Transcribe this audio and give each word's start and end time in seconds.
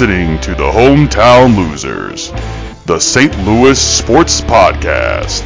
listening 0.00 0.38
to 0.40 0.50
the 0.50 0.58
Hometown 0.58 1.56
Losers, 1.56 2.30
the 2.86 3.00
St. 3.00 3.36
Louis 3.44 3.76
Sports 3.76 4.40
Podcast, 4.40 5.42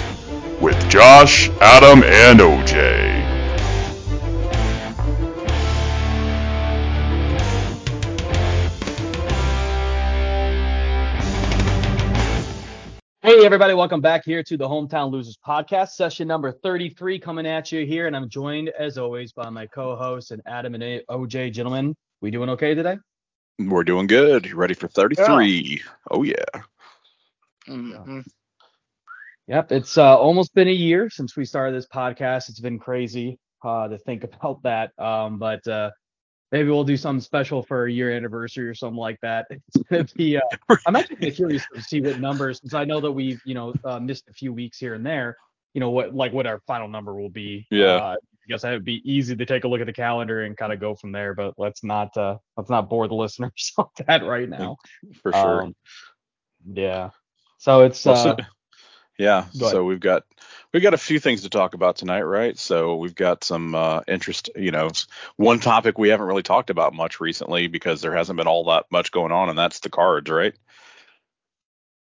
with 0.61 0.77
Josh, 0.91 1.48
Adam, 1.62 2.03
and 2.03 2.39
OJ. 2.39 2.75
Hey, 13.23 13.46
everybody, 13.46 13.73
welcome 13.73 14.03
back 14.03 14.23
here 14.26 14.43
to 14.43 14.59
the 14.59 14.68
Hometown 14.68 15.11
Losers 15.11 15.39
Podcast, 15.39 15.93
session 15.93 16.29
number 16.29 16.53
33 16.53 17.18
coming 17.18 17.46
at 17.46 17.73
you 17.73 17.87
here. 17.87 18.07
And 18.07 18.14
I'm 18.14 18.29
joined, 18.29 18.68
as 18.79 18.98
always, 18.98 19.32
by 19.32 19.48
my 19.48 19.67
co 19.67 19.96
hosts 19.96 20.31
and 20.31 20.43
Adam 20.45 20.75
and 20.75 21.00
OJ. 21.09 21.54
Gentlemen, 21.54 21.96
we 22.21 22.31
doing 22.31 22.50
okay 22.50 22.75
today? 22.75 22.98
We're 23.68 23.84
doing 23.84 24.07
good. 24.07 24.46
You 24.46 24.57
ready 24.57 24.75
for 24.75 24.89
33? 24.89 25.82
Oh, 26.11 26.22
yeah. 26.22 26.34
Mm-hmm. 27.68 28.20
Yep, 29.48 29.72
it's 29.72 29.98
uh, 29.98 30.16
almost 30.16 30.54
been 30.54 30.68
a 30.68 30.72
year 30.72 31.11
since 31.11 31.36
we 31.36 31.44
started 31.44 31.75
this 31.75 31.86
podcast. 31.86 32.48
It's 32.48 32.61
been 32.61 32.78
crazy 32.78 33.39
uh, 33.64 33.89
to 33.89 33.98
think 33.98 34.25
about 34.41 34.62
that. 34.62 34.98
Um, 34.98 35.39
but 35.39 35.67
uh, 35.67 35.91
maybe 36.53 36.70
we'll 36.70 36.84
do 36.84 36.97
something 36.97 37.20
special 37.20 37.62
for 37.62 37.86
a 37.86 37.92
year 37.92 38.12
anniversary 38.12 38.69
or 38.69 38.75
something 38.75 38.98
like 38.98 39.19
that. 39.22 39.47
It's 39.50 39.89
gonna 39.89 40.05
be. 40.17 40.36
Uh, 40.36 40.77
I'm 40.86 40.97
actually 40.97 41.31
curious 41.33 41.64
to 41.75 41.83
see 41.83 42.00
what 42.00 42.20
numbers, 42.20 42.61
since 42.61 42.75
I 42.75 42.84
know 42.84 43.00
that 43.00 43.11
we've 43.11 43.41
you 43.44 43.55
know 43.55 43.75
uh, 43.84 43.98
missed 43.98 44.28
a 44.28 44.33
few 44.33 44.53
weeks 44.53 44.78
here 44.78 44.94
and 44.94 45.05
there. 45.05 45.36
You 45.75 45.81
know 45.81 45.91
what 45.91 46.15
like 46.15 46.33
what 46.33 46.47
our 46.47 46.61
final 46.67 46.89
number 46.89 47.15
will 47.15 47.31
be. 47.31 47.67
Yeah. 47.70 48.17
Guess 48.53 48.62
that 48.62 48.72
would 48.72 48.84
be 48.84 49.00
easy 49.11 49.34
to 49.34 49.47
take 49.47 49.64
a 49.64 49.69
look 49.69 49.81
at 49.81 49.86
the 49.86 49.92
calendar 49.92 50.42
and 50.42 50.56
kind 50.56 50.72
of 50.72 50.81
go 50.81 50.95
from 50.95 51.12
there. 51.12 51.34
But 51.34 51.55
let's 51.58 51.83
not 51.83 52.17
uh, 52.17 52.39
let's 52.56 52.70
not 52.70 52.89
bore 52.89 53.09
the 53.09 53.14
listeners 53.25 53.72
on 53.78 53.86
that 54.06 54.25
right 54.25 54.48
now. 54.48 54.77
For 55.22 55.33
sure. 55.33 55.62
Um, 55.62 55.77
yeah. 56.72 57.11
So 57.59 57.83
it's 57.83 58.05
Well, 58.05 58.14
uh, 58.14 58.36
so- 58.36 58.44
yeah. 59.19 59.47
go. 59.59 59.69
So 59.70 59.84
we've 59.84 60.00
got 60.00 60.25
we've 60.72 60.83
got 60.83 60.94
a 60.94 60.98
few 60.98 61.19
things 61.19 61.42
to 61.42 61.48
talk 61.48 61.75
about 61.75 61.97
tonight, 61.97 62.22
right? 62.22 62.59
So 62.59 62.97
we've 62.97 63.14
got 63.14 63.44
some 63.44 63.75
uh, 63.75 64.00
interest. 64.09 64.50
You 64.56 64.70
know, 64.70 64.91
one 65.37 65.61
topic 65.61 65.98
we 65.98 66.09
haven't 66.09 66.27
really 66.27 66.42
talked 66.42 66.70
about 66.70 66.94
much 66.94 67.20
recently 67.20 67.69
because 67.69 68.00
there 68.00 68.14
hasn't 68.14 68.37
been 68.37 68.47
all 68.48 68.64
that 68.64 68.87
much 68.91 69.12
going 69.12 69.33
on, 69.33 69.48
and 69.48 69.59
that's 69.59 69.81
the 69.81 69.91
cards, 69.91 70.31
right? 70.31 70.55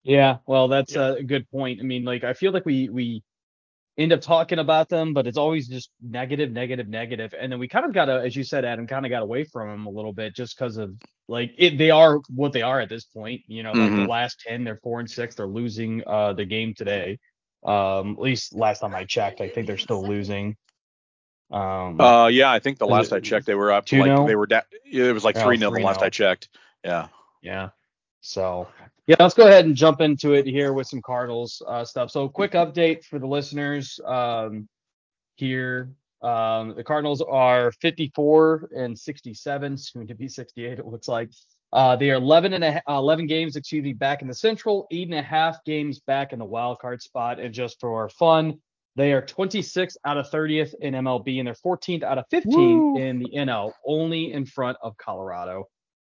Yeah, 0.02 0.38
well, 0.46 0.68
that's 0.68 0.96
a 0.96 1.22
good 1.22 1.50
point. 1.50 1.80
I 1.80 1.82
mean, 1.82 2.04
like 2.04 2.24
I 2.24 2.32
feel 2.32 2.52
like 2.52 2.64
we 2.64 2.88
we 2.88 3.22
end 3.98 4.12
up 4.12 4.20
talking 4.20 4.58
about 4.58 4.88
them, 4.88 5.12
but 5.12 5.26
it's 5.26 5.36
always 5.36 5.68
just 5.68 5.90
negative, 6.02 6.50
negative, 6.52 6.88
negative, 6.88 7.34
and 7.38 7.50
then 7.52 7.58
we 7.58 7.68
kind 7.68 7.84
of 7.84 7.92
got 7.92 8.06
to, 8.06 8.20
as 8.20 8.34
you 8.34 8.44
said, 8.44 8.64
Adam, 8.64 8.86
kind 8.86 9.04
of 9.04 9.10
got 9.10 9.22
away 9.22 9.44
from 9.44 9.68
them 9.68 9.86
a 9.86 9.90
little 9.90 10.12
bit 10.12 10.34
just 10.34 10.56
because 10.56 10.76
of 10.76 10.94
like 11.28 11.52
it. 11.58 11.76
They 11.78 11.90
are 11.90 12.18
what 12.34 12.52
they 12.52 12.62
are 12.62 12.80
at 12.80 12.88
this 12.88 13.04
point. 13.04 13.42
You 13.46 13.62
know, 13.62 13.72
like 13.72 13.90
the 13.90 14.02
Mhm. 14.02 14.08
last 14.08 14.40
ten, 14.40 14.64
they're 14.64 14.80
four 14.82 15.00
and 15.00 15.10
six. 15.10 15.34
They're 15.34 15.46
losing 15.46 16.02
uh 16.06 16.32
the 16.32 16.44
game 16.44 16.74
today. 16.74 17.18
Um, 17.64 18.12
at 18.12 18.20
least 18.20 18.54
last 18.54 18.80
time 18.80 18.94
I 18.94 19.04
checked, 19.04 19.40
I 19.40 19.48
think 19.48 19.66
they're 19.66 19.76
still 19.78 20.02
losing. 20.02 20.56
Um, 21.50 22.00
Uh, 22.00 22.28
yeah. 22.28 22.50
I 22.50 22.58
think 22.60 22.78
the 22.78 22.86
last 22.86 23.12
it 23.12 23.16
I 23.16 23.20
checked, 23.20 23.46
they 23.46 23.54
were 23.54 23.72
up 23.72 23.84
2-0? 23.86 24.18
like 24.18 24.26
they 24.28 24.36
were 24.36 24.46
down. 24.46 24.62
It 24.90 25.12
was 25.12 25.24
like 25.24 25.36
Oh, 25.36 25.42
three 25.42 25.56
0 25.58 25.70
the 25.72 25.80
last 25.80 26.00
I 26.02 26.08
checked. 26.08 26.48
Yeah. 26.84 27.08
Yeah. 27.42 27.70
So 28.22 28.68
yeah, 29.10 29.16
let's 29.18 29.34
go 29.34 29.48
ahead 29.48 29.64
and 29.64 29.74
jump 29.74 30.00
into 30.00 30.34
it 30.34 30.46
here 30.46 30.72
with 30.72 30.86
some 30.86 31.02
Cardinals 31.02 31.60
uh, 31.66 31.84
stuff. 31.84 32.12
So 32.12 32.28
quick 32.28 32.52
update 32.52 33.04
for 33.04 33.18
the 33.18 33.26
listeners 33.26 33.98
um, 34.06 34.68
here. 35.34 35.90
Um, 36.22 36.76
the 36.76 36.84
Cardinals 36.84 37.20
are 37.20 37.72
54 37.72 38.70
and 38.76 38.96
67, 38.96 39.76
soon 39.78 40.06
to 40.06 40.14
be 40.14 40.28
68. 40.28 40.78
It 40.78 40.86
looks 40.86 41.08
like 41.08 41.28
uh, 41.72 41.96
they 41.96 42.12
are 42.12 42.18
11 42.18 42.52
and 42.52 42.62
a, 42.62 42.80
uh, 42.88 42.98
11 42.98 43.26
games, 43.26 43.56
excuse 43.56 43.82
me, 43.82 43.94
back 43.94 44.22
in 44.22 44.28
the 44.28 44.34
Central, 44.34 44.86
eight 44.92 45.08
and 45.08 45.18
a 45.18 45.22
half 45.22 45.58
games 45.64 45.98
back 45.98 46.32
in 46.32 46.38
the 46.38 46.44
wild 46.44 46.78
card 46.78 47.02
spot. 47.02 47.40
And 47.40 47.52
just 47.52 47.80
for 47.80 48.08
fun, 48.10 48.60
they 48.94 49.12
are 49.12 49.22
26 49.22 49.96
out 50.04 50.18
of 50.18 50.30
30th 50.30 50.72
in 50.82 50.94
MLB, 50.94 51.40
and 51.40 51.48
they're 51.48 51.54
14th 51.54 52.04
out 52.04 52.18
of 52.18 52.26
15 52.30 52.96
in 52.96 53.18
the 53.18 53.30
NL, 53.30 53.72
only 53.84 54.32
in 54.32 54.46
front 54.46 54.78
of 54.80 54.96
Colorado. 54.98 55.64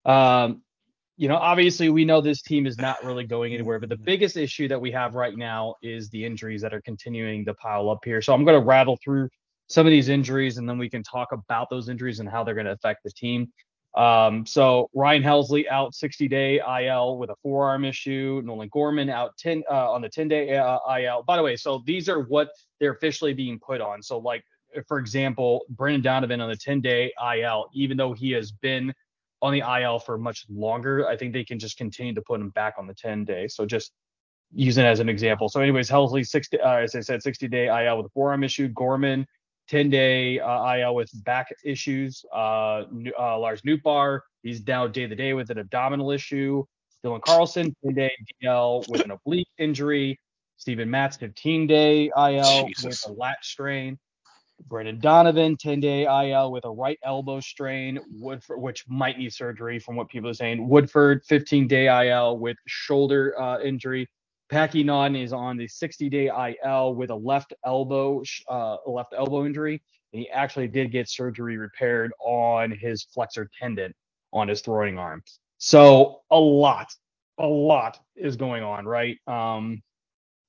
Um, 0.04 0.64
you 1.22 1.28
know, 1.28 1.36
obviously 1.36 1.90
we 1.90 2.04
know 2.04 2.20
this 2.20 2.42
team 2.42 2.66
is 2.66 2.80
not 2.80 3.04
really 3.04 3.26
going 3.26 3.54
anywhere, 3.54 3.80
but 3.80 3.90
the 3.90 3.96
biggest 3.96 4.38
issue 4.38 4.68
that 4.68 4.82
we 4.82 4.90
have 4.90 5.14
right 5.14 5.38
now 5.38 5.76
is 5.84 6.10
the 6.10 6.26
injuries 6.26 6.64
that 6.64 6.74
are 6.74 6.82
continuing 6.82 7.46
to 7.46 7.54
pile 7.54 7.92
up 7.92 8.04
here. 8.04 8.24
So 8.24 8.34
I'm 8.34 8.44
going 8.44 8.60
to 8.60 8.66
rattle 8.66 8.98
through 9.04 9.30
some 9.68 9.86
of 9.86 9.92
these 9.92 10.10
injuries 10.10 10.58
and 10.58 10.68
then 10.68 10.80
we 10.80 10.90
can 10.90 11.04
talk 11.04 11.32
about 11.32 11.70
those 11.70 11.90
injuries 11.90 12.22
and 12.22 12.28
how 12.28 12.44
they're 12.44 12.56
going 12.56 12.66
to 12.66 12.72
affect 12.72 13.04
the 13.04 13.12
team. 13.12 13.54
Um, 13.96 14.48
so 14.48 14.90
Ryan 14.96 15.22
Helsley 15.22 15.68
out 15.68 15.94
60 15.94 16.28
day 16.28 16.60
IL 16.60 17.20
with 17.20 17.30
a 17.30 17.36
forearm 17.44 17.86
issue. 17.86 18.42
Nolan 18.44 18.70
Gorman 18.70 19.12
out 19.12 19.38
10 19.38 19.62
uh, 19.70 19.92
on 19.92 20.02
the 20.02 20.10
10 20.10 20.28
day 20.28 20.58
uh, 20.58 20.80
IL. 20.98 21.22
By 21.22 21.38
the 21.38 21.44
way, 21.44 21.56
so 21.56 21.84
these 21.86 22.10
are 22.10 22.22
what 22.22 22.50
they're 22.80 22.94
officially 22.94 23.36
being 23.36 23.60
put 23.60 23.80
on. 23.80 24.02
So 24.02 24.18
like 24.18 24.44
for 24.88 24.98
example, 24.98 25.66
Brendan 25.70 26.02
Donovan 26.02 26.42
on 26.42 26.50
the 26.50 26.58
10 26.58 26.82
day 26.82 27.14
IL, 27.38 27.70
even 27.76 27.96
though 27.96 28.14
he 28.14 28.32
has 28.32 28.52
been 28.52 28.92
on 29.42 29.54
the 29.54 29.64
IL 29.82 30.00
for 30.00 30.18
much 30.18 30.46
longer, 30.50 31.08
I 31.08 31.18
think 31.18 31.34
they 31.34 31.44
can 31.44 31.60
just 31.60 31.78
continue 31.78 32.14
to 32.14 32.22
put 32.22 32.40
him 32.40 32.50
back 32.50 32.76
on 32.78 32.88
the 32.88 32.94
10 32.94 33.26
day. 33.26 33.48
So 33.48 33.66
just 33.66 33.92
using 34.54 34.86
it 34.86 34.88
as 34.88 35.00
an 35.00 35.10
example. 35.10 35.50
So, 35.50 35.62
anyways, 35.62 35.90
Helsley 35.90 36.28
60, 36.28 36.60
uh, 36.60 36.76
as 36.78 36.96
I 36.96 37.02
said, 37.02 37.24
60 37.24 37.48
day 37.48 37.68
IL 37.68 37.98
with 37.98 38.08
a 38.08 38.10
forearm 38.10 38.44
issue. 38.44 38.68
Gorman 38.70 39.26
10 39.70 39.90
day 39.90 40.40
uh, 40.40 40.76
IL 40.76 40.96
with 40.96 41.10
back 41.24 41.48
issues. 41.64 42.24
Uh, 42.34 42.84
uh, 43.18 43.40
Lars 43.40 43.62
Nootbaar, 43.62 44.22
he's 44.44 44.66
now 44.68 44.88
day 44.88 45.08
to 45.08 45.16
day 45.16 45.34
with 45.34 45.50
an 45.50 45.58
abdominal 45.58 46.12
issue. 46.12 46.64
Dylan 47.06 47.22
Carlson 47.22 47.76
10 47.84 47.96
day 47.96 48.12
DL 48.44 48.88
with 48.90 49.02
an 49.02 49.12
oblique 49.12 49.48
injury. 49.58 50.20
Steven 50.58 50.92
Matz 50.92 51.18
15 51.18 51.66
day 51.66 52.12
IL 52.16 52.68
with 52.84 53.04
a 53.08 53.12
lat 53.14 53.38
strain. 53.42 53.98
Brendan 54.68 55.00
Donovan, 55.00 55.58
10 55.58 55.80
day 55.80 56.04
IL 56.04 56.52
with 56.52 56.66
a 56.66 56.70
right 56.70 57.00
elbow 57.04 57.40
strain, 57.40 58.00
Woodford, 58.12 58.60
which 58.62 58.86
might 58.88 59.18
need 59.18 59.34
surgery 59.34 59.80
from 59.80 59.96
what 59.96 60.10
people 60.10 60.30
are 60.30 60.34
saying. 60.34 60.68
Woodford, 60.68 61.24
15 61.26 61.68
day 61.68 62.10
IL 62.10 62.38
with 62.38 62.58
shoulder 62.68 63.40
uh, 63.40 63.60
injury. 63.62 64.08
Packy 64.50 64.84
Naughton 64.84 65.16
is 65.16 65.34
on 65.34 65.58
the 65.58 65.68
60 65.68 66.10
day 66.10 66.30
IL 66.64 66.96
with 66.96 67.10
a 67.10 67.16
left 67.16 67.54
elbow, 67.66 68.24
uh, 68.50 68.78
left 68.86 69.14
elbow 69.18 69.46
injury. 69.46 69.82
And 70.14 70.22
he 70.22 70.30
actually 70.30 70.68
did 70.68 70.92
get 70.92 71.10
surgery 71.10 71.58
repaired 71.58 72.12
on 72.20 72.72
his 72.72 73.04
flexor 73.04 73.50
tendon 73.60 73.94
on 74.34 74.48
his 74.48 74.62
throwing 74.62 74.98
arm. 74.98 75.24
So 75.58 76.22
a 76.32 76.40
lot, 76.40 76.94
a 77.38 77.48
lot 77.48 78.00
is 78.16 78.36
going 78.36 78.64
on, 78.64 78.86
right? 78.86 79.18
Um, 79.28 79.82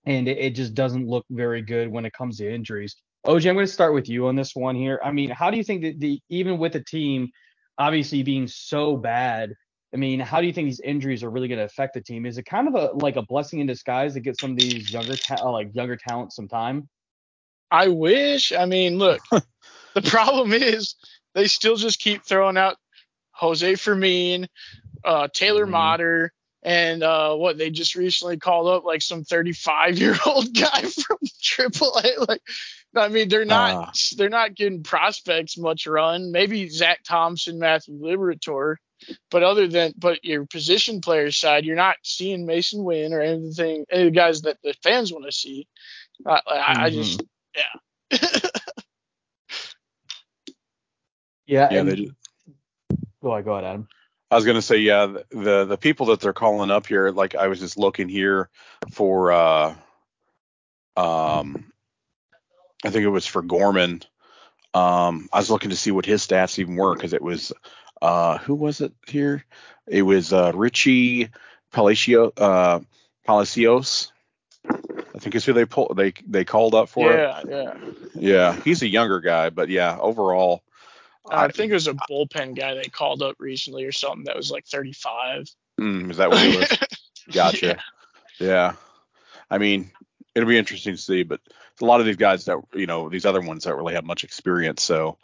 and 0.04 0.26
it, 0.26 0.38
it 0.38 0.50
just 0.50 0.74
doesn't 0.74 1.06
look 1.06 1.24
very 1.30 1.62
good 1.62 1.88
when 1.88 2.04
it 2.04 2.12
comes 2.12 2.38
to 2.38 2.52
injuries. 2.52 2.96
OJ, 3.26 3.48
I'm 3.48 3.54
going 3.54 3.66
to 3.66 3.72
start 3.72 3.94
with 3.94 4.08
you 4.08 4.26
on 4.26 4.36
this 4.36 4.54
one 4.56 4.74
here. 4.74 5.00
I 5.04 5.12
mean, 5.12 5.30
how 5.30 5.50
do 5.50 5.56
you 5.56 5.62
think 5.64 5.82
that 5.82 6.00
the 6.00 6.20
even 6.28 6.58
with 6.58 6.72
the 6.72 6.82
team 6.82 7.30
obviously 7.78 8.22
being 8.22 8.48
so 8.48 8.96
bad, 8.96 9.54
I 9.94 9.96
mean, 9.96 10.20
how 10.20 10.40
do 10.40 10.46
you 10.46 10.52
think 10.52 10.66
these 10.66 10.80
injuries 10.80 11.22
are 11.22 11.30
really 11.30 11.48
going 11.48 11.58
to 11.58 11.64
affect 11.64 11.94
the 11.94 12.00
team? 12.00 12.26
Is 12.26 12.38
it 12.38 12.44
kind 12.46 12.66
of 12.66 12.74
a 12.74 12.92
like 12.96 13.16
a 13.16 13.22
blessing 13.22 13.60
in 13.60 13.66
disguise 13.66 14.14
to 14.14 14.20
get 14.20 14.40
some 14.40 14.52
of 14.52 14.58
these 14.58 14.92
younger 14.92 15.16
ta- 15.16 15.38
uh, 15.40 15.52
like 15.52 15.74
younger 15.74 15.96
talent 15.96 16.32
some 16.32 16.48
time? 16.48 16.88
I 17.70 17.88
wish. 17.88 18.52
I 18.52 18.64
mean, 18.64 18.98
look, 18.98 19.20
the 19.94 20.02
problem 20.02 20.52
is 20.52 20.96
they 21.34 21.46
still 21.46 21.76
just 21.76 22.00
keep 22.00 22.24
throwing 22.24 22.56
out 22.56 22.76
Jose 23.32 23.76
Fermin, 23.76 24.48
uh, 25.04 25.28
Taylor 25.32 25.66
Mhm. 25.66 25.70
Motter, 25.70 26.32
and 26.62 27.02
uh, 27.02 27.34
what 27.34 27.56
they 27.58 27.70
just 27.70 27.94
recently 27.94 28.36
called 28.36 28.68
up 28.68 28.84
like 28.84 29.02
some 29.02 29.25
35 29.25 29.98
year 29.98 30.16
old 30.26 30.52
guy 30.58 30.82
from 30.82 31.18
AAA. 31.42 32.28
Like, 32.28 32.42
I 32.94 33.08
mean, 33.08 33.28
they're 33.28 33.44
not 33.44 33.74
Ah. 33.74 33.92
they're 34.16 34.28
not 34.28 34.54
getting 34.54 34.82
prospects 34.82 35.56
much 35.56 35.86
run. 35.86 36.30
Maybe 36.32 36.68
Zack 36.68 37.00
Thompson, 37.04 37.58
Matthew 37.58 37.98
Liberatore, 38.00 38.76
but 39.30 39.42
other 39.42 39.66
than 39.66 39.94
but 39.96 40.24
your 40.24 40.44
position 40.46 41.00
player 41.00 41.30
side, 41.30 41.64
you're 41.64 41.76
not 41.76 41.96
seeing 42.02 42.46
Masyn 42.46 42.84
Winn 42.84 43.12
or 43.14 43.20
anything. 43.20 43.84
Any 43.90 44.02
of 44.08 44.12
the 44.12 44.18
guys 44.18 44.42
that 44.42 44.58
the 44.62 44.74
fans 44.82 45.12
want 45.12 45.24
to 45.24 45.32
see. 45.32 45.66
I, 46.26 46.40
I, 46.46 46.84
I 46.84 46.90
just 46.90 47.22
yeah. 47.56 48.18
Yeah. 51.46 51.68
Yeah. 51.70 51.80
and- 51.80 51.88
They 51.88 51.96
do. 51.96 52.10
go 53.22 53.32
ahead, 53.32 53.44
go 53.44 53.52
ahead, 53.52 53.64
Adam. 53.64 53.88
I 54.30 54.36
was 54.36 54.44
gonna 54.46 54.62
say, 54.62 54.78
yeah, 54.78 55.06
the- 55.06 55.26
the 55.30 55.64
the 55.66 55.76
people 55.76 56.06
that 56.06 56.20
they're 56.20 56.32
calling 56.32 56.70
up 56.70 56.86
here, 56.86 57.10
like 57.10 57.34
I 57.34 57.48
was 57.48 57.60
just 57.60 57.76
looking 57.76 58.08
here 58.08 58.48
for, 58.92 59.32
uh, 59.32 59.74
um, 60.96 61.71
I 62.84 62.90
think 62.90 63.05
it 63.05 63.08
was 63.08 63.26
for 63.26 63.43
Gorman. 63.43 64.02
Um, 64.75 65.29
I 65.32 65.38
was 65.38 65.50
looking 65.50 65.70
to 65.70 65.76
see 65.76 65.90
what 65.90 66.06
his 66.06 66.26
stats 66.26 66.58
even 66.58 66.76
were 66.76 66.94
because 66.94 67.12
it 67.12 67.23
was, 67.23 67.52
uh, 68.00 68.38
who 68.38 68.55
was 68.55 68.81
it 68.81 68.93
here? 69.06 69.44
It 69.87 70.02
was 70.02 70.32
uh, 70.32 70.52
Richie 70.55 71.29
Palacio, 71.73 72.32
uh, 72.37 72.81
Palacios. 73.26 74.12
I 75.14 75.19
think 75.19 75.34
is 75.34 75.44
who 75.44 75.52
they 75.52 75.67
pull 75.67 75.93
they 75.94 76.14
they 76.26 76.44
called 76.44 76.75
up 76.75 76.88
for 76.88 77.12
it. 77.12 77.19
Yeah, 77.19 77.43
yeah. 77.49 77.75
Yeah, 78.14 78.61
he's 78.62 78.82
a 78.82 78.88
younger 78.88 79.20
guy, 79.20 79.50
but 79.50 79.69
yeah, 79.69 79.99
overall, 80.00 80.62
I 81.31 81.49
think 81.49 81.70
it 81.70 81.75
was 81.75 81.88
a 81.88 81.94
bullpen 81.94 82.56
guy 82.56 82.75
they 82.75 82.85
called 82.85 83.23
up 83.23 83.37
recently 83.38 83.85
or 83.85 83.93
something 83.93 84.25
that 84.25 84.37
was 84.37 84.50
like 84.50 84.67
35. 84.67 85.49
Mm, 85.81 86.11
is 86.11 86.17
that 86.17 86.31
what 86.31 86.44
it 86.44 86.58
was? 86.58 86.78
Gotcha. 87.32 87.78
Yeah. 88.38 88.75
I 89.50 89.58
mean, 89.58 89.90
it'll 90.34 90.49
be 90.49 90.58
interesting 90.58 90.94
to 90.94 91.00
see, 91.00 91.23
but 91.23 91.40
a 91.81 91.84
lot 91.84 92.00
of 92.00 92.06
these 92.06 92.17
guys 92.17 92.44
that 92.46 92.58
you 92.75 92.87
know, 92.87 93.08
these 93.08 93.26
other 93.26 93.40
ones 93.40 93.64
don't 93.64 93.76
really 93.76 93.94
have 93.94 94.05
much 94.05 94.25
experience, 94.25 94.82
so 94.82 95.19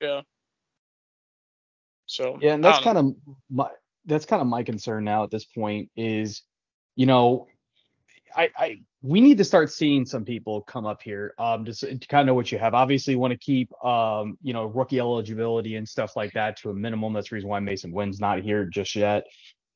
Yeah. 0.00 0.22
So 2.06 2.38
Yeah, 2.40 2.54
and 2.54 2.64
that's 2.64 2.80
kind 2.80 2.98
of 2.98 3.14
my 3.50 3.68
that's 4.04 4.26
kind 4.26 4.42
of 4.42 4.48
my 4.48 4.62
concern 4.62 5.04
now 5.04 5.24
at 5.24 5.30
this 5.30 5.44
point 5.44 5.90
is, 5.96 6.42
you 6.96 7.06
know, 7.06 7.46
I 8.34 8.50
I 8.56 8.80
we 9.02 9.20
need 9.20 9.38
to 9.38 9.44
start 9.44 9.70
seeing 9.70 10.04
some 10.04 10.24
people 10.24 10.62
come 10.62 10.86
up 10.86 11.02
here 11.02 11.34
um 11.38 11.64
just 11.64 11.80
to 11.80 11.98
kind 12.08 12.22
of 12.22 12.26
know 12.26 12.34
what 12.34 12.50
you 12.50 12.58
have. 12.58 12.74
Obviously, 12.74 13.16
want 13.16 13.32
to 13.32 13.38
keep 13.38 13.70
um 13.84 14.38
you 14.42 14.52
know 14.52 14.64
rookie 14.64 14.98
eligibility 15.00 15.76
and 15.76 15.88
stuff 15.88 16.16
like 16.16 16.32
that 16.32 16.56
to 16.58 16.70
a 16.70 16.74
minimum. 16.74 17.12
That's 17.12 17.28
the 17.30 17.36
reason 17.36 17.50
why 17.50 17.60
Masyn 17.60 17.92
Winn's 17.92 18.20
not 18.20 18.40
here 18.40 18.64
just 18.64 18.96
yet. 18.96 19.24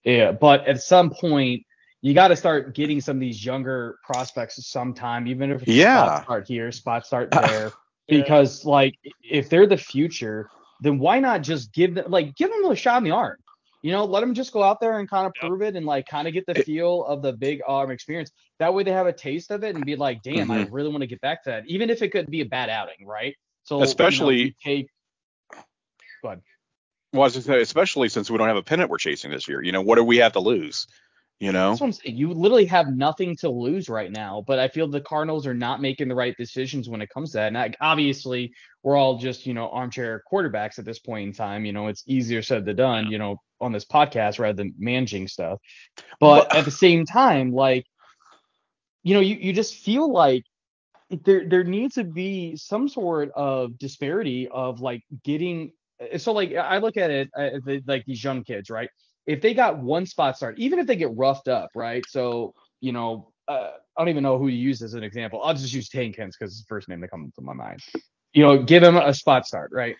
Yeah, 0.04 0.32
but 0.32 0.66
at 0.66 0.80
some 0.82 1.10
point 1.10 1.65
you 2.02 2.14
got 2.14 2.28
to 2.28 2.36
start 2.36 2.74
getting 2.74 3.00
some 3.00 3.16
of 3.16 3.20
these 3.20 3.44
younger 3.44 3.98
prospects 4.04 4.64
sometime, 4.66 5.26
even 5.26 5.50
if 5.50 5.62
it's 5.62 5.70
Yeah. 5.72 6.04
spot 6.04 6.24
start 6.24 6.48
here, 6.48 6.72
spot 6.72 7.06
start 7.06 7.30
there, 7.32 7.72
Yeah. 8.06 8.18
because 8.22 8.64
like 8.64 8.96
if 9.22 9.48
they're 9.48 9.66
the 9.66 9.76
future, 9.76 10.48
then 10.80 10.98
why 10.98 11.18
not 11.20 11.42
just 11.42 11.72
give 11.72 11.94
them 11.94 12.04
like 12.10 12.34
give 12.36 12.50
them 12.50 12.64
a 12.70 12.76
shot 12.76 12.98
in 12.98 13.04
the 13.04 13.10
arm? 13.12 13.36
You 13.82 13.92
know, 13.92 14.04
let 14.04 14.20
them 14.20 14.34
just 14.34 14.52
go 14.52 14.62
out 14.62 14.80
there 14.80 14.98
and 14.98 15.08
kind 15.08 15.26
of 15.26 15.32
Yep. 15.40 15.48
prove 15.48 15.62
it 15.62 15.76
and 15.76 15.86
like 15.86 16.06
kind 16.06 16.26
of 16.28 16.34
get 16.34 16.44
the 16.46 16.58
It- 16.58 16.64
feel 16.66 17.04
of 17.04 17.22
the 17.22 17.32
big 17.32 17.60
arm 17.66 17.90
experience. 17.90 18.30
That 18.58 18.72
way 18.74 18.82
they 18.82 18.92
have 18.92 19.06
a 19.06 19.12
taste 19.12 19.50
of 19.50 19.64
it 19.64 19.74
and 19.76 19.84
be 19.84 19.96
like, 19.96 20.22
damn, 20.22 20.50
I 20.50 20.64
mm-hmm. 20.64 20.74
really 20.74 20.88
want 20.88 21.02
to 21.02 21.06
get 21.06 21.20
back 21.20 21.44
to 21.44 21.50
that, 21.50 21.64
even 21.66 21.90
if 21.90 22.02
it 22.02 22.08
could 22.10 22.30
be 22.30 22.40
a 22.40 22.46
bad 22.46 22.68
outing, 22.70 23.06
right? 23.06 23.34
So 23.64 23.76
you 23.76 23.80
know, 23.80 23.84
Especially- 23.84 24.56
take. 24.62 24.88
Go 26.22 26.28
ahead. 26.28 26.42
well, 27.12 27.22
I 27.22 27.24
was 27.26 27.34
gonna 27.34 27.44
say, 27.44 27.60
especially 27.60 28.08
since 28.08 28.30
we 28.30 28.38
don't 28.38 28.48
have 28.48 28.56
a 28.56 28.62
pennant 28.62 28.90
we're 28.90 28.98
chasing 28.98 29.30
this 29.30 29.46
year. 29.48 29.62
You 29.62 29.72
know, 29.72 29.82
what 29.82 29.96
do 29.96 30.04
we 30.04 30.16
have 30.18 30.32
to 30.32 30.40
lose? 30.40 30.86
You 31.38 31.52
know? 31.52 31.70
That's 31.70 31.80
what 31.80 31.86
I'm 31.88 31.92
saying. 31.92 32.16
You 32.16 32.32
literally 32.32 32.64
have 32.66 32.88
nothing 32.88 33.36
to 33.36 33.50
lose 33.50 33.90
right 33.90 34.10
now, 34.10 34.42
but 34.46 34.58
I 34.58 34.68
feel 34.68 34.88
the 34.88 35.02
Cardinals 35.02 35.46
are 35.46 35.54
not 35.54 35.82
making 35.82 36.08
the 36.08 36.14
right 36.14 36.34
decisions 36.38 36.88
when 36.88 37.02
it 37.02 37.10
comes 37.10 37.32
to 37.32 37.38
that. 37.38 37.48
And 37.48 37.56
like, 37.56 37.76
obviously, 37.80 38.54
we're 38.82 38.96
all 38.96 39.18
just 39.18 39.44
you 39.46 39.52
know 39.52 39.68
armchair 39.68 40.22
quarterbacks 40.32 40.78
at 40.78 40.86
this 40.86 40.98
point 40.98 41.26
in 41.28 41.34
time. 41.34 41.66
You 41.66 41.72
know, 41.72 41.88
it's 41.88 42.04
easier 42.06 42.40
said 42.40 42.64
than 42.64 42.76
done. 42.76 43.10
You 43.10 43.18
know, 43.18 43.36
on 43.60 43.72
this 43.72 43.84
podcast 43.84 44.38
rather 44.38 44.56
than 44.56 44.74
managing 44.78 45.28
stuff. 45.28 45.60
But 46.20 46.48
But- 46.48 46.56
at 46.56 46.64
the 46.64 46.70
same 46.70 47.04
time, 47.04 47.52
like, 47.52 47.84
you 49.02 49.14
know, 49.14 49.20
you 49.20 49.36
you 49.36 49.52
just 49.52 49.74
feel 49.74 50.10
like 50.10 50.44
there 51.24 51.46
there 51.48 51.64
needs 51.64 51.96
to 51.96 52.04
be 52.04 52.56
some 52.56 52.88
sort 52.88 53.30
of 53.36 53.78
disparity 53.78 54.48
of 54.48 54.80
like 54.80 55.02
getting 55.22 55.72
so 56.16 56.32
like 56.32 56.54
I 56.54 56.78
look 56.78 56.96
at 56.96 57.10
it 57.10 57.30
uh, 57.36 57.50
the, 57.64 57.82
like 57.86 58.04
these 58.06 58.22
young 58.22 58.42
kids, 58.42 58.70
right? 58.70 58.90
If 59.26 59.42
they 59.42 59.54
got 59.54 59.78
one 59.78 60.06
spot 60.06 60.36
start, 60.36 60.58
even 60.58 60.78
if 60.78 60.86
they 60.86 60.96
get 60.96 61.16
roughed 61.16 61.48
up, 61.48 61.70
right? 61.74 62.08
So 62.08 62.54
you 62.80 62.92
know, 62.92 63.32
uh, 63.48 63.72
I 63.98 64.00
don't 64.02 64.10
even 64.10 64.24
know 64.24 64.38
who 64.38 64.50
to 64.50 64.56
use 64.56 64.82
as 64.82 64.94
an 64.94 65.04
example. 65.04 65.42
I'll 65.42 65.54
just 65.54 65.74
use 65.74 65.90
Tink 65.90 66.16
Hence 66.16 66.36
because 66.38 66.52
it's 66.54 66.62
the 66.62 66.68
first 66.68 66.88
name 66.88 67.00
that 67.02 67.10
comes 67.10 67.34
to 67.36 67.42
my 67.42 67.54
mind. 67.54 67.82
You 68.34 68.44
know, 68.44 68.62
give 68.62 68.82
him 68.82 68.96
a 68.96 69.14
spot 69.14 69.46
start, 69.46 69.70
right? 69.72 69.96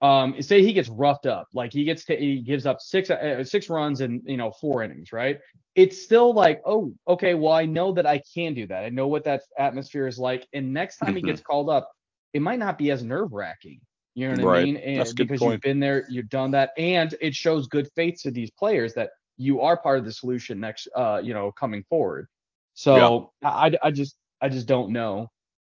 Um, 0.00 0.40
say 0.42 0.62
he 0.62 0.72
gets 0.72 0.88
roughed 0.90 1.26
up, 1.26 1.48
like 1.54 1.72
he 1.72 1.84
gets 1.84 2.04
to, 2.06 2.16
he 2.16 2.40
gives 2.42 2.66
up 2.66 2.80
six 2.80 3.10
uh, 3.10 3.44
six 3.44 3.68
runs 3.70 4.00
in 4.00 4.22
you 4.26 4.36
know 4.36 4.52
four 4.60 4.82
innings, 4.84 5.12
right? 5.12 5.38
It's 5.74 6.02
still 6.02 6.34
like, 6.34 6.62
oh, 6.66 6.94
okay, 7.08 7.34
well 7.34 7.52
I 7.52 7.66
know 7.66 7.92
that 7.94 8.06
I 8.06 8.22
can 8.34 8.54
do 8.54 8.66
that. 8.68 8.84
I 8.84 8.90
know 8.90 9.08
what 9.08 9.24
that 9.24 9.42
atmosphere 9.58 10.06
is 10.06 10.18
like, 10.18 10.46
and 10.52 10.72
next 10.72 10.98
time 10.98 11.16
he 11.16 11.22
Mhm. 11.22 11.22
gets 11.22 11.40
called 11.42 11.70
up, 11.70 11.90
it 12.32 12.42
might 12.42 12.60
not 12.60 12.78
be 12.78 12.92
as 12.92 13.02
nerve 13.04 13.32
wracking. 13.32 13.80
You 14.14 14.28
know 14.28 14.34
what 14.34 14.40
I 14.40 14.44
Right. 14.58 14.64
mean? 14.64 14.76
And 14.76 14.98
That's 15.00 15.12
a 15.12 15.14
good 15.14 15.28
because 15.28 15.40
point. 15.40 15.52
you've 15.52 15.60
been 15.62 15.80
there, 15.80 16.04
you've 16.10 16.28
done 16.28 16.50
that, 16.50 16.72
and 16.76 17.14
it 17.20 17.34
shows 17.34 17.66
good 17.66 17.88
faith 17.96 18.20
to 18.22 18.30
these 18.30 18.50
players 18.50 18.92
that 18.94 19.10
you 19.38 19.60
are 19.62 19.76
part 19.76 19.98
of 19.98 20.04
the 20.04 20.12
solution 20.12 20.60
next, 20.60 20.88
uh, 20.94 21.20
you 21.24 21.32
know, 21.32 21.50
coming 21.52 21.82
forward. 21.88 22.28
So 22.74 23.32
I, 23.42 23.68
I- 23.68 23.78
I 23.84 23.90
just, 23.90 24.16
I 24.40 24.48
just 24.48 24.66
don't 24.66 24.92
know. 24.92 25.28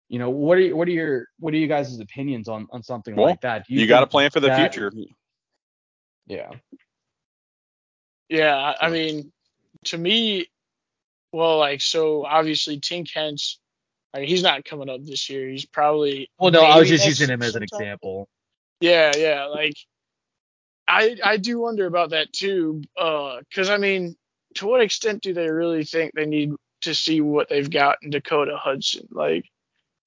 You 0.09 0.19
know, 0.19 0.29
what 0.29 0.57
are 0.57 0.61
you, 0.61 0.75
what 0.75 0.87
are 0.87 0.91
your, 0.91 1.27
what 1.39 1.53
are 1.53 1.57
you 1.57 1.67
guys' 1.67 1.97
opinions 1.99 2.47
on 2.49 2.67
on 2.71 2.83
something 2.83 3.15
Well, 3.15 3.27
like 3.27 3.41
that? 3.41 3.65
Do 3.67 3.73
You, 3.75 3.87
got 3.87 4.01
to 4.01 4.07
plan 4.07 4.29
for 4.29 4.41
the 4.41 4.47
that- 4.47 4.73
future. 4.73 4.91
Yeah. 6.27 6.51
Yeah, 8.29 8.55
I- 8.55 8.87
I 8.87 8.89
mean, 8.89 9.31
to 9.85 9.97
me, 9.97 10.47
well, 11.31 11.57
like 11.59 11.81
so 11.81 12.25
obviously 12.25 12.79
Tink 12.79 13.09
Hence, 13.13 13.59
I 14.13 14.19
mean, 14.19 14.27
he's 14.27 14.43
not 14.43 14.63
coming 14.65 14.89
up 14.89 15.03
this 15.03 15.29
year. 15.29 15.49
He's 15.49 15.65
probably 15.65 16.29
Well, 16.37 16.51
no, 16.51 16.61
I 16.63 16.77
was 16.79 16.89
just 16.89 17.05
using 17.05 17.29
him 17.29 17.41
as 17.41 17.55
an 17.55 17.65
sometime. 17.67 17.81
example. 17.87 18.29
Yeah, 18.83 19.13
yeah, 19.15 19.45
like 19.45 19.75
I 20.89 21.15
I 21.23 21.37
do 21.37 21.57
wonder 21.59 21.85
about 21.85 22.09
that 22.09 22.33
too, 22.33 22.81
uh, 22.97 23.37
because 23.47 23.69
I 23.69 23.77
mean, 23.77 24.17
to 24.55 24.67
what 24.67 24.81
extent 24.81 25.23
do 25.23 25.33
they 25.33 25.49
really 25.49 25.85
think 25.85 26.11
they 26.13 26.25
need 26.25 26.51
to 26.81 26.93
see 26.93 27.21
what 27.21 27.47
they've 27.47 27.69
got 27.69 27.99
in 28.01 28.09
Dakota 28.09 28.57
Hudson? 28.57 29.07
Like, 29.09 29.45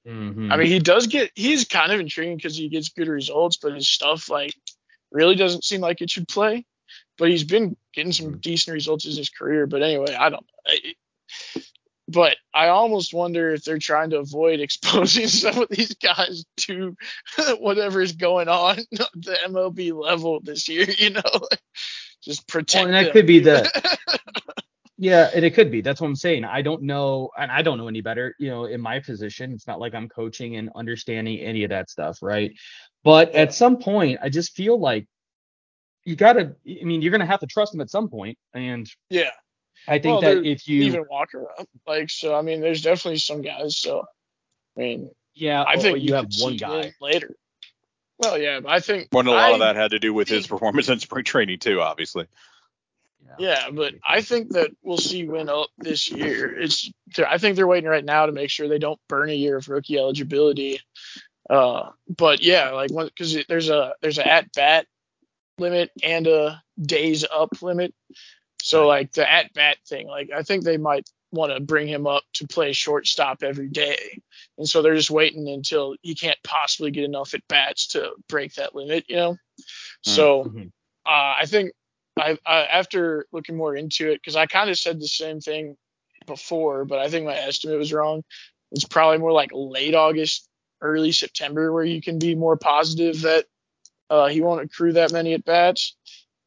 Mhm. 0.06 0.52
I 0.52 0.58
mean, 0.58 0.66
he 0.66 0.78
does 0.78 1.06
get 1.06 1.32
he's 1.34 1.64
kind 1.64 1.90
of 1.90 2.00
intriguing 2.00 2.36
because 2.36 2.54
he 2.54 2.68
gets 2.68 2.90
good 2.90 3.08
results, 3.08 3.56
but 3.56 3.72
his 3.72 3.88
stuff 3.88 4.28
like 4.28 4.52
really 5.10 5.36
doesn't 5.36 5.64
seem 5.64 5.80
like 5.80 6.02
it 6.02 6.10
should 6.10 6.28
play. 6.28 6.66
But 7.16 7.30
he's 7.30 7.44
been 7.44 7.78
getting 7.94 8.12
some 8.12 8.36
decent 8.40 8.74
results 8.74 9.06
in 9.06 9.16
his 9.16 9.30
career. 9.30 9.66
But 9.66 9.82
anyway, 9.82 10.14
I 10.14 10.28
don't. 10.28 10.46
I, 10.66 10.94
but 12.08 12.36
I 12.54 12.68
almost 12.68 13.12
wonder 13.12 13.52
if 13.52 13.64
they're 13.64 13.78
trying 13.78 14.10
to 14.10 14.18
avoid 14.18 14.60
exposing 14.66 15.26
some 15.28 15.62
of 15.62 15.68
these 15.70 15.94
guys 15.94 16.44
to 16.58 16.96
whatever 17.58 18.00
is 18.00 18.12
going 18.12 18.48
on 18.48 18.78
at 18.80 18.86
the 19.14 19.36
MLB 19.46 19.92
level 19.92 20.40
this 20.40 20.68
year. 20.68 20.86
You 20.98 21.10
know, 21.10 21.22
just 22.22 22.46
protect. 22.48 22.86
and 22.86 22.94
that 22.94 23.04
them. 23.04 23.12
could 23.12 23.26
be 23.26 23.40
the- 23.40 23.98
Yeah, 24.98 25.30
and 25.34 25.44
it 25.44 25.52
could 25.54 25.70
be. 25.70 25.82
That's 25.82 26.00
what 26.00 26.06
I'm 26.06 26.16
saying. 26.16 26.44
I 26.44 26.62
don't 26.62 26.82
know, 26.82 27.28
and 27.38 27.52
I 27.52 27.60
don't 27.60 27.76
know 27.76 27.88
any 27.88 28.00
better. 28.00 28.34
You 28.38 28.48
know, 28.48 28.64
in 28.64 28.80
my 28.80 28.98
position, 29.00 29.52
it's 29.52 29.66
not 29.66 29.78
like 29.78 29.94
I'm 29.94 30.08
coaching 30.08 30.56
and 30.56 30.70
understanding 30.74 31.38
any 31.40 31.64
of 31.64 31.70
that 31.70 31.90
stuff, 31.90 32.22
right? 32.22 32.52
But 33.04 33.34
at 33.34 33.52
some 33.52 33.76
point, 33.76 34.20
I 34.22 34.30
just 34.30 34.56
feel 34.56 34.80
like 34.80 35.06
you 36.04 36.16
gotta. 36.16 36.56
I 36.66 36.84
mean, 36.84 37.02
you're 37.02 37.10
gonna 37.12 37.26
have 37.26 37.40
to 37.40 37.46
trust 37.46 37.72
them 37.72 37.82
at 37.82 37.90
some 37.90 38.08
point, 38.08 38.38
and 38.54 38.88
yeah. 39.10 39.30
I 39.88 39.98
think 39.98 40.22
Well, 40.22 40.34
that 40.34 40.46
if 40.46 40.68
you, 40.68 40.82
even 40.82 41.04
Walker 41.08 41.46
up. 41.58 41.68
Like 41.86 42.10
so, 42.10 42.34
I 42.34 42.42
mean, 42.42 42.60
there's 42.60 42.82
definitely 42.82 43.18
some 43.18 43.42
guys. 43.42 43.76
So, 43.76 44.06
I 44.76 44.80
mean, 44.80 45.10
yeah, 45.34 45.64
I 45.66 45.76
think 45.76 46.00
you 46.00 46.14
have 46.14 46.28
one 46.40 46.56
guy. 46.56 46.92
later. 47.00 47.34
Well, 48.18 48.38
yeah, 48.38 48.60
but 48.60 48.70
I 48.72 48.80
think 48.80 49.08
When 49.10 49.26
a 49.26 49.32
lot 49.32 49.52
of 49.52 49.58
that 49.60 49.76
had 49.76 49.90
to 49.90 49.98
do 49.98 50.14
with 50.14 50.28
his 50.28 50.46
performance 50.46 50.88
in 50.88 50.98
spring 51.00 51.24
training 51.24 51.58
too, 51.58 51.80
obviously. 51.80 52.26
Yeah, 53.38 53.70
but 53.70 53.94
I 54.06 54.22
think 54.22 54.52
that 54.52 54.70
we'll 54.82 54.98
see 54.98 55.26
Winn 55.26 55.48
up 55.48 55.68
this 55.78 56.10
year. 56.10 56.58
It's 56.58 56.90
I 57.26 57.38
think 57.38 57.56
they're 57.56 57.66
waiting 57.66 57.88
right 57.88 58.04
now 58.04 58.26
to 58.26 58.32
make 58.32 58.50
sure 58.50 58.68
they 58.68 58.78
don't 58.78 59.00
burn 59.08 59.30
a 59.30 59.34
year 59.34 59.56
of 59.56 59.68
rookie 59.68 59.98
eligibility. 59.98 60.80
Uh, 61.48 61.90
but 62.08 62.40
yeah, 62.42 62.70
like 62.70 62.90
because 62.90 63.36
there's 63.48 63.68
a 63.68 63.94
there's 64.00 64.18
a 64.18 64.26
at 64.26 64.52
bat 64.52 64.86
limit 65.58 65.90
and 66.02 66.26
a 66.26 66.62
days 66.80 67.24
up 67.30 67.62
limit. 67.62 67.94
So 68.66 68.88
like 68.88 69.12
the 69.12 69.30
at 69.30 69.52
bat 69.52 69.76
thing, 69.86 70.08
like 70.08 70.30
I 70.34 70.42
think 70.42 70.64
they 70.64 70.76
might 70.76 71.08
want 71.30 71.52
to 71.52 71.60
bring 71.60 71.86
him 71.86 72.06
up 72.06 72.24
to 72.34 72.48
play 72.48 72.72
shortstop 72.72 73.44
every 73.44 73.68
day, 73.68 74.20
and 74.58 74.68
so 74.68 74.82
they're 74.82 74.96
just 74.96 75.10
waiting 75.10 75.48
until 75.48 75.94
he 76.02 76.16
can't 76.16 76.38
possibly 76.42 76.90
get 76.90 77.04
enough 77.04 77.32
at 77.34 77.46
bats 77.46 77.86
to 77.88 78.10
break 78.28 78.54
that 78.54 78.74
limit, 78.74 79.04
you 79.08 79.14
know. 79.16 79.36
So 80.02 80.44
Mhm. 80.46 80.72
uh, 81.06 81.34
I 81.38 81.46
think 81.46 81.70
I, 82.16 82.38
I 82.44 82.64
after 82.64 83.26
looking 83.30 83.56
more 83.56 83.76
into 83.76 84.10
it 84.10 84.16
because 84.16 84.34
I 84.34 84.46
kind 84.46 84.68
of 84.68 84.76
said 84.76 84.98
the 85.00 85.06
same 85.06 85.40
thing 85.40 85.76
before, 86.26 86.84
but 86.84 86.98
I 86.98 87.08
think 87.08 87.24
my 87.24 87.36
estimate 87.36 87.78
was 87.78 87.92
wrong. 87.92 88.24
It's 88.72 88.84
probably 88.84 89.18
more 89.18 89.32
like 89.32 89.50
late 89.52 89.94
August, 89.94 90.48
early 90.80 91.12
September 91.12 91.72
where 91.72 91.84
you 91.84 92.02
can 92.02 92.18
be 92.18 92.34
more 92.34 92.56
positive 92.56 93.22
that 93.22 93.46
uh, 94.10 94.26
he 94.26 94.40
won't 94.40 94.62
accrue 94.62 94.94
that 94.94 95.12
many 95.12 95.34
at 95.34 95.44
bats 95.44 95.94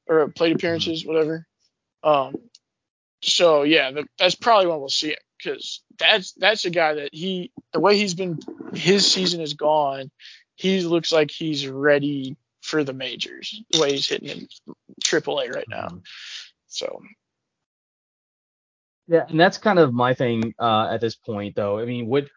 or 0.05 0.27
plate 0.27 0.53
appearances, 0.53 1.05
whatever. 1.05 1.47
Um, 2.03 2.35
so 3.21 3.63
yeah, 3.63 3.91
the, 3.91 4.05
that's 4.17 4.35
probably 4.35 4.67
when 4.67 4.79
we'll 4.79 4.89
see 4.89 5.09
it 5.09 5.19
because 5.37 5.81
that's 5.97 6.33
that's 6.33 6.65
a 6.65 6.69
guy 6.69 6.95
that 6.95 7.13
he 7.13 7.51
the 7.73 7.79
way 7.79 7.97
he's 7.97 8.13
been 8.13 8.39
his 8.73 9.09
season 9.09 9.41
is 9.41 9.53
gone. 9.53 10.11
He 10.55 10.81
looks 10.81 11.11
like 11.11 11.31
he's 11.31 11.67
ready 11.67 12.37
for 12.61 12.83
the 12.83 12.93
majors. 12.93 13.61
The 13.71 13.79
way 13.81 13.91
he's 13.91 14.07
hitting 14.07 14.29
in 14.29 14.47
AAA 15.03 15.53
right 15.53 15.69
now. 15.69 15.87
Mhm. 15.87 16.01
So 16.67 17.01
Yeah, 19.07 19.25
and 19.27 19.39
that's 19.39 19.57
kind 19.57 19.79
of 19.79 19.93
my 19.93 20.13
thing 20.13 20.53
uh, 20.59 20.89
at 20.91 21.01
this 21.01 21.15
point, 21.15 21.55
though. 21.55 21.79
I 21.79 21.85
mean, 21.85 22.07
what 22.07 22.27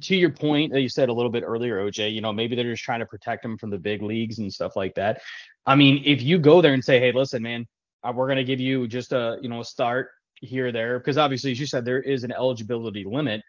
to 0.00 0.16
your 0.16 0.30
point 0.30 0.72
that 0.72 0.80
you 0.80 0.88
said 0.88 1.08
a 1.08 1.12
little 1.12 1.30
bit 1.30 1.42
earlier, 1.44 1.78
OJ, 1.78 2.12
you 2.12 2.20
know, 2.20 2.32
maybe 2.32 2.56
they're 2.56 2.70
just 2.70 2.84
trying 2.84 3.00
to 3.00 3.06
protect 3.06 3.44
him 3.44 3.56
from 3.58 3.70
the 3.70 3.78
big 3.78 4.02
leagues 4.02 4.38
and 4.38 4.52
stuff 4.52 4.76
like 4.76 4.94
that. 4.94 5.20
I 5.64 5.74
mean, 5.74 6.02
if 6.04 6.22
you 6.22 6.38
go 6.38 6.60
there 6.60 6.74
and 6.74 6.84
say, 6.84 7.00
hey, 7.00 7.12
listen, 7.12 7.42
man, 7.42 7.66
uh, 8.04 8.12
we're 8.14 8.28
gonna 8.28 8.44
give 8.44 8.60
you 8.60 8.86
just 8.86 9.12
a 9.12 9.38
you 9.40 9.48
know 9.48 9.60
a 9.60 9.64
start 9.64 10.10
here 10.40 10.68
or 10.68 10.72
there, 10.72 10.98
because 10.98 11.18
obviously, 11.18 11.52
as 11.52 11.60
you 11.60 11.66
said, 11.66 11.84
there 11.84 12.00
is 12.00 12.24
an 12.24 12.32
eligibility 12.32 13.04
limit. 13.04 13.42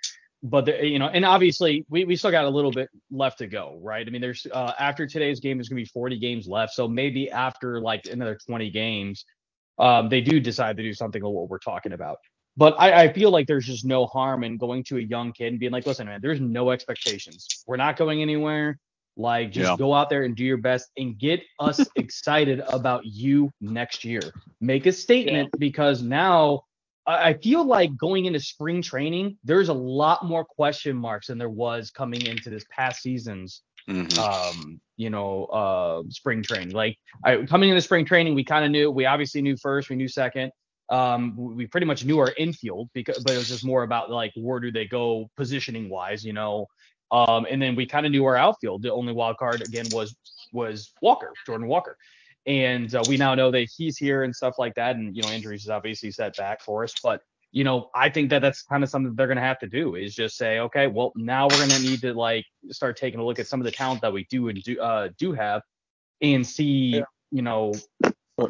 But 0.43 0.65
the, 0.65 0.85
you 0.85 0.99
know, 0.99 1.07
and 1.07 1.25
obviously, 1.25 1.85
we, 1.89 2.05
we 2.05 2.15
still 2.15 2.31
got 2.31 2.45
a 2.45 2.49
little 2.49 2.71
bit 2.71 2.89
left 3.09 3.39
to 3.39 3.47
go, 3.47 3.79
right? 3.81 4.05
I 4.05 4.09
mean, 4.11 4.21
there's 4.21 4.45
uh, 4.51 4.73
after 4.77 5.07
today's 5.07 5.39
game, 5.39 5.57
there's 5.57 5.69
gonna 5.69 5.81
be 5.81 5.85
40 5.85 6.19
games 6.19 6.47
left, 6.47 6.73
so 6.73 6.87
maybe 6.87 7.29
after 7.31 7.81
like 7.81 8.05
another 8.05 8.37
20 8.47 8.69
games, 8.69 9.25
um, 9.79 10.09
they 10.09 10.21
do 10.21 10.39
decide 10.39 10.77
to 10.77 10.83
do 10.83 10.93
something 10.93 11.23
of 11.23 11.31
what 11.31 11.49
we're 11.49 11.59
talking 11.59 11.93
about. 11.93 12.17
But 12.57 12.75
I, 12.79 13.03
I 13.03 13.13
feel 13.13 13.29
like 13.29 13.45
there's 13.45 13.67
just 13.67 13.85
no 13.85 14.07
harm 14.07 14.43
in 14.43 14.57
going 14.57 14.83
to 14.85 14.97
a 14.97 15.01
young 15.01 15.31
kid 15.31 15.49
and 15.49 15.59
being 15.59 15.71
like, 15.71 15.85
listen, 15.85 16.07
man, 16.07 16.19
there's 16.21 16.41
no 16.41 16.71
expectations. 16.71 17.47
We're 17.67 17.77
not 17.77 17.97
going 17.97 18.21
anywhere. 18.23 18.79
Like, 19.17 19.51
just 19.51 19.71
Yeah. 19.71 19.77
go 19.77 19.93
out 19.93 20.09
there 20.09 20.23
and 20.23 20.35
do 20.35 20.45
your 20.45 20.57
best 20.57 20.89
and 20.97 21.17
get 21.17 21.41
us 21.59 21.79
excited 21.95 22.61
about 22.71 23.05
you 23.05 23.51
next 23.59 24.05
year. 24.05 24.21
Make 24.61 24.85
a 24.85 24.91
statement 24.91 25.49
because 25.57 26.01
now 26.01 26.61
I 27.05 27.33
feel 27.33 27.65
like 27.65 27.95
going 27.97 28.25
into 28.25 28.39
spring 28.39 28.81
training, 28.81 29.37
there's 29.43 29.69
a 29.69 29.73
lot 29.73 30.25
more 30.25 30.43
question 30.45 30.95
marks 30.95 31.27
than 31.27 31.37
there 31.37 31.49
was 31.49 31.89
coming 31.89 32.25
into 32.25 32.49
this 32.49 32.65
past 32.69 33.01
season's 33.01 33.63
Mhm. 33.87 34.17
um, 34.17 34.81
you 34.97 35.09
know, 35.09 35.45
uh, 35.45 36.03
spring 36.09 36.43
training. 36.43 36.71
Like 36.71 36.97
I, 37.23 37.37
coming 37.45 37.69
into 37.69 37.81
spring 37.81 38.03
training, 38.03 38.35
we 38.35 38.43
kind 38.43 38.65
of 38.65 38.71
knew. 38.71 38.91
We 38.91 39.05
obviously 39.05 39.41
knew 39.41 39.55
first. 39.55 39.89
We 39.89 39.95
knew 39.95 40.09
second. 40.09 40.51
Um, 40.89 41.35
we 41.37 41.53
we 41.55 41.67
pretty 41.67 41.85
much 41.85 42.03
knew 42.03 42.19
our 42.19 42.33
infield 42.37 42.89
because, 42.93 43.23
but 43.23 43.33
it 43.33 43.37
was 43.37 43.47
just 43.47 43.63
more 43.65 43.83
about 43.83 44.09
like 44.09 44.33
where 44.35 44.59
do 44.59 44.71
they 44.71 44.85
go 44.85 45.29
positioning 45.37 45.89
wise, 45.89 46.25
you 46.25 46.33
know. 46.33 46.67
Um, 47.11 47.45
and 47.49 47.61
then 47.61 47.75
we 47.75 47.85
kind 47.85 48.05
of 48.05 48.11
knew 48.11 48.25
our 48.25 48.35
outfield. 48.35 48.81
The 48.81 48.91
only 48.93 49.13
wild 49.13 49.37
card 49.37 49.61
again 49.61 49.85
was 49.91 50.15
was 50.53 50.91
Walker, 51.01 51.31
Jordan 51.45 51.67
Walker. 51.67 51.97
And 52.45 52.93
uh, 52.95 53.03
we 53.09 53.17
now 53.17 53.35
know 53.35 53.51
that 53.51 53.67
he's 53.75 53.97
here 53.97 54.23
and 54.23 54.33
stuff 54.35 54.55
like 54.57 54.75
that. 54.75 54.95
And 54.95 55.15
you 55.15 55.21
know, 55.23 55.29
injuries 55.29 55.63
is 55.63 55.69
obviously 55.69 56.11
set 56.11 56.35
back 56.37 56.61
for 56.61 56.83
us, 56.83 56.93
but 57.03 57.21
you 57.51 57.63
know, 57.63 57.89
I 57.95 58.09
think 58.09 58.29
that 58.31 58.41
that's 58.41 58.61
kind 58.63 58.83
of 58.83 58.89
something 58.89 59.15
they're 59.15 59.27
going 59.27 59.37
to 59.37 59.41
have 59.43 59.59
to 59.59 59.67
do 59.67 59.95
is 59.95 60.13
just 60.13 60.37
say, 60.37 60.59
okay, 60.59 60.87
well, 60.87 61.13
now 61.15 61.45
we're 61.47 61.57
going 61.57 61.69
to 61.71 61.81
need 61.81 62.01
to 62.01 62.13
like 62.13 62.45
start 62.71 62.97
taking 62.97 63.19
a 63.19 63.25
look 63.25 63.39
at 63.39 63.47
some 63.47 63.61
of 63.61 63.65
the 63.65 63.71
talent 63.71 64.01
that 64.01 64.11
we 64.13 64.25
do 64.29 64.49
and 64.49 64.61
do 64.61 64.79
uh, 64.79 65.09
do 65.17 65.31
have, 65.33 65.61
and 66.21 66.45
see, 66.45 66.97
Yeah. 66.97 67.03
you 67.31 67.41
know, 67.41 67.73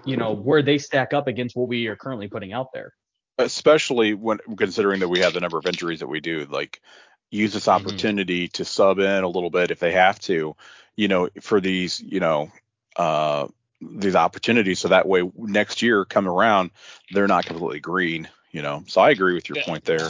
you 0.06 0.18
know 0.18 0.34
where 0.34 0.64
they 0.64 0.78
stack 0.80 1.14
up 1.14 1.28
against 1.28 1.56
what 1.56 1.68
we 1.68 1.88
are 1.88 1.96
currently 1.96 2.28
putting 2.28 2.54
out 2.54 2.68
there. 2.74 2.92
especially 3.38 4.14
when 4.16 4.40
considering 4.58 5.00
that 5.00 5.08
we 5.10 5.20
have 5.20 5.34
the 5.34 5.40
number 5.40 5.58
of 5.60 5.66
injuries 5.68 6.00
that 6.00 6.08
we 6.08 6.20
do 6.20 6.46
like 6.50 6.82
use 7.30 7.54
this 7.54 7.68
Mhm. 7.68 7.74
opportunity 7.76 8.48
to 8.50 8.66
sub 8.66 9.00
in 9.00 9.24
a 9.24 9.28
little 9.28 9.50
bit 9.50 9.72
if 9.72 9.80
they 9.80 9.92
have 9.92 10.20
to 10.20 10.56
you 10.96 11.08
know 11.08 11.30
for 11.42 11.60
these 11.60 12.00
you 12.02 12.20
know 12.20 12.52
uh 12.96 13.48
these 13.82 14.16
opportunities 14.16 14.80
so 14.80 14.88
that 14.88 15.08
way 15.08 15.30
next 15.36 15.82
year 15.82 16.06
come 16.06 16.28
around 16.28 16.72
they're 17.12 17.28
not 17.28 17.46
completely 17.46 17.80
green 17.80 18.28
you 18.52 18.62
know 18.62 18.84
so 18.88 19.02
i 19.02 19.12
agree 19.12 19.34
with 19.34 19.50
your 19.50 19.58
Yeah. 19.58 19.66
point 19.66 19.86
there 19.86 20.10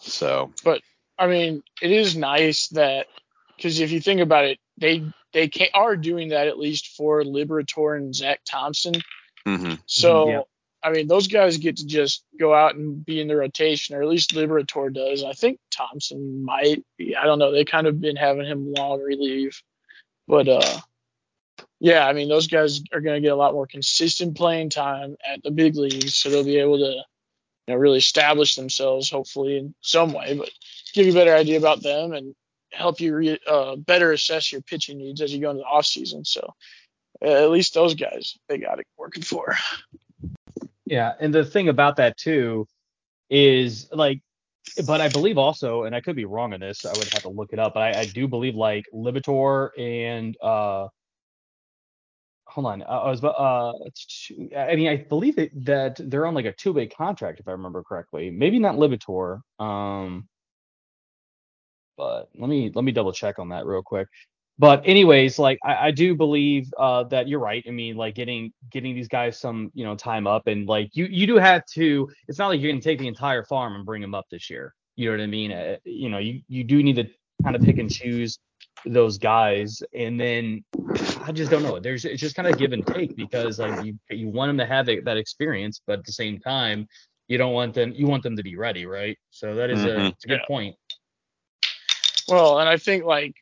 so 0.00 0.52
but 0.64 0.80
I 1.18 1.26
mean, 1.26 1.62
it 1.82 1.92
is 1.92 2.16
nice 2.16 2.68
that 2.68 3.06
because 3.56 3.78
if 3.78 3.92
you 3.92 4.00
think 4.00 4.20
about 4.22 4.46
it, 4.46 4.58
they 4.78 5.04
they 5.32 5.48
can, 5.48 5.68
are 5.74 5.96
doing 5.96 6.30
that 6.30 6.48
at 6.48 6.58
least 6.58 6.96
for 6.96 7.22
Liberatore 7.22 7.96
and 7.96 8.14
Zack 8.14 8.40
Thompson. 8.44 8.94
mhm. 9.46 9.78
So 9.86 10.28
Yeah. 10.30 10.40
I 10.82 10.90
mean, 10.90 11.08
those 11.08 11.28
guys 11.28 11.58
get 11.58 11.76
to 11.76 11.86
just 11.86 12.24
go 12.38 12.54
out 12.54 12.74
and 12.74 13.04
be 13.04 13.20
in 13.20 13.28
the 13.28 13.36
rotation, 13.36 13.94
or 13.94 14.02
at 14.02 14.08
least 14.08 14.34
Liberatore 14.34 14.92
does. 14.92 15.22
I 15.22 15.32
think 15.32 15.58
Thompson 15.70 16.44
might 16.44 16.84
be. 16.96 17.14
I 17.16 17.24
don't 17.24 17.38
know. 17.38 17.52
They 17.52 17.64
kind 17.64 17.86
of 17.86 18.00
been 18.00 18.16
having 18.16 18.46
him 18.46 18.72
long 18.72 19.00
relieve, 19.00 19.62
but 20.26 20.48
uh, 20.48 20.80
yeah. 21.80 22.06
I 22.06 22.12
mean, 22.14 22.28
those 22.28 22.46
guys 22.46 22.82
are 22.92 23.00
going 23.00 23.16
to 23.16 23.20
get 23.20 23.32
a 23.32 23.36
lot 23.36 23.52
more 23.52 23.66
consistent 23.66 24.36
playing 24.36 24.70
time 24.70 25.16
at 25.30 25.42
the 25.42 25.50
big 25.50 25.76
leagues, 25.76 26.16
so 26.16 26.30
they'll 26.30 26.44
be 26.44 26.58
able 26.58 26.78
to, 26.78 26.94
you 27.66 27.74
know, 27.74 27.76
really 27.76 27.98
establish 27.98 28.56
themselves, 28.56 29.10
hopefully 29.10 29.58
in 29.58 29.74
some 29.82 30.12
way, 30.12 30.34
but 30.34 30.50
give 30.94 31.06
you 31.06 31.12
a 31.12 31.14
better 31.14 31.34
idea 31.34 31.58
about 31.58 31.82
them 31.82 32.12
and 32.12 32.34
help 32.72 33.00
you 33.00 33.14
re- 33.14 33.40
uh, 33.46 33.76
better 33.76 34.12
assess 34.12 34.52
your 34.52 34.62
pitching 34.62 34.98
needs 34.98 35.20
as 35.20 35.32
you 35.32 35.40
go 35.40 35.50
into 35.50 35.60
the 35.60 35.66
off 35.66 35.84
season. 35.84 36.24
So 36.24 36.54
uh, 37.22 37.28
at 37.28 37.50
least 37.50 37.74
those 37.74 37.94
guys, 37.94 38.38
they 38.48 38.58
got 38.58 38.80
it 38.80 38.86
working 38.96 39.22
for. 39.22 39.56
Yeah, 40.90 41.14
and 41.20 41.34
the 41.34 41.44
thing 41.44 41.68
about 41.70 41.96
that 41.96 42.18
too 42.18 42.68
is 43.30 43.88
like, 43.92 44.20
but 44.86 45.00
I 45.02 45.08
believe 45.08 45.38
also, 45.38 45.84
and 45.84 45.94
I 45.96 46.00
could 46.02 46.16
be 46.16 46.26
wrong 46.26 46.54
on 46.54 46.60
this, 46.60 46.84
I 46.86 46.94
would 46.94 47.10
have 47.10 47.22
to 47.24 47.30
look 47.30 47.52
it 47.52 47.60
up, 47.60 47.74
but 47.74 47.82
I, 47.84 48.02
I 48.02 48.06
do 48.06 48.28
believe 48.28 48.56
like 48.56 48.86
Liberatore 48.94 49.70
and 49.78 50.36
uh, 50.42 50.88
hold 52.46 52.66
on, 52.66 52.82
I, 52.82 52.86
I 52.96 53.10
was 53.10 53.22
uh, 53.24 53.72
I 54.56 54.76
mean, 54.76 54.88
I 54.88 54.96
believe 54.96 55.36
that 55.36 55.96
they're 55.98 56.26
on 56.26 56.34
like 56.34 56.44
a 56.46 56.52
two-way 56.52 56.88
contract 56.88 57.40
if 57.40 57.48
I 57.48 57.52
remember 57.52 57.82
correctly. 57.82 58.30
Maybe 58.30 58.58
not 58.58 58.76
Liberatore, 58.76 59.40
um, 59.58 60.28
but 61.96 62.30
let 62.38 62.48
me 62.48 62.70
let 62.74 62.84
me 62.84 62.92
double 62.92 63.12
check 63.12 63.38
on 63.38 63.50
that 63.50 63.66
real 63.66 63.82
quick. 63.82 64.08
But 64.60 64.82
anyways, 64.86 65.38
like 65.40 65.58
I, 65.64 65.88
I 65.88 65.92
do 65.92 66.14
believe 66.14 66.70
uh, 66.78 67.04
that 67.04 67.28
you're 67.28 67.40
right. 67.40 67.64
I 67.66 67.72
mean, 67.72 67.96
like 67.96 68.14
getting 68.14 68.52
getting 68.70 68.94
these 68.94 69.08
guys 69.08 69.40
some 69.40 69.72
you 69.74 69.84
know 69.86 69.96
time 69.96 70.26
up 70.28 70.46
and 70.48 70.68
like 70.68 70.90
you 70.94 71.06
you 71.06 71.26
do 71.26 71.36
have 71.38 71.64
to. 71.74 72.10
It's 72.28 72.38
not 72.38 72.48
like 72.48 72.60
you're 72.60 72.70
gonna 72.70 72.82
take 72.82 72.98
the 73.00 73.08
entire 73.08 73.44
farm 73.44 73.74
and 73.74 73.86
bring 73.86 74.02
them 74.02 74.14
up 74.14 74.26
this 74.30 74.50
year. 74.50 74.74
You 74.96 75.06
know 75.10 75.16
what 75.18 75.24
I 75.24 75.28
mean? 75.28 75.52
Uh, 75.52 75.76
you 75.84 76.10
know, 76.10 76.18
you 76.18 76.42
you 76.48 76.64
do 76.64 76.82
need 76.82 76.96
to 76.96 77.06
kind 77.42 77.56
of 77.56 77.62
pick 77.62 77.78
and 77.78 77.90
choose 77.90 78.38
those 78.86 79.18
guys, 79.18 79.82
and 79.94 80.20
then 80.20 80.62
I 81.26 81.32
just 81.32 81.50
don't 81.50 81.62
know. 81.62 81.80
There's 81.80 82.04
it's 82.04 82.20
just 82.20 82.36
kind 82.36 82.48
of 82.48 82.58
give 82.58 82.72
and 82.74 82.86
take 82.86 83.16
because 83.16 83.58
like 83.58 83.76
you 83.80 83.98
you 84.10 84.28
want 84.28 84.50
them 84.50 84.58
to 84.58 84.66
have 84.66 84.86
that, 84.86 85.04
that 85.06 85.16
experience, 85.16 85.80
but 85.86 86.00
at 86.00 86.04
the 86.04 86.12
same 86.12 86.38
time, 86.38 86.86
you 87.28 87.38
don't 87.38 87.54
want 87.54 87.74
them 87.74 87.94
you 87.96 88.06
want 88.06 88.22
them 88.24 88.36
to 88.36 88.42
be 88.42 88.56
ready, 88.56 88.86
right? 88.86 89.18
So 89.30 89.54
that 89.54 89.70
is 89.70 89.86
a, 89.86 90.00
Mhm. 90.00 90.08
it's 90.08 90.24
a 90.26 90.28
good 90.28 90.40
Yeah. 90.40 90.46
point. 90.46 90.76
Well, 92.28 92.58
and 92.60 92.68
I 92.68 92.76
think 92.76 93.04
like 93.04 93.34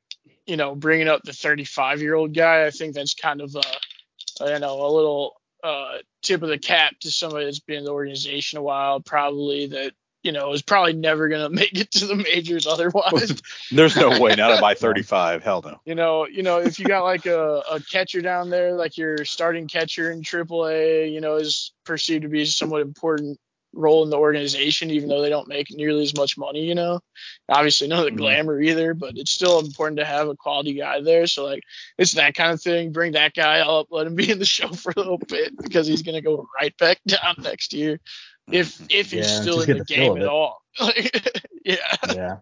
you 0.49 0.57
know 0.57 0.75
bringing 0.75 1.09
up 1.09 1.23
the 1.23 1.33
35 1.33 2.01
year 2.01 2.15
old 2.15 2.35
guy, 2.35 2.67
I 2.67 2.71
think 2.71 2.95
that's 2.95 3.15
kind 3.15 3.41
of 3.41 3.55
a 3.55 4.51
you 4.53 4.59
know 4.59 4.85
a 4.85 4.91
little 4.91 5.41
uh, 5.63 5.99
tip 6.23 6.43
of 6.43 6.49
the 6.49 6.59
cap 6.59 6.95
to 7.01 7.11
somebody 7.11 7.45
that's 7.45 7.61
been 7.61 7.79
in 7.79 7.85
the 7.85 7.93
organization 7.93 8.59
a 8.59 8.63
while, 8.63 9.01
probably 9.01 9.67
that 9.69 9.93
you 10.23 10.33
know 10.33 10.53
is 10.53 10.63
probably 10.63 10.95
never 10.95 11.29
gonna 11.29 11.51
make 11.51 11.79
it 11.79 11.91
to 11.93 12.07
the 12.07 12.17
majors 12.17 12.67
otherwise. 12.67 13.41
there's 13.71 13.95
no 13.95 14.19
way 14.19 14.35
not 14.35 14.61
by 14.61 14.75
35 14.75 15.45
hell 15.45 15.63
no 15.63 15.81
you 15.85 15.95
know, 15.95 16.27
you 16.27 16.43
know 16.43 16.59
if 16.59 16.79
you 16.79 16.87
got 16.87 17.05
like 17.05 17.27
a, 17.27 17.63
a 17.71 17.81
catcher 17.81 18.23
down 18.23 18.49
there, 18.49 18.73
like 18.73 18.97
your 18.97 19.25
starting 19.27 19.69
catcher 19.69 20.11
in 20.11 20.23
AAA, 20.23 21.13
you 21.13 21.21
know, 21.21 21.37
is 21.37 21.73
perceived 21.85 22.23
to 22.23 22.29
be 22.29 22.47
somewhat 22.47 22.81
important 22.81 23.39
role 23.73 24.03
in 24.03 24.11
the 24.11 24.17
organization, 24.19 24.91
even 24.91 25.09
though 25.09 25.21
they 25.23 25.29
don't 25.29 25.49
make 25.49 25.69
nearly 25.71 26.03
as 26.03 26.17
much 26.17 26.39
money, 26.39 26.65
you 26.65 26.75
know. 26.75 27.01
Obviously, 27.49 27.89
none 27.89 27.99
of 28.01 28.05
the 28.07 28.11
Mhm. 28.13 28.17
glamour 28.17 28.61
either, 28.61 28.95
but 28.95 29.17
it's 29.17 29.31
still 29.31 29.59
important 29.61 29.99
to 29.99 30.05
have 30.05 30.29
a 30.29 30.37
quality 30.37 30.75
guy 30.75 31.01
there. 31.01 31.27
So, 31.27 31.45
like, 31.45 31.63
it's 31.99 32.13
that 32.15 32.35
kind 32.35 32.53
of 32.53 32.63
thing. 32.63 32.93
Bring 32.93 33.13
that 33.13 33.35
guy 33.35 33.61
up, 33.61 33.89
let 33.91 34.07
him 34.07 34.15
be 34.15 34.31
in 34.31 34.39
the 34.39 34.45
show 34.59 34.69
for 34.73 34.93
a 34.97 34.99
little 35.01 35.19
bit 35.19 35.57
because 35.63 35.87
he's 35.87 36.03
going 36.03 36.17
to 36.17 36.23
go 36.23 36.47
right 36.61 36.77
back 36.79 36.99
down 37.07 37.37
next 37.43 37.73
year 37.73 38.01
if 38.51 38.81
if 38.91 39.11
he's 39.13 39.31
Yeah, 39.31 39.41
still 39.43 39.61
in 39.61 39.69
the 39.69 39.75
the 39.79 39.85
game 39.85 40.17
at 40.17 40.23
it. 40.23 40.29
all. 40.29 40.63
yeah. 41.65 41.77
Yeah. 42.15 42.37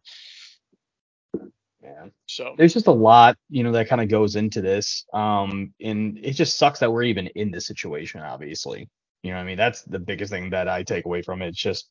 Yeah. 1.83 2.06
So, 2.26 2.54
There's 2.59 2.75
just 2.75 2.88
a 2.88 2.92
lot, 2.92 3.37
you 3.49 3.62
know, 3.62 3.73
that 3.73 3.88
kind 3.88 4.00
of 4.00 4.09
goes 4.09 4.35
into 4.37 4.61
this. 4.61 5.04
Um, 5.12 5.73
and 5.80 6.18
it 6.18 6.33
just 6.33 6.59
sucks 6.59 6.80
that 6.80 6.92
we're 6.92 7.04
even 7.04 7.28
in 7.28 7.50
this 7.52 7.66
situation, 7.66 8.21
obviously. 8.23 8.88
You 9.26 9.33
know 9.33 9.38
what 9.38 9.42
I 9.42 9.47
mean? 9.47 9.56
That's 9.56 9.83
the 9.83 9.99
biggest 9.99 10.30
thing 10.30 10.50
that 10.50 10.68
I 10.68 10.85
take 10.85 11.04
away 11.04 11.21
from 11.21 11.42
it. 11.42 11.49
It's 11.49 11.59
just, 11.59 11.88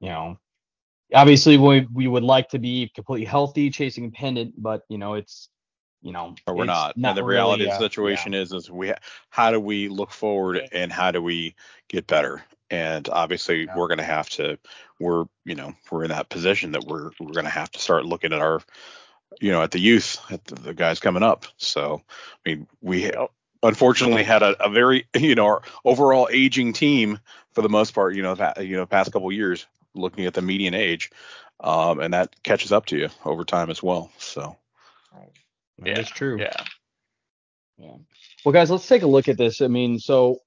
you 0.00 0.10
know, 0.10 0.38
obviously 1.14 1.56
we 1.56 1.86
we 1.90 2.06
would 2.06 2.22
like 2.22 2.50
to 2.50 2.58
be 2.58 2.90
completely 2.94 3.24
healthy, 3.24 3.70
chasing 3.70 4.04
a 4.04 4.10
pendant, 4.10 4.52
but 4.62 4.82
you 4.90 4.98
know, 4.98 5.14
it's 5.14 5.48
you 6.02 6.12
know, 6.12 6.34
but 6.44 6.56
we're 6.56 6.64
it's 6.64 6.68
not. 6.68 6.96
And 6.96 7.16
the 7.16 7.24
really, 7.24 7.36
reality 7.36 7.64
of 7.64 7.70
uh, 7.70 7.78
the 7.78 7.84
situation 7.84 8.34
is, 8.34 8.52
is 8.52 8.70
we, 8.70 8.92
how 9.30 9.50
do 9.50 9.58
we 9.58 9.88
look 9.88 10.10
forward 10.10 10.68
and 10.72 10.92
how 10.92 11.10
do 11.10 11.22
we 11.22 11.54
get 11.88 12.06
better? 12.06 12.44
And 12.68 13.08
obviously, 13.08 13.64
Yeah. 13.64 13.74
we're 13.74 13.88
going 13.88 13.98
to 13.98 14.04
have 14.04 14.28
to. 14.30 14.58
We're, 15.00 15.24
you 15.46 15.54
know, 15.54 15.72
we're 15.90 16.04
in 16.04 16.10
that 16.10 16.28
position 16.28 16.72
that 16.72 16.84
we're 16.84 17.12
we're 17.18 17.32
going 17.32 17.44
to 17.44 17.50
have 17.50 17.70
to 17.70 17.78
start 17.78 18.04
looking 18.04 18.34
at 18.34 18.42
our, 18.42 18.60
you 19.40 19.52
know, 19.52 19.62
at 19.62 19.70
the 19.70 19.80
youth, 19.80 20.20
at 20.30 20.44
the, 20.44 20.56
the 20.56 20.74
guys 20.74 21.00
coming 21.00 21.22
up. 21.22 21.46
So, 21.56 22.02
I 22.44 22.50
mean, 22.50 22.66
we. 22.82 23.10
Unfortunately 23.64 24.22
had 24.22 24.42
a, 24.42 24.62
a 24.64 24.70
very, 24.70 25.06
you 25.16 25.34
know, 25.34 25.46
our 25.46 25.62
overall 25.84 26.28
aging 26.30 26.72
team 26.72 27.18
for 27.52 27.62
the 27.62 27.68
most 27.68 27.94
part. 27.94 28.14
You 28.14 28.22
know, 28.22 28.34
that 28.34 28.64
you 28.64 28.76
know, 28.76 28.86
past 28.86 29.12
couple 29.12 29.30
years, 29.32 29.66
looking 29.94 30.26
at 30.26 30.34
the 30.34 30.42
median 30.42 30.74
age, 30.74 31.10
um, 31.60 32.00
and 32.00 32.14
that 32.14 32.40
catches 32.42 32.72
up 32.72 32.86
to 32.86 32.96
you 32.96 33.08
over 33.24 33.44
time 33.44 33.70
as 33.70 33.82
well. 33.82 34.10
So. 34.18 34.56
yeah, 35.84 35.94
that's 35.94 36.10
true. 36.10 36.38
yeah. 36.38 36.54
Yeah. 37.78 37.96
Well, 38.44 38.52
guys, 38.52 38.70
let's 38.70 38.86
take 38.86 39.02
a 39.02 39.06
look 39.06 39.28
at 39.28 39.36
this. 39.36 39.60
I 39.60 39.66
mean, 39.66 39.98
so, 39.98 40.38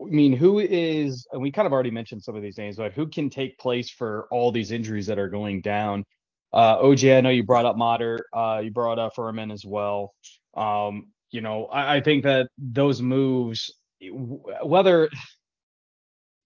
I 0.00 0.06
mean, 0.06 0.32
who 0.32 0.60
is, 0.60 1.26
and 1.32 1.42
we 1.42 1.50
kind 1.50 1.66
of 1.66 1.72
already 1.72 1.90
mentioned 1.90 2.22
some 2.22 2.36
of 2.36 2.42
these 2.42 2.58
names, 2.58 2.76
but 2.76 2.92
who 2.92 3.06
can 3.06 3.28
take 3.30 3.58
place 3.58 3.90
for 3.90 4.28
all 4.30 4.52
these 4.52 4.70
injuries 4.70 5.06
that 5.06 5.18
are 5.18 5.28
going 5.28 5.60
down? 5.60 6.04
Uh, 6.52 6.78
OJ, 6.78 7.16
I 7.16 7.20
know 7.20 7.30
you 7.30 7.44
brought 7.44 7.64
up 7.64 7.76
Motter, 7.76 8.26
uh, 8.32 8.60
you 8.62 8.70
brought 8.70 8.98
up 8.98 9.14
Fermin 9.14 9.50
as 9.50 9.64
well. 9.64 10.14
Um, 10.56 11.08
you 11.30 11.40
know, 11.40 11.66
I, 11.66 11.96
I 11.96 12.00
think 12.00 12.24
that 12.24 12.48
those 12.58 13.00
moves, 13.00 13.72
whether, 14.62 15.08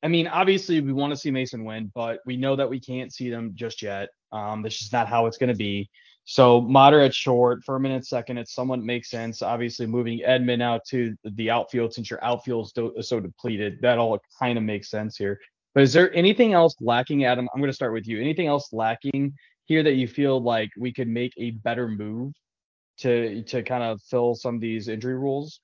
I 0.02 0.08
mean, 0.08 0.26
obviously 0.26 0.80
we 0.80 0.92
want 0.92 1.12
to 1.12 1.16
see 1.16 1.30
Masyn 1.30 1.64
Winn, 1.64 1.90
but 1.94 2.20
we 2.26 2.36
know 2.36 2.56
that 2.56 2.68
we 2.68 2.80
can't 2.80 3.12
see 3.12 3.30
them 3.30 3.52
just 3.54 3.82
yet. 3.82 4.08
Um, 4.32 4.62
that's 4.62 4.78
just 4.78 4.92
not 4.92 5.08
how 5.08 5.26
it's 5.26 5.38
going 5.38 5.48
to 5.48 5.56
be. 5.56 5.88
So 6.26 6.60
moderate 6.60 7.14
short, 7.14 7.62
for 7.64 7.76
a 7.76 7.80
minute 7.80 8.06
second, 8.06 8.38
it 8.38 8.48
somewhat 8.48 8.80
makes 8.80 9.10
sense. 9.10 9.42
Obviously, 9.42 9.86
moving 9.86 10.20
Edman 10.20 10.62
out 10.62 10.80
to 10.86 11.14
the 11.24 11.50
outfield 11.50 11.92
since 11.92 12.08
your 12.08 12.22
outfield 12.24 12.72
is 12.96 13.08
so 13.08 13.20
depleted, 13.20 13.78
that 13.82 13.98
all 13.98 14.18
kind 14.38 14.56
of 14.56 14.64
makes 14.64 14.90
sense 14.90 15.16
here. 15.16 15.38
But 15.74 15.82
is 15.82 15.92
there 15.92 16.14
anything 16.14 16.54
else 16.54 16.74
lacking, 16.80 17.24
Adam? 17.24 17.48
I'm 17.52 17.60
going 17.60 17.70
to 17.70 17.74
start 17.74 17.92
with 17.92 18.06
you. 18.06 18.20
Anything 18.20 18.46
else 18.46 18.72
lacking 18.72 19.34
here 19.66 19.82
that 19.82 19.94
you 19.94 20.08
feel 20.08 20.42
like 20.42 20.70
we 20.78 20.92
could 20.92 21.08
make 21.08 21.34
a 21.36 21.50
better 21.50 21.88
move 21.88 22.32
to 22.98 23.42
to 23.42 23.62
kind 23.62 23.82
of 23.82 24.00
fill 24.02 24.34
some 24.34 24.56
of 24.56 24.60
these 24.60 24.88
injury 24.88 25.16
rules? 25.16 25.60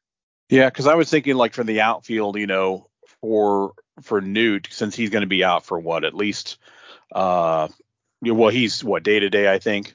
Yeah, 0.48 0.66
because 0.66 0.86
I 0.86 0.94
was 0.94 1.08
thinking 1.08 1.36
like 1.36 1.54
for 1.54 1.64
the 1.64 1.80
outfield, 1.80 2.36
you 2.36 2.46
know, 2.46 2.88
for 3.20 3.72
for 4.02 4.20
Newt, 4.20 4.68
since 4.70 4.96
he's 4.96 5.10
going 5.10 5.22
to 5.22 5.28
be 5.28 5.44
out 5.44 5.64
for 5.64 5.78
what 5.78 6.04
at 6.04 6.14
least, 6.14 6.58
uh, 7.12 7.68
well, 8.22 8.50
he's 8.50 8.82
what 8.82 9.02
day 9.02 9.20
to 9.20 9.30
day, 9.30 9.52
I 9.52 9.58
think. 9.58 9.94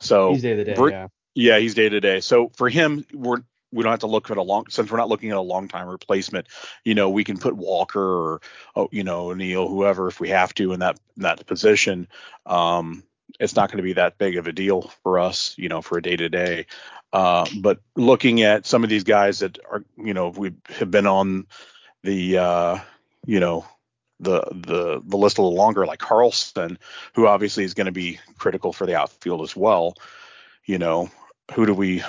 So 0.00 0.32
he's 0.32 0.42
day 0.42 0.56
to 0.56 0.64
day, 0.64 0.76
yeah. 0.90 1.08
Yeah, 1.34 1.58
he's 1.58 1.74
day 1.74 1.88
to 1.88 2.00
day. 2.00 2.20
So 2.20 2.50
for 2.56 2.68
him, 2.68 3.04
we're 3.12 3.42
we 3.72 3.82
don't 3.82 3.92
have 3.92 4.00
to 4.00 4.06
look 4.06 4.30
at 4.30 4.36
a 4.36 4.42
long 4.42 4.64
since 4.70 4.90
we're 4.90 4.96
not 4.96 5.08
looking 5.08 5.30
at 5.30 5.36
a 5.36 5.40
long 5.40 5.68
time 5.68 5.86
replacement. 5.86 6.46
You 6.84 6.94
know, 6.94 7.10
we 7.10 7.24
can 7.24 7.38
put 7.38 7.54
Walker 7.54 8.00
or 8.00 8.40
oh, 8.74 8.88
you 8.90 9.04
know 9.04 9.32
Neil, 9.32 9.68
whoever, 9.68 10.08
if 10.08 10.18
we 10.18 10.30
have 10.30 10.54
to 10.54 10.72
in 10.72 10.80
that 10.80 10.98
in 11.16 11.22
that 11.22 11.46
position. 11.46 12.08
Um, 12.46 13.02
it's 13.40 13.56
not 13.56 13.70
going 13.70 13.78
to 13.78 13.82
be 13.82 13.94
that 13.94 14.18
big 14.18 14.36
of 14.36 14.46
a 14.46 14.52
deal 14.52 14.92
for 15.02 15.18
us, 15.18 15.54
you 15.58 15.68
know, 15.68 15.82
for 15.82 15.98
a 15.98 16.02
day 16.02 16.16
to 16.16 16.28
day. 16.28 16.66
But 17.12 17.80
looking 17.96 18.42
at 18.42 18.66
some 18.66 18.84
of 18.84 18.90
these 18.90 19.04
guys 19.04 19.40
that 19.40 19.58
are, 19.70 19.84
you 19.96 20.14
know, 20.14 20.28
we 20.28 20.52
have 20.78 20.90
been 20.90 21.06
on 21.06 21.46
the, 22.02 22.38
uh, 22.38 22.78
you 23.24 23.40
know, 23.40 23.66
the 24.18 24.40
the 24.50 25.02
the 25.04 25.16
list 25.16 25.36
a 25.38 25.42
little 25.42 25.56
longer, 25.56 25.84
like 25.84 25.98
Carlson, 25.98 26.78
who 27.14 27.26
obviously 27.26 27.64
is 27.64 27.74
going 27.74 27.86
to 27.86 27.92
be 27.92 28.18
critical 28.38 28.72
for 28.72 28.86
the 28.86 28.96
outfield 28.96 29.42
as 29.42 29.54
well. 29.54 29.94
You 30.64 30.78
know, 30.78 31.10
who 31.54 31.66
do 31.66 31.74
we, 31.74 32.02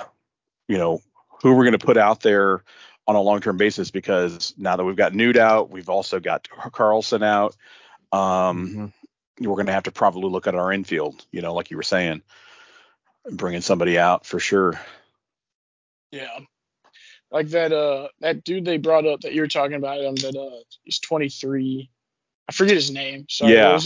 you 0.68 0.78
know, 0.78 1.02
who 1.42 1.54
we're 1.54 1.66
going 1.66 1.78
to 1.78 1.86
put 1.86 1.98
out 1.98 2.22
there 2.22 2.64
on 3.08 3.16
a 3.16 3.22
long 3.22 3.42
term 3.42 3.58
basis? 3.58 3.92
Because 3.92 4.54
now 4.58 4.78
that 4.78 4.86
we've 4.86 4.96
got 4.96 5.14
Newt 5.14 5.38
out, 5.38 5.70
we've 5.70 5.90
also 5.90 6.20
got 6.20 6.48
Carlson 6.72 7.24
out. 7.24 7.58
Um, 8.14 8.68
mm-hmm 8.68 8.86
we're 9.40 9.56
going 9.56 9.68
to 9.68 9.74
have 9.74 9.84
to 9.84 9.92
probably 9.92 10.30
look 10.30 10.48
at 10.48 10.56
our 10.56 10.72
infield, 10.72 11.26
you 11.32 11.42
know, 11.42 11.54
like 11.54 11.70
you 11.70 11.78
were 11.78 11.84
saying, 11.84 12.22
bringing 13.32 13.62
somebody 13.62 13.98
out 13.98 14.26
for 14.26 14.40
sure. 14.40 14.80
Yeah. 16.12 16.40
Like 17.32 17.50
that, 17.50 17.74
uh, 17.74 18.08
that 18.22 18.44
dude 18.44 18.66
they 18.66 18.78
brought 18.78 19.06
up 19.06 19.22
that 19.22 19.34
you 19.34 19.42
were 19.42 19.48
talking 19.48 19.76
about 19.76 20.00
him 20.00 20.16
that, 20.16 20.36
uh, 20.36 20.64
he's 20.84 21.00
23. 21.00 21.90
I 22.48 22.52
forget 22.52 22.76
his 22.76 22.92
name. 22.92 23.26
Sorry. 23.30 23.54
Yeah. 23.54 23.80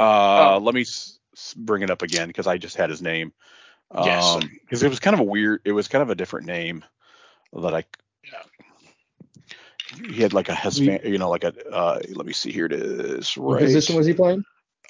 Uh, 0.00 0.54
oh. 0.54 0.58
let 0.62 0.74
me 0.74 0.80
s- 0.80 1.18
bring 1.56 1.82
it 1.82 1.90
up 1.90 2.02
again 2.02 2.28
because 2.28 2.46
I 2.46 2.58
just 2.58 2.76
had 2.76 2.90
his 2.90 3.02
name. 3.02 3.32
Um, 3.90 4.06
yes. 4.06 4.38
Because 4.62 4.82
it 4.82 4.88
was 4.88 4.98
kind 4.98 5.14
of 5.14 5.20
a 5.20 5.24
weird, 5.24 5.60
it 5.64 5.72
was 5.72 5.88
kind 5.88 6.02
of 6.02 6.10
a 6.10 6.14
different 6.14 6.46
name 6.46 6.84
that 7.52 7.74
I. 7.74 7.84
Yeah. 8.24 10.08
He 10.08 10.22
had 10.22 10.32
like 10.32 10.48
a 10.48 10.54
Hispanic, 10.54 11.04
you 11.04 11.18
know, 11.18 11.30
like 11.30 11.44
a. 11.44 11.54
Uh, 11.70 12.00
let 12.10 12.26
me 12.26 12.32
see 12.32 12.50
here. 12.50 12.66
It 12.66 12.72
is 12.72 13.36
right. 13.36 13.44
What 13.44 13.60
position 13.60 13.94
was 13.94 14.06
he 14.06 14.14
playing? 14.14 14.44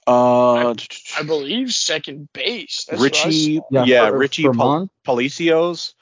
Uh, 0.07 0.71
I, 0.71 0.75
I 1.19 1.23
believe 1.23 1.73
second 1.73 2.29
base. 2.33 2.87
That's 2.89 3.01
Richie, 3.01 3.61
yeah, 3.71 3.85
yeah 3.85 4.09
for, 4.09 4.19
Richie 4.19 4.49
Pal- 4.49 4.91
Palacios. 5.05 5.95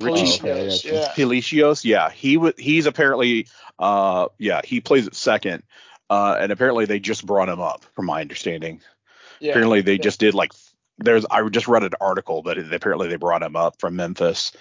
Richie 0.00 0.40
oh, 0.44 0.48
okay, 0.48 0.78
yeah. 0.84 1.12
Palacios, 1.14 1.84
yeah, 1.84 2.10
he 2.10 2.36
was. 2.36 2.54
He's 2.56 2.86
apparently, 2.86 3.48
uh, 3.78 4.28
yeah, 4.38 4.60
he 4.64 4.80
plays 4.80 5.06
at 5.06 5.14
second, 5.14 5.62
uh, 6.10 6.36
and 6.38 6.52
apparently 6.52 6.86
they 6.86 7.00
just 7.00 7.26
brought 7.26 7.48
him 7.48 7.60
up, 7.60 7.84
from 7.94 8.06
my 8.06 8.20
understanding. 8.20 8.80
Yeah, 9.40 9.50
apparently 9.50 9.80
they 9.80 9.94
yeah. 9.94 10.02
just 10.02 10.20
did 10.20 10.34
like 10.34 10.52
there's. 10.98 11.24
I 11.30 11.46
just 11.48 11.68
read 11.68 11.82
an 11.82 11.92
article 12.00 12.42
that 12.42 12.58
apparently 12.58 13.08
they 13.08 13.16
brought 13.16 13.42
him 13.42 13.56
up 13.56 13.80
from 13.80 13.96
Memphis. 13.96 14.52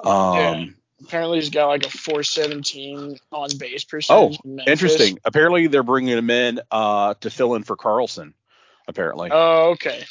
Um, 0.00 0.36
yeah. 0.36 0.64
Apparently 1.04 1.38
he's 1.38 1.50
got 1.50 1.68
like 1.68 1.84
a 1.84 1.90
417 1.90 3.18
on 3.30 3.48
base 3.58 3.84
percentage. 3.84 4.38
Oh, 4.44 4.48
in 4.48 4.60
interesting. 4.66 5.18
Apparently 5.24 5.66
they're 5.66 5.82
bringing 5.82 6.16
him 6.16 6.30
in 6.30 6.60
uh, 6.70 7.14
to 7.20 7.30
fill 7.30 7.54
in 7.54 7.62
for 7.62 7.76
Carlson. 7.76 8.34
Apparently. 8.88 9.30
Oh, 9.32 9.70
okay. 9.70 10.04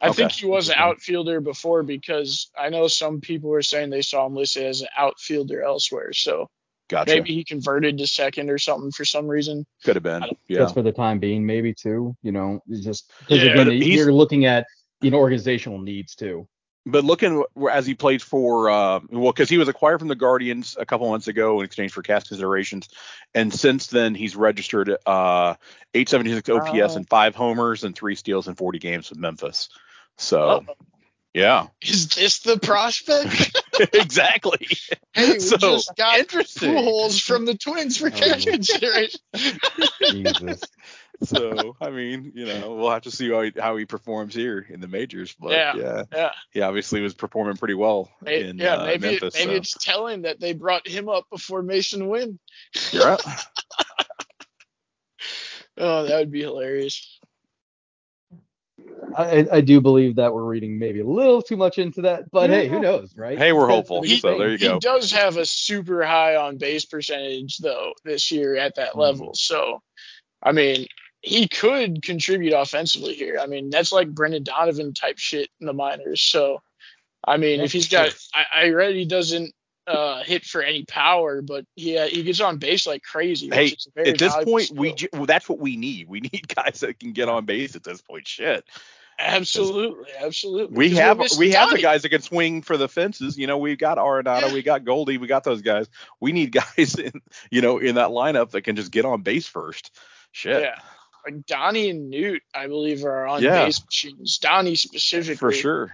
I 0.00 0.08
okay. 0.08 0.16
think 0.16 0.32
he 0.32 0.46
was 0.46 0.68
an 0.68 0.76
outfielder 0.76 1.40
before 1.40 1.82
because 1.82 2.50
I 2.58 2.68
know 2.68 2.88
some 2.88 3.20
people 3.20 3.50
were 3.50 3.62
saying 3.62 3.90
they 3.90 4.02
saw 4.02 4.26
him 4.26 4.34
listed 4.34 4.64
as 4.64 4.82
an 4.82 4.88
outfielder 4.96 5.62
elsewhere. 5.62 6.12
So 6.12 6.50
gotcha. 6.88 7.14
maybe 7.14 7.34
he 7.34 7.44
converted 7.44 7.98
to 7.98 8.06
second 8.06 8.50
or 8.50 8.58
something 8.58 8.92
for 8.92 9.04
some 9.04 9.26
reason. 9.26 9.64
Could 9.82 9.96
have 9.96 10.02
been. 10.02 10.24
Yeah. 10.46 10.60
Just 10.60 10.74
for 10.74 10.82
the 10.82 10.92
time 10.92 11.20
being, 11.20 11.46
maybe 11.46 11.72
too. 11.72 12.16
You 12.22 12.32
know, 12.32 12.60
just 12.68 13.10
because 13.20 13.42
yeah, 13.42 13.52
again, 13.52 13.72
you're 13.72 14.12
looking 14.12 14.44
at 14.44 14.66
you 15.00 15.10
know 15.10 15.18
organizational 15.18 15.78
needs 15.78 16.14
too 16.14 16.46
but 16.86 17.04
looking 17.04 17.44
as 17.70 17.86
he 17.86 17.94
played 17.94 18.22
for, 18.22 18.70
uh, 18.70 19.00
well, 19.10 19.32
because 19.32 19.48
he 19.48 19.58
was 19.58 19.68
acquired 19.68 19.98
from 19.98 20.08
the 20.08 20.14
Guardians 20.14 20.76
a 20.78 20.84
couple 20.84 21.08
months 21.08 21.28
ago 21.28 21.60
in 21.60 21.64
exchange 21.64 21.92
for 21.92 22.02
cash 22.02 22.24
considerations, 22.24 22.88
and 23.34 23.52
since 23.52 23.86
then 23.86 24.14
he's 24.14 24.36
registered 24.36 24.90
uh, 25.06 25.54
876 25.94 26.48
OPS 26.48 26.96
and 26.96 27.08
five 27.08 27.34
homers 27.34 27.84
and 27.84 27.94
three 27.94 28.14
steals 28.14 28.48
in 28.48 28.54
40 28.54 28.78
games 28.78 29.10
with 29.10 29.18
Memphis. 29.18 29.68
So, 30.16 30.64
oh. 30.68 30.74
Yeah. 31.34 31.66
Is 31.82 32.08
this 32.10 32.38
the 32.40 32.58
prospect? 32.58 33.60
exactly. 33.92 34.68
Hey, 35.12 35.32
we 35.32 35.40
so, 35.40 35.56
just 35.56 35.96
got 35.96 36.20
interesting. 36.20 36.74
holes 36.74 37.18
from 37.18 37.44
the 37.44 37.56
Twins 37.56 37.98
for 37.98 38.08
cash 38.10 38.46
oh. 38.46 38.52
consideration. 38.52 39.20
Jesus 40.00 40.60
so 41.22 41.76
I 41.80 41.90
mean, 41.90 42.32
you 42.34 42.46
know, 42.46 42.74
we'll 42.74 42.90
have 42.90 43.02
to 43.02 43.10
see 43.10 43.30
how 43.30 43.42
he, 43.42 43.52
how 43.58 43.76
he 43.76 43.84
performs 43.84 44.34
here 44.34 44.64
in 44.68 44.80
the 44.80 44.88
majors. 44.88 45.34
But 45.38 45.52
yeah, 45.52 45.74
yeah, 45.76 46.02
yeah. 46.12 46.30
he 46.50 46.60
obviously 46.60 47.00
was 47.00 47.14
performing 47.14 47.56
pretty 47.56 47.74
well 47.74 48.10
maybe, 48.22 48.48
in 48.48 48.58
yeah, 48.58 48.76
uh, 48.76 48.86
maybe 48.86 49.10
Memphis. 49.10 49.34
maybe 49.34 49.52
so. 49.52 49.56
it's 49.56 49.74
telling 49.78 50.22
that 50.22 50.40
they 50.40 50.52
brought 50.52 50.86
him 50.86 51.08
up 51.08 51.28
before 51.30 51.62
Masyn 51.62 52.08
Winn. 52.08 52.38
Yeah. 52.92 53.16
oh, 55.78 56.06
that 56.06 56.18
would 56.18 56.30
be 56.30 56.42
hilarious. 56.42 57.20
I, 59.16 59.46
I, 59.52 59.60
do 59.60 59.80
believe 59.80 60.16
that 60.16 60.34
we're 60.34 60.44
reading 60.44 60.78
maybe 60.78 61.00
a 61.00 61.06
little 61.06 61.40
too 61.40 61.56
much 61.56 61.78
into 61.78 62.02
that, 62.02 62.30
but 62.30 62.50
yeah. 62.50 62.56
hey, 62.56 62.68
who 62.68 62.80
knows, 62.80 63.14
right? 63.16 63.38
Hey, 63.38 63.52
we're 63.52 63.68
hopeful. 63.68 64.02
He, 64.02 64.18
so 64.18 64.38
there 64.38 64.50
you 64.50 64.58
go. 64.58 64.74
He 64.74 64.78
does 64.80 65.12
have 65.12 65.36
a 65.36 65.46
super 65.46 66.04
high 66.04 66.36
on 66.36 66.58
base 66.58 66.84
percentage 66.84 67.58
though 67.58 67.92
this 68.04 68.30
year 68.32 68.56
at 68.56 68.76
that 68.76 68.96
level. 68.96 69.30
Mm. 69.30 69.36
So, 69.36 69.82
I 70.42 70.52
mean, 70.52 70.86
he 71.20 71.48
could 71.48 72.02
contribute 72.02 72.52
offensively 72.52 73.14
here. 73.14 73.38
I 73.40 73.46
mean, 73.46 73.70
that's 73.70 73.92
like 73.92 74.08
Brendan 74.08 74.42
Donovan 74.42 74.92
type 74.94 75.18
shit 75.18 75.48
in 75.60 75.66
the 75.66 75.72
minors. 75.72 76.20
So, 76.20 76.60
I 77.26 77.36
mean, 77.36 77.58
that's 77.58 77.68
if 77.68 77.72
he's 77.72 77.88
got, 77.88 78.14
I, 78.34 78.66
I 78.66 78.68
read 78.70 78.94
he 78.94 79.06
doesn't 79.06 79.54
uh, 79.86 80.22
hit 80.22 80.44
for 80.44 80.62
any 80.62 80.84
power, 80.84 81.42
but 81.42 81.66
he 81.76 81.98
uh, 81.98 82.06
he 82.06 82.22
gets 82.22 82.40
on 82.40 82.58
base 82.58 82.86
like 82.86 83.02
crazy. 83.02 83.48
Hey, 83.52 83.76
at 83.96 84.18
this 84.18 84.34
point, 84.44 84.66
skill. 84.66 84.80
we 84.80 84.96
well, 85.12 85.26
that's 85.26 85.48
what 85.48 85.58
we 85.58 85.76
need. 85.76 86.08
We 86.08 86.20
need 86.32 86.48
guys 86.54 86.80
that 86.80 86.98
can 86.98 87.12
get 87.12 87.28
on 87.28 87.44
base 87.44 87.76
at 87.76 87.84
this 87.84 88.00
point. 88.00 88.26
Shit. 88.26 88.64
Absolutely, 89.16 90.10
absolutely. 90.18 90.76
We 90.76 90.96
have 90.96 91.20
we 91.38 91.52
have 91.52 91.70
the 91.70 91.78
guys 91.78 92.02
that 92.02 92.08
can 92.08 92.20
swing 92.20 92.62
for 92.62 92.76
the 92.76 92.88
fences. 92.88 93.38
You 93.38 93.46
know, 93.46 93.58
we've 93.58 93.78
got 93.78 93.96
Arenado, 93.96 94.48
yeah. 94.48 94.52
we 94.52 94.62
got 94.62 94.84
Goldie, 94.84 95.18
we 95.18 95.28
got 95.28 95.44
those 95.44 95.62
guys. 95.62 95.88
We 96.18 96.32
need 96.32 96.50
guys 96.76 96.96
in 96.96 97.12
you 97.48 97.60
know 97.60 97.78
in 97.78 97.94
that 97.94 98.08
lineup 98.08 98.50
that 98.50 98.62
can 98.62 98.74
just 98.74 98.90
get 98.90 99.04
on 99.04 99.22
base 99.22 99.46
first. 99.46 99.96
Shit. 100.32 100.62
Yeah 100.62 100.78
like 101.24 101.46
Donnie 101.46 101.90
and 101.90 102.10
Newt, 102.10 102.42
I 102.54 102.66
believe, 102.66 103.04
are 103.04 103.26
on 103.26 103.42
yeah. 103.42 103.64
base 103.64 103.84
machines. 103.84 104.38
Donnie 104.38 104.76
specifically. 104.76 105.36
For 105.36 105.52
sure. 105.52 105.92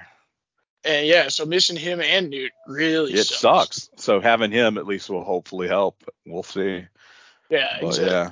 And 0.85 1.07
yeah, 1.07 1.29
so 1.29 1.45
missing 1.45 1.77
him 1.77 2.01
and 2.01 2.31
Newt 2.31 2.53
really 2.66 3.16
sucks 3.16 3.31
it 3.31 3.35
sucks. 3.35 3.83
sucks. 3.83 4.03
So 4.03 4.21
having 4.21 4.51
him 4.51 4.79
at 4.79 4.87
least 4.87 5.11
will 5.11 5.25
hopefully 5.25 5.69
help. 5.69 6.03
We'll 6.27 6.43
see. 6.43 6.87
Yeah, 7.51 7.77
but 7.81 7.88
exactly. 7.88 8.11
Yeah. 8.11 8.31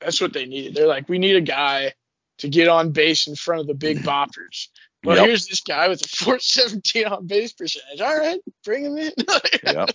That's 0.00 0.20
what 0.20 0.32
they 0.32 0.44
needed. 0.44 0.74
They're 0.74 0.86
like, 0.86 1.08
we 1.08 1.18
need 1.18 1.36
a 1.36 1.40
guy 1.40 1.94
to 2.38 2.48
get 2.48 2.68
on 2.68 2.92
base 2.92 3.26
in 3.26 3.36
front 3.36 3.62
of 3.62 3.66
the 3.66 3.74
big 3.74 3.98
boppers. 4.02 4.68
Well, 5.02 5.16
yep. 5.16 5.26
here's 5.26 5.46
this 5.46 5.60
guy 5.60 5.88
with 5.88 6.04
a 6.04 6.08
417 6.08 7.06
on 7.06 7.26
base 7.26 7.52
percentage. 7.52 8.00
All 8.00 8.18
right, 8.18 8.40
bring 8.64 8.84
him 8.84 8.98
in. 8.98 9.12
yep 9.64 9.90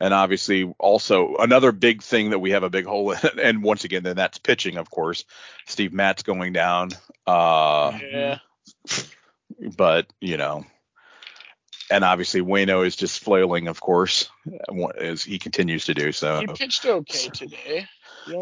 and 0.00 0.12
obviously 0.12 0.64
also 0.78 1.36
another 1.36 1.72
big 1.72 2.02
thing 2.02 2.30
that 2.30 2.38
we 2.38 2.50
have 2.50 2.62
a 2.62 2.70
big 2.70 2.84
hole 2.84 3.12
in 3.12 3.18
and 3.42 3.62
once 3.62 3.84
again 3.84 4.02
then 4.02 4.16
that's 4.16 4.38
pitching 4.38 4.76
of 4.76 4.90
course 4.90 5.24
steve 5.66 5.92
Matz 5.92 6.22
going 6.22 6.52
down 6.52 6.90
uh 7.26 7.98
yeah 8.02 8.38
but 9.76 10.06
you 10.20 10.36
know 10.36 10.64
and 11.90 12.02
obviously 12.04 12.40
Wayno 12.40 12.86
is 12.86 12.96
just 12.96 13.22
flailing 13.22 13.68
of 13.68 13.80
course 13.80 14.28
as 14.98 15.22
he 15.22 15.38
continues 15.38 15.86
to 15.86 15.94
do 15.94 16.12
so 16.12 16.40
he 16.40 16.46
pitched 16.46 16.84
okay 16.84 17.28
today 17.28 17.86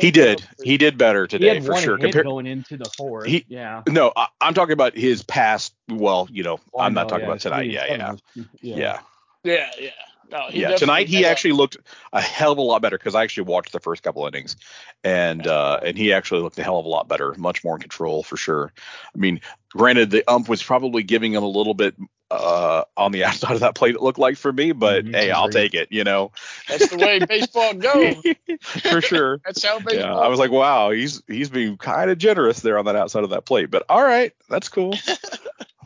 he 0.00 0.10
did. 0.10 0.42
He 0.62 0.78
did 0.78 0.96
better 0.96 1.26
today 1.26 1.60
for 1.60 1.76
sure. 1.76 1.98
Compared 1.98 2.24
going 2.24 2.46
into 2.46 2.76
the 2.76 2.90
fourth. 2.96 3.26
He, 3.26 3.44
yeah. 3.48 3.82
No, 3.88 4.12
I, 4.16 4.28
am 4.40 4.54
talking 4.54 4.72
about 4.72 4.96
his 4.96 5.22
past. 5.22 5.74
Well, 5.88 6.28
you 6.30 6.42
know, 6.42 6.58
oh, 6.72 6.80
I'm 6.80 6.94
not 6.94 7.08
talking 7.08 7.24
yeah, 7.24 7.30
about 7.30 7.40
tonight. 7.40 7.70
Yeah, 7.70 7.86
yeah, 7.86 8.14
yeah, 8.62 9.00
yeah, 9.42 9.70
yeah. 9.78 9.90
No, 10.30 10.48
yeah, 10.50 10.76
tonight 10.76 11.08
he 11.08 11.24
actually 11.24 11.52
looked 11.52 11.76
a 12.12 12.20
hell 12.20 12.52
of 12.52 12.58
a 12.58 12.62
lot 12.62 12.82
better 12.82 12.98
because 12.98 13.14
I 13.14 13.22
actually 13.22 13.44
watched 13.44 13.72
the 13.72 13.80
first 13.80 14.02
couple 14.02 14.26
innings, 14.26 14.56
and 15.02 15.46
uh, 15.46 15.80
and 15.84 15.96
he 15.96 16.12
actually 16.12 16.42
looked 16.42 16.58
a 16.58 16.62
hell 16.62 16.78
of 16.78 16.86
a 16.86 16.88
lot 16.88 17.08
better, 17.08 17.34
much 17.36 17.62
more 17.62 17.76
in 17.76 17.80
control 17.80 18.22
for 18.22 18.36
sure. 18.36 18.72
I 19.14 19.18
mean, 19.18 19.40
granted, 19.70 20.10
the 20.10 20.28
ump 20.30 20.48
was 20.48 20.62
probably 20.62 21.02
giving 21.02 21.34
him 21.34 21.42
a 21.42 21.48
little 21.48 21.74
bit 21.74 21.94
uh, 22.34 22.84
on 22.96 23.12
the 23.12 23.24
outside 23.26 23.52
of 23.52 23.60
that 23.60 23.74
plate. 23.74 23.94
It 23.94 24.02
looked 24.02 24.18
like 24.18 24.36
for 24.36 24.52
me, 24.52 24.72
but 24.72 25.04
Mhm, 25.04 25.14
hey, 25.14 25.30
I'll 25.30 25.48
take 25.48 25.74
it. 25.74 25.88
You 25.90 26.04
know, 26.04 26.32
That's 26.68 26.88
the 26.88 26.96
way 26.96 27.18
baseball 27.24 27.74
goes. 27.74 28.16
for 28.60 29.00
sure. 29.00 29.40
That's 29.44 29.64
how 29.64 29.78
baseball. 29.78 29.94
Yeah, 29.94 30.14
I 30.14 30.28
was 30.28 30.38
like, 30.38 30.50
wow, 30.50 30.90
he's 30.90 31.22
he's 31.26 31.50
being 31.50 31.76
kind 31.76 32.10
of 32.10 32.18
generous 32.18 32.60
there 32.60 32.78
on 32.78 32.84
that 32.86 32.96
outside 32.96 33.24
of 33.24 33.30
that 33.30 33.44
plate, 33.44 33.70
but 33.70 33.84
all 33.88 34.02
right, 34.02 34.32
that's 34.48 34.68
cool. 34.68 34.94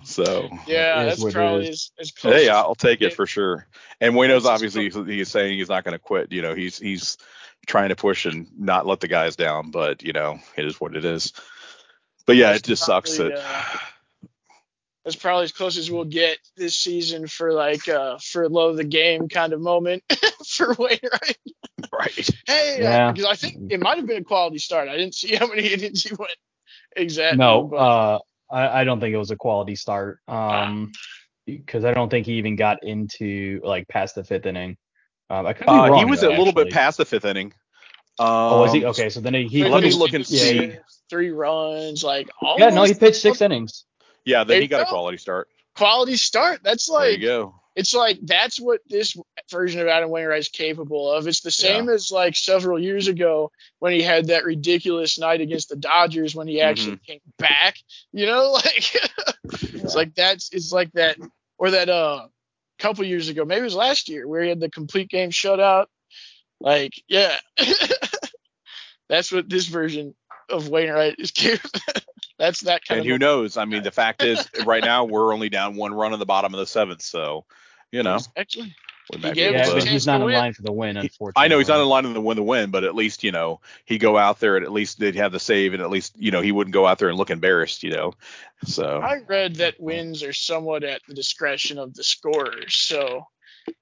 So 0.04 0.48
yeah, 0.66 1.04
that's 1.04 1.20
what 1.20 1.30
it 1.30 1.34
probably 1.34 1.68
is. 1.68 1.90
as, 1.98 2.08
as 2.08 2.12
close. 2.12 2.34
hey, 2.34 2.48
I'll 2.48 2.74
take 2.74 3.02
it 3.02 3.14
for 3.14 3.26
sure. 3.26 3.66
And 4.00 4.14
Wayno's 4.14 4.36
It's 4.36 4.44
just 4.44 4.52
obviously 4.54 4.84
he's, 4.84 4.94
he's 4.94 5.28
saying 5.28 5.58
he's 5.58 5.68
not 5.68 5.84
going 5.84 5.92
to 5.92 5.98
quit. 5.98 6.32
You 6.32 6.40
know, 6.42 6.54
he's 6.54 6.78
he's 6.78 7.18
trying 7.66 7.90
to 7.90 7.96
push 7.96 8.24
and 8.24 8.48
not 8.58 8.86
let 8.86 9.00
the 9.00 9.08
guys 9.08 9.36
down, 9.36 9.70
but 9.70 10.02
you 10.02 10.12
know, 10.12 10.38
it 10.56 10.64
is 10.64 10.80
what 10.80 10.96
it 10.96 11.04
is. 11.04 11.32
But 12.26 12.36
yeah, 12.36 12.54
it 12.54 12.62
just 12.62 12.84
sucks 12.84 13.16
probably, 13.16 13.34
that. 13.34 13.82
Uh, 15.08 15.10
That's 15.10 15.16
probably 15.16 15.44
as 15.44 15.52
close 15.52 15.78
as 15.78 15.90
we'll 15.90 16.04
get 16.04 16.38
this 16.56 16.76
season 16.76 17.26
for 17.26 17.52
like 17.52 17.88
uh 17.88 18.18
for 18.22 18.48
love 18.48 18.70
of 18.72 18.76
the 18.76 18.84
game 18.84 19.28
kind 19.28 19.52
of 19.52 19.60
moment 19.60 20.02
for 20.46 20.74
Wainwright. 20.78 21.00
right. 21.02 21.36
Right. 21.92 22.30
Hey, 22.46 22.78
Yeah. 22.82 23.12
because 23.12 23.24
I 23.24 23.34
think 23.34 23.72
it 23.72 23.80
might 23.80 23.96
have 23.96 24.06
been 24.06 24.22
a 24.22 24.24
quality 24.24 24.58
start. 24.58 24.88
I 24.88 24.96
didn't 24.96 25.14
see 25.14 25.34
how 25.40 25.46
many 25.46 25.66
innings 25.72 26.02
he 26.04 26.14
went 26.14 26.30
exactly. 26.96 27.38
No, 27.38 27.64
but 27.64 27.76
uh, 27.76 28.18
I, 28.50 28.80
I 28.80 28.84
don't 28.84 29.00
think 29.00 29.14
it 29.14 29.18
was 29.18 29.30
a 29.30 29.36
quality 29.36 29.76
start. 29.76 30.20
Um, 30.28 30.92
because 31.46 31.84
I 31.86 31.94
don't 31.94 32.10
think 32.10 32.26
he 32.26 32.34
even 32.34 32.56
got 32.56 32.84
into 32.84 33.60
like 33.64 33.88
past 33.88 34.14
the 34.14 34.24
fifth 34.24 34.44
inning. 34.46 34.76
Um, 35.30 35.46
I 35.46 35.54
could 35.54 35.66
be 35.66 35.72
Uh, 35.72 35.88
wrong. 35.88 35.98
he 35.98 36.04
was 36.04 36.20
though, 36.20 36.28
a 36.28 36.36
little 36.36 36.52
bit 36.52 36.70
past 36.70 36.98
the 36.98 37.04
fifth 37.06 37.24
inning. 37.24 37.52
Um, 38.18 38.26
Oh, 38.28 38.60
was 38.60 38.72
he? 38.72 38.84
Okay, 38.84 39.08
so 39.08 39.20
then 39.20 39.32
he, 39.32 39.44
he 39.48 39.64
let 39.64 39.82
me 39.82 39.92
look 39.92 40.12
and 40.12 40.26
see. 40.26 40.66
he- 40.68 40.76
three 41.08 41.30
runs, 41.30 42.04
like 42.04 42.28
almost 42.42 42.60
Yeah, 42.60 42.68
no, 42.70 42.84
he 42.84 42.92
pitched 42.92 43.22
six 43.22 43.40
innings. 43.40 43.84
Yeah, 44.28 44.44
There 44.44 44.56
then 44.56 44.62
he 44.62 44.68
got 44.68 44.82
a 44.82 44.86
quality 44.86 45.18
start. 45.18 45.48
quality 45.76 46.16
start. 46.16 46.60
That's 46.62 46.86
there 46.88 46.98
like 46.98 47.18
you 47.18 47.26
go. 47.26 47.54
it's 47.76 47.94
like 47.94 48.18
that's 48.22 48.60
what 48.60 48.80
this 48.88 49.16
version 49.50 49.80
of 49.80 49.88
Adam 49.88 50.10
Wainwright 50.10 50.40
is 50.40 50.48
capable 50.48 51.10
of. 51.12 51.26
It's 51.26 51.40
the 51.40 51.50
same 51.50 51.88
as 51.88 52.10
like 52.10 52.36
several 52.36 52.78
years 52.78 53.08
ago 53.08 53.50
when 53.78 53.92
he 53.92 54.02
had 54.02 54.26
that 54.26 54.44
ridiculous 54.44 55.18
night 55.18 55.40
against 55.40 55.68
the 55.70 55.76
Dodgers 55.76 56.34
when 56.34 56.46
he 56.48 56.60
actually 56.60 56.96
Mm-hmm. 56.96 57.12
came 57.12 57.20
back. 57.38 57.76
You 58.12 58.26
know, 58.26 58.50
like 58.54 58.94
it's 59.62 59.94
like 59.94 60.14
that's 60.14 60.52
it's 60.52 60.72
like 60.72 60.92
that 60.92 61.16
or 61.58 61.70
that 61.70 61.88
uh 61.88 62.28
couple 62.78 63.04
years 63.04 63.28
ago, 63.28 63.44
maybe 63.44 63.60
it 63.60 63.64
was 63.64 63.74
last 63.74 64.08
year 64.08 64.28
where 64.28 64.42
he 64.42 64.48
had 64.50 64.60
the 64.60 64.70
complete 64.70 65.08
game 65.08 65.30
shutout. 65.30 65.86
Like, 66.60 66.92
yeah. 67.08 67.36
that's 69.08 69.32
what 69.32 69.48
this 69.48 69.66
version 69.66 70.14
of 70.48 70.68
Wainwright 70.68 71.16
is 71.18 71.30
capable. 71.32 71.80
That's 72.38 72.60
that 72.62 72.84
kind 72.84 73.00
of 73.00 73.04
And 73.04 73.12
of 73.12 73.14
who 73.14 73.18
knows? 73.18 73.56
I 73.56 73.64
mean, 73.64 73.82
the 73.82 73.90
fact 74.02 74.22
is, 74.22 74.48
right 74.64 74.82
now 74.82 75.04
we're 75.04 75.32
only 75.32 75.48
down 75.48 75.76
one 75.76 75.92
run 75.92 76.12
in 76.12 76.18
the 76.18 76.26
bottom 76.26 76.54
of 76.54 76.60
the 76.60 76.66
seventh, 76.66 77.02
so 77.02 77.44
you 77.90 78.02
know 78.02 78.18
Actually, 78.36 78.74
we 79.12 79.20
He 79.20 79.32
gave 79.32 79.54
able 79.54 79.68
Yeah, 79.68 79.74
but 79.74 79.84
he's 79.84 80.06
not 80.06 80.20
in 80.20 80.30
line 80.30 80.52
for 80.52 80.62
the 80.62 80.72
win, 80.72 80.96
unfortunately. 80.96 81.44
I 81.44 81.48
know 81.48 81.58
he's 81.58 81.68
not 81.68 81.80
in 81.80 81.88
line 81.88 82.04
to 82.04 82.20
win 82.20 82.36
the 82.36 82.42
win, 82.42 82.70
but 82.70 82.84
at 82.84 82.94
least 82.94 83.24
you 83.24 83.32
know 83.32 83.60
he 83.84 83.98
go 83.98 84.18
out 84.18 84.40
there 84.40 84.56
and 84.56 84.64
at 84.64 84.72
least 84.72 84.98
they'd 84.98 85.16
have 85.16 85.32
the 85.32 85.40
save, 85.40 85.72
and 85.74 85.82
at 85.82 85.90
least 85.90 86.14
you 86.18 86.30
know 86.30 86.40
he 86.40 86.52
wouldn't 86.52 86.74
go 86.74 86.86
out 86.86 86.98
there 86.98 87.08
and 87.08 87.18
look 87.18 87.30
embarrassed, 87.30 87.82
you 87.82 87.90
know. 87.90 88.14
So 88.64 89.00
I 89.00 89.20
read 89.26 89.56
that 89.56 89.80
wins 89.80 90.22
are 90.22 90.32
somewhat 90.32 90.84
at 90.84 91.00
the 91.08 91.14
discretion 91.14 91.78
of 91.78 91.94
the 91.94 92.04
scorers. 92.04 92.74
So, 92.74 93.26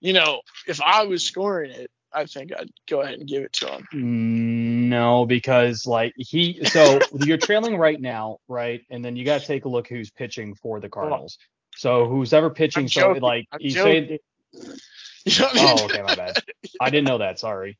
you 0.01 0.12
know, 0.12 0.42
if 0.66 0.81
I 0.81 1.05
was 1.05 1.25
scoring 1.25 1.73
it, 1.73 1.90
I 2.17 2.25
think 2.25 2.51
I'd 2.59 2.71
go 2.89 3.03
ahead 3.03 3.19
and 3.19 3.29
give 3.29 3.43
it 3.43 3.53
to 3.55 3.67
him. 3.69 3.87
Mm, 3.95 4.89
No, 4.89 5.27
because 5.27 5.87
like 5.87 6.15
he, 6.17 6.65
so 6.65 6.99
you're 7.21 7.37
trailing 7.37 7.77
right 7.77 8.01
now, 8.01 8.39
right? 8.49 8.81
And 8.91 9.05
then 9.05 9.17
you 9.17 9.25
got 9.25 9.43
to 9.43 9.47
take 9.47 9.67
a 9.67 9.69
look 9.69 9.87
who's 9.87 10.11
pitching 10.11 10.55
for 10.55 10.81
the 10.81 10.89
Cardinals. 10.89 11.37
So 11.77 12.07
who's 12.09 12.33
ever 12.33 12.49
pitching, 12.51 12.85
I'm 12.85 12.89
so 12.89 13.01
joking. 13.03 13.23
like 13.23 13.47
I'm 13.53 13.61
he's 13.61 13.75
joking. 13.75 14.19
saying, 14.55 14.79
You 15.27 15.41
know 15.41 15.49
I 15.51 15.55
mean? 15.55 15.65
oh, 15.79 15.85
okay, 15.85 16.03
my 16.03 16.15
bad. 16.15 16.43
I 16.81 16.89
didn't 16.91 17.07
know 17.07 17.19
that. 17.19 17.39
Sorry. 17.39 17.77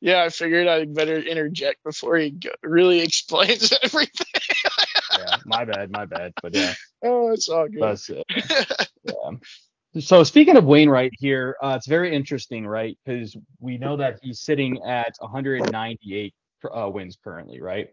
Yeah, 0.00 0.22
I 0.24 0.30
figured 0.30 0.66
I'd 0.66 0.94
better 0.94 1.18
interject 1.18 1.84
before 1.84 2.16
he 2.16 2.30
go- 2.30 2.50
really 2.62 3.00
explains 3.00 3.72
everything. 3.82 4.26
Yeah, 5.16 5.36
my 5.44 5.64
bad, 5.64 5.90
my 5.90 6.06
bad. 6.06 6.32
But 6.42 6.54
yeah, 6.54 6.74
oh, 7.04 7.30
it's 7.32 7.48
all 7.48 7.68
good. 7.68 7.82
that's 7.82 8.08
it. 8.10 8.24
Yeah. 9.04 9.30
So 10.00 10.22
speaking 10.22 10.56
of 10.56 10.64
Wainwright 10.64 11.12
here, 11.18 11.56
uh, 11.62 11.74
it's 11.76 11.86
very 11.86 12.14
interesting, 12.14 12.66
right? 12.66 12.98
Because 13.04 13.36
we 13.60 13.78
know 13.78 13.96
that 13.96 14.18
he's 14.22 14.40
sitting 14.40 14.80
at 14.86 15.14
198 15.18 16.34
uh, 16.74 16.90
wins 16.90 17.16
currently, 17.22 17.60
right? 17.60 17.88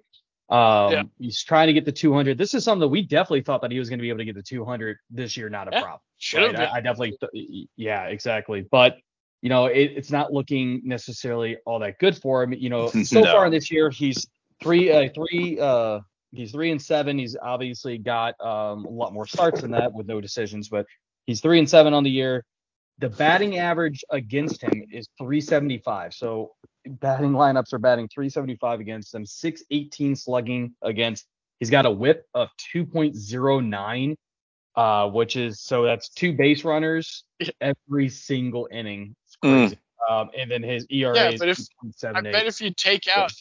Um, 0.50 0.92
Yeah. 0.92 1.04
He's 1.20 1.44
trying 1.44 1.68
to 1.68 1.74
get 1.74 1.86
the 1.86 1.92
200. 1.92 2.38
This 2.38 2.54
is 2.54 2.64
something 2.64 2.82
that 2.82 2.88
we 2.90 3.02
definitely 3.02 3.42
thought 3.42 3.62
that 3.62 3.72
he 3.72 3.80
was 3.80 3.90
going 3.90 4.00
to 4.00 4.04
be 4.04 4.10
able 4.10 4.20
to 4.20 4.26
get 4.26 4.36
the 4.36 4.44
200 4.44 4.98
this 5.10 5.38
year, 5.38 5.50
not 5.50 5.68
a 5.68 5.72
Yeah, 5.72 5.82
problem. 5.82 6.02
Right? 6.36 6.56
I, 6.56 6.78
I 6.78 6.82
definitely, 6.82 7.18
th- 7.34 7.68
yeah, 7.78 8.06
exactly. 8.06 8.66
But 8.70 8.98
you 9.42 9.50
know, 9.50 9.68
it, 9.68 9.94
it's 9.96 10.12
not 10.12 10.34
looking 10.34 10.82
necessarily 10.84 11.58
all 11.66 11.80
that 11.80 12.00
good 12.00 12.18
for 12.18 12.42
him. 12.44 12.54
You 12.54 12.70
know, 12.70 12.90
so 13.04 13.22
No. 13.22 13.32
far 13.32 13.50
this 13.50 13.72
year, 13.72 13.90
he's 13.90 14.26
three, 14.62 14.92
uh, 14.92 15.10
three, 15.14 15.60
uh, 15.60 16.00
he's 16.32 16.52
three 16.52 16.72
and 16.72 16.82
seven. 16.82 17.18
He's 17.18 17.38
obviously 17.42 17.98
got 17.98 18.40
um, 18.42 18.86
a 18.86 18.90
lot 18.90 19.14
more 19.14 19.28
starts 19.28 19.62
than 19.62 19.72
that 19.72 19.94
with 19.94 20.08
no 20.08 20.20
decisions, 20.20 20.68
but 20.70 20.86
he's 21.26 21.42
three 21.42 21.60
and 21.60 21.70
seven 21.70 21.94
on 21.94 22.04
the 22.04 22.10
year. 22.10 22.44
The 23.00 23.10
batting 23.10 23.58
average 23.58 24.04
against 24.10 24.62
him 24.62 24.84
is 24.92 25.08
375. 25.18 26.14
So 26.14 26.54
batting 26.86 27.32
lineups 27.32 27.74
are 27.74 27.80
batting 27.80 28.08
375 28.08 28.80
against 28.80 29.14
him, 29.14 29.26
618 29.26 30.16
slugging 30.16 30.76
against. 30.82 31.26
He's 31.60 31.70
got 31.70 31.86
a 31.86 31.92
whip 31.92 32.26
of 32.34 32.50
2.09, 32.74 34.16
uh, 34.76 35.10
which 35.10 35.36
is 35.36 35.60
so 35.62 35.84
that's 35.84 36.10
two 36.10 36.34
base 36.34 36.64
runners 36.64 37.24
every 37.60 38.10
single 38.10 38.68
inning. 38.72 39.16
It's 39.28 39.36
Mm. 39.44 39.68
crazy. 39.68 39.78
Um, 40.10 40.30
and 40.38 40.50
then 40.52 40.62
his 40.64 40.86
ERA 40.90 41.16
Yeah, 41.16 41.30
is 41.32 41.40
but 41.40 41.50
if- 41.50 41.60
I 42.04 42.22
bet 42.22 42.46
if 42.46 42.62
you 42.62 42.72
take 42.72 43.08
out, 43.08 43.32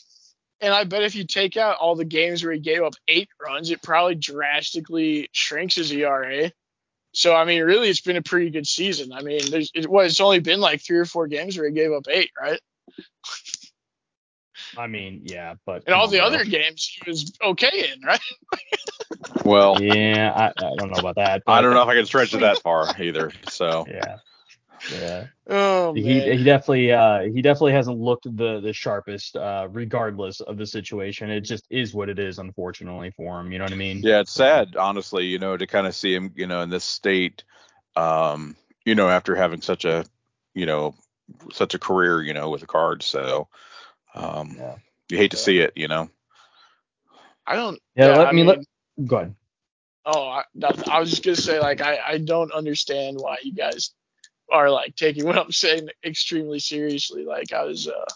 and 0.60 0.72
I 0.72 0.84
bet 0.84 1.02
if 1.02 1.14
you 1.14 1.24
take 1.24 1.56
out 1.56 1.76
all 1.76 1.94
the 1.94 2.04
games 2.04 2.42
where 2.42 2.52
he 2.54 2.58
gave 2.60 2.82
up 2.82 2.94
eight 3.06 3.28
runs, 3.40 3.70
it 3.70 3.82
probably 3.82 4.14
drastically 4.14 5.28
shrinks 5.32 5.74
his 5.76 5.92
ERA. 5.92 6.50
So 7.14 7.34
I 7.34 7.44
mean, 7.44 7.62
really, 7.62 7.88
it's 7.88 8.00
been 8.00 8.16
a 8.16 8.22
pretty 8.22 8.50
good 8.50 8.66
season. 8.66 9.12
I 9.12 9.22
mean, 9.22 9.40
there's 9.50 9.70
it 9.74 9.88
was 9.88 10.12
it's 10.12 10.20
only 10.20 10.40
been 10.40 10.60
like 10.60 10.82
three 10.82 10.98
or 10.98 11.04
four 11.04 11.28
games 11.28 11.56
where 11.56 11.66
he 11.68 11.72
gave 11.72 11.92
up 11.92 12.06
eight, 12.08 12.30
right? 12.38 12.60
I 14.76 14.88
mean, 14.88 15.22
yeah, 15.24 15.54
but 15.64 15.84
And 15.86 15.94
all 15.94 16.08
the 16.08 16.20
on, 16.20 16.30
bro. 16.30 16.40
other 16.40 16.44
games 16.44 16.98
he 17.04 17.08
was 17.08 17.32
okay 17.40 17.92
in, 17.92 18.00
right? 18.02 18.20
well, 19.44 19.80
Yeah, 19.80 20.32
I, 20.34 20.46
I 20.46 20.76
don't 20.76 20.90
know 20.90 20.98
about 20.98 21.14
that. 21.16 21.42
I 21.46 21.60
don't 21.60 21.74
know 21.74 21.82
if 21.82 21.88
I 21.88 21.94
can 21.94 22.06
stretch 22.06 22.34
it 22.34 22.40
that 22.40 22.58
far 22.58 22.88
either. 22.98 23.30
So 23.44 23.86
Yeah, 23.88 24.16
yeah. 24.88 25.26
Oh 25.48 25.94
man. 25.94 26.02
He 26.02 26.20
he 26.36 26.44
definitely 26.44 26.92
uh 26.92 27.22
he 27.22 27.42
definitely 27.42 27.72
hasn't 27.72 27.98
looked 27.98 28.24
the 28.24 28.60
the 28.60 28.72
sharpest 28.72 29.36
uh 29.36 29.68
regardless 29.70 30.40
of 30.40 30.56
the 30.58 30.66
situation. 30.66 31.30
It 31.30 31.40
just 31.42 31.66
is 31.70 31.94
what 31.94 32.08
it 32.08 32.18
is, 32.18 32.38
unfortunately 32.38 33.10
for 33.10 33.40
him. 33.40 33.52
You 33.52 33.58
know 33.58 33.64
what 33.64 33.72
I 33.72 33.76
mean? 33.76 34.06
yeah, 34.06 34.20
it's 34.20 34.32
sad, 34.32 34.76
honestly, 34.76 35.26
you 35.26 35.38
know, 35.38 35.56
to 35.56 35.66
kind 35.66 35.86
of 35.86 35.94
see 35.94 36.14
him, 36.14 36.32
you 36.36 36.46
know, 36.46 36.62
in 36.62 36.70
this 36.70 36.84
state, 36.84 37.44
um, 37.96 38.56
you 38.84 38.94
know, 38.94 39.08
after 39.08 39.34
having 39.34 39.60
such 39.62 39.84
a, 39.84 40.04
you 40.54 40.66
know, 40.66 40.94
such 41.52 41.74
a 41.74 41.78
career, 41.78 42.22
you 42.22 42.34
know, 42.34 42.50
with 42.50 42.60
the 42.60 42.66
cards. 42.66 43.06
So, 43.06 43.48
um, 44.14 44.56
Yeah. 44.58 44.76
you 45.08 45.16
hate 45.18 45.30
to 45.32 45.36
see 45.36 45.58
it, 45.58 45.72
you 45.76 45.88
know. 45.88 46.08
I 47.46 47.56
don't. 47.56 47.80
Yeah, 47.96 48.16
let 48.16 48.28
I 48.28 48.32
me 48.32 48.44
let 48.44 48.58
go 49.04 49.16
ahead. 49.16 49.34
Oh, 50.04 50.28
I. 50.28 50.44
I 50.90 51.00
was 51.00 51.10
just 51.10 51.24
gonna 51.24 51.36
say, 51.36 51.60
like, 51.60 51.80
I 51.80 51.98
I 52.06 52.18
don't 52.18 52.52
understand 52.52 53.18
why 53.18 53.36
you 53.42 53.52
guys 53.54 53.92
are 54.52 54.70
like 54.70 54.96
taking 54.96 55.26
what 55.26 55.38
I'm 55.38 55.52
saying 55.52 55.90
extremely 56.04 56.60
seriously. 56.60 57.24
Like, 57.24 57.52
I 57.52 57.64
was, 57.64 57.88
uh, 57.88 58.06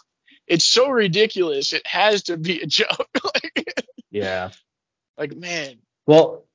it's 0.47 0.65
so 0.65 0.89
ridiculous. 0.89 1.73
It 1.73 1.87
has 1.87 2.23
to 2.25 2.37
be 2.37 2.61
a 2.61 2.67
joke. 2.67 3.09
like, 3.23 3.75
Yeah. 4.11 4.51
like, 5.17 5.35
man, 5.35 5.77
Well, 6.07 6.45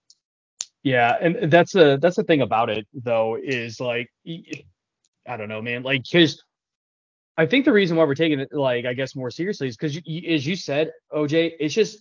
yeah, 0.84 1.16
and 1.20 1.50
that's 1.52 1.72
the 1.72 1.98
that's 2.00 2.16
the 2.16 2.24
thing 2.24 2.42
about 2.42 2.70
it 2.70 2.87
though 2.94 3.37
is 3.42 3.80
like 3.80 4.10
I 5.28 5.37
don't 5.37 5.48
know, 5.48 5.62
man. 5.62 5.82
Like, 5.84 6.02
cause 6.12 6.42
I 7.37 7.46
think 7.46 7.64
the 7.66 7.72
reason 7.72 7.96
why 7.96 8.04
we're 8.04 8.14
taking 8.16 8.40
it 8.40 8.50
like 8.52 8.87
I 8.87 8.94
guess 8.94 9.16
more 9.16 9.30
seriously 9.30 9.68
is 9.68 9.76
because 9.76 9.96
as 9.96 10.46
you 10.46 10.56
said, 10.56 10.92
OJ, 11.12 11.52
it's 11.60 11.74
just 11.74 12.00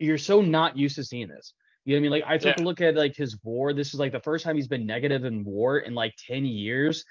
you're 0.00 0.18
so 0.18 0.42
not 0.42 0.76
used 0.78 0.96
to 0.96 1.04
seeing 1.04 1.28
this. 1.28 1.54
You 1.86 1.96
know 1.96 1.98
what 1.98 2.00
I 2.00 2.02
mean? 2.04 2.12
Like 2.12 2.24
I 2.28 2.38
took 2.38 2.58
a 2.58 2.62
look 2.62 2.82
at 2.82 2.96
like 2.96 3.16
his 3.16 3.38
WAR. 3.44 3.74
This 3.74 3.94
is 3.94 4.00
like 4.00 4.12
the 4.12 4.20
first 4.20 4.44
time 4.44 4.56
he's 4.56 4.68
been 4.68 4.86
negative 4.86 5.26
in 5.26 5.44
WAR 5.44 5.80
in 5.80 5.94
like 5.96 6.14
10 6.28 6.46
years. 6.46 7.04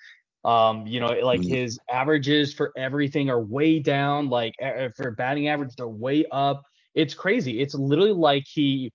Um, 0.45 0.87
you 0.87 1.01
know, 1.01 1.09
like 1.23 1.43
Mhm. 1.43 1.47
his 1.47 1.79
averages 1.91 2.53
for 2.55 2.73
everything 2.77 3.29
are 3.31 3.41
way 3.43 3.79
down. 3.81 4.29
Like 4.29 4.55
uh, 4.63 4.89
for 4.97 5.11
batting 5.13 5.49
average, 5.49 5.75
they're 5.77 5.89
way 5.89 6.25
up. 6.31 6.63
It's 6.95 7.15
crazy. 7.15 7.61
It's 7.61 7.75
literally 7.75 8.13
like 8.13 8.45
he 8.47 8.93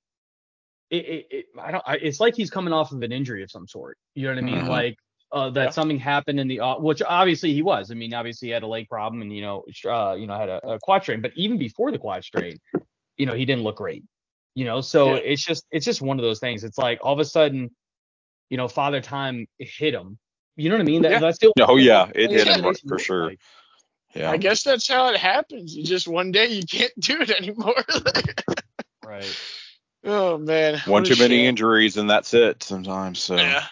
it, 0.91 1.07
it, 1.07 1.27
it 1.33 1.47
I 1.61 1.73
don't 1.73 1.85
I, 1.87 1.97
it's 1.97 2.21
like 2.21 2.37
he's 2.37 2.51
coming 2.51 2.75
off 2.75 2.93
of 2.93 3.03
an 3.03 3.13
injury 3.13 3.45
of 3.45 3.53
some 3.53 3.69
sort. 3.69 3.99
You 4.17 4.25
know 4.25 4.31
what 4.31 4.39
I 4.41 4.43
mean? 4.43 4.67
Mhm. 4.67 4.67
Like 4.67 4.97
uh, 5.33 5.51
that 5.53 5.67
Yeah. 5.67 5.75
something 5.75 5.99
happened 6.01 6.41
in 6.41 6.49
the 6.49 6.61
off, 6.61 6.83
which 6.83 7.03
obviously 7.03 7.55
he 7.55 7.63
was. 7.63 7.93
I 7.93 7.95
mean, 7.97 8.15
obviously 8.15 8.49
he 8.49 8.53
had 8.55 8.65
a 8.65 8.69
leg 8.69 8.89
problem 8.89 9.23
and 9.23 9.35
you 9.35 9.43
know, 9.43 9.65
uh, 9.87 10.15
you 10.15 10.27
know, 10.29 10.39
had 10.39 10.51
a, 10.51 10.67
a 10.75 10.81
quad 10.81 11.03
strain. 11.05 11.23
But 11.23 11.33
even 11.37 11.59
before 11.59 11.93
the 11.93 11.99
quad 11.99 12.25
strain, 12.25 12.59
you 13.19 13.27
know, 13.27 13.35
he 13.35 13.45
didn't 13.47 13.65
look 13.65 13.77
great. 13.79 14.05
You 14.55 14.65
know, 14.65 14.81
so 14.81 15.15
Yeah. 15.15 15.21
it's 15.25 15.45
just 15.45 15.65
it's 15.71 15.85
just 15.85 16.03
one 16.03 16.19
of 16.19 16.25
those 16.25 16.41
things. 16.41 16.65
It's 16.65 16.79
like 16.79 16.99
all 17.03 17.13
of 17.13 17.19
a 17.21 17.25
sudden, 17.25 17.71
you 18.49 18.57
know, 18.57 18.69
Father 18.69 19.01
Time 19.01 19.47
hit 19.59 19.95
him. 19.95 20.19
You 20.57 20.69
know 20.69 20.75
what 20.77 20.83
I 20.83 20.85
mean? 20.85 21.03
That, 21.03 21.13
Yeah. 21.13 21.19
That's 21.21 21.39
the 21.39 21.53
Oh, 21.61 21.77
yeah, 21.77 22.11
it 22.15 22.25
only 22.29 22.35
hit 22.39 22.47
him 22.49 22.53
explanation 22.67 22.89
for 22.89 22.99
sure. 22.99 23.27
like. 23.31 23.41
Yeah. 24.15 24.31
I 24.33 24.39
guess 24.39 24.65
that's 24.65 24.89
how 24.89 25.09
it 25.11 25.17
happens. 25.17 25.75
You 25.77 25.85
just 25.85 26.09
one 26.09 26.33
day 26.33 26.47
you 26.49 26.65
can't 26.65 26.93
do 26.99 27.21
it 27.21 27.31
anymore. 27.31 27.75
Right. 29.05 29.41
oh 30.05 30.39
man. 30.39 30.79
One 30.87 31.03
too 31.05 31.17
many 31.17 31.39
shame. 31.39 31.47
injuries 31.49 31.97
and 31.97 32.09
that's 32.09 32.33
it 32.35 32.63
sometimes. 32.63 33.19
So 33.21 33.37
Yeah. 33.37 33.65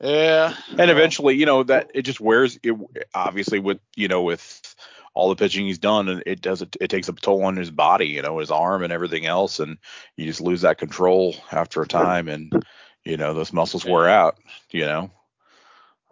Yeah. 0.00 0.54
and 0.78 0.90
eventually, 0.90 1.34
you 1.36 1.46
know, 1.46 1.62
that 1.64 1.90
it 1.94 2.02
just 2.02 2.20
wears 2.20 2.58
it 2.62 2.74
obviously 3.14 3.58
with 3.58 3.80
you 3.96 4.06
know, 4.08 4.22
with 4.22 4.67
all 5.14 5.28
the 5.28 5.36
pitching 5.36 5.66
he's 5.66 5.78
done 5.78 6.08
and 6.08 6.22
it 6.26 6.40
does 6.40 6.62
it, 6.62 6.76
it 6.80 6.88
takes 6.88 7.08
a 7.08 7.12
toll 7.12 7.44
on 7.44 7.56
his 7.56 7.70
body, 7.70 8.06
you 8.08 8.22
know, 8.22 8.38
his 8.38 8.50
arm 8.50 8.82
and 8.82 8.92
everything 8.92 9.26
else 9.26 9.58
and 9.60 9.78
you 10.16 10.24
just 10.26 10.40
lose 10.40 10.60
that 10.62 10.78
control 10.78 11.34
after 11.52 11.82
a 11.82 11.86
time 11.88 12.28
and 12.28 12.52
you 13.04 13.16
know, 13.16 13.32
those 13.34 13.52
muscles 13.52 13.84
wear 13.84 14.08
out, 14.08 14.38
you 14.70 14.84
know. 14.84 15.10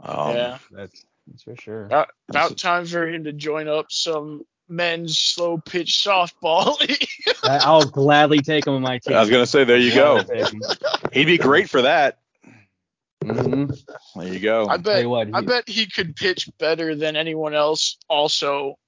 Um 0.02 0.34
yeah. 0.36 0.58
That's 0.70 1.04
that's 1.26 1.42
for 1.42 1.56
sure. 1.56 1.86
About, 1.86 2.08
about 2.28 2.56
time 2.58 2.86
for 2.86 3.06
him 3.08 3.24
to 3.24 3.32
join 3.32 3.68
up 3.68 3.86
some 3.90 4.44
men's 4.68 5.18
slow 5.18 5.58
pitch 5.58 6.02
softball. 6.04 6.76
I- 7.44 7.60
I'll 7.64 7.84
gladly 7.86 8.40
take 8.40 8.66
him 8.66 8.74
on 8.74 8.82
my 8.82 8.98
team. 8.98 9.16
I 9.16 9.20
was 9.20 9.30
gonna 9.30 9.46
say 9.46 9.64
there 9.64 9.76
you 9.78 9.94
go. 9.94 10.22
Gladly 10.22 10.44
take 10.44 10.52
him. 10.52 10.60
He'd 11.12 11.24
be 11.26 11.38
great 11.38 11.68
for 11.70 11.82
that. 11.82 12.18
Mhm. 13.24 13.76
There 14.14 14.28
you 14.32 14.38
go. 14.40 14.68
I 14.68 14.76
bet 14.76 15.02
you 15.02 15.08
what, 15.08 15.28
I 15.34 15.40
bet 15.40 15.68
he 15.68 15.86
could 15.86 16.14
pitch 16.14 16.48
better 16.58 16.94
than 16.94 17.16
anyone 17.16 17.54
else 17.54 17.96
also 18.08 18.78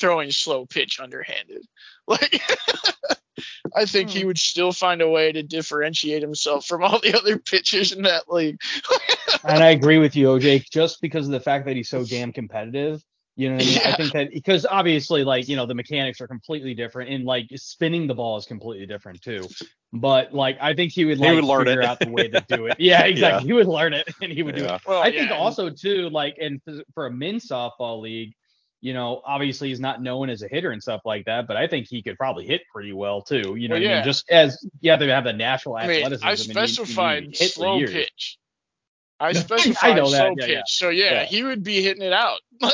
throwing 0.00 0.30
slow 0.30 0.66
pitch 0.66 0.98
underhanded. 1.00 1.62
Like 2.08 2.42
I 3.76 3.84
think 3.84 4.10
Hmm. 4.10 4.16
he 4.18 4.24
would 4.24 4.38
still 4.38 4.72
find 4.72 5.00
a 5.00 5.08
way 5.08 5.30
to 5.32 5.42
differentiate 5.42 6.22
himself 6.22 6.66
from 6.66 6.82
all 6.82 6.98
the 7.00 7.16
other 7.16 7.38
pitchers 7.38 7.92
in 7.92 8.02
that 8.02 8.24
league. 8.28 8.58
and 9.44 9.62
I 9.62 9.70
agree 9.70 9.98
with 9.98 10.16
you, 10.16 10.26
OJ, 10.28 10.68
just 10.70 11.00
because 11.00 11.26
of 11.26 11.32
the 11.32 11.40
fact 11.40 11.66
that 11.66 11.76
he's 11.76 11.88
so 11.88 12.04
damn 12.04 12.32
competitive. 12.32 13.02
You 13.36 13.48
know 13.50 13.56
what 13.56 13.62
I 13.64 13.66
mean? 13.66 13.78
I 13.84 13.92
think 13.92 14.12
that 14.12 14.30
because 14.32 14.66
obviously, 14.66 15.22
like, 15.24 15.48
you 15.48 15.54
know, 15.56 15.64
the 15.66 15.74
mechanics 15.74 16.20
are 16.20 16.26
completely 16.26 16.74
different 16.74 17.10
and 17.10 17.24
like 17.24 17.46
spinning 17.54 18.06
the 18.08 18.14
ball 18.14 18.36
is 18.36 18.44
completely 18.44 18.86
different 18.86 19.22
too. 19.22 19.46
But 19.92 20.34
like 20.34 20.58
I 20.60 20.74
think 20.74 20.92
he 20.92 21.04
would 21.04 21.18
He 21.18 21.30
would 21.32 21.44
learn 21.44 21.64
figure 21.66 21.80
it. 21.82 21.86
out 21.86 22.00
the 22.00 22.10
way 22.10 22.28
to 22.28 22.44
do 22.48 22.66
it. 22.66 22.76
Yeah, 22.80 23.04
exactly. 23.04 23.46
He 23.46 23.52
would 23.52 23.68
learn 23.68 23.92
it 23.94 24.08
and 24.20 24.32
he 24.32 24.42
would 24.42 24.56
do 24.56 24.64
it. 24.64 24.80
Well, 24.86 25.00
I 25.00 25.10
think 25.12 25.30
also 25.30 25.70
too, 25.70 26.10
like, 26.10 26.36
and 26.40 26.60
for- 26.64 26.82
for 26.92 27.06
a 27.06 27.10
men's 27.10 27.46
softball 27.46 28.00
league, 28.02 28.34
you 28.80 28.94
know, 28.94 29.20
obviously 29.24 29.68
he's 29.68 29.80
not 29.80 30.02
known 30.02 30.30
as 30.30 30.42
a 30.42 30.48
hitter 30.48 30.70
and 30.70 30.82
stuff 30.82 31.02
like 31.04 31.24
that, 31.26 31.46
but 31.46 31.56
I 31.56 31.66
think 31.66 31.86
he 31.88 32.02
could 32.02 32.16
probably 32.16 32.46
hit 32.46 32.62
pretty 32.72 32.92
well 32.92 33.20
too. 33.22 33.54
You 33.56 33.68
know, 33.68 33.74
Well, 33.74 33.82
what 33.82 33.90
I 33.90 33.94
mean, 33.96 34.04
just 34.04 34.30
as 34.30 34.66
you 34.80 34.90
have 34.90 35.00
to 35.00 35.08
have 35.08 35.24
the 35.24 35.32
natural 35.32 35.76
I 35.76 35.86
mean, 35.86 36.04
athleticism. 36.04 36.26
I 36.26 36.30
and 36.30 36.38
you- 36.38 36.44
you 36.44 36.54
need 36.54 36.60
to 36.60 36.68
specified 36.68 37.22
hit 37.24 37.36
for 37.36 37.44
slow 37.44 37.78
pitch. 37.86 38.38
I 39.20 39.28
I 39.28 39.32
specified 39.34 39.96
know 39.96 40.10
that, 40.10 40.16
slow 40.18 40.34
yeah, 40.38 40.46
pitch. 40.46 40.54
yeah. 40.54 40.62
So 40.66 40.88
yeah, 40.88 41.12
Yeah. 41.12 41.24
he 41.24 41.42
would 41.42 41.62
be 41.62 41.82
hitting 41.82 42.02
it 42.02 42.12
out. 42.12 42.40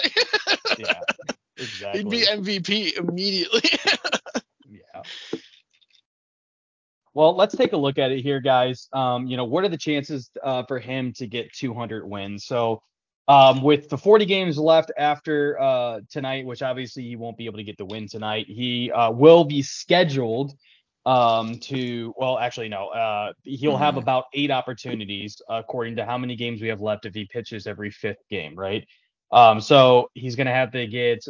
Yeah, 0.79 1.01
exactly. 1.57 2.03
He'd 2.03 2.11
be 2.11 2.27
MVP 2.27 2.99
immediately. 2.99 3.63
Yeah. 4.69 5.03
Well, 7.15 7.35
let's 7.35 7.57
take 7.57 7.73
a 7.73 7.77
look 7.79 7.99
at 7.99 8.11
it 8.13 8.21
here, 8.21 8.41
guys. 8.41 8.89
Um, 8.93 9.27
you 9.27 9.37
know, 9.39 9.45
what 9.45 9.65
are 9.65 9.69
the 9.71 9.79
chances 9.79 10.31
uh, 10.43 10.65
for 10.65 10.79
him 10.79 11.13
to 11.15 11.27
get 11.27 11.53
200 11.55 12.07
wins? 12.07 12.45
So, 12.45 12.83
um, 13.29 13.63
with 13.63 13.89
the 13.89 13.99
40 13.99 14.25
games 14.25 14.59
left 14.59 14.93
after 14.97 15.61
uh, 15.61 16.01
tonight, 16.11 16.47
which 16.47 16.63
obviously 16.63 17.03
he 17.03 17.17
won't 17.17 17.37
be 17.37 17.47
able 17.47 17.59
to 17.59 17.65
get 17.65 17.77
the 17.77 17.85
win 17.85 18.07
tonight, 18.09 18.47
he 18.49 18.91
uh, 18.93 19.11
will 19.11 19.45
be 19.45 19.63
scheduled 19.63 20.53
um, 21.07 21.59
to. 21.61 22.15
Well, 22.17 22.39
actually, 22.39 22.69
no. 22.69 22.89
Uh, 22.89 23.33
he'll 23.43 23.77
have 23.77 23.95
Mhm. 23.95 24.03
about 24.03 24.25
eight 24.33 24.51
opportunities 24.51 25.41
according 25.49 25.97
to 25.97 26.05
how 26.05 26.19
many 26.19 26.37
games 26.37 26.61
we 26.61 26.69
have 26.69 26.81
left 26.81 27.07
if 27.07 27.15
he 27.15 27.27
pitches 27.27 27.67
every 27.67 27.91
fifth 27.91 28.23
game, 28.31 28.55
right? 28.55 28.87
Um, 29.33 29.61
so 29.61 30.11
he's 30.15 30.37
going 30.37 30.47
to 30.47 30.53
have 30.53 30.71
to 30.73 30.87
get 30.87 31.25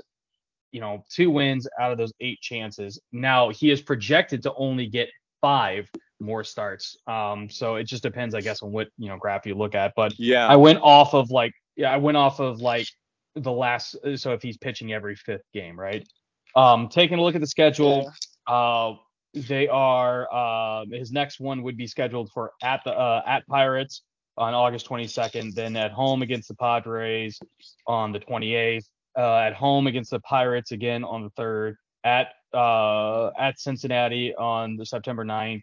you 0.72 0.80
know, 0.80 1.02
two 1.08 1.30
wins 1.30 1.66
out 1.80 1.92
of 1.92 1.96
those 1.96 2.12
eight 2.20 2.38
chances. 2.40 3.00
Now 3.10 3.48
he 3.48 3.70
is 3.70 3.80
projected 3.80 4.42
to 4.42 4.52
only 4.56 4.86
get 4.86 5.08
five 5.40 5.88
more 6.20 6.44
starts. 6.44 6.98
Um, 7.06 7.48
so 7.48 7.76
it 7.76 7.84
just 7.84 8.02
depends, 8.02 8.34
I 8.34 8.42
guess, 8.42 8.62
on 8.62 8.72
what 8.72 8.88
you 8.98 9.08
know 9.08 9.16
graph 9.16 9.46
you 9.46 9.54
look 9.54 9.74
at. 9.74 9.92
But 9.96 10.18
Yeah. 10.18 10.46
I 10.46 10.56
went 10.56 10.80
off 10.82 11.14
of 11.14 11.30
like, 11.30 11.52
yeah, 11.76 11.92
I 11.92 11.96
went 11.98 12.16
off 12.16 12.40
of 12.40 12.60
like 12.60 12.88
the 13.34 13.52
last. 13.52 13.96
So 14.16 14.32
if 14.32 14.42
he's 14.42 14.56
pitching 14.56 14.92
every 14.92 15.14
fifth 15.14 15.44
game, 15.52 15.78
right? 15.78 16.06
Um, 16.54 16.88
taking 16.88 17.18
a 17.18 17.22
look 17.22 17.34
at 17.34 17.40
the 17.40 17.46
schedule, 17.46 18.10
uh, 18.46 18.94
they 19.34 19.68
are. 19.68 20.28
Uh, 20.32 20.86
his 20.90 21.12
next 21.12 21.38
one 21.38 21.62
would 21.62 21.76
be 21.76 21.86
scheduled 21.86 22.30
for 22.32 22.52
at 22.62 22.80
the 22.84 22.92
uh, 22.92 23.22
at 23.26 23.46
Pirates 23.46 24.02
on 24.38 24.54
August 24.54 24.88
22nd. 24.88 25.54
Then 25.54 25.76
at 25.76 25.92
home 25.92 26.22
against 26.22 26.48
the 26.48 26.54
Padres 26.54 27.38
on 27.86 28.12
the 28.12 28.20
28th. 28.20 28.84
Uh, 29.18 29.36
at 29.38 29.54
home 29.54 29.86
against 29.86 30.10
the 30.10 30.20
Pirates 30.20 30.72
again 30.72 31.04
on 31.04 31.22
the 31.22 31.30
third. 31.30 31.76
At 32.04 32.28
uh, 32.54 33.30
at 33.38 33.60
Cincinnati 33.60 34.34
on 34.34 34.76
the 34.76 34.86
September 34.86 35.24
9th. 35.24 35.62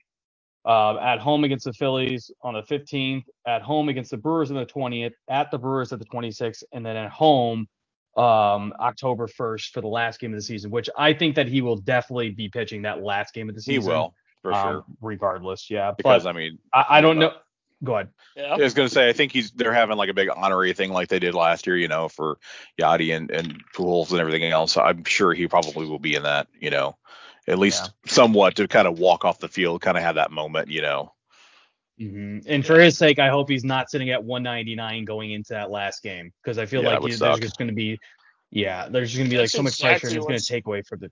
Uh, 0.65 0.97
at 0.97 1.19
home 1.19 1.43
against 1.43 1.65
the 1.65 1.73
Phillies 1.73 2.31
on 2.41 2.53
the 2.53 2.63
15th. 2.63 3.23
At 3.45 3.61
home 3.61 3.89
against 3.89 4.11
the 4.11 4.17
Brewers 4.17 4.49
on 4.49 4.57
the 4.57 4.65
20th. 4.65 5.11
At 5.29 5.51
the 5.51 5.57
Brewers 5.57 5.91
at 5.91 5.99
the 5.99 6.05
26th, 6.05 6.63
and 6.71 6.85
then 6.85 6.95
at 6.95 7.11
home 7.11 7.67
um 8.15 8.73
October 8.79 9.27
1st 9.27 9.71
for 9.71 9.81
the 9.81 9.87
last 9.87 10.19
game 10.19 10.31
of 10.33 10.37
the 10.37 10.43
season, 10.43 10.69
which 10.69 10.87
I 10.95 11.13
think 11.13 11.35
that 11.35 11.47
he 11.47 11.61
will 11.61 11.77
definitely 11.77 12.29
be 12.29 12.47
pitching 12.47 12.83
that 12.83 13.01
last 13.01 13.33
game 13.33 13.49
of 13.49 13.55
the 13.55 13.61
season. 13.61 13.81
He 13.81 13.87
will 13.87 14.13
for 14.43 14.53
um, 14.53 14.61
sure. 14.61 14.85
regardless. 15.01 15.69
Yeah, 15.71 15.93
Because 15.97 16.23
but 16.25 16.29
I 16.29 16.33
mean, 16.33 16.59
I, 16.71 16.85
I 16.89 17.01
don't 17.01 17.17
know. 17.17 17.31
Go 17.83 17.95
ahead. 17.95 18.09
Yeah. 18.35 18.53
I 18.53 18.57
was 18.57 18.73
gonna 18.73 18.87
say 18.87 19.09
I 19.09 19.13
think 19.13 19.33
he's 19.33 19.51
they're 19.51 19.73
having 19.73 19.97
like 19.97 20.09
a 20.09 20.13
big 20.13 20.29
honorary 20.33 20.73
thing 20.73 20.91
like 20.91 21.09
they 21.09 21.19
did 21.19 21.33
last 21.33 21.67
year, 21.67 21.75
you 21.75 21.89
know, 21.89 22.07
for 22.07 22.37
Yadi 22.79 23.15
and 23.15 23.29
and 23.29 23.61
Pujols 23.75 24.11
and 24.11 24.19
everything 24.19 24.43
else. 24.43 24.77
I'm 24.77 25.03
sure 25.03 25.33
he 25.33 25.47
probably 25.47 25.87
will 25.87 25.99
be 25.99 26.15
in 26.15 26.23
that, 26.23 26.47
you 26.57 26.69
know, 26.69 26.95
at 27.47 27.59
least 27.59 27.91
somewhat 28.05 28.55
to 28.55 28.67
kind 28.67 28.87
of 28.87 28.99
walk 28.99 29.25
off 29.25 29.39
the 29.39 29.47
field, 29.47 29.81
kind 29.81 29.97
of 29.97 30.03
have 30.03 30.15
that 30.15 30.31
moment, 30.31 30.69
you 30.69 30.81
know. 30.81 31.13
hmm 31.99 32.39
And 32.47 32.65
for 32.65 32.79
his 32.79 32.97
sake, 32.97 33.19
I 33.19 33.29
hope 33.29 33.49
he's 33.49 33.63
not 33.63 33.89
sitting 33.89 34.09
at 34.09 34.23
199 34.23 35.05
going 35.05 35.31
into 35.31 35.53
that 35.53 35.71
last 35.71 36.01
game 36.03 36.31
because 36.43 36.57
I 36.57 36.65
feel 36.65 36.81
Yeah, 36.83 36.89
like 36.89 37.01
he, 37.01 37.15
there's 37.15 37.39
just 37.39 37.57
going 37.57 37.67
to 37.69 37.73
be, 37.73 37.99
yeah, 38.51 38.87
there's 38.89 39.09
just 39.11 39.17
going 39.19 39.29
to 39.29 39.35
be 39.35 39.39
like 39.41 39.49
so 39.49 39.61
much 39.63 39.73
exactly 39.73 39.97
pressure 39.99 40.07
and 40.07 40.17
it's 40.17 40.25
going 40.27 40.39
to 40.39 40.45
take 40.45 40.67
away 40.67 40.81
from 40.81 40.99
the. 40.99 41.11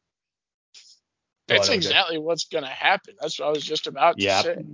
That's 1.47 1.67
Go 1.67 1.73
ahead, 1.73 1.83
OJ. 1.83 1.85
exactly 1.85 2.17
what's 2.19 2.45
going 2.45 2.63
to 2.63 2.69
happen. 2.69 3.15
That's 3.19 3.39
what 3.39 3.47
I 3.47 3.51
was 3.51 3.63
just 3.63 3.87
about 3.87 4.19
to 4.19 4.23
Yeah. 4.23 4.41
say. 4.41 4.65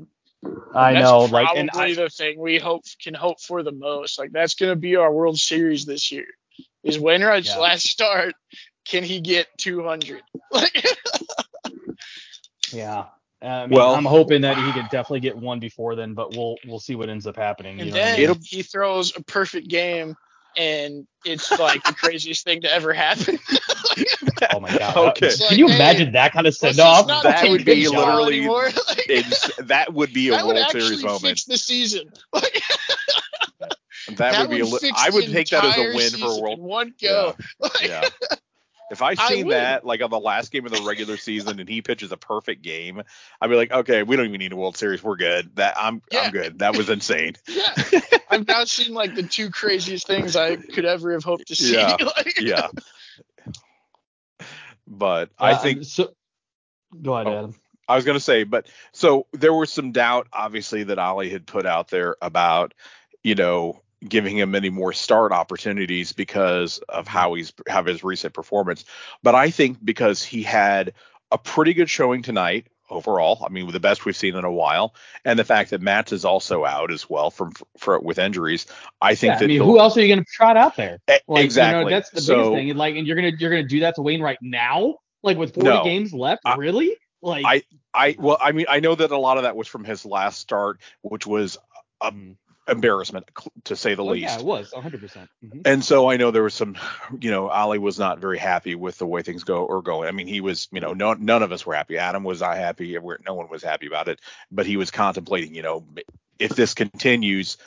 I 0.76 0.93
that's 0.93 1.02
know, 1.02 1.20
probably 1.22 1.32
like, 1.32 1.58
and 1.58 1.70
I, 1.72 1.93
the 1.93 2.10
thing 2.10 2.39
we 2.39 2.60
hope 2.60 2.84
can 3.02 3.13
hope 3.13 3.41
for 3.41 3.63
the 3.63 3.72
most. 3.72 4.20
Like 4.20 4.32
that's 4.32 4.56
going 4.56 4.72
to 4.72 4.76
be 4.76 4.96
our 4.96 5.12
World 5.12 5.39
Series 5.39 5.86
this 5.86 6.12
year. 6.12 6.28
Is 6.84 7.00
Wainwright's 7.00 7.48
Yeah. 7.48 7.62
last 7.62 7.88
start? 7.88 8.36
Can 8.86 9.04
he 9.04 9.20
get 9.22 9.48
200? 9.58 10.22
Like, 10.52 10.86
yeah. 12.71 13.06
Uh, 13.41 13.45
I 13.45 13.67
mean, 13.67 13.77
Well- 13.77 13.93
I'm 13.95 14.06
hoping 14.06 14.41
that 14.41 14.58
he 14.58 14.71
could 14.71 14.89
definitely 14.89 15.19
get 15.19 15.38
one 15.38 15.60
before 15.60 15.95
then, 15.95 16.13
but 16.13 16.36
we'll 16.36 16.56
we'll 16.65 16.80
see 16.80 16.95
what 16.95 17.10
ends 17.10 17.27
up 17.27 17.36
happening. 17.36 17.80
and 17.80 17.88
you 17.89 17.93
know 17.93 17.99
what 17.99 18.08
I 18.08 18.15
then 18.15 18.30
mean? 18.32 18.39
He 18.43 18.63
throws 18.63 19.15
a 19.15 19.21
perfect 19.23 19.67
game, 19.67 20.15
and 20.56 21.06
it's 21.23 21.51
like 21.60 21.84
the 21.84 21.93
craziest 21.93 22.43
thing 22.43 22.62
to 22.62 22.73
ever 22.73 22.93
happen. 22.93 23.38
Oh 24.53 24.60
my 24.60 24.75
god. 24.77 24.95
Okay. 24.95 25.32
Can 25.49 25.58
you 25.58 25.67
hey, 25.67 25.75
imagine 25.75 26.12
that 26.12 26.32
kind 26.32 26.45
of 26.45 26.56
send 26.56 26.80
off? 26.80 27.08
That 27.23 27.49
would 27.49 27.65
be 27.65 27.88
literally- 27.88 28.47
Like, 28.47 28.75
It's, 29.10 29.49
that 29.65 29.91
would 29.93 30.13
be 30.13 30.27
a 30.30 30.32
that 30.32 30.45
would 30.45 30.56
World 30.56 30.65
actually 30.65 30.82
Series 30.82 31.03
moment. 31.03 31.21
fix 31.23 31.45
the 31.45 31.58
season. 31.58 32.08
Like, 32.32 32.62
That, 34.17 34.39
would 34.41 34.49
be 34.56 34.60
a 34.62 34.65
li- 34.65 34.91
I 34.95 35.10
would 35.10 35.25
take 35.32 35.49
that 35.49 35.65
as 35.65 35.77
a 35.77 35.82
entire 35.82 35.95
win 35.95 36.10
for 36.12 36.25
a 36.38 36.41
World 36.41 36.60
in 36.60 36.65
one 36.65 36.93
go. 37.01 37.36
Like, 37.60 37.82
Yeah. 37.82 38.08
If 38.89 39.02
I 39.02 39.15
I 39.17 39.30
seen 39.30 39.47
would. 39.47 39.54
that 39.56 39.86
like 39.86 40.02
on 40.02 40.10
the 40.10 40.19
last 40.19 40.52
game 40.52 40.65
of 40.65 40.71
the 40.71 40.82
regular 40.84 41.17
season 41.17 41.60
and 41.60 41.67
he 41.67 41.82
pitches 41.82 42.12
a 42.12 42.17
perfect 42.17 42.62
game, 42.62 43.02
I'd 43.41 43.50
be 43.50 43.56
like, 43.56 43.71
okay, 43.71 44.04
we 44.04 44.15
don't 44.15 44.26
even 44.28 44.39
need 44.39 44.54
a 44.54 44.56
World 44.56 44.78
Series. 44.78 45.04
We're 45.04 45.17
good. 45.17 45.56
That 45.56 45.76
I'm 45.78 46.02
Yeah. 46.12 46.21
I'm 46.21 46.32
good. 46.32 46.60
That 46.60 46.76
was 46.78 46.89
insane. 46.89 47.36
Yeah, 47.47 48.00
I've 48.30 48.47
now 48.47 48.63
seen 48.65 48.93
like 48.93 49.15
the 49.15 49.23
two 49.23 49.50
craziest 49.50 50.08
things 50.08 50.36
I 50.36 50.56
could 50.58 50.86
ever 50.86 51.12
have 51.13 51.23
hoped 51.23 51.47
to 51.47 51.56
see. 51.56 51.73
Yeah. 51.73 51.95
Like, 52.17 52.39
yeah. 52.41 52.67
But 54.88 55.30
I 55.38 55.54
Uh, 55.54 55.58
think 55.58 55.84
so. 55.84 56.13
Go 57.02 57.15
ahead, 57.15 57.28
Oh. 57.28 57.38
Adam. 57.38 57.56
I 57.89 57.95
was 57.95 58.04
going 58.06 58.17
to 58.17 58.23
say, 58.23 58.43
but 58.43 58.67
so 58.91 59.28
there 59.32 59.54
was 59.54 59.71
some 59.71 59.91
doubt, 59.93 60.28
obviously, 60.34 60.84
that 60.84 61.00
Ollie 61.00 61.30
had 61.30 61.45
put 61.47 61.65
out 61.65 61.88
there 61.89 62.17
about, 62.21 62.73
you 63.23 63.34
know, 63.36 63.82
giving 64.08 64.38
him 64.38 64.52
many 64.52 64.70
more 64.70 64.94
start 64.94 65.32
opportunities 65.32 66.14
because 66.14 66.80
of 66.90 67.08
how 67.08 67.34
he's 67.34 67.54
have 67.68 67.86
his 67.86 68.04
recent 68.04 68.34
performance. 68.34 68.86
But 69.24 69.36
I 69.36 69.50
think 69.50 69.84
because 69.84 70.24
he 70.24 70.44
had 70.44 70.94
a 71.32 71.38
pretty 71.38 71.74
good 71.74 71.90
showing 71.90 72.22
tonight 72.22 72.68
overall. 72.90 73.44
I 73.46 73.50
mean, 73.50 73.70
the 73.72 73.80
best 73.80 74.06
we've 74.06 74.16
seen 74.16 74.36
in 74.36 74.46
a 74.46 74.52
while, 74.52 74.96
and 75.26 75.38
the 75.38 75.44
fact 75.44 75.72
that 75.72 75.82
Matt 75.82 76.12
is 76.12 76.26
also 76.26 76.66
out 76.66 76.92
as 76.92 77.10
well 77.10 77.32
from 77.32 77.54
for 77.78 78.00
with 78.00 78.20
injuries. 78.20 78.66
I 79.02 79.16
think 79.16 79.32
yeah, 79.32 79.40
that 79.40 79.46
I 79.46 79.48
mean, 79.48 79.62
who 79.62 79.80
else 79.80 79.98
are 79.98 80.02
you 80.02 80.08
going 80.08 80.24
to 80.24 80.32
trot 80.32 80.58
out 80.58 80.76
there? 80.76 81.00
Like, 81.28 81.44
exactly. 81.44 81.80
You 81.80 81.86
know, 81.86 81.90
that's 81.90 82.10
the 82.12 82.22
so, 82.22 82.36
biggest 82.36 82.52
thing. 82.54 82.70
And 82.70 82.80
like, 82.80 82.96
and 82.96 83.06
you're 83.08 83.16
gonna 83.16 83.34
you're 83.38 83.52
gonna 83.52 83.68
do 83.68 83.82
that 83.82 83.96
to 83.96 84.02
Wayne 84.02 84.22
right 84.22 84.38
now, 84.42 84.96
like 85.24 85.38
with 85.38 85.54
40 85.54 85.70
No. 85.70 85.84
games 85.84 86.14
left. 86.14 86.44
I- 86.46 86.56
really? 86.56 86.96
Like, 87.22 87.46
I 87.46 87.64
I 87.94 88.16
well, 88.20 88.38
I 88.40 88.52
mean, 88.52 88.68
I 88.70 88.80
know 88.80 88.94
that 88.94 89.12
a 89.12 89.18
lot 89.18 89.38
of 89.38 89.44
that 89.44 89.56
was 89.56 89.68
from 89.68 89.84
his 89.84 90.06
last 90.06 90.40
start, 90.40 90.80
which 91.02 91.26
was 91.26 91.58
a 92.00 92.12
Mm. 92.12 92.36
Embarrassment 92.67 93.30
to 93.65 93.75
say 93.75 93.95
the 93.95 94.03
oh, 94.03 94.08
least. 94.08 94.23
yeah, 94.23 94.39
it 94.39 94.45
was 94.45 94.71
100. 94.71 95.01
percent 95.01 95.30
Mm-hmm. 95.43 95.62
And 95.65 95.84
so 95.84 96.10
I 96.10 96.17
know 96.17 96.32
there 96.32 96.43
was 96.43 96.53
some, 96.53 96.77
you 97.21 97.32
know, 97.32 97.47
Ali 97.49 97.80
was 97.80 97.99
not 97.99 98.19
very 98.19 98.38
happy 98.38 98.75
with 98.75 98.97
the 98.97 99.06
way 99.06 99.21
things 99.21 99.43
go 99.43 99.65
or 99.65 99.82
going. 99.82 100.08
I 100.08 100.12
mean, 100.12 100.27
he 100.27 100.41
was, 100.41 100.67
you 100.71 100.80
know, 100.80 100.93
no, 100.93 101.13
none 101.13 101.43
of 101.43 101.51
us 101.51 101.65
were 101.65 101.75
happy. 101.75 101.97
Adam 101.97 102.23
was 102.23 102.41
not 102.41 102.58
happy. 102.58 102.97
No 103.25 103.34
one 103.34 103.49
was 103.49 103.63
happy 103.63 103.88
about 103.88 104.08
it. 104.08 104.19
But 104.51 104.65
he 104.65 104.77
was 104.77 104.91
contemplating, 104.91 105.53
you 105.53 105.62
know, 105.62 105.86
if 106.39 106.51
this 106.56 106.73
continues, 106.73 107.58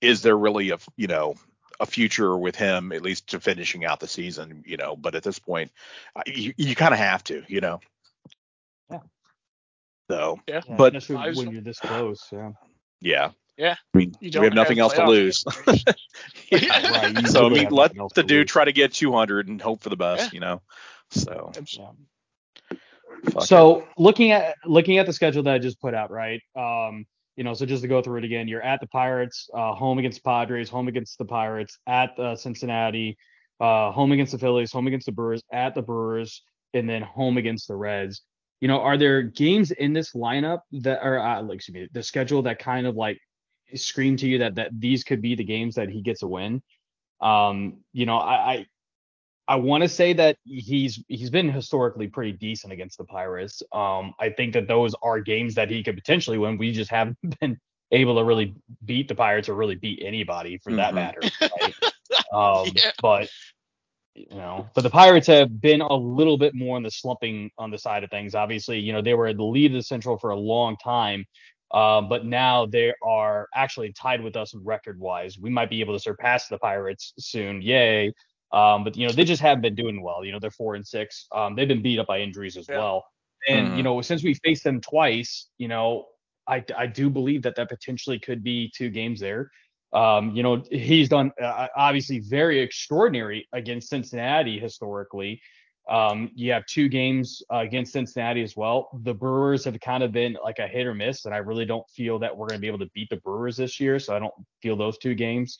is 0.00 0.22
there 0.22 0.36
really 0.36 0.70
a, 0.70 0.78
you 0.96 1.06
know, 1.06 1.34
a 1.80 1.86
future 1.86 2.36
with 2.36 2.56
him 2.56 2.92
at 2.92 3.02
least 3.02 3.28
to 3.28 3.40
finishing 3.40 3.84
out 3.84 4.00
the 4.00 4.08
season, 4.08 4.62
you 4.66 4.76
know? 4.76 4.96
But 4.96 5.14
at 5.14 5.22
this 5.22 5.38
point, 5.38 5.72
you, 6.26 6.52
you 6.56 6.74
kind 6.74 6.94
of 6.94 7.00
have 7.00 7.24
to, 7.24 7.42
you 7.48 7.60
know. 7.60 7.80
Yeah. 8.90 8.98
So, 10.10 10.40
Yeah. 10.46 10.60
but 10.68 10.94
when 11.08 11.50
you're 11.50 11.62
this 11.62 11.80
close. 11.80 12.28
Yeah. 12.30 12.52
yeah. 13.00 13.30
Yeah. 13.56 13.76
I 13.94 13.98
mean, 13.98 14.10
You 14.20 14.26
we 14.26 14.30
don't 14.30 14.44
have 14.44 14.54
nothing 14.54 14.78
else 14.78 14.94
to 14.94 15.06
lose. 15.06 15.44
Yeah. 16.50 16.90
Right, 16.90 17.26
So 17.26 17.46
I 17.46 17.48
mean, 17.48 17.68
let 17.70 17.92
the 18.14 18.22
dude 18.22 18.30
lose. 18.42 18.50
try 18.50 18.64
to 18.64 18.72
get 18.72 18.92
200 18.92 19.48
and 19.48 19.60
hope 19.60 19.82
for 19.82 19.88
the 19.90 19.96
best, 19.96 20.24
Yeah. 20.24 20.30
you 20.32 20.40
know. 20.40 20.62
So, 21.10 21.52
Absolutely. 21.56 21.94
fuck 23.30 23.42
it. 23.42 23.46
So 23.46 23.86
looking 23.98 24.32
at 24.32 24.54
looking 24.64 24.98
at 24.98 25.06
the 25.06 25.12
schedule 25.12 25.42
that 25.44 25.54
I 25.54 25.58
just 25.58 25.80
put 25.80 25.94
out, 25.94 26.10
right? 26.10 26.40
Um, 26.56 27.06
you 27.36 27.42
know, 27.44 27.54
so 27.54 27.66
just 27.66 27.82
to 27.82 27.88
go 27.88 28.00
through 28.02 28.18
it 28.18 28.24
again, 28.24 28.46
you're 28.46 28.62
at 28.62 28.80
the 28.80 28.86
Pirates, 28.88 29.48
uh, 29.54 29.72
home 29.74 29.98
against 29.98 30.22
Padres, 30.24 30.68
home 30.68 30.86
against 30.88 31.18
the 31.18 31.24
Pirates, 31.24 31.78
at 31.86 32.16
uh, 32.18 32.36
Cincinnati, 32.36 33.16
uh, 33.60 33.90
home 33.90 34.12
against 34.12 34.32
the 34.32 34.38
Phillies, 34.38 34.70
home 34.70 34.86
against 34.86 35.06
the 35.06 35.12
Brewers, 35.12 35.42
at 35.52 35.74
the 35.74 35.82
Brewers, 35.82 36.42
and 36.74 36.88
then 36.88 37.02
home 37.02 37.36
against 37.36 37.66
the 37.68 37.74
Reds. 37.74 38.22
You 38.60 38.68
know, 38.68 38.80
are 38.80 38.96
there 38.96 39.22
games 39.22 39.72
in 39.72 39.92
this 39.92 40.12
lineup 40.12 40.60
that 40.72 41.00
are, 41.02 41.18
uh, 41.18 41.42
like, 41.42 41.56
excuse 41.56 41.74
me, 41.74 41.88
the 41.92 42.02
schedule 42.02 42.42
that 42.42 42.58
kind 42.60 42.86
of 42.86 42.94
like 42.94 43.18
scream 43.74 44.16
to 44.18 44.26
you 44.28 44.38
that 44.38 44.54
that 44.56 44.70
these 44.78 45.04
could 45.04 45.22
be 45.22 45.34
the 45.34 45.44
games 45.44 45.74
that 45.76 45.88
he 45.88 46.02
gets 46.02 46.22
a 46.22 46.26
win? 46.26 46.62
Um, 47.20 47.78
you 47.92 48.06
know, 48.06 48.18
I, 48.18 48.52
I 48.52 48.66
I 49.46 49.56
want 49.56 49.82
to 49.82 49.88
say 49.88 50.12
that 50.14 50.36
he's 50.44 51.02
he's 51.08 51.30
been 51.30 51.50
historically 51.50 52.08
pretty 52.08 52.32
decent 52.32 52.72
against 52.72 52.98
the 52.98 53.04
Pirates. 53.04 53.62
Um, 53.72 54.14
I 54.18 54.30
think 54.30 54.54
that 54.54 54.68
those 54.68 54.94
are 55.02 55.20
games 55.20 55.54
that 55.56 55.70
he 55.70 55.82
could 55.82 55.96
potentially 55.96 56.38
win. 56.38 56.56
We 56.58 56.72
just 56.72 56.90
haven't 56.90 57.18
been 57.40 57.58
able 57.90 58.16
to 58.16 58.24
really 58.24 58.54
beat 58.84 59.08
the 59.08 59.14
Pirates 59.14 59.48
or 59.48 59.54
really 59.54 59.74
beat 59.76 60.02
anybody 60.02 60.58
for 60.58 60.74
that 60.74 60.92
Mhm. 60.92 60.94
matter. 60.94 61.20
Right? 61.40 61.74
um, 62.32 62.72
Yeah. 62.74 62.90
But 63.02 63.28
you 64.14 64.26
know, 64.36 64.68
but 64.74 64.82
the 64.82 64.90
Pirates 64.90 65.26
have 65.26 65.60
been 65.60 65.80
a 65.80 65.94
little 65.94 66.38
bit 66.38 66.54
more 66.54 66.76
on 66.76 66.82
the 66.84 66.90
slumping 66.90 67.50
on 67.58 67.70
the 67.70 67.78
side 67.78 68.04
of 68.04 68.10
things. 68.10 68.34
Obviously, 68.34 68.78
you 68.78 68.92
know 68.92 69.02
they 69.02 69.14
were 69.14 69.32
the 69.34 69.42
lead 69.44 69.72
of 69.72 69.76
the 69.76 69.82
Central 69.82 70.16
for 70.18 70.30
a 70.30 70.36
long 70.36 70.76
time. 70.76 71.24
Um, 71.72 72.08
but 72.08 72.24
now 72.24 72.66
they 72.66 72.92
are 73.02 73.48
actually 73.54 73.92
tied 73.92 74.20
with 74.22 74.36
us 74.36 74.54
record 74.54 75.00
wise. 75.00 75.38
We 75.38 75.50
might 75.50 75.70
be 75.70 75.80
able 75.80 75.94
to 75.94 75.98
surpass 76.00 76.46
the 76.48 76.58
Pirates 76.58 77.12
soon. 77.18 77.62
Yay. 77.62 78.12
Um, 78.52 78.84
but 78.84 78.96
you 78.96 79.06
know, 79.06 79.12
they 79.12 79.24
just 79.24 79.42
haven't 79.42 79.62
been 79.62 79.74
doing 79.74 80.02
well. 80.02 80.24
You 80.24 80.32
know, 80.32 80.38
they're 80.38 80.50
four 80.52 80.76
and 80.76 80.86
six. 80.86 81.26
Um, 81.34 81.56
they've 81.56 81.66
been 81.68 81.82
beat 81.82 81.98
up 81.98 82.06
by 82.06 82.20
injuries 82.20 82.56
as 82.56 82.68
Yeah. 82.68 82.72
well. 82.72 83.04
And 83.48 83.74
Mhm. 83.74 83.76
you 83.76 83.82
know, 83.82 84.00
since 84.02 84.22
we 84.22 84.34
faced 84.34 84.64
them 84.64 84.80
twice, 84.80 85.50
you 85.58 85.68
know, 85.68 86.06
I 86.46 86.64
I 86.76 86.86
do 86.86 87.10
believe 87.10 87.42
that 87.42 87.56
that 87.56 87.68
potentially 87.68 88.18
could 88.20 88.42
be 88.44 88.70
two 88.76 88.90
games 88.90 89.20
there. 89.20 89.50
Um, 89.92 90.30
you 90.34 90.42
know, 90.42 90.62
he's 90.70 91.08
done 91.08 91.32
uh, 91.40 91.68
obviously 91.76 92.20
very 92.20 92.60
extraordinary 92.60 93.48
against 93.52 93.88
Cincinnati 93.88 94.58
historically. 94.58 95.40
Um, 95.88 96.30
you 96.34 96.50
have 96.52 96.64
two 96.66 96.88
games 96.88 97.42
uh, 97.52 97.58
against 97.58 97.92
Cincinnati 97.92 98.42
as 98.42 98.56
well. 98.56 98.88
The 99.02 99.12
Brewers 99.12 99.64
have 99.64 99.78
kind 99.80 100.02
of 100.02 100.12
been 100.12 100.36
like 100.42 100.58
a 100.58 100.66
hit 100.66 100.86
or 100.86 100.94
miss, 100.94 101.26
and 101.26 101.34
I 101.34 101.38
really 101.38 101.66
don't 101.66 101.88
feel 101.90 102.18
that 102.20 102.34
we're 102.34 102.46
going 102.46 102.58
to 102.58 102.60
be 102.60 102.68
able 102.68 102.78
to 102.78 102.90
beat 102.94 103.10
the 103.10 103.16
Brewers 103.18 103.56
this 103.56 103.78
year. 103.78 103.98
So 103.98 104.16
I 104.16 104.18
don't 104.18 104.32
feel 104.62 104.76
those 104.76 104.96
two 104.98 105.14
games. 105.14 105.58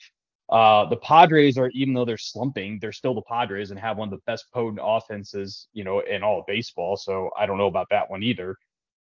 Uh, 0.51 0.87
the 0.87 0.97
Padres 0.97 1.59
are, 1.59 1.69
even 1.71 1.95
though 1.95 2.05
they're 2.05 2.19
slumping, 2.19 2.79
they're 2.81 2.93
still 2.93 3.15
the 3.15 3.23
Padres 3.23 3.71
and 3.71 3.81
have 3.81 3.97
one 3.97 4.09
of 4.09 4.13
the 4.13 4.23
best 4.27 4.47
potent 4.53 4.81
offenses, 4.83 5.69
you 5.73 5.85
know, 5.85 6.01
in 6.01 6.23
all 6.23 6.41
of 6.41 6.47
baseball. 6.47 6.97
So 6.97 7.31
I 7.39 7.47
don't 7.47 7.59
know 7.59 7.67
about 7.67 7.89
that 7.91 8.11
one 8.11 8.23
either. 8.23 8.57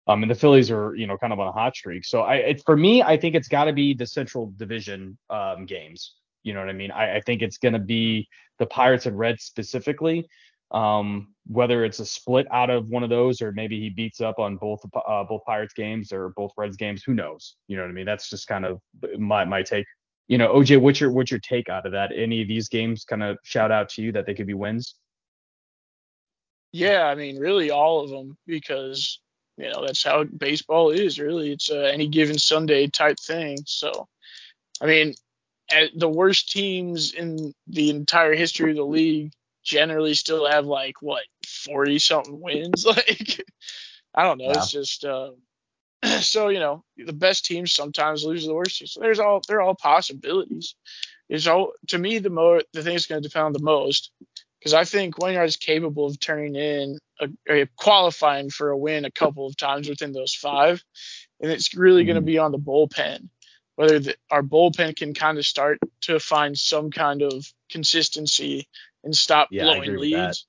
Um, 0.08 0.22
and 0.22 0.32
the 0.32 0.36
Phillies 0.36 0.70
are, 0.70 0.96
you 0.96 1.08
know, 1.08 1.18
kind 1.18 1.32
of 1.32 1.40
on 1.40 1.48
a 1.48 1.52
hot 1.52 1.76
streak. 1.76 2.06
So 2.06 2.22
I, 2.22 2.36
it, 2.36 2.64
for 2.66 2.76
me, 2.76 3.02
I 3.02 3.18
think 3.18 3.36
it's 3.36 3.48
got 3.48 3.66
to 3.66 3.74
be 3.74 3.94
the 3.94 4.06
Central 4.06 4.54
Division 4.58 5.18
um, 5.30 5.66
games. 5.66 6.16
You 6.44 6.54
know 6.54 6.60
what 6.60 6.70
I 6.70 6.74
mean? 6.74 6.92
I, 6.92 7.18
I 7.18 7.22
think 7.22 7.42
it's 7.42 7.58
going 7.58 7.74
to 7.74 7.80
be 7.80 8.28
the 8.60 8.66
Pirates 8.66 9.06
and 9.06 9.18
Reds 9.18 9.44
specifically. 9.44 10.28
Um, 10.74 11.34
whether 11.48 11.84
it's 11.84 12.00
a 12.00 12.06
split 12.06 12.48
out 12.52 12.70
of 12.70 12.88
one 12.88 13.04
of 13.04 13.10
those, 13.10 13.42
or 13.42 13.52
maybe 13.52 13.80
he 13.80 13.90
beats 13.90 14.22
up 14.22 14.40
on 14.40 14.58
both 14.58 14.82
uh, 15.08 15.24
both 15.24 15.44
Pirates 15.46 15.74
games 15.74 16.12
or 16.12 16.30
both 16.36 16.52
Reds 16.58 16.78
games, 16.78 17.04
who 17.04 17.14
knows? 17.14 17.56
You 17.68 17.78
know 17.78 17.84
what 17.84 17.90
I 17.90 17.94
mean? 17.94 18.06
That's 18.06 18.30
just 18.30 18.48
kind 18.48 18.66
of 18.66 18.80
my 19.18 19.46
my 19.46 19.62
take. 19.62 19.86
You 20.28 20.38
know, 20.38 20.54
OJ, 20.54 20.80
what's 20.80 21.00
your 21.00 21.12
what's 21.12 21.32
your 21.32 21.42
take 21.42 21.70
out 21.70 21.86
of 21.86 21.92
that? 21.92 22.12
Any 22.16 22.42
of 22.42 22.48
these 22.48 22.70
games 22.70 23.04
kind 23.04 23.24
of 23.24 23.38
shout 23.44 23.72
out 23.72 23.90
to 23.90 24.02
you 24.02 24.12
that 24.14 24.26
they 24.26 24.34
could 24.34 24.48
be 24.48 24.54
wins? 24.54 24.96
Yeah, 26.72 27.04
I 27.04 27.16
mean, 27.16 27.38
really 27.38 27.70
all 27.70 28.04
of 28.04 28.10
them 28.10 28.38
because 28.48 29.20
you 29.58 29.70
know 29.70 29.86
that's 29.86 30.04
how 30.04 30.24
baseball 30.24 30.90
is. 30.92 31.20
Really, 31.20 31.52
it's 31.52 31.70
any 31.70 32.08
given 32.08 32.40
Sunday 32.40 32.88
type 32.88 33.20
thing. 33.20 33.58
So, 33.66 34.08
I 34.82 34.86
mean, 34.86 35.14
the 35.96 36.10
worst 36.10 36.52
teams 36.52 37.14
in 37.14 37.54
the 37.68 37.90
entire 37.90 38.34
history 38.34 38.72
of 38.72 38.78
the 38.78 38.86
league 38.86 39.32
generally 39.64 40.14
still 40.14 40.48
have 40.48 40.66
like 40.66 41.02
what 41.02 41.24
forty 41.48 42.00
something 42.00 42.40
wins. 42.40 42.86
Like, 42.96 43.46
I 44.16 44.24
don't 44.24 44.38
know. 44.38 44.52
It's 44.52 44.70
just 44.72 45.06
uh, 45.06 45.32
so 46.20 46.50
you 46.50 46.60
know 46.60 46.84
the 46.98 47.14
best 47.14 47.46
teams 47.46 47.74
sometimes 47.74 48.24
lose 48.24 48.46
the 48.46 48.54
worst 48.54 48.78
teams. 48.80 48.94
So 48.94 49.00
there's 49.02 49.20
all 49.20 49.42
they're 49.48 49.62
all 49.62 49.76
possibilities. 49.76 50.76
It's 51.30 51.48
all 51.48 51.72
to 51.88 51.98
me 51.98 52.20
the 52.20 52.30
mo 52.30 52.62
the 52.74 52.84
thing 52.84 52.94
that's 52.94 53.08
going 53.08 53.22
to 53.22 53.28
depend 53.28 53.46
on 53.48 53.54
the 53.54 53.60
most 53.60 54.12
because 54.60 54.74
I 54.74 54.86
think 54.86 55.18
Wainwright 55.18 55.48
is 55.48 55.58
capable 55.58 56.06
of 56.06 56.20
turning 56.20 56.56
in 56.56 57.00
a, 57.20 57.30
a 57.50 57.68
qualifying 57.76 58.50
for 58.50 58.70
a 58.70 58.78
win 58.78 59.06
a 59.06 59.12
couple 59.12 59.46
of 59.48 59.58
times 59.58 59.90
within 59.90 60.14
those 60.14 60.34
five, 60.34 60.84
and 61.42 61.52
it's 61.52 61.76
really 61.76 62.06
going 62.06 62.16
to 62.16 62.22
Mhm. 62.22 62.26
be 62.26 62.38
on 62.38 62.52
the 62.52 62.60
bullpen. 62.60 63.30
Whether 63.76 64.00
the, 64.00 64.16
our 64.30 64.44
bullpen 64.44 64.96
can 64.96 65.14
kind 65.14 65.38
of 65.38 65.46
start 65.46 65.80
to 66.02 66.20
find 66.20 66.58
some 66.58 66.92
kind 66.92 67.24
of 67.24 67.46
consistency 67.70 68.68
and 69.04 69.16
stop 69.16 69.50
Yeah, 69.50 69.60
blowing 69.60 69.82
agree 69.82 69.98
with 69.98 70.10
that. 70.12 70.38
leads. 70.38 70.48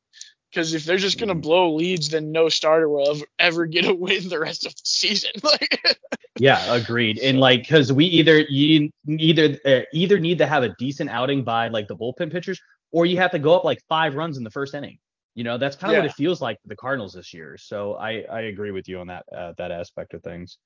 Because 0.51 0.75
if 0.75 0.85
they're 0.85 0.99
just 0.99 1.19
going 1.19 1.29
to 1.29 1.35
Mhm. 1.35 1.43
blow 1.43 1.75
leads, 1.75 2.11
then 2.11 2.33
no 2.33 2.49
starter 2.49 2.89
will 2.89 3.11
ever, 3.11 3.27
ever 3.39 3.67
get 3.67 3.87
a 3.91 3.95
win 3.95 4.29
the 4.29 4.41
rest 4.41 4.67
of 4.67 4.73
the 4.75 4.83
season. 4.85 5.31
Like, 5.45 5.99
Yeah, 6.37 6.75
agreed. 6.75 7.19
And 7.19 7.39
like, 7.39 7.61
because 7.63 7.93
we 7.93 8.07
either 8.07 8.41
you 8.41 8.91
either 9.07 9.57
uh, 9.65 9.81
either 9.93 10.19
need 10.19 10.39
to 10.39 10.47
have 10.47 10.65
a 10.65 10.71
decent 10.79 11.11
outing 11.11 11.45
by 11.45 11.69
like 11.69 11.87
the 11.87 11.97
bullpen 11.97 12.33
pitchers, 12.33 12.61
or 12.91 13.07
you 13.07 13.17
have 13.19 13.31
to 13.33 13.39
go 13.39 13.55
up 13.55 13.65
like 13.65 13.81
five 13.89 14.17
runs 14.17 14.37
in 14.37 14.45
the 14.45 14.51
first 14.51 14.75
inning. 14.75 14.99
You 15.37 15.45
know, 15.45 15.59
that's 15.59 15.77
kind 15.77 15.91
of 15.93 15.97
what 15.97 16.07
it 16.07 16.13
feels 16.13 16.41
like 16.41 16.61
for 16.63 16.69
the 16.69 16.77
Cardinals 16.77 17.13
this 17.13 17.33
year. 17.33 17.57
So 17.57 17.95
I 17.95 18.25
I 18.31 18.41
agree 18.43 18.73
with 18.73 18.89
you 18.89 18.99
on 18.99 19.07
that 19.09 19.25
uh, 19.37 19.53
that 19.59 19.71
aspect 19.71 20.15
of 20.15 20.23
things. 20.25 20.59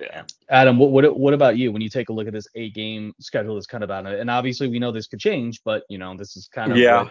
Yeah. 0.00 0.22
Adam, 0.48 0.78
what 0.78 0.90
what 0.90 1.18
what 1.18 1.34
about 1.34 1.56
you 1.56 1.72
when 1.72 1.82
you 1.82 1.88
take 1.88 2.08
a 2.08 2.12
look 2.12 2.26
at 2.26 2.32
this 2.32 2.48
eight 2.54 2.74
game 2.74 3.12
schedule 3.20 3.54
that's 3.54 3.66
kind 3.66 3.84
of 3.84 3.90
out? 3.90 4.06
And 4.06 4.30
obviously 4.30 4.68
we 4.68 4.78
know 4.78 4.92
this 4.92 5.06
could 5.06 5.20
change, 5.20 5.60
but 5.64 5.84
you 5.88 5.98
know 5.98 6.16
this 6.16 6.36
is 6.36 6.48
kind 6.48 6.72
of 6.72 6.78
Yeah. 6.78 7.08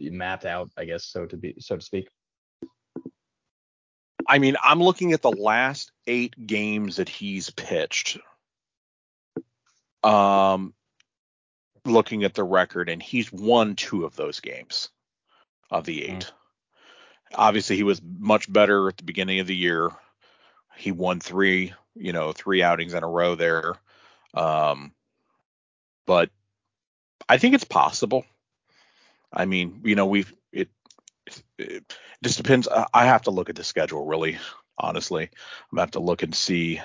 mapped 0.00 0.44
out, 0.44 0.70
I 0.76 0.84
guess, 0.84 1.06
so 1.06 1.26
to 1.26 1.36
be 1.36 1.54
so 1.58 1.76
to 1.76 1.82
speak. 1.82 2.08
I 4.26 4.38
mean, 4.38 4.56
I'm 4.62 4.82
looking 4.82 5.12
at 5.12 5.22
the 5.22 5.32
last 5.32 5.90
eight 6.06 6.34
games 6.46 6.96
that 6.96 7.08
he's 7.08 7.50
pitched. 7.50 8.18
Um, 10.02 10.74
looking 11.84 12.24
at 12.24 12.34
the 12.34 12.44
record, 12.44 12.88
and 12.88 13.02
he's 13.02 13.32
won 13.32 13.76
two 13.76 14.04
of 14.04 14.16
those 14.16 14.40
games 14.40 14.90
of 15.70 15.84
the 15.84 16.04
8 16.10 16.32
Obviously, 17.34 17.76
he 17.76 17.84
was 17.84 18.02
much 18.02 18.52
better 18.52 18.88
at 18.88 18.96
the 18.96 19.04
beginning 19.04 19.38
of 19.38 19.46
the 19.46 19.54
year. 19.54 19.90
He 20.76 20.90
won 20.90 21.20
three, 21.20 21.72
you 22.00 22.12
know, 22.12 22.32
three 22.32 22.62
outings 22.62 22.94
in 22.94 23.04
a 23.04 23.08
row 23.08 23.34
there. 23.34 23.74
Um, 24.34 24.92
but 26.06 26.30
I 27.28 27.38
think 27.38 27.54
it's 27.54 27.64
possible. 27.64 28.24
I 29.32 29.44
mean, 29.44 29.82
you 29.84 29.94
know, 29.94 30.06
we've 30.06 30.32
it, 30.52 30.68
it 31.58 31.94
just 32.22 32.36
depends. 32.36 32.66
I 32.68 32.86
I 32.92 33.04
have 33.06 33.22
to 33.22 33.30
look 33.30 33.50
at 33.50 33.56
the 33.56 33.64
schedule 33.64 34.04
really, 34.06 34.38
honestly. 34.78 35.24
I'm 35.24 35.76
gonna 35.76 35.82
have 35.82 35.92
to 35.92 36.00
look 36.00 36.22
and 36.22 36.34
see 36.34 36.80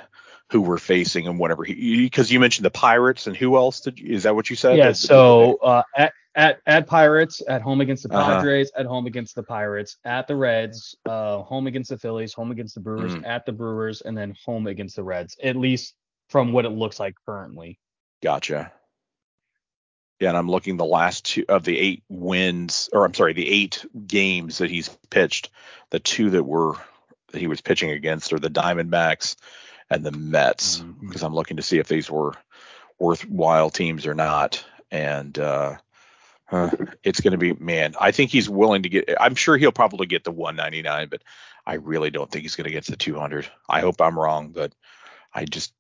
who 0.52 0.62
we're 0.62 0.78
facing 0.78 1.28
and 1.28 1.40
whatever 1.40 1.64
he 1.64 2.04
because 2.04 2.32
you 2.32 2.40
mentioned 2.40 2.66
the 2.66 2.72
Pirates 2.72 3.26
and 3.26 3.36
who 3.36 3.56
else 3.56 3.82
did 3.82 4.00
you, 4.00 4.14
is 4.14 4.24
that 4.24 4.36
what 4.36 4.50
you 4.50 4.56
said? 4.56 4.78
Yeah. 4.78 4.92
So 4.92 5.56
uh, 5.56 5.84
at 5.98 6.14
at 6.36 6.60
at 6.66 6.88
Pirates, 6.88 7.42
at 7.48 7.62
home 7.62 7.82
against 7.82 8.04
the 8.08 8.14
Uh-huh. 8.16 8.38
Padres, 8.38 8.72
at 8.78 8.86
home 8.86 9.06
against 9.08 9.36
the 9.36 9.44
Pirates, 9.44 9.98
at 10.04 10.28
the 10.28 10.36
Reds, 10.36 10.96
uh, 11.06 11.42
home 11.44 11.68
against 11.68 11.90
the 11.90 11.98
Phillies, 11.98 12.34
home 12.34 12.52
against 12.52 12.76
the 12.76 12.82
Brewers, 12.82 13.16
Mhm. 13.16 13.26
at 13.26 13.46
the 13.46 13.52
Brewers, 13.54 14.02
and 14.02 14.18
then 14.18 14.36
home 14.46 14.68
against 14.68 14.96
the 14.98 15.04
Reds. 15.04 15.38
At 15.42 15.56
least 15.56 15.96
from 16.30 16.52
what 16.54 16.66
it 16.66 16.70
looks 16.72 17.00
like 17.00 17.16
currently. 17.26 17.80
Gotcha. 18.22 18.72
Yeah, 20.20 20.30
and 20.30 20.38
I'm 20.38 20.50
looking 20.50 20.78
the 20.78 20.86
last 20.86 21.26
two 21.26 21.46
of 21.50 21.64
the 21.66 21.78
eight 21.78 22.04
wins, 22.10 22.90
or 22.94 23.06
I'm 23.06 23.14
sorry, 23.14 23.34
the 23.34 23.50
eight 23.50 23.86
games 24.08 24.60
that 24.60 24.70
he's 24.70 24.90
pitched. 25.10 25.50
The 25.90 26.00
two 26.00 26.30
that 26.32 26.44
were 26.44 26.76
that 27.32 27.40
he 27.40 27.48
was 27.48 27.60
pitching 27.62 27.90
against 27.92 28.32
are 28.32 28.40
the 28.40 28.50
Diamondbacks 28.50 29.36
and 29.90 30.06
the 30.06 30.12
Mets, 30.12 30.80
because 31.02 31.22
I'm 31.22 31.34
looking 31.36 31.58
to 31.58 31.64
see 31.64 31.80
if 31.80 31.88
these 31.88 32.10
were 32.10 32.34
worthwhile 32.98 33.70
teams 33.70 34.08
or 34.08 34.14
not. 34.14 34.64
And 34.90 35.38
uh, 35.38 35.78
uh, 36.52 36.70
it's 37.04 37.22
going 37.22 37.32
to 37.32 37.38
be, 37.38 37.54
man, 37.54 37.96
I 38.00 38.12
think 38.12 38.32
he's 38.32 38.50
willing 38.50 38.84
to 38.84 38.90
get. 38.90 39.10
I'm 39.20 39.36
sure 39.36 39.58
he'll 39.58 39.72
probably 39.72 40.08
get 40.08 40.24
the 40.24 40.32
199, 40.32 41.08
but 41.10 41.24
I 41.66 41.76
really 41.76 42.12
don't 42.12 42.30
think 42.30 42.44
he's 42.44 42.56
going 42.56 42.66
to 42.66 42.72
get 42.72 42.84
to 42.86 42.92
the 42.92 42.98
200. 42.98 43.48
I 43.68 43.82
hope 43.82 44.00
I'm 44.02 44.18
wrong, 44.18 44.50
but 44.50 44.74
I 45.34 45.46
just, 45.46 45.74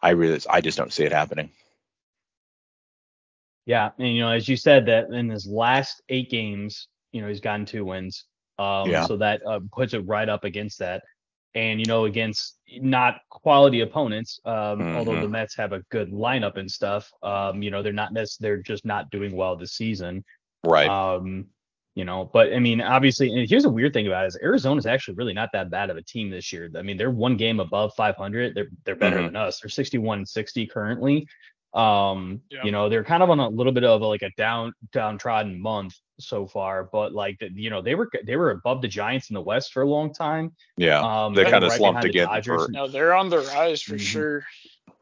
I 0.00 0.10
really, 0.10 0.40
I 0.48 0.60
just 0.60 0.78
don't 0.78 0.92
see 0.92 1.04
it 1.04 1.12
happening. 1.12 1.50
Yeah, 3.66 3.90
and 3.98 4.08
you 4.08 4.20
know, 4.20 4.30
as 4.30 4.48
you 4.48 4.56
said, 4.56 4.86
that 4.86 5.10
in 5.10 5.28
his 5.28 5.46
last 5.46 6.00
eight 6.08 6.30
games, 6.30 6.88
you 7.12 7.20
know, 7.20 7.28
he's 7.28 7.40
gotten 7.40 7.66
two 7.66 7.84
wins. 7.84 8.24
Um, 8.58 8.88
Yeah. 8.88 9.06
so 9.06 9.16
that 9.18 9.42
uh, 9.46 9.60
puts 9.72 9.94
it 9.94 10.06
right 10.06 10.28
up 10.28 10.44
against 10.44 10.78
that. 10.78 11.02
And 11.58 11.80
you 11.80 11.86
know, 11.86 12.04
against 12.04 12.58
not 12.80 13.16
quality 13.30 13.80
opponents, 13.80 14.38
um, 14.44 14.80
although 14.96 15.20
the. 15.20 15.28
Mets 15.28 15.56
have 15.56 15.72
a 15.72 15.80
good 15.90 16.08
lineup 16.12 16.56
and 16.56 16.70
stuff, 16.70 17.10
um, 17.22 17.62
you 17.64 17.70
know, 17.72 17.82
they're 17.82 17.92
not 17.92 18.12
necessarily 18.12 18.56
they're 18.56 18.62
just 18.62 18.84
not 18.84 19.10
doing 19.10 19.34
well 19.34 19.56
this 19.56 19.72
season. 19.72 20.24
Right. 20.64 20.88
Um, 20.88 21.46
you 21.96 22.04
know, 22.04 22.30
but 22.32 22.54
I 22.54 22.60
mean, 22.60 22.80
obviously, 22.80 23.26
and 23.32 23.48
here's 23.50 23.64
a 23.64 23.68
weird 23.78 23.92
thing 23.92 24.06
about 24.06 24.24
it 24.24 24.28
is 24.28 24.38
Arizona's 24.40 24.86
actually 24.86 25.16
really 25.16 25.32
not 25.34 25.50
that 25.52 25.68
bad 25.68 25.90
of 25.90 25.96
a 25.96 26.02
team 26.02 26.30
this 26.30 26.52
year. 26.52 26.70
I 26.76 26.82
mean, 26.82 26.96
they're 26.96 27.10
one 27.10 27.36
game 27.36 27.58
above 27.58 27.92
500. 27.96 28.54
They're 28.54 28.68
they're 28.84 28.94
better 29.04 29.18
Mhm. 29.18 29.26
than 29.26 29.36
us. 29.36 29.58
They're 29.58 29.68
61 29.68 30.18
and 30.18 30.28
60 30.28 30.66
currently. 30.68 31.26
Um, 31.74 32.40
Yeah. 32.50 32.64
you 32.64 32.70
know, 32.70 32.88
they're 32.88 33.04
kind 33.12 33.22
of 33.24 33.30
on 33.30 33.40
a 33.40 33.48
little 33.48 33.72
bit 33.72 33.84
of 33.84 34.00
a, 34.00 34.06
like 34.06 34.22
a 34.22 34.30
down 34.36 34.72
downtrodden 34.92 35.60
month 35.60 35.94
so 36.20 36.46
far, 36.46 36.84
but 36.84 37.12
like 37.12 37.36
you 37.54 37.70
know, 37.70 37.80
they 37.80 37.94
were 37.94 38.10
they 38.24 38.36
were 38.36 38.50
above 38.50 38.82
the 38.82 38.88
Giants 38.88 39.30
in 39.30 39.34
the 39.34 39.40
West 39.40 39.72
for 39.72 39.82
a 39.82 39.88
long 39.88 40.12
time. 40.12 40.52
yeah. 40.76 41.00
Um, 41.00 41.34
they 41.34 41.44
kind 41.44 41.64
of 41.64 41.70
right 41.70 41.78
slumped 41.78 42.02
behind 42.02 42.14
the 42.14 42.40
again. 42.42 42.42
For, 42.42 42.68
No, 42.70 42.88
they're 42.88 43.14
on 43.14 43.28
the 43.28 43.38
rise 43.38 43.82
for 43.82 43.94
Mhm. 43.94 44.00
sure. 44.00 44.44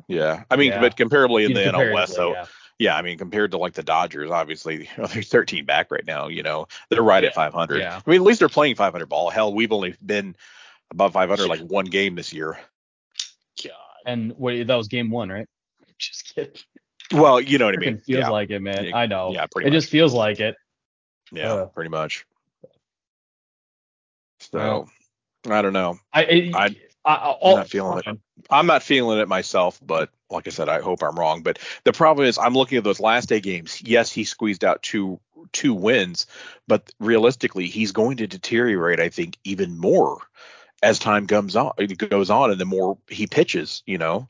yeah. 0.09 0.45
I 0.51 0.57
mean, 0.57 0.73
Yeah. 0.73 0.81
but 0.81 0.97
comparably 0.97 1.47
in 1.47 1.53
the 1.55 1.61
NL 1.65 1.93
West, 1.93 2.15
comparatively, 2.15 2.17
though, 2.17 2.33
yeah. 2.33 2.47
yeah. 2.79 2.97
I 2.97 3.03
mean, 3.03 3.19
compared 3.19 3.51
to 3.53 3.59
like 3.59 3.73
the 3.75 3.83
Dodgers, 3.83 4.31
obviously, 4.31 4.83
you 4.97 5.03
know, 5.03 5.07
they're 5.07 5.23
13 5.23 5.65
back 5.65 5.91
right 5.91 6.05
now. 6.07 6.29
You 6.29 6.43
know, 6.43 6.69
they're 6.91 7.03
right 7.03 7.25
at 7.25 7.35
500. 7.35 7.79
Yeah. 7.79 8.01
I 8.05 8.11
mean, 8.11 8.21
at 8.21 8.27
least 8.27 8.41
they're 8.41 8.49
playing 8.49 8.77
500 8.77 9.07
ball. 9.07 9.31
Hell, 9.31 9.53
we've 9.55 9.73
only 9.73 9.95
been 10.05 10.37
above 10.91 11.13
500 11.13 11.49
like 11.49 11.61
one 11.61 11.87
game 11.87 12.15
this 12.15 12.33
year. 12.33 12.59
God. 13.65 13.73
And 14.05 14.33
what 14.37 14.67
that 14.67 14.75
was 14.77 14.89
game 14.89 15.11
one, 15.11 15.31
right? 15.31 15.49
Just 15.99 16.35
kidding. 16.35 16.53
Well, 17.13 17.41
you 17.41 17.59
know 17.59 17.67
what 17.67 17.75
I 17.75 17.79
mean. 17.79 17.97
Freaking 17.99 18.05
feels 18.05 18.19
yeah. 18.21 18.29
like 18.29 18.51
it, 18.51 18.61
man. 18.61 18.93
I 18.93 19.07
know. 19.07 19.33
yeah, 19.33 19.47
pretty 19.47 19.69
it 19.69 19.71
much. 19.71 19.81
just 19.83 19.91
feels 19.91 20.13
like 20.13 20.41
it. 20.41 20.57
Yeah, 21.33 21.53
uh, 21.53 21.67
pretty 21.67 21.91
much. 21.91 22.27
So 24.53 24.87
I 25.49 25.63
don't 25.63 25.73
know. 25.73 25.99
I, 26.13 26.51
I, 26.55 26.77
I- 27.05 27.17
all, 27.41 27.57
not 27.57 27.69
feeling 27.69 27.99
it. 27.99 28.19
I'm 28.51 28.67
not 28.67 28.83
feeling 28.83 29.19
it 29.19 29.29
myself, 29.29 29.81
but 29.85 30.11
like 30.31 30.47
I 30.47 30.51
said, 30.51 30.69
I 30.69 30.81
hope 30.81 31.03
I'm 31.03 31.19
wrong. 31.19 31.43
But 31.43 31.59
the 31.85 31.93
problem 31.93 32.27
is, 32.27 32.39
I'm 32.39 32.55
looking 32.55 32.79
at 32.79 32.85
those 32.85 33.01
last 33.01 33.29
day 33.29 33.41
games. 33.41 33.81
Yes, 33.83 34.11
he 34.13 34.25
squeezed 34.25 34.65
out 34.65 34.83
two 34.83 35.21
two 35.53 35.75
wins, 35.75 36.27
but 36.67 36.91
realistically, 36.99 37.67
he's 37.67 37.93
going 37.93 38.19
to 38.19 38.27
deteriorate. 38.27 39.01
I 39.01 39.09
think 39.09 39.39
even 39.45 39.79
more 39.79 40.19
as 40.83 40.99
time 40.99 41.27
comes 41.27 41.57
on, 41.57 41.73
goes 42.11 42.31
on, 42.31 42.51
and 42.51 42.61
the 42.61 42.65
more 42.67 42.99
he 43.09 43.27
pitches. 43.27 43.83
You 43.87 43.99
know, 43.99 44.29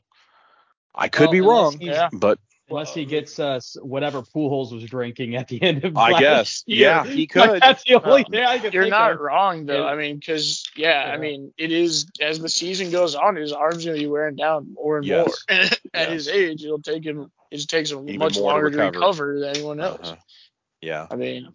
I 0.95 1.09
could 1.09 1.25
Well, 1.25 1.31
be 1.31 1.41
wrong, 1.41 1.77
Yeah. 1.81 2.09
but 2.13 2.39
Unless 2.69 2.93
he 2.93 3.05
gets 3.05 3.39
uh, 3.39 3.61
whatever 3.81 4.21
Pujols 4.21 4.73
was 4.73 4.83
drinking 4.83 5.35
at 5.37 5.47
the 5.47 5.61
end 5.61 5.85
of 5.85 5.95
I 5.95 6.11
last 6.11 6.19
guess. 6.21 6.63
year. 6.67 6.79
Yeah, 6.89 7.05
he 7.05 7.21
Like, 7.35 7.49
could. 7.51 7.61
that's 7.61 7.83
the 7.85 7.95
only 8.03 8.25
Uh, 8.25 8.29
thing 8.29 8.43
I 8.43 8.59
can 8.59 8.73
You're 8.73 8.87
not 8.89 9.13
of. 9.13 9.19
wrong 9.21 9.65
though. 9.65 9.83
Yeah. 9.85 9.91
I 9.91 9.95
mean, 9.95 10.17
because 10.17 10.65
yeah, 10.75 11.07
Yeah. 11.07 11.13
I 11.13 11.17
mean, 11.17 11.53
it 11.57 11.71
is 11.71 12.07
as 12.19 12.39
the 12.39 12.49
season 12.49 12.91
goes 12.91 13.15
on, 13.15 13.35
his 13.37 13.53
arms 13.53 13.85
gonna 13.85 13.97
be 13.97 14.07
wearing 14.07 14.35
down 14.35 14.73
more 14.73 14.97
and 14.97 15.05
Yes. 15.05 15.27
more. 15.49 15.57
At 15.59 15.79
Yes. 15.93 16.09
his 16.11 16.27
age, 16.27 16.63
it'll 16.65 16.81
take 16.81 17.05
him. 17.05 17.31
It 17.51 17.65
takes 17.69 17.89
him 17.91 18.07
Even 18.09 18.19
much 18.19 18.37
more 18.37 18.49
to 18.51 18.53
longer 18.53 18.69
to 18.71 18.77
recover. 18.77 18.99
recover. 18.99 19.39
than 19.39 19.49
anyone 19.55 19.79
else. 19.79 20.09
uh 20.11 20.15
yeah, 20.81 21.07
I 21.09 21.15
mean, 21.15 21.47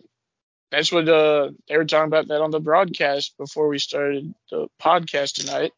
that's 0.70 0.90
what 0.90 1.06
uh, 1.08 1.50
they 1.68 1.76
were 1.76 1.84
talking 1.84 2.08
about 2.08 2.28
that 2.28 2.40
on 2.40 2.50
the 2.50 2.58
broadcast 2.58 3.36
before 3.36 3.68
we 3.68 3.78
started 3.78 4.34
the 4.50 4.66
podcast 4.80 5.34
tonight. 5.34 5.72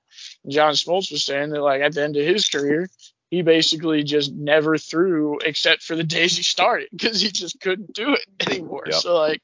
John 0.48 0.74
Smoltz 0.74 1.10
was 1.10 1.24
saying 1.26 1.50
that 1.50 1.60
like 1.60 1.82
at 1.82 1.92
the 1.94 2.04
end 2.04 2.16
of 2.16 2.24
his 2.24 2.48
career, 2.48 2.88
he 3.34 3.42
basically 3.42 4.04
just 4.04 4.32
never 4.34 4.78
threw 4.78 5.38
except 5.44 5.82
for 5.82 5.96
the 5.96 6.04
days 6.16 6.36
he 6.36 6.44
started 6.44 6.88
because 6.92 7.20
he 7.20 7.30
just 7.30 7.60
couldn't 7.60 7.94
do 7.94 8.14
it 8.14 8.48
anymore. 8.48 8.90
Yep. 8.90 9.04
So 9.04 9.16
like, 9.16 9.42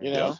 you 0.00 0.12
Yep. 0.12 0.20
know, 0.20 0.38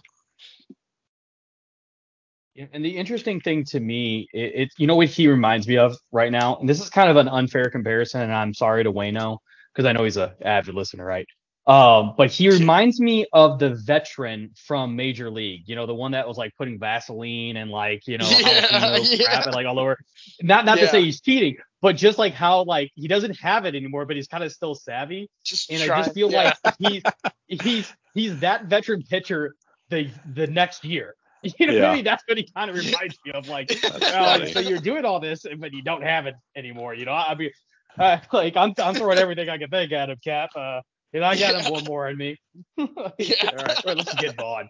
Yeah, 2.54 2.66
And 2.72 2.84
the 2.84 2.96
interesting 2.96 3.40
thing 3.40 3.64
to 3.66 3.80
me, 3.80 4.28
it, 4.34 4.52
it 4.62 4.70
you 4.78 4.86
know 4.86 4.96
what 4.96 5.08
he 5.08 5.28
reminds 5.28 5.68
me 5.68 5.78
of 5.78 5.96
right 6.12 6.32
now, 6.32 6.58
and 6.58 6.68
this 6.68 6.80
is 6.80 6.90
kind 6.90 7.10
of 7.10 7.16
an 7.16 7.28
unfair 7.28 7.70
comparison, 7.70 8.22
and 8.22 8.32
I'm 8.34 8.54
sorry 8.54 8.84
to 8.84 8.92
Wayno 8.92 9.38
because 9.74 9.86
I 9.86 9.92
know 9.92 10.04
he's 10.04 10.18
a 10.18 10.34
avid 10.42 10.74
listener, 10.74 11.04
right? 11.06 11.26
Um, 11.66 12.14
but 12.18 12.30
he 12.30 12.50
reminds 12.50 13.00
me 13.00 13.26
of 13.32 13.58
the 13.58 13.74
veteran 13.86 14.50
from 14.66 14.96
Major 14.96 15.30
League, 15.30 15.62
you 15.66 15.76
know, 15.76 15.86
the 15.86 15.94
one 15.94 16.12
that 16.12 16.28
was 16.28 16.36
like 16.38 16.52
putting 16.58 16.78
Vaseline 16.78 17.56
and 17.56 17.70
like 17.70 18.06
you 18.06 18.18
know 18.18 18.42
Yeah, 18.70 18.98
yeah. 19.02 19.18
crap 19.24 19.46
and 19.46 19.54
like 19.54 19.66
all 19.66 19.78
over. 19.80 19.96
Not 20.42 20.66
not 20.66 20.80
to 20.80 20.88
say 20.88 21.02
he's 21.02 21.20
cheating, 21.22 21.56
but 21.82 21.96
just 21.96 22.16
like 22.16 22.32
how 22.32 22.62
like 22.62 22.92
he 22.94 23.08
doesn't 23.08 23.38
have 23.40 23.66
it 23.66 23.74
anymore, 23.74 24.06
but 24.06 24.16
he's 24.16 24.28
kind 24.28 24.44
of 24.44 24.52
still 24.52 24.74
savvy. 24.74 25.28
just 25.44 25.70
And 25.70 25.82
I 25.82 26.02
just 26.02 26.14
feel 26.14 26.30
yeah. 26.30 26.54
like 26.64 26.76
he's 26.78 27.02
he's 27.48 27.92
he's 28.14 28.40
that 28.40 28.66
veteran 28.66 29.02
pitcher 29.02 29.56
the 29.90 30.08
the 30.32 30.46
next 30.46 30.84
year. 30.84 31.14
You 31.58 31.66
know 31.66 31.72
Yeah. 31.74 31.94
Mean? 31.94 32.04
That's 32.04 32.22
what 32.28 32.38
he 32.38 32.48
kind 32.54 32.70
of 32.70 32.76
reminds 32.76 33.18
me 33.26 33.32
of. 33.32 33.48
Like, 33.48 33.68
well, 34.00 34.46
so 34.46 34.60
you're 34.60 34.78
doing 34.78 35.04
all 35.04 35.18
this, 35.18 35.44
but 35.58 35.72
you 35.72 35.82
don't 35.82 36.04
have 36.04 36.26
it 36.26 36.36
anymore. 36.54 36.94
You 36.94 37.04
know, 37.04 37.12
I 37.14 37.34
mean, 37.34 37.50
uh, 37.98 38.18
like 38.32 38.56
I'm 38.56 38.74
I'm 38.78 38.94
throwing 38.94 39.18
everything 39.18 39.48
I 39.48 39.58
can 39.58 39.68
think 39.68 39.90
at 39.90 40.08
him, 40.08 40.18
Cap. 40.22 40.50
Uh, 40.54 40.82
and 41.12 41.24
I 41.24 41.36
got 41.36 41.60
him 41.60 41.72
one 41.72 41.82
more 41.82 42.08
in 42.08 42.16
me. 42.16 42.38
Yeah. 43.18 43.34
All 43.42 43.56
right, 43.56 43.84
well, 43.84 43.96
let's 43.96 44.14
get 44.14 44.38
on. 44.38 44.68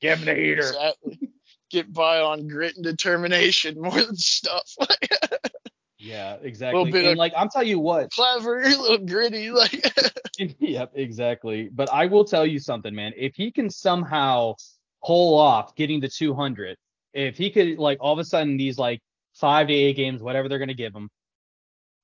Give 0.00 0.18
him 0.18 0.24
the 0.24 0.34
heater. 0.34 0.62
Exactly. 0.62 1.30
Get 1.70 1.92
by 1.92 2.20
on 2.20 2.48
grit 2.48 2.76
and 2.76 2.84
determination 2.84 3.78
more 3.78 4.02
than 4.02 4.16
stuff. 4.16 4.74
Yeah, 6.04 6.36
exactly. 6.42 6.90
bit 6.90 7.06
And 7.06 7.16
like 7.16 7.32
I'm 7.34 7.48
telling 7.48 7.68
you 7.68 7.78
what, 7.78 8.10
Clever, 8.10 8.60
a 8.62 8.68
little 8.68 9.06
gritty, 9.06 9.50
like 9.50 9.90
yep, 10.58 10.92
exactly. 10.94 11.70
But 11.72 11.90
I 11.90 12.06
will 12.06 12.24
tell 12.24 12.44
you 12.44 12.58
something, 12.58 12.94
man. 12.94 13.12
If 13.16 13.34
he 13.34 13.50
can 13.50 13.70
somehow 13.70 14.54
pull 15.02 15.38
off 15.38 15.74
getting 15.76 16.02
to 16.02 16.08
200, 16.08 16.76
if 17.14 17.38
he 17.38 17.50
could, 17.50 17.78
like, 17.78 17.98
all 18.00 18.12
of 18.12 18.18
a 18.18 18.24
sudden 18.24 18.56
these 18.56 18.76
like 18.76 19.00
five 19.34 19.68
to 19.68 19.72
eight 19.72 19.96
games, 19.96 20.22
whatever 20.22 20.48
they're 20.48 20.58
gonna 20.58 20.74
give 20.74 20.94
him, 20.94 21.08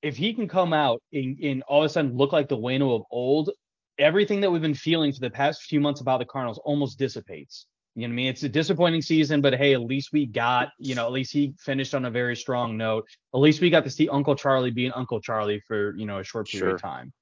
if 0.00 0.16
he 0.16 0.32
can 0.32 0.48
come 0.48 0.72
out 0.72 1.02
and, 1.12 1.38
and 1.40 1.62
all 1.64 1.82
of 1.82 1.86
a 1.86 1.88
sudden 1.90 2.16
look 2.16 2.32
like 2.32 2.48
the 2.48 2.56
Wayno 2.56 2.96
of 2.96 3.02
old, 3.10 3.50
everything 3.98 4.40
that 4.40 4.50
we've 4.50 4.62
been 4.62 4.74
feeling 4.74 5.12
for 5.12 5.20
the 5.20 5.30
past 5.30 5.62
few 5.64 5.78
months 5.78 6.00
about 6.00 6.20
the 6.20 6.24
Cardinals 6.24 6.58
almost 6.64 6.98
dissipates. 6.98 7.66
You 7.96 8.02
know 8.02 8.08
what 8.08 8.12
I 8.12 8.16
mean? 8.16 8.26
It's 8.28 8.42
a 8.44 8.48
disappointing 8.48 9.02
season, 9.02 9.40
but 9.40 9.54
hey, 9.54 9.74
at 9.74 9.80
least 9.80 10.10
we 10.12 10.26
got, 10.26 10.70
you 10.78 10.94
know, 10.94 11.06
at 11.06 11.12
least 11.12 11.32
he 11.32 11.54
finished 11.58 11.94
on 11.94 12.04
a 12.04 12.10
very 12.10 12.36
strong 12.36 12.76
note. 12.76 13.06
At 13.34 13.40
least 13.40 13.60
we 13.60 13.68
got 13.68 13.84
to 13.84 13.90
see 13.90 14.08
Uncle 14.08 14.36
Charlie 14.36 14.70
being 14.70 14.92
Uncle 14.92 15.20
Charlie 15.20 15.60
for, 15.66 15.96
you 15.96 16.06
know, 16.06 16.18
a 16.18 16.24
short 16.24 16.48
period 16.48 16.74
of 16.74 16.80
time. 16.80 17.12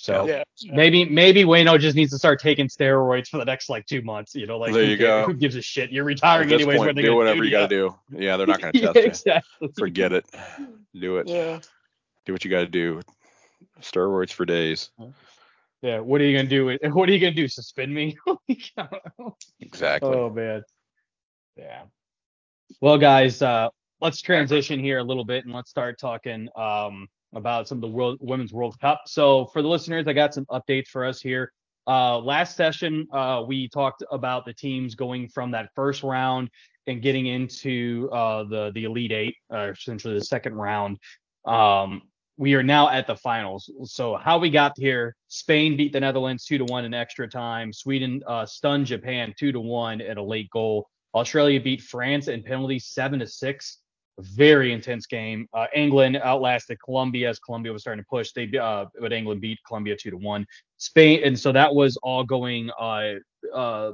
So 0.00 0.28
yeah. 0.28 0.44
maybe 0.66 1.04
maybe 1.04 1.42
Wayno 1.42 1.76
just 1.78 1.96
needs 1.96 2.12
to 2.12 2.18
start 2.18 2.40
taking 2.40 2.68
steroids 2.68 3.26
for 3.26 3.38
the 3.38 3.44
next 3.44 3.68
like 3.68 3.84
two 3.86 4.00
months. 4.00 4.32
You 4.32 4.46
know, 4.46 4.56
like 4.56 4.72
There 4.72 4.84
who 4.84 4.90
you 4.92 4.96
cares? 4.96 5.26
go. 5.26 5.32
Who 5.32 5.38
gives 5.38 5.56
a 5.56 5.62
shit? 5.62 5.90
You're 5.90 6.04
at 6.04 6.06
retiring 6.06 6.48
this 6.48 6.62
anyways. 6.62 6.78
point, 6.78 6.96
do 6.96 7.16
whatever 7.16 7.40
do 7.40 7.44
you 7.44 7.50
got 7.50 7.68
to 7.68 7.68
do. 7.68 7.94
Yeah, 8.12 8.36
they're 8.36 8.46
not 8.46 8.60
going 8.60 8.72
to 8.74 8.78
yeah, 8.78 8.92
test 8.92 8.96
you. 8.96 9.32
exactly. 9.32 9.68
Forget 9.76 10.12
it. 10.12 10.24
Do 10.94 11.16
it. 11.18 11.26
Yeah. 11.26 11.58
Do 12.26 12.32
what 12.32 12.44
you 12.44 12.50
got 12.50 12.60
to 12.60 12.66
do. 12.68 13.00
Steroids 13.80 14.32
for 14.32 14.44
days. 14.44 14.90
Yeah. 15.82 16.00
What 16.00 16.20
are 16.20 16.24
you 16.24 16.36
gonna 16.36 16.48
do? 16.48 16.64
With, 16.66 16.80
what 16.92 17.08
are 17.08 17.12
you 17.12 17.18
gonna 17.18 17.34
do? 17.34 17.48
Suspend 17.48 17.94
me? 17.94 18.16
Exactly. 19.60 20.10
oh 20.10 20.30
man. 20.30 20.62
Yeah. 21.56 21.82
Well, 22.80 22.98
guys, 22.98 23.42
uh, 23.42 23.68
let's 24.00 24.20
transition 24.20 24.78
here 24.80 24.98
a 24.98 25.02
little 25.02 25.24
bit 25.24 25.44
and 25.44 25.54
let's 25.54 25.70
start 25.70 25.98
talking 25.98 26.48
um, 26.56 27.08
about 27.34 27.66
some 27.66 27.78
of 27.78 27.82
the 27.82 27.88
World 27.88 28.18
Women's 28.20 28.52
World 28.52 28.78
Cup. 28.80 29.02
So, 29.06 29.46
for 29.46 29.62
the 29.62 29.68
listeners, 29.68 30.06
I 30.06 30.12
got 30.12 30.34
some 30.34 30.46
updates 30.46 30.88
for 30.88 31.04
us 31.04 31.20
here. 31.20 31.52
Uh, 31.86 32.18
last 32.18 32.56
session, 32.56 33.06
uh, 33.12 33.42
we 33.46 33.68
talked 33.68 34.04
about 34.12 34.44
the 34.44 34.52
teams 34.52 34.94
going 34.94 35.28
from 35.28 35.50
that 35.52 35.70
first 35.74 36.02
round 36.02 36.50
and 36.86 37.00
getting 37.02 37.26
into 37.26 38.08
uh, 38.12 38.44
the 38.44 38.70
the 38.74 38.84
Elite 38.84 39.12
Eight, 39.12 39.36
uh, 39.52 39.70
essentially 39.70 40.14
the 40.14 40.24
second 40.24 40.54
round. 40.54 40.98
Um, 41.46 42.02
we 42.38 42.54
are 42.54 42.62
now 42.62 42.88
at 42.88 43.06
the 43.06 43.16
finals. 43.16 43.68
So 43.84 44.16
how 44.16 44.38
we 44.38 44.48
got 44.48 44.72
here: 44.78 45.14
Spain 45.26 45.76
beat 45.76 45.92
the 45.92 46.00
Netherlands 46.00 46.44
two 46.44 46.56
to 46.56 46.64
one 46.64 46.84
in 46.84 46.94
extra 46.94 47.28
time. 47.28 47.72
Sweden 47.72 48.22
uh, 48.26 48.46
stunned 48.46 48.86
Japan 48.86 49.34
two 49.38 49.52
to 49.52 49.60
one 49.60 50.00
at 50.00 50.16
a 50.16 50.22
late 50.22 50.48
goal. 50.50 50.88
Australia 51.14 51.60
beat 51.60 51.82
France 51.82 52.28
in 52.28 52.42
penalties 52.42 52.86
seven 52.86 53.18
to 53.18 53.26
six. 53.26 53.78
Very 54.20 54.72
intense 54.72 55.06
game. 55.06 55.46
Uh, 55.52 55.66
England 55.74 56.16
outlasted 56.16 56.78
Colombia 56.82 57.28
as 57.28 57.38
Colombia 57.38 57.72
was 57.72 57.82
starting 57.82 58.02
to 58.02 58.08
push. 58.08 58.32
They 58.32 58.48
uh, 58.56 58.86
but 59.00 59.12
England 59.12 59.40
beat 59.40 59.58
Colombia 59.66 59.96
two 59.96 60.10
to 60.10 60.16
one. 60.16 60.46
Spain 60.76 61.22
and 61.24 61.38
so 61.38 61.50
that 61.52 61.74
was 61.74 61.96
all 62.02 62.22
going 62.22 62.70
uh, 62.80 63.14
uh, 63.52 63.92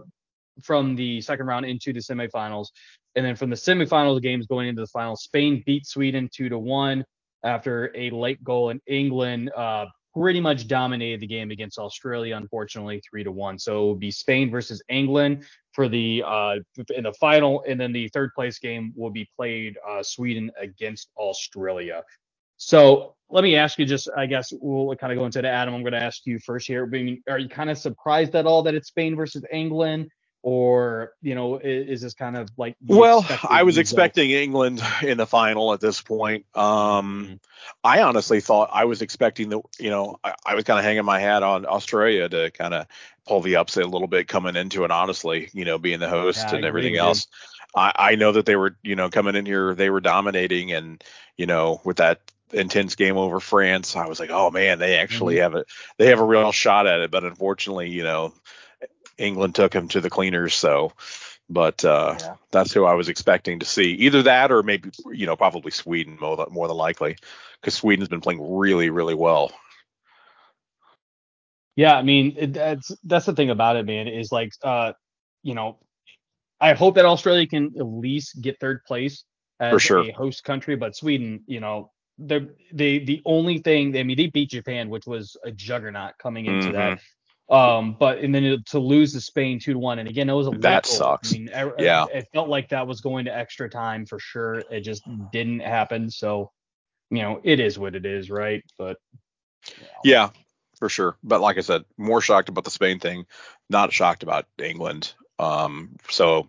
from 0.62 0.94
the 0.96 1.20
second 1.22 1.46
round 1.46 1.64
into 1.64 1.92
the 1.94 2.00
semifinals, 2.00 2.68
and 3.16 3.24
then 3.24 3.36
from 3.36 3.48
the 3.48 3.56
semifinals 3.56 4.20
games 4.20 4.46
going 4.46 4.68
into 4.68 4.82
the 4.82 4.86
finals, 4.88 5.22
Spain 5.22 5.62
beat 5.64 5.86
Sweden 5.86 6.28
two 6.32 6.50
to 6.50 6.58
one 6.58 7.04
after 7.44 7.92
a 7.94 8.10
late 8.10 8.42
goal, 8.42 8.70
and 8.70 8.80
England 8.86 9.50
uh, 9.56 9.86
pretty 10.14 10.40
much 10.40 10.68
dominated 10.68 11.20
the 11.20 11.26
game 11.26 11.50
against 11.50 11.78
Australia, 11.78 12.36
unfortunately, 12.36 13.00
three 13.08 13.24
to 13.24 13.32
one. 13.32 13.58
So 13.58 13.82
it 13.82 13.86
will 13.86 13.94
be 13.96 14.10
Spain 14.10 14.50
versus 14.50 14.82
England 14.88 15.44
for 15.72 15.88
the 15.88 16.22
uh, 16.26 16.56
in 16.94 17.04
the 17.04 17.12
final, 17.14 17.64
and 17.68 17.78
then 17.78 17.92
the 17.92 18.08
third 18.08 18.30
place 18.34 18.58
game 18.58 18.92
will 18.96 19.10
be 19.10 19.28
played 19.36 19.76
uh, 19.88 20.02
Sweden 20.02 20.50
against 20.58 21.10
Australia. 21.16 22.02
So 22.56 23.14
let 23.28 23.42
me 23.42 23.56
ask 23.56 23.78
you, 23.78 23.84
just 23.84 24.08
I 24.16 24.26
guess 24.26 24.52
we'll 24.60 24.94
kind 24.96 25.12
of 25.12 25.18
go 25.18 25.26
into 25.26 25.42
the 25.42 25.48
Adam. 25.48 25.74
I'm 25.74 25.82
going 25.82 25.92
to 25.92 26.02
ask 26.02 26.24
you 26.24 26.38
first 26.38 26.68
here. 26.68 26.84
Are 27.28 27.38
you 27.38 27.48
kind 27.48 27.70
of 27.70 27.76
surprised 27.76 28.34
at 28.36 28.46
all 28.46 28.62
that 28.62 28.74
it's 28.74 28.88
Spain 28.88 29.16
versus 29.16 29.44
England? 29.52 30.08
Or 30.44 31.14
you 31.22 31.34
know 31.34 31.56
is, 31.56 31.88
is, 31.88 32.00
this 32.02 32.12
kind 32.12 32.36
of 32.36 32.50
like 32.58 32.76
well 32.86 33.24
i 33.48 33.62
was 33.62 33.78
expecting 33.78 34.30
england 34.30 34.82
in 35.02 35.16
the 35.16 35.26
final 35.26 35.72
at 35.72 35.80
this 35.80 36.02
point 36.02 36.44
um 36.54 37.24
mm-hmm. 37.24 37.34
i 37.82 38.02
honestly 38.02 38.42
thought 38.42 38.68
i 38.70 38.84
was 38.84 39.00
expecting 39.00 39.48
the 39.48 39.62
you 39.78 39.88
know 39.88 40.18
i, 40.22 40.34
I 40.44 40.54
was 40.54 40.64
kind 40.64 40.78
of 40.78 40.84
hanging 40.84 41.06
my 41.06 41.18
hat 41.18 41.42
on 41.42 41.64
australia 41.64 42.28
to 42.28 42.50
kind 42.50 42.74
of 42.74 42.86
pull 43.26 43.40
the 43.40 43.56
upset 43.56 43.84
a 43.84 43.88
little 43.88 44.06
bit 44.06 44.28
coming 44.28 44.54
into 44.54 44.84
it 44.84 44.90
honestly 44.90 45.48
you 45.54 45.64
know 45.64 45.78
being 45.78 45.98
the 45.98 46.10
host 46.10 46.44
yeah, 46.46 46.56
and 46.56 46.64
everything 46.66 46.98
else 46.98 47.26
I, 47.74 47.92
I 47.96 48.14
know 48.16 48.32
that 48.32 48.44
they 48.44 48.56
were 48.56 48.76
you 48.82 48.96
know 48.96 49.08
coming 49.08 49.36
in 49.36 49.46
here 49.46 49.74
they 49.74 49.88
were 49.88 50.02
dominating 50.02 50.72
and 50.72 51.02
you 51.38 51.46
know 51.46 51.80
with 51.84 51.96
that 51.96 52.20
intense 52.52 52.94
game 52.94 53.16
over 53.16 53.40
France. 53.40 53.96
I 53.96 54.06
was 54.06 54.20
like, 54.20 54.30
oh 54.30 54.52
man, 54.52 54.78
they 54.78 54.98
actually 54.98 55.36
mm-hmm. 55.36 55.42
have 55.42 55.54
a 55.56 55.64
they 55.98 56.06
have 56.06 56.20
a 56.20 56.24
real 56.24 56.52
shot 56.52 56.86
at 56.86 57.00
it. 57.00 57.10
But 57.10 57.24
unfortunately, 57.24 57.90
you 57.90 58.04
know, 58.04 58.32
England 59.18 59.54
took 59.54 59.74
him 59.74 59.88
to 59.88 60.00
the 60.00 60.10
cleaners. 60.10 60.54
So, 60.54 60.92
but 61.48 61.84
uh, 61.84 62.16
yeah. 62.18 62.34
that's 62.50 62.72
who 62.72 62.84
I 62.84 62.94
was 62.94 63.08
expecting 63.08 63.60
to 63.60 63.66
see. 63.66 63.92
Either 63.92 64.22
that 64.22 64.50
or 64.50 64.62
maybe 64.62 64.90
you 65.12 65.26
know 65.26 65.36
probably 65.36 65.70
Sweden 65.70 66.18
more 66.20 66.36
than, 66.36 66.46
more 66.50 66.68
than 66.68 66.76
likely 66.76 67.16
because 67.60 67.74
Sweden's 67.74 68.08
been 68.08 68.20
playing 68.20 68.56
really 68.56 68.90
really 68.90 69.14
well. 69.14 69.52
Yeah, 71.76 71.96
I 71.96 72.02
mean 72.02 72.34
it, 72.38 72.52
that's 72.54 72.92
that's 73.04 73.26
the 73.26 73.34
thing 73.34 73.50
about 73.50 73.76
it, 73.76 73.86
man. 73.86 74.08
Is 74.08 74.30
like 74.30 74.52
uh, 74.62 74.92
you 75.42 75.54
know, 75.54 75.78
I 76.60 76.74
hope 76.74 76.94
that 76.94 77.04
Australia 77.04 77.46
can 77.46 77.72
at 77.78 77.86
least 77.86 78.40
get 78.40 78.60
third 78.60 78.84
place 78.84 79.24
as 79.60 79.82
sure. 79.82 80.00
a 80.00 80.12
host 80.12 80.44
country, 80.44 80.76
but 80.76 80.96
Sweden, 80.96 81.42
you 81.46 81.60
know, 81.60 81.90
the 82.18 82.54
the 82.72 83.04
the 83.04 83.22
only 83.24 83.58
thing 83.58 83.96
I 83.96 84.02
mean 84.02 84.16
they 84.16 84.28
beat 84.28 84.50
Japan, 84.50 84.88
which 84.88 85.06
was 85.06 85.36
a 85.44 85.50
juggernaut 85.50 86.14
coming 86.18 86.46
into 86.46 86.68
mm-hmm. 86.68 86.76
that. 86.76 87.00
Um, 87.50 87.96
but 87.98 88.18
and 88.18 88.34
then 88.34 88.62
to 88.68 88.78
lose 88.78 89.12
to 89.12 89.20
Spain 89.20 89.58
two 89.58 89.74
to 89.74 89.78
one, 89.78 89.98
and 89.98 90.08
again, 90.08 90.30
it 90.30 90.32
was 90.32 90.46
a 90.46 90.50
that 90.58 90.86
sucks. 90.86 91.34
I 91.34 91.38
mean, 91.38 91.50
yeah, 91.78 92.04
it, 92.04 92.16
it 92.16 92.28
felt 92.32 92.48
like 92.48 92.70
that 92.70 92.86
was 92.86 93.02
going 93.02 93.26
to 93.26 93.36
extra 93.36 93.68
time 93.68 94.06
for 94.06 94.18
sure. 94.18 94.62
It 94.70 94.80
just 94.80 95.02
didn't 95.30 95.60
happen. 95.60 96.10
So, 96.10 96.52
you 97.10 97.20
know, 97.20 97.40
it 97.44 97.60
is 97.60 97.78
what 97.78 97.94
it 97.94 98.06
is, 98.06 98.30
right? 98.30 98.64
But 98.78 98.96
you 99.68 99.82
know. 99.82 99.88
yeah, 100.04 100.30
for 100.78 100.88
sure. 100.88 101.16
But 101.22 101.42
like 101.42 101.58
I 101.58 101.60
said, 101.60 101.84
more 101.98 102.22
shocked 102.22 102.48
about 102.48 102.64
the 102.64 102.70
Spain 102.70 102.98
thing, 102.98 103.26
not 103.68 103.92
shocked 103.92 104.22
about 104.22 104.46
England. 104.58 105.12
Um, 105.38 105.96
so 106.08 106.48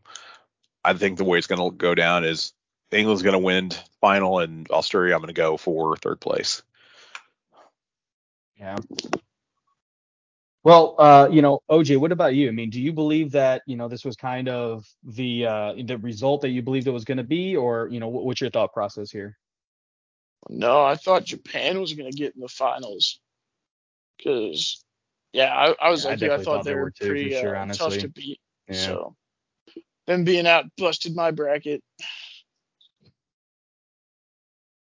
I 0.83 0.93
think 0.93 1.17
the 1.17 1.25
way 1.25 1.37
it's 1.37 1.47
going 1.47 1.71
to 1.71 1.75
go 1.75 1.93
down 1.93 2.23
is 2.23 2.53
England's 2.91 3.23
going 3.23 3.33
to 3.33 3.39
win 3.39 3.71
final, 3.99 4.39
and 4.39 4.69
Australia 4.71 5.13
I'm 5.13 5.21
going 5.21 5.27
to 5.27 5.33
go 5.33 5.57
for 5.57 5.97
third 5.97 6.21
place. 6.21 6.63
Yeah. 8.57 8.77
Well, 10.65 10.95
uh, 10.97 11.29
you 11.31 11.43
know, 11.43 11.59
OJ, 11.69 11.99
what 11.99 12.11
about 12.11 12.33
you? 12.33 12.47
I 12.47 12.51
mean, 12.51 12.71
do 12.71 12.81
you 12.81 12.91
believe 12.91 13.31
that 13.33 13.61
you 13.67 13.77
know 13.77 13.87
this 13.87 14.03
was 14.03 14.15
kind 14.15 14.49
of 14.49 14.83
the 15.03 15.45
uh, 15.45 15.73
the 15.85 15.99
result 15.99 16.41
that 16.41 16.49
you 16.49 16.63
believed 16.63 16.87
it 16.87 16.91
was 16.91 17.05
going 17.05 17.19
to 17.19 17.23
be, 17.23 17.55
or 17.55 17.87
you 17.91 17.99
know, 17.99 18.07
what, 18.07 18.25
what's 18.25 18.41
your 18.41 18.49
thought 18.49 18.73
process 18.73 19.11
here? 19.11 19.37
No, 20.49 20.83
I 20.83 20.95
thought 20.95 21.23
Japan 21.23 21.79
was 21.79 21.93
going 21.93 22.11
to 22.11 22.17
get 22.17 22.33
in 22.33 22.41
the 22.41 22.47
finals 22.47 23.19
because, 24.17 24.83
yeah, 25.33 25.53
I, 25.53 25.75
I 25.79 25.89
was 25.91 26.03
yeah, 26.03 26.11
like, 26.11 26.23
I, 26.23 26.33
I 26.33 26.37
thought, 26.39 26.65
they, 26.65 26.71
they 26.71 26.75
were, 26.75 26.89
too, 26.89 27.09
pretty 27.09 27.29
sure, 27.29 27.55
uh, 27.55 27.67
tough 27.67 27.99
to 27.99 28.09
beat. 28.09 28.39
Yeah. 28.67 28.73
So 28.73 29.15
them 30.07 30.23
being 30.23 30.47
out 30.47 30.65
busted 30.79 31.15
my 31.15 31.29
bracket. 31.29 31.83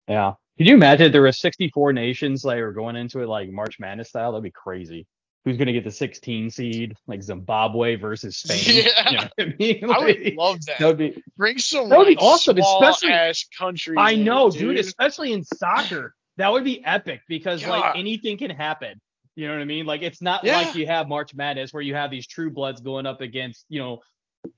Yeah. 0.07 0.35
Could 0.59 0.67
you 0.67 0.75
imagine 0.75 1.13
there 1.13 1.23
were 1.23 1.33
64 1.33 1.95
nations 1.95 2.45
like 2.45 2.61
were 2.61 2.73
going 2.73 2.97
into 2.97 3.21
it 3.21 3.27
like 3.27 3.51
March 3.51 3.81
Madness 3.81 4.11
style? 4.11 4.33
That'd 4.33 4.45
be 4.45 4.51
crazy 4.51 5.07
who's 5.45 5.57
going 5.57 5.67
to 5.67 5.73
get 5.73 5.85
the 5.85 5.91
16 5.91 6.51
seed, 6.51 6.95
like 7.07 7.23
Zimbabwe 7.23 7.97
versus 7.97 8.37
Spain. 8.37 8.87
Yeah, 8.93 9.11
you 9.11 9.17
know 9.17 9.29
I, 9.39 9.55
mean? 9.59 9.81
like, 9.87 9.99
I 9.99 10.05
would 10.05 10.35
love 10.35 10.65
that. 10.67 10.79
That 10.79 10.87
would 10.87 10.99
be 10.99 11.23
bring 11.37 11.59
some. 11.59 11.89
That 11.89 11.99
would 11.99 12.09
like, 12.09 12.19
be 12.19 12.25
awesome, 12.25 12.59
especially 12.59 13.11
ass 13.11 13.45
countries. 13.57 13.97
I 13.99 14.15
know, 14.15 14.51
dude. 14.51 14.61
dude. 14.61 14.79
especially 14.79 15.33
in 15.33 15.45
soccer. 15.45 16.15
That 16.39 16.53
would 16.53 16.65
be 16.65 16.85
epic 16.85 17.21
because 17.29 17.67
like 17.67 17.97
anything 17.97 18.39
can 18.39 18.51
happen. 18.51 19.01
You 19.35 19.49
know 19.49 19.55
what 19.55 19.63
I 19.63 19.67
mean? 19.67 19.87
Like 19.87 20.03
it's 20.03 20.23
not 20.23 20.45
yeah. 20.45 20.59
like 20.59 20.75
you 20.75 20.87
have 20.87 21.09
March 21.09 21.35
Madness 21.35 21.73
where 21.73 21.83
you 21.83 21.95
have 21.95 22.11
these 22.11 22.27
true 22.27 22.51
bloods 22.51 22.81
going 22.81 23.07
up 23.07 23.21
against 23.21 23.65
you 23.69 23.81
know, 23.81 24.01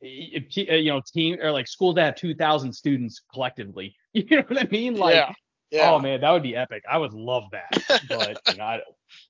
uh, 0.02 0.06
you 0.06 0.92
know, 0.92 1.00
team 1.12 1.38
or 1.40 1.50
like 1.50 1.66
schools 1.66 1.96
that 1.96 2.04
have 2.04 2.14
2,000 2.16 2.72
students 2.72 3.22
collectively. 3.32 3.96
You 4.16 4.36
know 4.36 4.44
what 4.46 4.62
I 4.62 4.68
mean? 4.70 4.94
Like. 4.94 5.34
Yeah. 5.74 5.90
Oh 5.90 5.98
man, 5.98 6.20
that 6.20 6.30
would 6.30 6.44
be 6.44 6.54
epic. 6.54 6.84
I 6.88 6.98
would 6.98 7.12
love 7.12 7.44
that. 7.50 8.02
But 8.08 8.40
you 8.48 8.58
know, 8.58 8.64
I, 8.64 8.80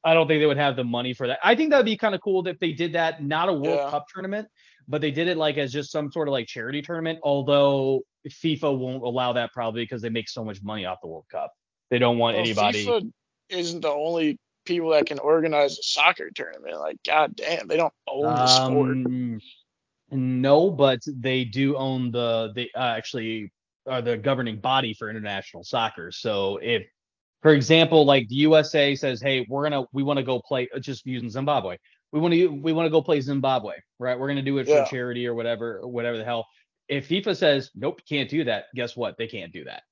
I 0.05 0.13
don't 0.13 0.29
think 0.29 0.41
they 0.43 0.47
would 0.47 0.59
have 0.59 0.77
the 0.77 0.85
money 0.85 1.15
for 1.15 1.27
that. 1.27 1.39
I 1.43 1.55
think 1.55 1.71
that 1.71 1.79
would 1.79 1.87
be 1.87 1.97
kind 1.97 2.15
of 2.15 2.21
cool 2.21 2.47
if 2.47 2.59
they 2.59 2.73
did 2.73 2.93
that, 2.93 3.25
not 3.25 3.49
a 3.49 3.53
World 3.53 3.81
yeah. 3.83 3.91
Cup 3.91 4.07
tournament, 4.13 4.49
but 4.87 5.01
they 5.01 5.11
did 5.11 5.29
it 5.29 5.39
like 5.39 5.57
as 5.57 5.73
just 5.73 5.91
some 5.91 6.13
sort 6.13 6.29
of 6.29 6.33
like 6.33 6.47
charity 6.47 6.83
tournament. 6.83 7.19
Although 7.23 8.03
FIFA 8.29 8.79
won't 8.79 9.03
allow 9.03 9.33
that 9.33 9.53
probably 9.53 9.85
because 9.85 10.03
they 10.03 10.11
make 10.11 10.29
so 10.29 10.45
much 10.45 10.63
money 10.63 10.85
off 10.85 10.99
the 11.01 11.09
World 11.09 11.27
Cup. 11.31 11.53
They 11.91 11.99
don't 11.99 12.19
want 12.19 12.37
well, 12.37 12.45
anybody. 12.45 12.85
FIFA 12.85 13.11
isn't 13.49 13.81
the 13.81 13.89
only 13.89 14.39
people 14.67 14.91
that 14.91 15.07
can 15.07 15.19
organize 15.19 15.79
a 15.79 15.83
soccer 15.83 16.31
tournament. 16.31 16.79
Like, 16.79 16.97
god 17.07 17.37
damn, 17.37 17.69
they 17.69 17.79
don't 17.79 17.95
own 18.07 18.25
the 18.25 18.47
sport. 18.47 18.91
Um, 18.91 19.41
no, 20.11 20.71
but 20.71 21.01
they 21.07 21.45
do 21.45 21.77
own 21.77 22.11
the 22.11 22.53
they 22.55 22.71
uh, 22.75 22.81
actually 22.81 23.51
are 23.87 24.03
the 24.03 24.17
governing 24.17 24.59
body 24.59 24.95
for 24.95 25.11
international 25.11 25.65
soccer. 25.65 26.11
So 26.13 26.59
if 26.63 26.85
for 27.43 27.53
example, 27.53 28.07
like 28.07 28.27
the 28.29 28.37
USA 28.37 28.95
says, 28.95 29.21
"Hey, 29.21 29.47
we're 29.49 29.69
gonna 29.69 29.85
we 29.93 30.03
want 30.03 30.17
to 30.17 30.23
go 30.23 30.41
play." 30.41 30.69
Uh, 30.75 30.79
just 30.79 31.05
using 31.05 31.29
Zimbabwe, 31.29 31.77
we 32.11 32.19
want 32.19 32.33
to 32.33 32.47
we 32.47 32.73
want 32.73 32.87
to 32.87 32.91
go 32.91 33.03
play 33.03 33.21
Zimbabwe, 33.21 33.75
right? 33.99 34.19
We're 34.19 34.29
gonna 34.29 34.43
do 34.43 34.57
it 34.59 34.67
yeah. 34.67 34.85
for 34.85 34.91
charity 34.91 35.27
or 35.27 35.35
whatever, 35.35 35.87
whatever 35.87 36.17
the 36.17 36.25
hell. 36.25 36.47
If 36.89 37.09
FIFA 37.09 37.37
says, 37.37 37.71
"Nope, 37.75 38.01
can't 38.09 38.31
do 38.31 38.45
that," 38.45 38.67
guess 38.75 38.97
what? 38.97 39.19
They 39.19 39.27
can't 39.27 39.53
do 39.53 39.65
that 39.65 39.83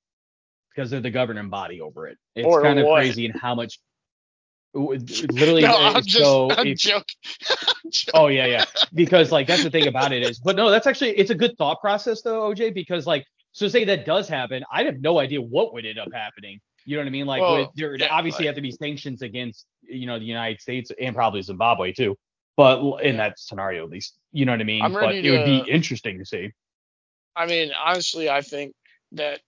because 0.75 0.91
they're 0.91 1.01
the 1.01 1.11
governing 1.11 1.51
body 1.51 1.81
over 1.81 2.07
it. 2.07 2.17
It's 2.35 2.47
or 2.47 2.63
kind 2.63 2.79
of 2.79 2.87
crazy 2.87 3.27
in 3.27 3.33
how 3.33 3.55
much. 3.55 3.79
Literally, 4.75 5.61
no, 5.61 5.77
I'm 5.77 6.03
just, 6.03 6.17
so 6.17 6.51
I'm 6.51 6.69
if, 6.69 6.79
joking. 6.79 7.05
oh 8.15 8.29
yeah, 8.29 8.47
yeah. 8.47 8.65
Because 8.95 9.31
like 9.31 9.47
that's 9.47 9.63
the 9.63 9.71
thing 9.71 9.89
about 9.89 10.13
it 10.13 10.23
is, 10.23 10.39
but 10.39 10.57
no, 10.57 10.71
that's 10.71 10.87
actually 10.87 11.11
it's 11.19 11.31
a 11.31 11.35
good 11.35 11.59
thought 11.59 11.83
process 11.83 12.23
though, 12.23 12.51
OJ. 12.51 12.73
Because 12.73 13.07
like, 13.07 13.27
so 13.53 13.69
say 13.69 13.85
that 13.85 14.05
does 14.05 14.29
happen, 14.29 14.65
I 14.73 14.85
have 14.85 15.01
no 15.01 15.19
idea 15.19 15.41
what 15.41 15.73
would 15.75 15.87
end 15.87 15.99
up 15.99 16.13
happening 16.13 16.61
you 16.85 16.97
know 16.97 17.03
what 17.03 17.09
I 17.09 17.11
mean? 17.11 17.27
Like 17.27 17.41
well, 17.41 17.73
there 17.77 17.97
yeah, 17.97 18.09
obviously 18.11 18.47
have 18.47 18.57
to 18.57 18.61
be 18.61 18.73
sanctions 18.73 19.23
against 19.23 19.67
you 19.83 20.07
know 20.07 20.19
the 20.19 20.25
United 20.25 20.61
States 20.61 20.91
and 21.01 21.15
probably 21.15 21.43
Zimbabwe 21.43 21.93
too. 21.93 22.17
But 22.57 23.03
in 23.03 23.17
that 23.17 23.39
scenario, 23.39 23.85
at 23.85 23.91
least, 23.91 24.19
you 24.33 24.45
know 24.45 24.53
what 24.53 24.61
I 24.61 24.65
mean. 24.65 24.83
I'm 24.83 24.93
but 24.93 25.15
it 25.15 25.31
would 25.31 25.45
be 25.45 25.71
interesting 25.71 26.19
to 26.19 26.27
see. 26.27 26.53
I 27.35 27.47
mean, 27.47 27.71
honestly, 27.73 28.29
I 28.29 28.43
think 28.43 28.75
that 29.13 29.41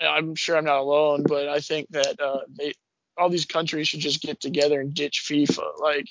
I'm 0.00 0.34
sure 0.36 0.56
I'm 0.56 0.64
not 0.64 0.78
alone, 0.78 1.24
but 1.26 1.48
I 1.48 1.60
think 1.60 1.88
that 1.90 2.20
uh, 2.20 2.40
they 2.56 2.74
all 3.16 3.28
these 3.28 3.46
countries 3.46 3.88
should 3.88 4.00
just 4.00 4.22
get 4.22 4.40
together 4.40 4.80
and 4.80 4.94
ditch 4.94 5.24
FIFA. 5.28 5.80
Like, 5.80 6.06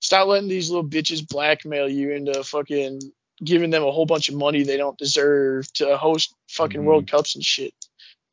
stop 0.00 0.26
letting 0.26 0.48
these 0.48 0.70
little 0.70 0.88
bitches 0.88 1.26
blackmail 1.26 1.88
you 1.88 2.12
into 2.12 2.42
fucking 2.44 3.00
giving 3.44 3.70
them 3.70 3.82
a 3.82 3.90
whole 3.90 4.06
bunch 4.06 4.28
of 4.28 4.34
money 4.34 4.62
they 4.62 4.76
don't 4.76 4.98
deserve 4.98 5.72
to 5.74 5.96
host 5.96 6.34
fucking 6.48 6.80
mm-hmm. 6.80 6.86
World 6.86 7.10
Cups 7.10 7.34
and 7.34 7.44
shit. 7.44 7.72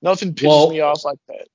Nothing 0.02 0.34
pisses 0.34 0.48
well, 0.48 0.70
me 0.70 0.82
off 0.82 1.04
like 1.06 1.20
that. 1.28 1.48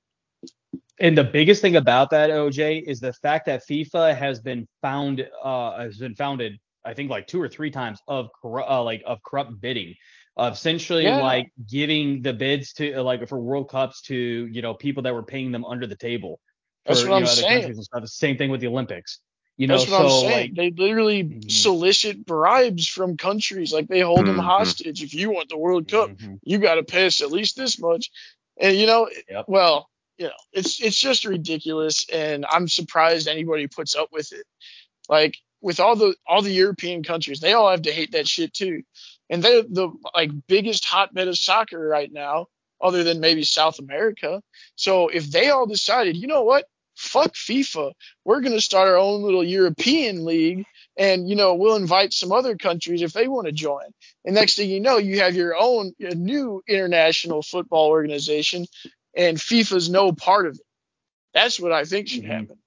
And 0.99 1.17
the 1.17 1.23
biggest 1.23 1.61
thing 1.61 1.75
about 1.75 2.09
that, 2.11 2.29
OJ, 2.29 2.83
is 2.83 2.99
the 2.99 3.13
fact 3.13 3.45
that 3.45 3.67
FIFA 3.67 4.17
has 4.17 4.39
been 4.39 4.67
found 4.81 5.27
uh, 5.43 5.77
has 5.77 5.97
been 5.97 6.15
founded, 6.15 6.57
I 6.83 6.93
think, 6.93 7.09
like 7.09 7.27
two 7.27 7.41
or 7.41 7.47
three 7.47 7.69
times 7.69 7.99
of 8.07 8.29
corru- 8.43 8.69
uh, 8.69 8.83
like 8.83 9.03
of 9.05 9.21
corrupt 9.23 9.59
bidding. 9.61 9.95
of 10.37 10.53
essentially 10.53 11.03
Yeah. 11.03 11.17
like 11.17 11.51
giving 11.67 12.21
the 12.21 12.33
bids 12.33 12.73
to 12.73 13.01
like 13.01 13.27
for 13.27 13.39
World 13.39 13.69
Cups 13.69 14.01
to 14.03 14.15
you 14.15 14.61
know 14.61 14.73
people 14.73 15.03
that 15.03 15.13
were 15.13 15.23
paying 15.23 15.51
them 15.51 15.65
under 15.65 15.85
the 15.85 15.95
table. 15.95 16.39
That's 16.85 17.01
what 17.03 17.09
you 17.09 17.15
I'm 17.15 17.25
saying. 17.25 17.75
same 18.05 18.37
thing 18.37 18.49
with 18.49 18.61
the 18.61 18.67
Olympics. 18.67 19.19
You 19.57 19.65
know, 19.65 19.79
That's 19.79 19.89
what 19.89 20.01
I'm 20.01 20.09
saying. 20.09 20.31
like 20.31 20.55
they 20.55 20.69
literally 20.69 21.23
Mhm. 21.23 21.51
solicit 21.51 22.25
bribes 22.25 22.87
from 22.87 23.17
countries. 23.17 23.73
Like 23.73 23.87
they 23.87 24.01
hold 24.01 24.27
them 24.27 24.37
Mhm. 24.37 24.43
hostage. 24.43 25.01
If 25.01 25.15
you 25.15 25.31
want 25.31 25.49
the 25.49 25.57
World 25.57 25.87
Cup, 25.89 26.11
Mhm. 26.11 26.39
you 26.43 26.59
got 26.59 26.75
to 26.75 26.83
pay 26.83 27.07
us 27.07 27.21
at 27.21 27.31
least 27.31 27.55
this 27.57 27.79
much. 27.79 28.11
And 28.59 28.77
you 28.77 28.85
know, 28.85 29.09
Yep. 29.29 29.45
well, 29.47 29.89
you 30.19 30.27
know, 30.27 30.33
it's 30.53 30.79
it's 30.79 30.99
just 30.99 31.25
ridiculous, 31.25 32.05
and 32.09 32.45
I'm 32.47 32.67
surprised 32.67 33.27
anybody 33.27 33.67
puts 33.67 33.95
up 33.95 34.11
with 34.11 34.31
it. 34.31 34.45
Like 35.09 35.37
with 35.61 35.79
all 35.79 35.95
the 35.95 36.15
all 36.27 36.43
the 36.43 36.51
European 36.51 37.03
countries, 37.03 37.39
they 37.39 37.53
all 37.53 37.69
have 37.71 37.81
to 37.83 37.91
hate 37.91 38.11
that 38.11 38.27
shit 38.27 38.53
too, 38.53 38.83
and 39.29 39.43
they're 39.43 39.63
the 39.63 39.89
like 40.13 40.29
biggest 40.47 40.85
hotbed 40.85 41.27
of 41.27 41.37
soccer 41.37 41.79
right 41.79 42.11
now, 42.11 42.45
other 42.79 43.03
than 43.03 43.19
maybe 43.21 43.43
South 43.43 43.79
America. 43.79 44.43
So 44.75 45.07
if 45.07 45.31
they 45.31 45.49
all 45.49 45.65
decided, 45.65 46.15
you 46.15 46.27
know 46.27 46.43
what, 46.43 46.67
fuck 46.97 47.33
FIFA, 47.35 47.93
we're 48.25 48.41
gonna 48.41 48.61
start 48.61 48.89
our 48.89 48.97
own 48.97 49.23
little 49.23 49.43
European 49.43 50.25
league, 50.25 50.65
and 50.97 51.29
you 51.29 51.35
know 51.35 51.55
we'll 51.55 51.77
invite 51.77 52.13
some 52.13 52.33
other 52.33 52.57
countries 52.57 53.01
if 53.03 53.13
they 53.13 53.27
want 53.27 53.47
to 53.47 53.53
join. 53.53 53.85
And 54.25 54.35
next 54.35 54.55
thing 54.57 54.69
you 54.69 54.81
know, 54.81 54.97
you 54.97 55.21
have 55.21 55.35
your 55.35 55.55
own 55.59 55.93
new 55.99 56.63
international 56.67 57.43
football 57.43 57.89
organization, 57.89 58.67
and 59.15 59.37
FIFA's 59.37 59.89
no 59.89 60.11
part 60.13 60.47
of 60.47 60.55
it. 60.55 60.61
That's 61.33 61.59
what 61.59 61.73
I 61.73 61.85
think 61.85 62.09
should 62.09 62.25
Mhm. 62.25 62.27
happen. 62.27 62.57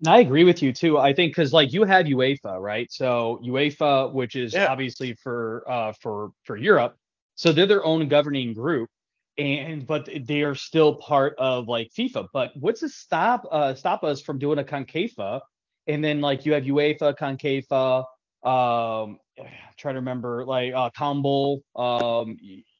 And 0.00 0.08
I 0.08 0.20
agree 0.20 0.44
with 0.44 0.62
you 0.62 0.72
too. 0.72 0.98
I 0.98 1.14
think 1.14 1.32
because 1.32 1.52
like 1.52 1.72
you 1.72 1.84
have 1.84 2.06
UEFA, 2.06 2.60
right? 2.60 2.90
So 2.92 3.40
UEFA, 3.44 4.12
which 4.12 4.36
is 4.36 4.54
Yeah. 4.54 4.66
obviously 4.66 5.14
for 5.14 5.64
uh 5.68 5.92
for 6.00 6.32
for 6.44 6.56
Europe, 6.56 6.96
so 7.36 7.52
they're 7.52 7.66
their 7.66 7.84
own 7.84 8.08
governing 8.08 8.54
group, 8.54 8.90
and 9.38 9.86
but 9.86 10.08
they 10.26 10.42
are 10.42 10.54
still 10.54 10.94
part 10.96 11.34
of 11.38 11.68
like 11.68 11.90
FIFA. 11.96 12.28
But 12.32 12.52
what's 12.56 12.80
to 12.80 12.88
stop 12.88 13.46
uh 13.50 13.74
stop 13.74 14.04
us 14.04 14.20
from 14.20 14.38
doing 14.38 14.58
a 14.58 14.64
Concacaf, 14.64 15.40
and 15.86 16.04
then 16.04 16.20
like 16.20 16.46
you 16.46 16.52
have 16.52 16.64
UEFA, 16.64 17.16
Concacaf, 17.16 18.04
um, 18.44 19.18
try 19.76 19.92
to 19.92 19.98
remember 19.98 20.44
like 20.44 20.72
uh 20.74 20.90
Combo, 20.96 21.60
um, 21.76 22.36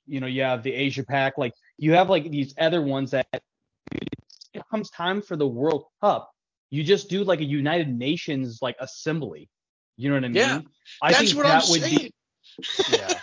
you 0.07 0.21
know, 0.21 0.27
you 0.27 0.43
have 0.43 0.63
the 0.63 0.73
Asia 0.73 1.05
Pack. 1.05 1.39
like 1.39 1.53
you 1.79 1.93
have 1.93 2.11
like 2.11 2.31
these 2.31 2.55
other 2.59 2.83
ones 2.83 3.11
that 3.11 3.27
it 3.33 4.63
comes 4.71 4.91
time 4.91 5.21
for 5.21 5.37
the 5.37 5.47
World 5.47 5.87
Cup 6.01 6.31
you 6.75 6.83
just 6.83 7.09
do 7.09 7.23
like 7.23 7.39
a 7.39 7.45
United 7.45 7.89
Nations 7.89 8.59
like 8.61 8.75
assembly. 8.81 9.49
You 9.97 10.09
know 10.09 10.17
what 10.17 10.25
I 10.25 10.29
mean? 10.29 10.35
Yeah, 10.35 10.61
I 11.01 11.13
That's 11.13 11.33
think 11.33 11.37
what 11.37 11.47
I'm 11.47 11.63
would 11.71 11.83
saying. 11.83 11.99
be 11.99 12.13
yeah. 12.93 13.21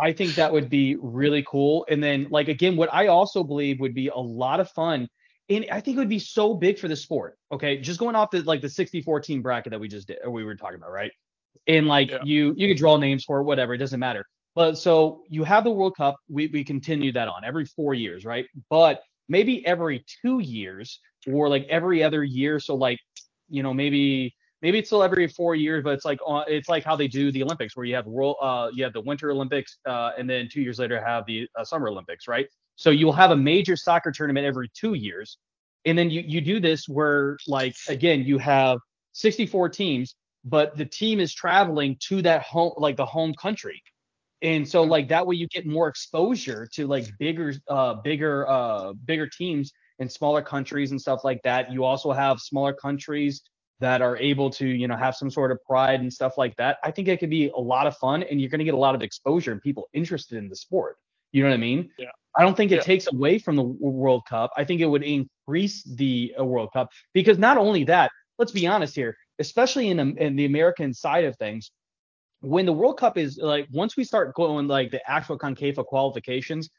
I 0.00 0.12
think 0.12 0.34
that 0.36 0.52
would 0.52 0.70
be 0.70 0.96
really 1.00 1.44
cool. 1.46 1.86
And 1.90 2.02
then 2.02 2.28
like 2.30 2.48
again, 2.48 2.76
what 2.76 2.92
I 2.92 3.08
also 3.08 3.44
believe 3.44 3.80
would 3.80 3.94
be 3.94 4.08
a 4.08 4.16
lot 4.18 4.60
of 4.60 4.70
fun. 4.70 5.08
And 5.48 5.66
I 5.72 5.80
think 5.80 5.96
it 5.96 6.00
would 6.00 6.08
be 6.08 6.20
so 6.20 6.54
big 6.54 6.78
for 6.78 6.88
the 6.88 6.96
sport. 6.96 7.36
Okay. 7.52 7.78
Just 7.78 7.98
going 8.00 8.14
off 8.16 8.30
the 8.30 8.42
like 8.42 8.60
the 8.60 8.68
64 8.68 9.20
team 9.20 9.42
bracket 9.42 9.72
that 9.72 9.80
we 9.80 9.88
just 9.88 10.06
did 10.08 10.18
or 10.24 10.30
we 10.30 10.44
were 10.44 10.54
talking 10.54 10.76
about, 10.76 10.92
right? 10.92 11.12
And 11.66 11.86
like 11.86 12.10
Yeah. 12.10 12.18
you 12.24 12.54
you 12.56 12.68
could 12.68 12.76
draw 12.78 12.96
names 12.96 13.24
for 13.24 13.40
it, 13.40 13.44
whatever, 13.44 13.74
it 13.74 13.78
doesn't 13.78 14.00
matter. 14.00 14.24
But 14.54 14.76
so 14.78 15.22
you 15.28 15.44
have 15.44 15.64
the 15.64 15.70
World 15.70 15.96
Cup, 15.96 16.16
we 16.28 16.48
we 16.48 16.64
continue 16.64 17.12
that 17.12 17.28
on 17.28 17.44
every 17.44 17.66
four 17.66 17.94
years, 17.94 18.24
right? 18.24 18.46
But 18.68 19.02
maybe 19.28 19.64
every 19.66 20.04
two 20.22 20.40
years 20.40 21.00
or 21.30 21.48
like 21.48 21.66
every 21.68 22.02
other 22.02 22.24
year. 22.24 22.58
So 22.60 22.74
like, 22.74 22.98
you 23.48 23.62
know, 23.62 23.74
maybe 23.74 24.34
maybe 24.62 24.78
it's 24.78 24.88
still 24.88 25.02
every 25.02 25.26
four 25.28 25.54
years, 25.54 25.82
but 25.82 25.94
it's 25.94 26.04
like 26.04 26.18
uh, 26.26 26.44
it's 26.46 26.68
like 26.68 26.84
how 26.84 26.96
they 26.96 27.08
do 27.08 27.32
the 27.32 27.42
Olympics, 27.42 27.76
where 27.76 27.86
you 27.86 27.94
have 27.94 28.06
world 28.06 28.36
uh 28.40 28.70
you 28.72 28.84
have 28.84 28.92
the 28.92 29.00
Winter 29.00 29.30
Olympics, 29.30 29.78
uh, 29.86 30.10
and 30.18 30.28
then 30.28 30.48
two 30.50 30.60
years 30.60 30.78
later 30.78 31.02
have 31.02 31.24
the 31.26 31.48
uh, 31.56 31.64
Summer 31.64 31.88
Olympics, 31.88 32.28
right? 32.28 32.46
So 32.76 32.90
you'll 32.90 33.12
have 33.12 33.30
a 33.30 33.36
major 33.36 33.76
soccer 33.76 34.10
tournament 34.12 34.46
every 34.46 34.70
two 34.74 34.94
years, 34.94 35.38
and 35.84 35.96
then 35.96 36.10
you 36.10 36.22
you 36.26 36.40
do 36.40 36.60
this 36.60 36.88
where 36.88 37.36
like 37.46 37.74
again 37.88 38.24
you 38.24 38.38
have 38.38 38.78
64 39.12 39.68
teams, 39.70 40.14
but 40.44 40.76
the 40.76 40.86
team 40.86 41.20
is 41.20 41.34
traveling 41.34 41.96
to 42.08 42.22
that 42.22 42.42
home 42.42 42.72
like 42.76 42.96
the 42.96 43.06
home 43.06 43.34
country. 43.34 43.82
And 44.42 44.66
so 44.66 44.82
like 44.82 45.08
that 45.08 45.26
way 45.26 45.36
you 45.36 45.46
get 45.48 45.66
more 45.66 45.88
exposure 45.88 46.66
to 46.74 46.86
like 46.86 47.06
bigger 47.18 47.54
uh 47.68 47.94
bigger 47.94 48.48
uh 48.48 48.92
bigger 49.04 49.26
teams 49.26 49.72
in 49.98 50.08
smaller 50.08 50.40
countries 50.40 50.92
and 50.92 51.00
stuff 51.00 51.24
like 51.24 51.42
that. 51.44 51.70
You 51.70 51.84
also 51.84 52.10
have 52.12 52.40
smaller 52.40 52.72
countries 52.72 53.42
that 53.80 54.02
are 54.02 54.16
able 54.18 54.50
to, 54.50 54.66
you 54.66 54.86
know, 54.86 54.96
have 54.96 55.16
some 55.16 55.30
sort 55.30 55.50
of 55.50 55.58
pride 55.64 56.00
and 56.00 56.12
stuff 56.12 56.38
like 56.38 56.54
that. 56.56 56.78
I 56.84 56.90
think 56.90 57.08
it 57.08 57.18
could 57.18 57.30
be 57.30 57.48
a 57.48 57.58
lot 57.58 57.86
of 57.86 57.96
fun 57.96 58.22
and 58.22 58.40
you're 58.40 58.50
going 58.50 58.60
to 58.60 58.64
get 58.64 58.74
a 58.74 58.78
lot 58.78 58.94
of 58.94 59.02
exposure 59.02 59.52
and 59.52 59.60
people 59.60 59.88
interested 59.92 60.38
in 60.38 60.48
the 60.48 60.56
sport. 60.56 60.96
You 61.32 61.42
know 61.42 61.48
what 61.48 61.54
I 61.54 61.58
mean? 61.58 61.90
Yeah. 61.98 62.10
I 62.36 62.42
don't 62.42 62.56
think 62.56 62.70
it 62.72 62.76
Yeah. 62.76 62.82
takes 62.82 63.06
away 63.12 63.38
from 63.38 63.56
the 63.56 63.62
World 63.62 64.22
Cup. 64.28 64.50
I 64.56 64.64
think 64.64 64.80
it 64.80 64.86
would 64.86 65.02
increase 65.02 65.82
the 65.82 66.34
uh, 66.38 66.44
World 66.44 66.70
Cup 66.72 66.90
because 67.14 67.38
not 67.38 67.56
only 67.56 67.84
that, 67.84 68.10
let's 68.38 68.52
be 68.52 68.66
honest 68.66 68.94
here, 68.94 69.16
especially 69.38 69.88
in, 69.88 69.98
um, 69.98 70.16
in 70.18 70.36
the 70.36 70.44
American 70.44 70.92
side 70.94 71.24
of 71.24 71.36
things, 71.36 71.70
when 72.40 72.66
the 72.66 72.72
World 72.72 72.98
Cup 72.98 73.18
is 73.18 73.38
like 73.38 73.66
once 73.70 73.96
we 73.96 74.04
start 74.04 74.34
going 74.34 74.66
like 74.66 74.90
the 74.90 75.00
actual 75.10 75.38
Concacaf 75.38 75.84
qualifications, 75.86 76.70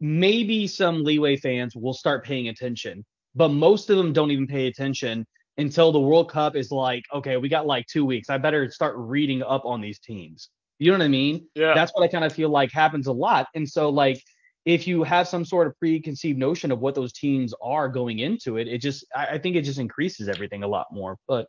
maybe 0.00 0.66
some 0.66 1.04
leeway 1.04 1.36
fans 1.36 1.74
will 1.76 1.94
start 1.94 2.24
paying 2.24 2.48
attention, 2.48 3.04
but 3.34 3.48
most 3.48 3.90
of 3.90 3.96
them 3.96 4.12
don't 4.12 4.30
even 4.30 4.46
pay 4.46 4.66
attention 4.66 5.26
until 5.56 5.92
the 5.92 6.00
World 6.00 6.30
Cup 6.30 6.56
is 6.56 6.70
like, 6.70 7.04
okay, 7.12 7.36
we 7.36 7.48
got 7.48 7.66
like 7.66 7.86
two 7.86 8.04
weeks. 8.04 8.30
I 8.30 8.38
better 8.38 8.70
start 8.70 8.94
reading 8.96 9.42
up 9.42 9.64
on 9.64 9.80
these 9.80 9.98
teams. 9.98 10.48
You 10.78 10.90
know 10.90 10.98
what 10.98 11.04
I 11.04 11.08
mean? 11.08 11.46
Yeah. 11.54 11.74
That's 11.74 11.92
what 11.92 12.02
I 12.02 12.08
kind 12.08 12.24
of 12.24 12.32
feel 12.32 12.48
like 12.48 12.72
happens 12.72 13.06
a 13.06 13.12
lot. 13.12 13.46
And 13.54 13.68
so 13.68 13.90
like 13.90 14.22
if 14.64 14.86
you 14.86 15.04
have 15.04 15.28
some 15.28 15.44
sort 15.44 15.66
of 15.66 15.78
preconceived 15.78 16.38
notion 16.38 16.72
of 16.72 16.80
what 16.80 16.94
those 16.94 17.12
teams 17.12 17.54
are 17.62 17.88
going 17.88 18.18
into 18.18 18.56
it, 18.56 18.66
it 18.66 18.78
just 18.78 19.04
I, 19.14 19.26
I 19.26 19.38
think 19.38 19.56
it 19.56 19.62
just 19.62 19.78
increases 19.78 20.28
everything 20.28 20.62
a 20.62 20.68
lot 20.68 20.86
more. 20.90 21.16
But 21.28 21.46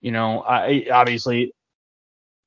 you 0.00 0.12
know, 0.12 0.40
I 0.42 0.86
obviously 0.90 1.52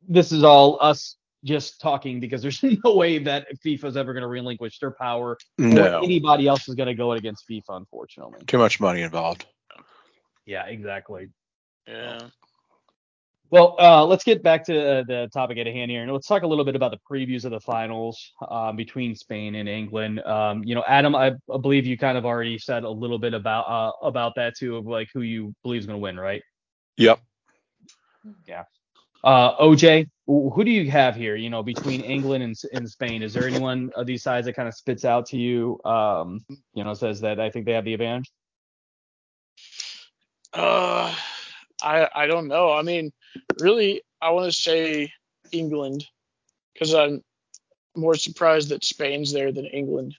this 0.07 0.31
is 0.31 0.43
all 0.43 0.77
us 0.81 1.17
just 1.43 1.79
talking 1.79 2.19
because 2.19 2.41
there's 2.41 2.63
no 2.83 2.95
way 2.95 3.19
that 3.19 3.47
FIFA's 3.63 3.97
ever 3.97 4.13
going 4.13 4.21
to 4.21 4.27
relinquish 4.27 4.79
their 4.79 4.91
power 4.91 5.31
or 5.31 5.37
No, 5.57 6.01
anybody 6.01 6.47
else 6.47 6.67
is 6.67 6.75
going 6.75 6.87
to 6.87 6.95
go 6.95 7.11
against 7.13 7.45
FIFA, 7.49 7.77
unfortunately. 7.77 8.39
too 8.47 8.57
much 8.57 8.79
money 8.79 9.01
involved. 9.01 9.45
Yeah, 10.47 10.65
exactly. 10.65 11.29
yeah. 11.87 12.29
Well, 13.49 13.75
uh, 13.79 14.05
let's 14.05 14.23
get 14.23 14.43
back 14.43 14.65
to 14.65 14.99
uh, 14.99 15.03
the 15.07 15.29
topic 15.33 15.57
at 15.57 15.67
hand 15.67 15.91
here, 15.91 16.03
and 16.03 16.11
let's 16.11 16.27
talk 16.27 16.43
a 16.43 16.47
little 16.47 16.65
bit 16.65 16.75
about 16.75 16.91
the 16.91 16.99
previews 17.09 17.45
of 17.45 17.51
the 17.51 17.59
finals 17.59 18.33
uh, 18.41 18.71
between 18.73 19.15
Spain 19.15 19.55
and 19.55 19.69
England. 19.69 20.19
Um, 20.21 20.63
you 20.65 20.75
know, 20.75 20.83
Adam, 20.87 21.15
I, 21.15 21.27
I 21.53 21.57
believe 21.61 21.85
you 21.85 21.97
kind 21.97 22.17
of 22.17 22.25
already 22.25 22.57
said 22.57 22.83
a 22.83 22.89
little 22.89 23.19
bit 23.19 23.33
about 23.33 23.61
uh, 23.69 24.05
about 24.05 24.35
that 24.35 24.57
too, 24.57 24.75
of 24.77 24.85
like 24.85 25.09
who 25.13 25.21
you 25.21 25.53
believe 25.63 25.79
is 25.79 25.85
going 25.85 25.95
to 25.95 26.01
win, 26.01 26.19
right? 26.19 26.41
Yep. 26.97 27.19
Yeah. 28.45 28.63
Uh, 29.23 29.55
OJ, 29.57 30.07
who 30.25 30.63
do 30.63 30.71
you 30.71 30.89
have 30.91 31.15
here? 31.15 31.35
You 31.35 31.49
know, 31.49 31.63
between 31.63 32.01
England 32.01 32.43
and, 32.43 32.55
and 32.73 32.89
Spain, 32.89 33.23
is 33.23 33.33
there 33.33 33.47
anyone 33.47 33.91
of 33.95 34.05
these 34.05 34.23
sides 34.23 34.45
that 34.45 34.53
kind 34.53 34.67
of 34.67 34.73
spits 34.73 35.05
out 35.05 35.25
to 35.27 35.37
you? 35.37 35.79
Um, 35.85 36.45
you 36.73 36.83
know, 36.83 36.93
says 36.93 37.21
that 37.21 37.39
I 37.39 37.49
think 37.49 37.65
they 37.65 37.73
have 37.73 37.85
the 37.85 37.93
advantage. 37.93 38.29
Uh, 40.57 41.13
I 41.83 42.09
I 42.13 42.25
don't 42.25 42.47
know. 42.47 42.73
I 42.73 42.81
mean, 42.81 43.11
really, 43.59 44.01
I 44.19 44.31
want 44.31 44.51
to 44.51 44.59
say 44.59 45.13
England 45.51 46.07
because 46.73 46.95
I'm 46.95 47.23
more 47.95 48.15
surprised 48.15 48.69
that 48.69 48.83
Spain's 48.83 49.31
there 49.31 49.51
than 49.51 49.65
England. 49.65 50.15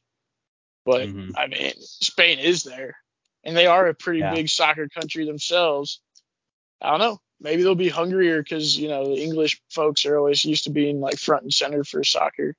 But 0.84 1.08
Mhm. 1.08 1.32
I 1.36 1.48
mean, 1.48 1.72
Spain 1.80 2.38
is 2.38 2.62
there, 2.62 2.96
and 3.42 3.56
they 3.56 3.66
are 3.66 3.88
a 3.88 3.94
pretty 3.94 4.20
Yeah. 4.20 4.34
big 4.34 4.48
soccer 4.48 4.88
country 4.88 5.26
themselves. 5.26 6.00
I 6.80 6.90
don't 6.90 7.00
know. 7.00 7.20
Maybe 7.40 7.62
they'll 7.62 7.74
be 7.74 7.88
hungrier 7.88 8.40
because 8.40 8.78
you 8.78 8.88
know 8.88 9.08
the 9.08 9.20
English 9.20 9.60
folks 9.70 10.06
are 10.06 10.16
always 10.16 10.44
used 10.44 10.64
to 10.64 10.70
being 10.70 11.00
like 11.00 11.18
front 11.18 11.42
and 11.42 11.52
center 11.52 11.82
for 11.82 12.04
soccer. 12.04 12.54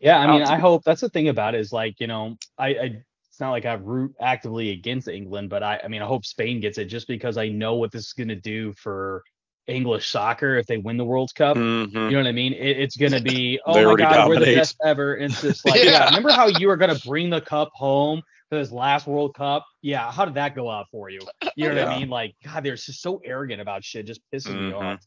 Yeah, 0.00 0.18
I 0.18 0.26
mean, 0.26 0.42
I 0.42 0.58
hope 0.58 0.82
that's 0.82 1.02
the 1.02 1.10
thing 1.10 1.28
about 1.28 1.54
it 1.54 1.60
is 1.60 1.72
like, 1.72 2.00
you 2.00 2.08
know, 2.08 2.36
I, 2.58 2.68
I 2.68 3.04
not 3.42 3.50
like 3.50 3.66
I 3.66 3.74
root 3.74 4.14
actively 4.20 4.70
against 4.70 5.08
England, 5.08 5.50
but 5.50 5.62
I, 5.62 5.80
I 5.84 5.88
mean, 5.88 6.00
I 6.00 6.06
hope 6.06 6.24
Spain 6.24 6.60
gets 6.60 6.78
it 6.78 6.86
just 6.86 7.06
because 7.06 7.36
I 7.36 7.48
know 7.48 7.74
what 7.74 7.92
this 7.92 8.06
is 8.06 8.12
going 8.14 8.28
to 8.28 8.36
do 8.36 8.72
for 8.74 9.22
English 9.66 10.08
soccer 10.08 10.56
if 10.56 10.66
they 10.66 10.78
win 10.78 10.96
the 10.96 11.04
World 11.04 11.34
Cup. 11.34 11.56
Mm-hmm. 11.56 11.96
You 11.96 12.10
know 12.10 12.18
what 12.18 12.26
I 12.26 12.32
mean? 12.32 12.52
It, 12.52 12.78
it's 12.78 12.96
going 12.96 13.12
to 13.12 13.20
be, 13.20 13.60
oh 13.66 13.74
my 13.74 13.96
God, 13.96 14.28
we're 14.28 14.38
the 14.38 14.54
best 14.54 14.76
ever. 14.84 15.14
And 15.14 15.32
it's 15.32 15.42
just 15.42 15.66
like, 15.66 15.74
yeah. 15.84 15.90
Yeah. 15.90 16.04
remember 16.06 16.30
how 16.30 16.46
you 16.46 16.68
were 16.68 16.76
going 16.76 16.96
to 16.96 17.06
bring 17.08 17.30
the 17.30 17.40
cup 17.40 17.70
home 17.74 18.22
for 18.48 18.58
this 18.58 18.70
last 18.72 19.06
World 19.06 19.34
Cup? 19.34 19.66
Yeah, 19.82 20.10
how 20.10 20.24
did 20.24 20.34
that 20.34 20.54
go 20.54 20.70
out 20.70 20.86
for 20.90 21.10
you? 21.10 21.20
You 21.56 21.68
know 21.68 21.74
what 21.74 21.88
I 21.88 21.98
mean? 21.98 22.08
Like, 22.08 22.34
God, 22.44 22.64
they're 22.64 22.76
just 22.76 23.02
so 23.02 23.20
arrogant 23.24 23.60
about 23.60 23.84
shit, 23.84 24.06
just 24.06 24.20
pisses 24.32 24.54
me 24.54 24.70
Mhm. 24.70 24.80
off. 24.80 25.00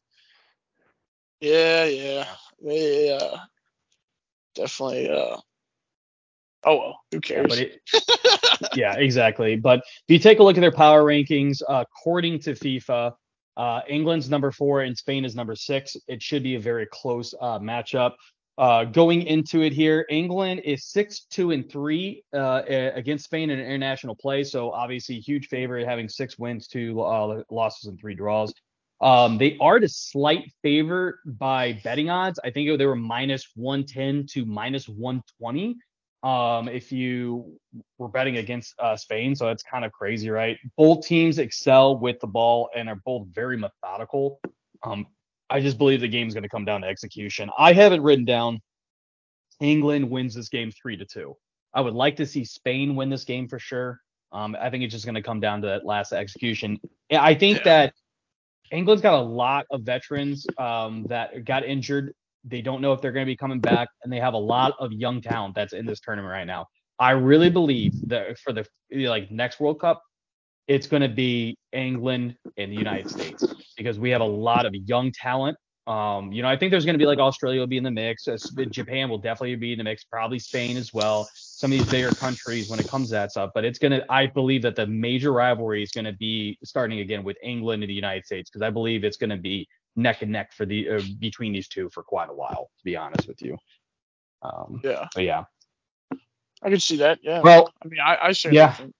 Yeah, 1.41 1.85
yeah, 1.85 3.17
uh, 3.21 3.37
definitely. 4.55 5.09
Uh, 5.09 5.37
oh 6.65 6.77
well, 6.77 6.99
who 7.11 7.21
cares? 7.21 7.47
but 7.47 7.59
it, 7.59 7.81
yeah, 8.75 8.95
exactly. 8.97 9.55
But 9.55 9.79
if 9.79 10.03
you 10.07 10.19
take 10.19 10.39
a 10.39 10.43
look 10.43 10.57
at 10.57 10.61
their 10.61 10.71
power 10.71 11.03
rankings, 11.03 11.61
uh, 11.67 11.83
according 11.87 12.39
to 12.41 12.51
FIFA, 12.51 13.13
uh, 13.57 13.81
England's 13.87 14.29
number 14.29 14.51
four 14.51 14.81
and 14.81 14.97
Spain 14.97 15.25
is 15.25 15.35
number 15.35 15.55
six. 15.55 15.95
It 16.07 16.21
should 16.21 16.43
be 16.43 16.55
a 16.55 16.59
very 16.59 16.87
close 16.91 17.33
uh, 17.39 17.59
matchup. 17.59 18.13
uh, 18.57 18.85
going 18.85 19.23
into 19.23 19.61
it 19.61 19.73
here, 19.73 20.05
England 20.09 20.61
is 20.63 20.85
six, 20.85 21.25
two, 21.29 21.51
and 21.51 21.69
three 21.69 22.23
uh, 22.33 22.61
against 22.67 23.25
Spain 23.25 23.49
in 23.49 23.59
international 23.59 24.15
play. 24.15 24.43
So 24.43 24.71
obviously, 24.71 25.19
huge 25.19 25.47
favorite, 25.47 25.87
having 25.87 26.07
six 26.09 26.37
wins, 26.37 26.67
two 26.67 27.01
uh, 27.01 27.43
losses, 27.49 27.87
and 27.87 27.99
three 27.99 28.15
draws. 28.15 28.53
Um, 29.01 29.37
they 29.37 29.57
are 29.59 29.79
the 29.79 29.89
slight 29.89 30.49
favorite 30.61 31.15
by 31.25 31.79
betting 31.83 32.09
odds. 32.09 32.39
I 32.45 32.49
think 32.49 32.77
they 32.77 32.85
were 32.85 32.95
minus 32.95 33.45
110 33.55 34.25
to 34.27 34.45
minus 34.45 34.87
120 34.87 35.75
um, 36.23 36.67
if 36.67 36.91
you 36.91 37.59
were 37.97 38.07
betting 38.07 38.37
against 38.37 38.73
uh, 38.79 38.95
Spain. 38.95 39.35
So 39.35 39.45
that's 39.45 39.63
kind 39.63 39.85
of 39.85 39.91
crazy, 39.91 40.29
right? 40.29 40.57
Both 40.77 41.05
teams 41.05 41.39
excel 41.39 41.97
with 41.97 42.19
the 42.19 42.27
ball 42.27 42.69
and 42.75 42.89
are 42.89 42.99
both 43.05 43.27
very 43.31 43.57
methodical. 43.57 44.39
Um, 44.83 45.07
I 45.49 45.61
just 45.61 45.77
believe 45.77 46.01
the 46.01 46.07
game's 46.07 46.33
going 46.33 46.43
to 46.43 46.49
come 46.49 46.65
down 46.65 46.81
to 46.81 46.87
execution. 46.87 47.49
I 47.57 47.73
have 47.73 47.93
it 47.93 48.01
written 48.01 48.25
down. 48.25 48.61
England 49.61 50.09
wins 50.09 50.33
this 50.33 50.49
game 50.49 50.71
three 50.71 50.97
to 50.97 51.05
two. 51.05 51.35
I 51.73 51.81
would 51.81 51.93
like 51.93 52.15
to 52.17 52.25
see 52.25 52.43
Spain 52.43 52.95
win 52.95 53.09
this 53.09 53.23
game 53.23 53.47
for 53.47 53.59
sure. 53.59 53.99
Um, 54.31 54.55
I 54.59 54.69
think 54.69 54.83
it's 54.83 54.93
just 54.93 55.05
going 55.05 55.15
to 55.15 55.21
come 55.21 55.39
down 55.39 55.61
to 55.61 55.67
that 55.67 55.85
last 55.85 56.11
execution. 56.11 56.79
I 57.11 57.35
think 57.35 57.59
yeah. 57.59 57.63
that 57.63 57.93
England's 58.71 59.01
got 59.01 59.13
a 59.13 59.21
lot 59.21 59.65
of 59.71 59.83
veterans 59.83 60.45
um, 60.57 61.05
that 61.09 61.45
got 61.45 61.63
injured. 61.63 62.13
They 62.45 62.61
don't 62.61 62.81
know 62.81 62.93
if 62.93 63.01
they're 63.01 63.11
going 63.11 63.25
to 63.25 63.31
be 63.31 63.37
coming 63.37 63.59
back, 63.59 63.89
and 64.03 64.11
they 64.13 64.19
have 64.19 64.33
a 64.33 64.37
lot 64.37 64.73
of 64.79 64.91
young 64.91 65.21
talent 65.21 65.55
that's 65.55 65.73
in 65.73 65.85
this 65.85 65.99
tournament 65.99 66.31
right 66.31 66.45
now. 66.45 66.65
I 66.99 67.11
really 67.11 67.49
believe 67.49 67.93
that 68.07 68.37
for 68.39 68.53
the 68.53 68.65
like 68.91 69.29
next 69.31 69.59
World 69.59 69.79
Cup, 69.79 70.01
it's 70.67 70.87
going 70.87 71.01
to 71.01 71.09
be 71.09 71.57
England 71.73 72.35
and 72.57 72.71
the 72.71 72.75
United 72.75 73.09
States 73.09 73.45
because 73.77 73.99
we 73.99 74.09
have 74.11 74.21
a 74.21 74.25
lot 74.25 74.65
of 74.65 74.73
young 74.73 75.11
talent. 75.11 75.57
Um, 75.87 76.31
you 76.31 76.41
know, 76.41 76.47
I 76.47 76.57
think 76.57 76.71
there's 76.71 76.85
going 76.85 76.95
to 76.95 76.99
be 76.99 77.05
like 77.05 77.19
Australia 77.19 77.59
will 77.59 77.67
be 77.67 77.77
in 77.77 77.83
the 77.83 77.91
mix. 77.91 78.27
Uh, 78.27 78.37
Japan 78.71 79.07
will 79.07 79.19
definitely 79.19 79.55
be 79.55 79.73
in 79.73 79.77
the 79.77 79.83
mix. 79.83 80.03
Probably 80.03 80.39
Spain 80.39 80.77
as 80.77 80.91
well. 80.93 81.29
Some 81.35 81.71
of 81.71 81.77
these 81.77 81.87
bigger 81.91 82.09
countries 82.09 82.69
when 82.69 82.79
it 82.79 82.87
comes 82.87 83.09
to 83.09 83.13
that 83.13 83.29
stuff. 83.31 83.51
But 83.53 83.65
it's 83.65 83.77
going 83.77 83.91
to, 83.91 84.03
I 84.11 84.25
believe 84.25 84.63
that 84.63 84.75
the 84.75 84.87
major 84.87 85.31
rivalry 85.31 85.83
is 85.83 85.91
going 85.91 86.05
to 86.05 86.13
be 86.13 86.57
starting 86.63 87.01
again 87.01 87.23
with 87.23 87.37
England 87.43 87.83
and 87.83 87.89
the 87.89 87.93
United 87.93 88.25
States 88.25 88.49
because 88.49 88.63
I 88.63 88.71
believe 88.71 89.03
it's 89.03 89.17
going 89.17 89.29
to 89.29 89.37
be 89.37 89.67
neck 89.95 90.21
and 90.21 90.31
neck 90.31 90.53
for 90.53 90.65
the 90.65 90.89
uh, 90.89 91.01
between 91.19 91.53
these 91.53 91.67
two 91.67 91.89
for 91.89 92.03
quite 92.03 92.29
a 92.29 92.33
while. 92.33 92.69
To 92.77 92.83
be 92.83 92.95
honest 92.95 93.27
with 93.27 93.41
you. 93.41 93.57
Um, 94.41 94.81
yeah. 94.83 95.07
Yeah. 95.17 95.43
I 96.61 96.69
can 96.69 96.79
see 96.79 96.97
that. 96.97 97.19
Yeah. 97.21 97.41
Well, 97.41 97.71
I 97.83 97.87
mean, 97.87 97.99
I, 97.99 98.17
I 98.21 98.31
certainly 98.31 98.57
yeah. 98.57 98.73
think 98.73 98.93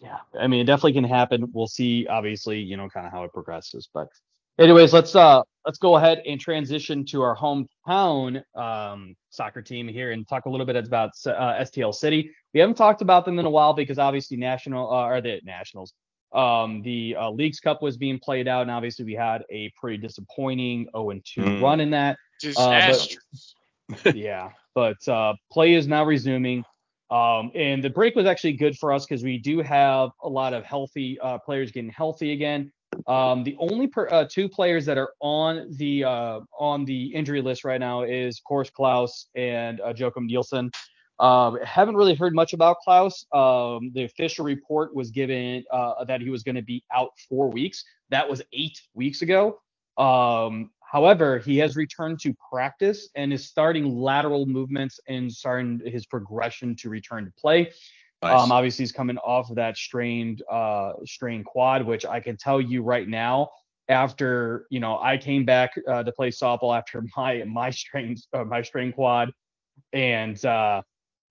yeah, 0.00 0.18
I 0.38 0.46
mean, 0.46 0.60
it 0.60 0.64
definitely 0.64 0.94
can 0.94 1.04
happen. 1.04 1.50
We'll 1.52 1.66
see, 1.66 2.06
obviously, 2.06 2.58
you 2.58 2.76
know, 2.76 2.88
kind 2.88 3.06
of 3.06 3.12
how 3.12 3.24
it 3.24 3.32
progresses. 3.34 3.88
But, 3.92 4.08
anyways, 4.58 4.94
let's 4.94 5.14
uh 5.14 5.42
let's 5.66 5.78
go 5.78 5.96
ahead 5.96 6.22
and 6.26 6.40
transition 6.40 7.04
to 7.06 7.20
our 7.20 7.36
hometown 7.36 8.42
um, 8.56 9.14
soccer 9.28 9.60
team 9.60 9.88
here 9.88 10.12
and 10.12 10.26
talk 10.26 10.46
a 10.46 10.48
little 10.48 10.64
bit 10.64 10.76
about 10.76 11.10
uh, 11.26 11.60
STL 11.60 11.94
City. 11.94 12.30
We 12.54 12.60
haven't 12.60 12.76
talked 12.76 13.02
about 13.02 13.26
them 13.26 13.38
in 13.38 13.44
a 13.44 13.50
while 13.50 13.74
because 13.74 13.98
obviously 13.98 14.38
national 14.38 14.90
uh, 14.90 15.06
or 15.06 15.20
the 15.20 15.40
nationals, 15.44 15.92
um, 16.32 16.82
the 16.82 17.16
uh, 17.18 17.30
Leagues 17.30 17.60
Cup 17.60 17.82
was 17.82 17.96
being 17.96 18.18
played 18.18 18.46
out, 18.48 18.62
and 18.62 18.70
obviously 18.70 19.04
we 19.04 19.14
had 19.14 19.44
a 19.50 19.72
pretty 19.80 19.98
disappointing 19.98 20.86
0-2 20.94 21.22
Mm. 21.38 21.62
run 21.62 21.80
in 21.80 21.90
that. 21.90 22.16
disaster. 22.40 23.20
yeah, 24.14 24.50
but 24.74 25.06
uh, 25.08 25.34
play 25.50 25.74
is 25.74 25.86
now 25.86 26.04
resuming. 26.04 26.64
Um, 27.10 27.50
and 27.56 27.82
the 27.82 27.90
break 27.90 28.14
was 28.14 28.24
actually 28.26 28.52
good 28.52 28.78
for 28.78 28.92
us 28.92 29.04
because 29.04 29.24
we 29.24 29.36
do 29.36 29.60
have 29.62 30.10
a 30.22 30.28
lot 30.28 30.54
of 30.54 30.64
healthy 30.64 31.18
uh, 31.20 31.38
players 31.38 31.72
getting 31.72 31.90
healthy 31.90 32.32
again. 32.32 32.70
Um, 33.08 33.42
the 33.42 33.56
only 33.58 33.88
per, 33.88 34.08
uh, 34.10 34.26
two 34.30 34.48
players 34.48 34.86
that 34.86 34.96
are 34.96 35.10
on 35.20 35.66
the 35.76 36.04
uh, 36.04 36.40
on 36.58 36.84
the 36.84 37.06
injury 37.06 37.40
list 37.40 37.64
right 37.64 37.80
now 37.80 38.02
is 38.02 38.38
of 38.38 38.44
course 38.44 38.70
Klauss 38.70 39.26
and 39.34 39.80
uh, 39.80 39.92
Joakim 39.92 40.26
Nilsson. 40.28 40.70
Um, 41.20 41.58
haven't 41.62 41.96
really 41.96 42.14
heard 42.14 42.34
much 42.34 42.54
about 42.54 42.78
Klauss. 42.86 43.26
Um, 43.34 43.92
the 43.92 44.04
official 44.04 44.44
report 44.44 44.94
was 44.94 45.10
given 45.10 45.64
uh, 45.70 46.02
that 46.04 46.22
he 46.22 46.30
was 46.30 46.42
going 46.42 46.54
to 46.54 46.62
be 46.62 46.82
out 46.92 47.10
four 47.28 47.50
weeks. 47.50 47.84
That 48.08 48.28
was 48.28 48.40
eight 48.54 48.80
weeks 48.94 49.20
ago. 49.20 49.60
Um, 49.98 50.70
however, 50.80 51.38
he 51.38 51.58
has 51.58 51.76
returned 51.76 52.20
to 52.20 52.34
practice 52.50 53.10
and 53.14 53.34
is 53.34 53.46
starting 53.46 53.94
lateral 53.94 54.46
movements 54.46 54.98
and 55.08 55.30
starting 55.30 55.82
his 55.84 56.06
progression 56.06 56.74
to 56.76 56.88
return 56.88 57.26
to 57.26 57.32
play. 57.38 57.70
Nice. 58.22 58.40
Um, 58.40 58.50
obviously, 58.50 58.84
he's 58.84 58.92
coming 58.92 59.18
off 59.18 59.50
of 59.50 59.56
that 59.56 59.76
strained 59.76 60.42
uh, 60.50 60.92
strained 61.04 61.44
quad, 61.44 61.84
which 61.84 62.06
I 62.06 62.20
can 62.20 62.38
tell 62.38 62.60
you 62.60 62.82
right 62.82 63.08
now. 63.08 63.50
After 63.90 64.66
you 64.70 64.80
know, 64.80 64.98
I 64.98 65.18
came 65.18 65.44
back 65.44 65.72
uh, 65.86 66.02
to 66.02 66.12
play 66.12 66.30
softball 66.30 66.76
after 66.76 67.02
my 67.16 67.44
my 67.44 67.70
strained 67.70 68.22
uh, 68.32 68.44
my 68.44 68.62
strained 68.62 68.94
quad, 68.94 69.32
and 69.92 70.42
uh, 70.44 70.82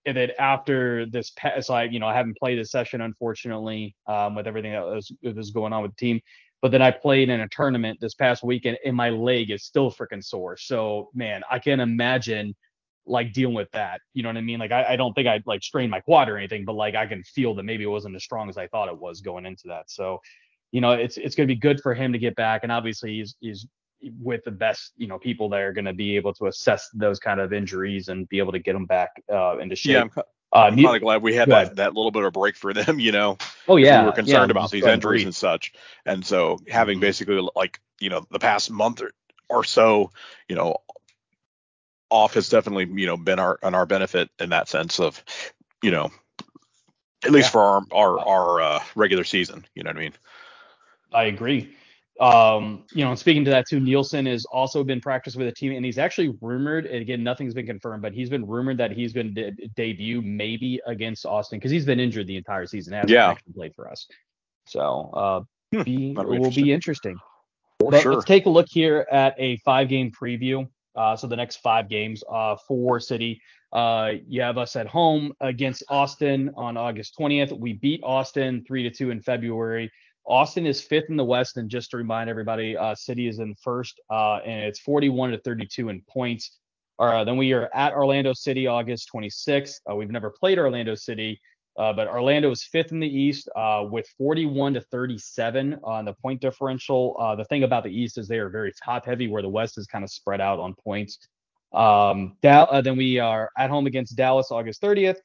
and 0.06 0.16
then 0.16 0.30
after 0.38 1.06
this 1.06 1.32
so 1.60 1.74
I 1.74 1.84
you 1.84 1.98
know 1.98 2.06
I 2.06 2.14
haven't 2.14 2.38
played 2.38 2.58
this 2.58 2.70
session 2.70 3.00
unfortunately 3.00 3.94
um, 4.06 4.34
with 4.34 4.46
everything 4.46 4.72
that 4.72 4.84
was, 4.84 5.12
was 5.22 5.50
going 5.50 5.72
on 5.72 5.82
with 5.82 5.92
the 5.92 5.96
team. 5.96 6.20
But 6.62 6.72
then 6.72 6.82
I 6.82 6.90
played 6.90 7.30
in 7.30 7.40
a 7.40 7.48
tournament 7.48 7.98
this 8.02 8.14
past 8.14 8.42
weekend, 8.42 8.76
and 8.84 8.94
my 8.94 9.08
leg 9.08 9.50
is 9.50 9.64
still 9.64 9.90
freaking 9.90 10.22
sore. 10.22 10.56
So 10.58 11.10
man, 11.14 11.42
I 11.50 11.58
can 11.58 11.80
imagine 11.80 12.54
like 13.06 13.32
dealing 13.32 13.54
with 13.54 13.70
that. 13.72 14.00
You 14.14 14.22
know 14.22 14.28
what 14.28 14.36
I 14.36 14.42
mean? 14.42 14.58
Like 14.58 14.72
I, 14.72 14.84
I 14.90 14.96
don't 14.96 15.12
think 15.14 15.26
I'd 15.26 15.46
like 15.46 15.62
strain 15.62 15.90
my 15.90 16.00
quad 16.00 16.28
or 16.28 16.36
anything, 16.36 16.64
but 16.64 16.74
like 16.74 16.94
I 16.94 17.06
can 17.06 17.22
feel 17.24 17.54
that 17.54 17.62
maybe 17.62 17.84
it 17.84 17.88
wasn't 17.88 18.16
as 18.16 18.24
strong 18.24 18.48
as 18.48 18.58
I 18.58 18.66
thought 18.68 18.88
it 18.88 18.98
was 18.98 19.20
going 19.20 19.46
into 19.46 19.64
that. 19.68 19.90
So, 19.90 20.20
you 20.70 20.80
know, 20.80 20.92
it's 20.92 21.16
it's 21.16 21.34
gonna 21.34 21.46
be 21.46 21.56
good 21.56 21.80
for 21.80 21.94
him 21.94 22.12
to 22.12 22.18
get 22.18 22.36
back. 22.36 22.60
And 22.62 22.70
obviously 22.70 23.16
he's 23.16 23.36
he's 23.40 23.66
with 24.20 24.42
the 24.44 24.50
best, 24.50 24.92
you 24.96 25.06
know, 25.06 25.18
people 25.18 25.48
that 25.50 25.60
are 25.60 25.72
gonna 25.72 25.92
be 25.92 26.16
able 26.16 26.32
to 26.34 26.46
assess 26.46 26.88
those 26.94 27.18
kind 27.18 27.40
of 27.40 27.52
injuries 27.52 28.08
and 28.08 28.28
be 28.28 28.38
able 28.38 28.52
to 28.52 28.58
get 28.58 28.72
them 28.72 28.86
back 28.86 29.22
uh 29.32 29.58
into 29.58 29.76
shape. 29.76 29.92
yeah, 29.94 30.00
I'm, 30.02 30.10
uh, 30.16 30.22
I'm 30.52 30.76
kind 30.76 30.96
of 30.96 31.02
glad 31.02 31.22
we 31.22 31.34
had 31.34 31.48
that, 31.50 31.76
that 31.76 31.94
little 31.94 32.10
bit 32.10 32.24
of 32.24 32.32
break 32.32 32.56
for 32.56 32.72
them, 32.72 32.98
you 33.06 33.12
know. 33.12 33.38
oh 33.68 33.76
yeah. 33.76 34.00
we 34.00 34.06
were 34.06 34.12
concerned 34.12 34.48
yeah, 34.48 34.52
about 34.52 34.70
these 34.70 34.80
go 34.82 34.86
ahead 34.88 34.94
and 34.94 35.04
injuries 35.04 35.24
and 35.24 35.34
such. 35.34 35.72
And 36.06 36.24
so 36.24 36.58
having 36.68 36.98
Mhm. 36.98 37.02
basically 37.02 37.48
like, 37.54 37.80
you 38.00 38.10
know, 38.10 38.26
the 38.30 38.38
past 38.38 38.70
month 38.70 39.02
or, 39.02 39.12
or 39.48 39.64
so, 39.64 40.10
you 40.48 40.56
know, 40.56 40.78
off 42.10 42.34
has 42.34 42.48
definitely, 42.48 42.88
you 43.00 43.06
know, 43.06 43.16
been 43.16 43.38
our 43.38 43.58
on 43.62 43.74
our 43.74 43.86
benefit 43.86 44.30
in 44.40 44.50
that 44.50 44.68
sense 44.68 44.98
of, 44.98 45.22
you 45.82 45.90
know, 45.92 46.10
at 47.24 47.30
least 47.30 47.48
Yeah. 47.48 47.52
for 47.52 47.60
our 47.62 47.82
our, 47.92 48.18
our 48.18 48.60
uh, 48.60 48.82
regular 48.96 49.24
season, 49.24 49.64
you 49.74 49.82
know 49.84 49.90
what 49.90 49.96
I 49.96 50.00
mean? 50.00 50.14
I 51.12 51.24
agree. 51.24 51.74
Um, 52.20 52.84
you 52.92 53.02
know, 53.02 53.10
and 53.10 53.18
speaking 53.18 53.44
to 53.46 53.50
that 53.50 53.66
too, 53.66 53.80
Nilsson 53.80 54.26
has 54.26 54.44
also 54.44 54.84
been 54.84 55.00
practiced 55.00 55.36
with 55.36 55.48
a 55.48 55.52
team, 55.52 55.72
and 55.72 55.84
he's 55.84 55.96
actually 55.98 56.36
rumored. 56.42 56.84
And 56.86 57.00
again, 57.00 57.22
nothing's 57.24 57.54
been 57.54 57.66
confirmed, 57.66 58.02
but 58.02 58.12
he's 58.12 58.28
been 58.28 58.46
rumored 58.46 58.76
that 58.78 58.92
he's 58.92 59.12
going 59.12 59.34
to 59.34 59.50
de- 59.50 59.68
debut 59.68 60.20
maybe 60.20 60.80
against 60.86 61.24
Austin 61.24 61.58
because 61.58 61.70
he's 61.70 61.86
been 61.86 61.98
injured 61.98 62.26
the 62.26 62.36
entire 62.36 62.66
season. 62.66 62.92
Hasn't 62.92 63.10
Yeah. 63.10 63.30
actually 63.30 63.54
played 63.54 63.74
for 63.74 63.90
us. 63.90 64.06
So, 64.66 65.10
uh, 65.14 65.40
Hmm, 65.72 65.82
be, 65.82 66.12
will 66.14 66.50
be 66.50 66.72
interesting. 66.72 67.16
For 67.78 67.92
But 67.92 68.02
sure. 68.02 68.14
let's 68.14 68.24
take 68.24 68.46
a 68.46 68.50
look 68.50 68.66
here 68.68 69.06
at 69.10 69.34
a 69.38 69.56
five 69.58 69.88
game 69.88 70.10
preview. 70.10 70.68
Uh, 70.96 71.16
so 71.16 71.26
the 71.26 71.36
next 71.36 71.56
five 71.58 71.88
games 71.88 72.22
uh, 72.30 72.56
for 72.66 73.00
City. 73.00 73.40
Uh, 73.72 74.14
you 74.26 74.42
have 74.42 74.58
us 74.58 74.74
at 74.74 74.88
home 74.88 75.32
against 75.40 75.84
Austin 75.88 76.50
on 76.56 76.76
August 76.76 77.16
20th. 77.16 77.56
We 77.56 77.74
beat 77.74 78.00
Austin 78.02 78.64
three 78.66 78.82
to 78.82 78.90
two 78.90 79.10
in 79.10 79.22
February. 79.22 79.90
Austin 80.26 80.66
is 80.66 80.80
fifth 80.80 81.08
in 81.08 81.16
the 81.16 81.24
West, 81.24 81.56
and 81.56 81.68
just 81.68 81.90
to 81.90 81.96
remind 81.96 82.30
everybody, 82.30 82.76
uh, 82.76 82.94
City 82.94 83.26
is 83.26 83.38
in 83.38 83.54
first, 83.56 84.00
uh, 84.10 84.36
and 84.36 84.64
it's 84.64 84.78
41 84.80 85.32
to 85.32 85.38
32 85.38 85.88
in 85.88 86.02
points. 86.08 86.58
Then 86.98 87.36
we 87.36 87.52
are 87.52 87.70
at 87.74 87.92
Orlando 87.94 88.32
City 88.32 88.66
August 88.66 89.10
26th. 89.14 89.80
Uh, 89.90 89.96
we've 89.96 90.10
never 90.10 90.30
played 90.30 90.58
Orlando 90.58 90.94
City, 90.94 91.40
uh, 91.78 91.92
but 91.92 92.08
Orlando 92.08 92.50
is 92.50 92.62
fifth 92.62 92.92
in 92.92 93.00
the 93.00 93.08
East 93.08 93.48
uh, 93.56 93.86
with 93.90 94.06
41 94.18 94.74
to 94.74 94.80
37 94.82 95.78
on 95.82 96.04
the 96.04 96.12
point 96.12 96.40
differential. 96.40 97.16
Uh, 97.18 97.34
the 97.34 97.44
thing 97.44 97.64
about 97.64 97.84
the 97.84 97.90
East 97.90 98.18
is 98.18 98.28
they 98.28 98.38
are 98.38 98.50
very 98.50 98.72
top 98.84 99.06
heavy, 99.06 99.28
where 99.28 99.42
the 99.42 99.48
West 99.48 99.78
is 99.78 99.86
kind 99.86 100.04
of 100.04 100.10
spread 100.10 100.40
out 100.40 100.58
on 100.58 100.74
points. 100.74 101.18
Um, 101.72 102.36
Dal- 102.42 102.82
then 102.82 102.96
we 102.96 103.18
are 103.18 103.50
at 103.56 103.70
home 103.70 103.86
against 103.86 104.16
Dallas 104.16 104.50
August 104.50 104.82
30th. 104.82 105.16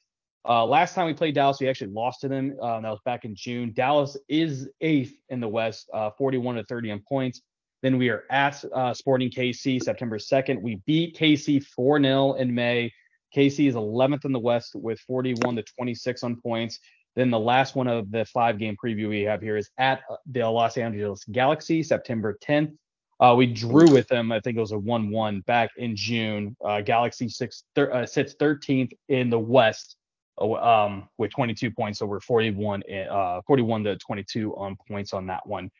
Uh, 0.47 0.63
last 0.63 0.93
time 0.93 1.07
we 1.07 1.13
played 1.13 1.33
Dallas, 1.33 1.59
we 1.59 1.67
actually 1.67 1.91
lost 1.91 2.21
to 2.21 2.27
them. 2.27 2.55
Uh, 2.61 2.79
that 2.79 2.89
was 2.89 2.99
back 3.03 3.25
in 3.25 3.35
June. 3.35 3.73
Dallas 3.73 4.15
is 4.29 4.69
eighth 4.79 5.17
in 5.29 5.39
the 5.39 5.47
West, 5.47 5.89
uh, 5.91 6.11
41 6.17 6.55
to 6.55 6.63
30 6.65 6.91
on 6.91 6.99
points. 7.07 7.41
Then 7.81 7.97
we 7.97 8.09
are 8.09 8.25
at 8.29 8.63
uh, 8.73 8.93
Sporting 8.93 9.31
KC 9.31 9.81
September 9.81 10.19
2nd. 10.19 10.61
We 10.61 10.81
beat 10.85 11.17
KC 11.17 11.63
4 11.65 12.01
0 12.01 12.33
in 12.33 12.53
May. 12.53 12.93
KC 13.35 13.67
is 13.67 13.75
11th 13.75 14.25
in 14.25 14.31
the 14.31 14.39
West 14.39 14.75
with 14.75 14.99
41 15.01 15.55
to 15.55 15.63
26 15.63 16.23
on 16.23 16.35
points. 16.41 16.79
Then 17.15 17.31
the 17.31 17.39
last 17.39 17.75
one 17.75 17.87
of 17.87 18.11
the 18.11 18.25
five 18.25 18.59
game 18.59 18.75
preview 18.83 19.09
we 19.09 19.23
have 19.23 19.41
here 19.41 19.57
is 19.57 19.69
at 19.79 20.01
uh, 20.09 20.17
the 20.27 20.47
Los 20.47 20.77
Angeles 20.77 21.23
Galaxy 21.31 21.81
September 21.81 22.37
10th. 22.43 22.75
Uh, 23.19 23.33
we 23.35 23.47
drew 23.47 23.89
with 23.89 24.07
them. 24.09 24.31
I 24.31 24.39
think 24.41 24.57
it 24.57 24.61
was 24.61 24.73
a 24.73 24.77
1 24.77 25.09
1 25.09 25.39
back 25.41 25.71
in 25.77 25.95
June. 25.95 26.55
Galaxy 26.85 27.29
six, 27.29 27.63
thir- 27.73 28.05
sits 28.05 28.35
13th 28.35 28.91
in 29.09 29.29
the 29.29 29.39
West 29.39 29.95
um, 30.37 31.07
with 31.17 31.31
22 31.31 31.71
points. 31.71 31.99
So 31.99 32.05
we're 32.05 32.19
41, 32.19 32.83
uh, 33.09 33.41
41 33.47 33.83
to 33.85 33.95
22 33.97 34.55
on 34.55 34.77
points 34.87 35.13
on 35.13 35.27
that 35.27 35.45
one. 35.47 35.71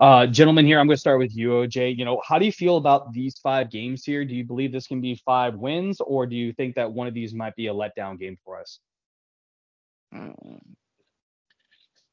Uh, 0.00 0.26
gentlemen, 0.26 0.66
here 0.66 0.80
I'm 0.80 0.86
going 0.86 0.96
to 0.96 1.00
start 1.00 1.18
with 1.20 1.36
you, 1.36 1.50
OJ. 1.50 1.96
You 1.96 2.04
know, 2.04 2.20
how 2.26 2.38
do 2.38 2.44
you 2.44 2.52
feel 2.52 2.76
about 2.76 3.12
these 3.12 3.38
five 3.38 3.70
games 3.70 4.04
here? 4.04 4.24
Do 4.24 4.34
you 4.34 4.44
believe 4.44 4.72
this 4.72 4.88
can 4.88 5.00
be 5.00 5.14
five 5.24 5.54
wins, 5.54 6.00
or 6.00 6.26
do 6.26 6.34
you 6.34 6.52
think 6.52 6.74
that 6.74 6.92
one 6.92 7.06
of 7.06 7.14
these 7.14 7.32
might 7.32 7.54
be 7.54 7.68
a 7.68 7.74
letdown 7.74 8.18
game 8.18 8.36
for 8.44 8.60
us? 8.60 8.80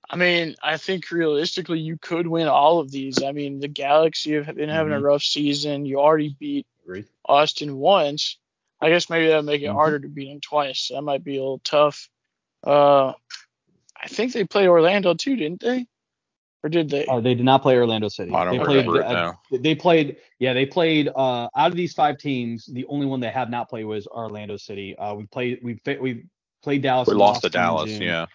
I 0.10 0.16
mean, 0.18 0.56
I 0.62 0.78
think 0.78 1.10
realistically 1.12 1.80
you 1.80 1.98
could 1.98 2.28
win 2.28 2.48
all 2.48 2.80
of 2.80 2.92
these. 2.92 3.24
I 3.24 3.32
mean, 3.32 3.60
the 3.60 3.68
Galaxy 3.68 4.34
have 4.34 4.56
been 4.56 4.70
having 4.70 4.94
Mhm. 4.94 4.98
a 4.98 5.02
rough 5.02 5.24
season. 5.24 5.86
You 5.86 6.00
already 6.00 6.36
beat 6.40 6.68
Austin 7.26 7.78
once. 7.78 8.38
I 8.82 8.90
guess 8.90 9.10
maybe 9.10 9.28
that'll 9.28 9.44
make 9.44 9.62
it 9.62 9.66
Mhm. 9.68 9.74
harder 9.74 10.00
to 10.00 10.08
beat 10.08 10.30
them 10.30 10.42
twice. 10.42 10.90
That 10.94 11.02
might 11.04 11.24
be 11.24 11.38
a 11.38 11.42
little 11.42 11.60
tough. 11.64 12.10
Uh, 12.66 13.14
I 14.04 14.08
think 14.08 14.34
they 14.34 14.44
played 14.44 14.68
Orlando 14.68 15.14
too, 15.14 15.36
didn't 15.36 15.62
they? 15.62 15.86
Or 16.64 16.70
did 16.70 16.90
they? 16.90 17.06
Uh, 17.06 17.20
they 17.20 17.34
did 17.34 17.44
not 17.46 17.62
play 17.64 17.76
Orlando 17.76 18.08
City. 18.08 18.32
I 18.34 18.44
don't 18.46 18.58
they 18.58 18.64
played. 18.64 18.86
it 18.88 19.04
uh, 19.06 19.14
now. 19.14 19.40
They 19.52 19.74
played. 19.76 20.18
Yeah, 20.40 20.54
they 20.54 20.66
played. 20.68 21.08
Uh, 21.10 21.48
out 21.56 21.72
of 21.72 21.76
these 21.76 21.94
five 21.94 22.18
teams, 22.20 22.66
the 22.68 22.86
only 22.86 23.08
one 23.08 23.20
they 23.20 23.30
have 23.32 23.50
not 23.50 23.68
played 23.70 23.86
was 23.86 24.06
Orlando 24.08 24.58
City. 24.58 24.96
Uh, 24.98 25.16
we 25.16 25.26
played. 25.26 25.60
We 25.64 25.80
we 26.00 26.26
played 26.62 26.84
Dallas. 26.84 27.08
We 27.08 27.16
lost 27.16 27.42
to 27.44 27.50
Dallas. 27.50 27.90
June. 27.90 28.02
Yeah. 28.04 28.26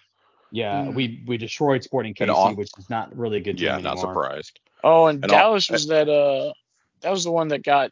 Yeah, 0.51 0.85
Mm. 0.85 0.93
we 0.93 1.23
we 1.27 1.37
destroyed 1.37 1.83
Sporting 1.83 2.15
And 2.19 2.29
KC, 2.29 2.51
Au- 2.51 2.53
which 2.53 2.69
is 2.77 2.89
not 2.89 3.15
really 3.17 3.37
a 3.37 3.41
good 3.41 3.57
team 3.57 3.65
Yeah. 3.67 3.73
anymore. 3.75 3.95
Not 3.95 3.99
surprised. 4.01 4.59
oh, 4.83 5.07
and, 5.07 5.21
and 5.23 5.31
all- 5.31 5.37
Dallas 5.37 5.69
was 5.69 5.87
that. 5.87 6.07
Uh, 6.09 6.53
that 7.01 7.11
was 7.11 7.23
the 7.25 7.31
one 7.31 7.49
that 7.49 7.63
got 7.63 7.91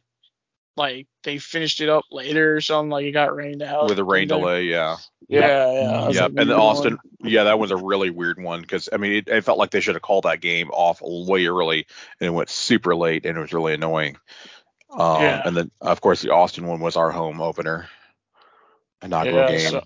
like 0.77 1.07
they 1.23 1.37
finished 1.37 1.79
it 1.81 1.89
up 1.89 2.03
later 2.11 2.55
or 2.55 2.61
something. 2.61 2.89
Like 2.89 3.05
it 3.05 3.11
got 3.11 3.35
rained 3.35 3.61
out 3.61 3.89
With 3.89 3.99
a 3.99 4.03
rain 4.03 4.27
delay. 4.27 4.63
Yeah. 4.65 4.97
Yeah, 5.27 5.39
yeah. 5.71 5.87
that 6.01 6.07
was 6.07 6.17
a 6.17 6.19
Yep. 6.21 6.25
And 6.29 6.35
weird 6.37 6.47
then 6.49 6.55
Austin. 6.59 6.97
one. 7.19 7.31
Yeah, 7.31 7.43
that 7.45 7.59
was 7.59 7.71
a 7.71 7.77
really 7.77 8.09
weird 8.09 8.41
one 8.41 8.61
because 8.61 8.89
I 8.91 8.97
mean 8.97 9.13
it, 9.13 9.27
it 9.27 9.43
felt 9.43 9.57
like 9.57 9.71
they 9.71 9.79
should 9.81 9.95
have 9.95 10.01
called 10.01 10.25
that 10.25 10.41
game 10.41 10.69
off 10.71 10.99
way 11.01 11.45
early 11.47 11.87
and 12.19 12.27
it 12.27 12.31
went 12.31 12.49
super 12.49 12.95
late 12.95 13.25
and 13.25 13.37
it 13.37 13.41
was 13.41 13.53
really 13.53 13.73
annoying. 13.73 14.17
Um, 14.91 15.21
Yeah. 15.21 15.41
And 15.45 15.55
then 15.57 15.71
of 15.81 16.01
course 16.01 16.21
the 16.21 16.31
Austin 16.33 16.67
one 16.67 16.79
was 16.79 16.95
our 16.97 17.11
home 17.11 17.41
opener, 17.41 17.87
inaugural 19.01 19.37
Yeah, 19.37 19.47
game. 19.57 19.69
so- 19.71 19.83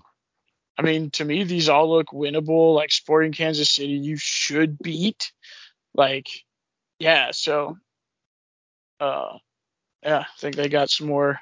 I 0.78 0.82
mean, 0.82 1.10
to 1.10 1.24
me, 1.26 1.44
these 1.44 1.68
all 1.68 1.90
look 1.90 2.06
winnable. 2.06 2.74
Like 2.74 2.90
Sporting 2.90 3.32
Kansas 3.32 3.68
City, 3.68 3.92
you 3.92 4.16
should 4.16 4.78
beat. 4.78 5.30
Like, 5.92 6.26
yeah. 6.98 7.32
So, 7.32 7.76
uh, 8.98 9.36
yeah, 10.02 10.20
I 10.20 10.26
think 10.38 10.56
they 10.56 10.68
got 10.68 10.90
some 10.90 11.06
more. 11.06 11.38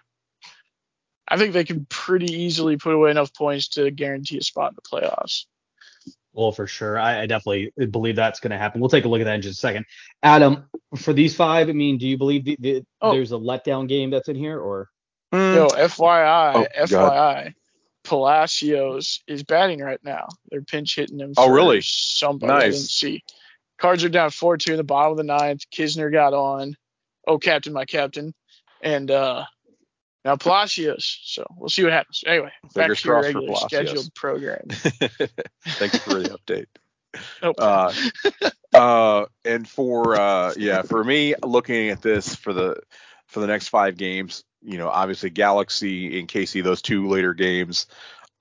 I 1.27 1.37
think 1.37 1.53
they 1.53 1.65
can 1.65 1.87
pretty 1.91 2.33
easily 2.33 2.77
put 2.79 2.95
away 2.95 3.11
enough 3.11 3.35
points 3.35 3.69
to 3.71 3.91
guarantee 3.91 4.39
a 4.39 4.43
spot 4.43 4.73
in 4.73 4.77
the 4.77 4.83
playoffs. 4.83 5.45
Well, 6.33 6.53
for 6.53 6.67
sure. 6.67 6.99
I, 6.99 7.23
I 7.23 7.27
definitely 7.27 7.73
believe 7.91 8.17
that's 8.17 8.41
going 8.41 8.53
to 8.53 8.57
happen. 8.59 8.81
We'll 8.81 8.89
take 8.91 9.05
a 9.05 9.09
look 9.09 9.21
at 9.21 9.25
that 9.25 9.35
in 9.35 9.43
just 9.43 9.59
a 9.59 9.61
second. 9.61 9.85
Adam, 10.23 10.65
for 10.97 11.13
these 11.13 11.35
five, 11.35 11.69
I 11.69 11.73
mean, 11.73 11.99
do 11.99 12.07
you 12.07 12.17
believe 12.17 12.45
the, 12.45 12.57
the, 12.61 12.87
Oh. 13.03 13.13
there's 13.13 13.33
a 13.33 13.37
letdown 13.37 13.89
game 13.89 14.11
that's 14.11 14.29
in 14.29 14.37
here, 14.37 14.59
or 14.59 14.89
mm. 15.33 15.55
Yo, 15.55 15.69
FYI, 15.69 16.55
Oh, 16.55 16.67
FYI, 16.85 17.55
Palacios 18.05 19.21
is 19.27 19.43
batting 19.43 19.81
right 19.81 20.03
now. 20.03 20.29
They're 20.51 20.63
pinch 20.63 20.97
hitting 20.97 21.19
him. 21.19 21.35
Oh, 21.37 21.51
really? 21.51 21.81
Somebody 21.83 22.53
I 22.53 22.59
Nice. 22.61 22.75
didn't 22.75 22.89
see. 22.91 23.25
Cards 23.79 24.03
are 24.05 24.09
down 24.09 24.31
four 24.31 24.57
two 24.57 24.73
in 24.73 24.77
the 24.79 24.85
bottom 24.85 25.13
of 25.13 25.19
the 25.19 25.25
ninth. 25.25 25.63
Knizner 25.71 26.11
got 26.11 26.33
on. 26.35 26.75
Oh, 27.27 27.39
captain, 27.39 27.73
my 27.73 27.85
captain, 27.85 28.33
and 28.83 29.11
uh 29.11 29.45
now 30.25 30.37
Palacios. 30.37 31.21
So 31.25 31.47
we'll 31.57 31.69
see 31.69 31.85
what 31.85 31.93
happens. 31.93 32.23
Anyway, 32.27 32.53
back 32.63 32.73
Fingers 32.73 33.03
to 33.03 33.09
your 33.09 33.23
regular 33.23 33.57
scheduled 33.57 34.15
program. 34.15 34.61
Thanks 34.69 35.99
for 35.99 36.15
the 36.15 36.39
update. 36.39 36.67
Nope. 37.43 37.57
Uh, 37.59 37.93
uh, 38.75 39.25
and 39.43 39.67
for 39.67 40.15
uh, 40.21 40.53
yeah, 40.59 40.83
for 40.83 41.03
me, 41.03 41.35
looking 41.43 41.89
at 41.89 42.03
this 42.03 42.35
for 42.35 42.53
the 42.53 42.81
for 43.27 43.41
the 43.41 43.47
next 43.47 43.69
five 43.69 43.97
games, 43.97 44.45
you 44.63 44.77
know, 44.77 44.89
obviously 44.89 45.31
Galaxy 45.31 46.21
and 46.21 46.29
KC, 46.29 46.63
those 46.63 46.83
two 46.83 47.09
later 47.09 47.33
games, 47.33 47.87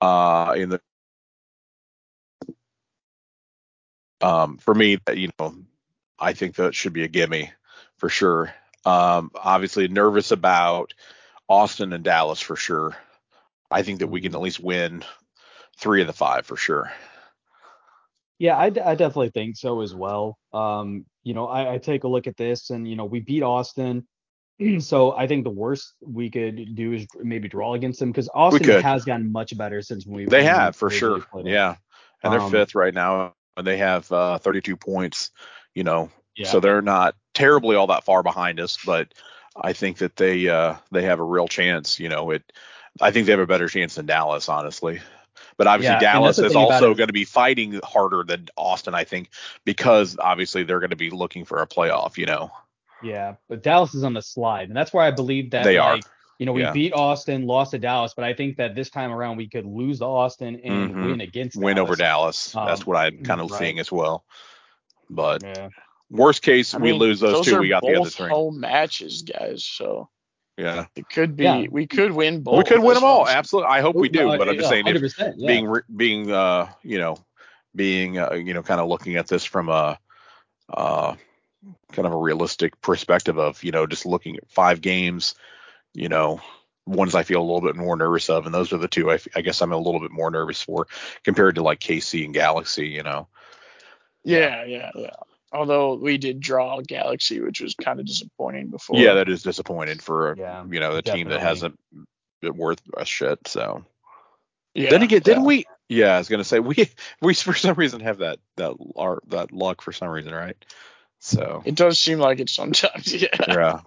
uh, 0.02 0.54
in 0.56 0.68
the 0.68 0.80
um, 4.20 4.58
for 4.58 4.74
me, 4.74 4.98
you 5.14 5.30
know, 5.38 5.54
I 6.18 6.34
think 6.34 6.56
that 6.56 6.74
should 6.74 6.92
be 6.92 7.04
a 7.04 7.08
gimme 7.08 7.50
for 7.96 8.08
sure. 8.08 8.52
Um, 8.88 9.30
obviously 9.34 9.88
nervous 9.88 10.30
about 10.30 10.94
Austin 11.48 11.92
and 11.92 12.04
Dallas 12.04 12.40
for 12.40 12.56
sure. 12.56 12.96
I 13.70 13.82
think 13.82 13.98
that 13.98 14.06
we 14.06 14.20
can 14.20 14.34
at 14.34 14.40
least 14.40 14.60
win 14.60 15.04
three 15.78 16.00
of 16.00 16.06
the 16.06 16.12
five 16.12 16.46
for 16.46 16.56
sure. 16.56 16.90
Yeah, 18.38 18.56
I, 18.56 18.70
d- 18.70 18.80
I 18.80 18.94
definitely 18.94 19.30
think 19.30 19.56
so 19.56 19.80
as 19.82 19.94
well. 19.94 20.38
Um, 20.52 21.04
you 21.22 21.34
know, 21.34 21.46
I, 21.48 21.74
I 21.74 21.78
take 21.78 22.04
a 22.04 22.08
look 22.08 22.26
at 22.26 22.36
this, 22.36 22.70
and 22.70 22.88
you 22.88 22.96
know, 22.96 23.04
we 23.04 23.20
beat 23.20 23.42
Austin, 23.42 24.06
so 24.78 25.12
I 25.12 25.26
think 25.26 25.44
the 25.44 25.50
worst 25.50 25.94
we 26.00 26.30
could 26.30 26.74
do 26.74 26.92
is 26.92 27.06
maybe 27.16 27.48
draw 27.48 27.74
against 27.74 28.00
them 28.00 28.10
because 28.10 28.30
Austin 28.32 28.82
has 28.82 29.04
gotten 29.04 29.30
much 29.30 29.56
better 29.56 29.82
since 29.82 30.06
we. 30.06 30.26
They 30.26 30.44
have 30.44 30.76
for 30.76 30.90
sure. 30.90 31.24
Yeah. 31.44 31.76
And 32.22 32.32
they're 32.32 32.40
Um, 32.40 32.50
fifth 32.50 32.74
right 32.74 32.94
now. 32.94 33.34
And 33.56 33.66
they 33.66 33.78
have 33.78 34.10
uh, 34.12 34.38
32 34.38 34.76
points, 34.76 35.30
you 35.74 35.82
know. 35.84 36.10
Yeah. 36.38 36.46
So 36.46 36.60
they're 36.60 36.82
not 36.82 37.16
terribly 37.34 37.76
all 37.76 37.88
that 37.88 38.04
far 38.04 38.22
behind 38.22 38.60
us, 38.60 38.78
but 38.86 39.12
I 39.60 39.72
think 39.72 39.98
that 39.98 40.16
they 40.16 40.48
uh, 40.48 40.76
they 40.92 41.02
have 41.02 41.18
a 41.20 41.24
real 41.24 41.48
chance, 41.48 41.98
you 41.98 42.08
know. 42.08 42.30
It 42.30 42.52
I 43.00 43.10
think 43.10 43.26
they 43.26 43.32
have 43.32 43.40
a 43.40 43.46
better 43.46 43.68
chance 43.68 43.96
than 43.96 44.06
Dallas, 44.06 44.48
honestly. 44.48 45.00
But 45.56 45.66
obviously 45.66 45.94
Yeah, 45.94 46.00
Dallas 46.00 46.38
is 46.38 46.54
also 46.54 46.94
going 46.94 47.08
to 47.08 47.12
be 47.12 47.24
fighting 47.24 47.80
harder 47.82 48.22
than 48.24 48.48
Austin, 48.56 48.94
I 48.94 49.04
think, 49.04 49.30
because 49.64 50.16
obviously 50.18 50.62
they're 50.62 50.80
going 50.80 50.90
to 50.90 50.96
be 50.96 51.10
looking 51.10 51.44
for 51.44 51.60
a 51.60 51.66
playoff, 51.66 52.16
you 52.16 52.26
know. 52.26 52.52
Yeah, 53.02 53.34
but 53.48 53.62
Dallas 53.62 53.94
is 53.94 54.04
on 54.04 54.14
the 54.14 54.22
slide, 54.22 54.68
and 54.68 54.76
that's 54.76 54.92
why 54.92 55.06
I 55.06 55.10
believe 55.10 55.50
that 55.50 55.64
They 55.64 55.76
are. 55.78 55.98
You 56.38 56.46
know, 56.46 56.52
we 56.52 56.62
Yeah. 56.62 56.72
beat 56.72 56.92
Austin, 56.92 57.46
lost 57.46 57.72
to 57.72 57.78
Dallas, 57.78 58.14
but 58.14 58.24
I 58.24 58.32
think 58.32 58.58
that 58.58 58.76
this 58.76 58.90
time 58.90 59.10
around 59.10 59.36
we 59.38 59.48
could 59.48 59.66
lose 59.66 59.98
to 59.98 60.04
Austin 60.04 60.60
and 60.62 60.94
Mhm. 60.94 61.10
win 61.10 61.20
against 61.20 61.56
Win 61.56 61.78
over 61.78 61.96
Dallas. 61.96 62.52
Dallas. 62.52 62.66
That's 62.66 62.80
Um, 62.82 62.86
what 62.86 62.96
I'm 62.96 63.24
kind 63.24 63.40
of 63.40 63.50
right. 63.50 63.58
seeing 63.58 63.78
as 63.80 63.90
well. 63.90 64.24
But 65.10 65.42
Yeah. 65.42 65.68
Worst 66.10 66.42
case, 66.42 66.74
I 66.74 66.78
we 66.78 66.90
mean, 66.92 67.00
lose 67.00 67.20
those, 67.20 67.44
two. 67.44 67.58
We 67.58 67.68
got 67.68 67.82
the 67.82 67.88
other 67.88 67.98
both 68.00 68.14
three. 68.14 68.28
home 68.30 68.60
matches, 68.60 69.22
guys. 69.22 69.64
So 69.64 70.08
Yeah. 70.56 70.86
it 70.96 71.08
could 71.08 71.36
be 71.36 71.44
Yeah. 71.44 71.66
we 71.70 71.86
could 71.86 72.12
win 72.12 72.42
both. 72.42 72.58
we 72.58 72.64
could 72.64 72.80
win 72.82 72.94
them 72.94 73.04
all. 73.04 73.20
what 73.22 73.34
Absolutely. 73.34 73.70
I 73.70 73.80
hope 73.80 73.96
we 73.96 74.08
do. 74.08 74.26
No, 74.30 74.38
But 74.38 74.48
I'm 74.48 74.56
just 74.56 74.68
saying, 74.68 74.86
if 74.86 75.18
yeah. 75.18 75.32
being 75.46 75.72
being 75.94 76.30
uh 76.32 76.68
you 76.82 76.98
know 76.98 77.16
being 77.76 78.18
uh, 78.18 78.32
you 78.32 78.54
know 78.54 78.62
kind 78.62 78.80
of 78.80 78.88
looking 78.88 79.16
at 79.16 79.28
this 79.28 79.44
from 79.44 79.68
a 79.68 79.98
uh 80.72 81.14
kind 81.92 82.06
of 82.06 82.12
a 82.12 82.16
realistic 82.16 82.80
perspective 82.80 83.38
of 83.38 83.62
you 83.62 83.70
know 83.72 83.86
just 83.86 84.06
looking 84.06 84.36
at 84.36 84.48
five 84.50 84.80
games 84.80 85.34
you 85.94 86.08
know 86.08 86.40
ones 86.86 87.14
I 87.14 87.22
feel 87.22 87.40
a 87.40 87.44
little 87.44 87.60
bit 87.60 87.76
more 87.76 87.96
nervous 87.96 88.30
of 88.30 88.46
and 88.46 88.54
those 88.54 88.72
are 88.72 88.78
the 88.78 88.88
two 88.88 89.10
I, 89.10 89.14
f- 89.14 89.28
I 89.36 89.42
guess 89.42 89.60
I'm 89.60 89.72
a 89.72 89.76
little 89.76 90.00
bit 90.00 90.10
more 90.10 90.30
nervous 90.30 90.62
for 90.62 90.86
compared 91.24 91.56
to 91.56 91.62
like 91.62 91.80
KC 91.80 92.24
and 92.24 92.32
Galaxy 92.34 92.88
you 92.88 93.02
know 93.02 93.28
Yeah, 94.24 94.64
yeah, 94.64 94.90
yeah. 94.94 95.10
Although 95.52 95.94
we 95.94 96.18
did 96.18 96.40
draw 96.40 96.80
Galaxy, 96.80 97.40
which 97.40 97.60
was 97.60 97.74
kind 97.74 98.00
of 98.00 98.06
disappointing 98.06 98.68
before. 98.68 98.98
yeah 98.98 99.14
that 99.14 99.28
is 99.28 99.42
disappointing 99.42 99.98
for 99.98 100.34
Yeah, 100.36 100.64
you 100.68 100.80
know 100.80 100.94
the 100.94 101.02
team 101.02 101.28
that 101.28 101.40
hasn't 101.40 101.78
been 102.40 102.56
worth 102.56 102.80
a 102.96 103.04
shit 103.04 103.48
so 103.48 103.84
yeah. 104.74 104.90
then 104.90 105.02
again 105.02 105.20
didn't 105.22 105.42
yeah. 105.42 105.46
we 105.46 105.66
yeah 105.88 106.14
I 106.14 106.18
was 106.18 106.28
gonna 106.28 106.44
say 106.44 106.58
we 106.60 106.88
we 107.20 107.34
for 107.34 107.54
some 107.54 107.74
reason 107.74 108.00
have 108.00 108.18
that 108.18 108.38
that 108.56 108.74
our, 108.96 109.20
that 109.28 109.52
luck 109.52 109.82
for 109.82 109.92
some 109.92 110.08
reason 110.08 110.32
right 110.32 110.56
so 111.18 111.62
It 111.64 111.74
does 111.74 111.98
seem 111.98 112.20
like 112.20 112.38
it 112.38 112.48
sometimes, 112.48 113.12
yeah. 113.22 113.28
yeah 113.48 113.80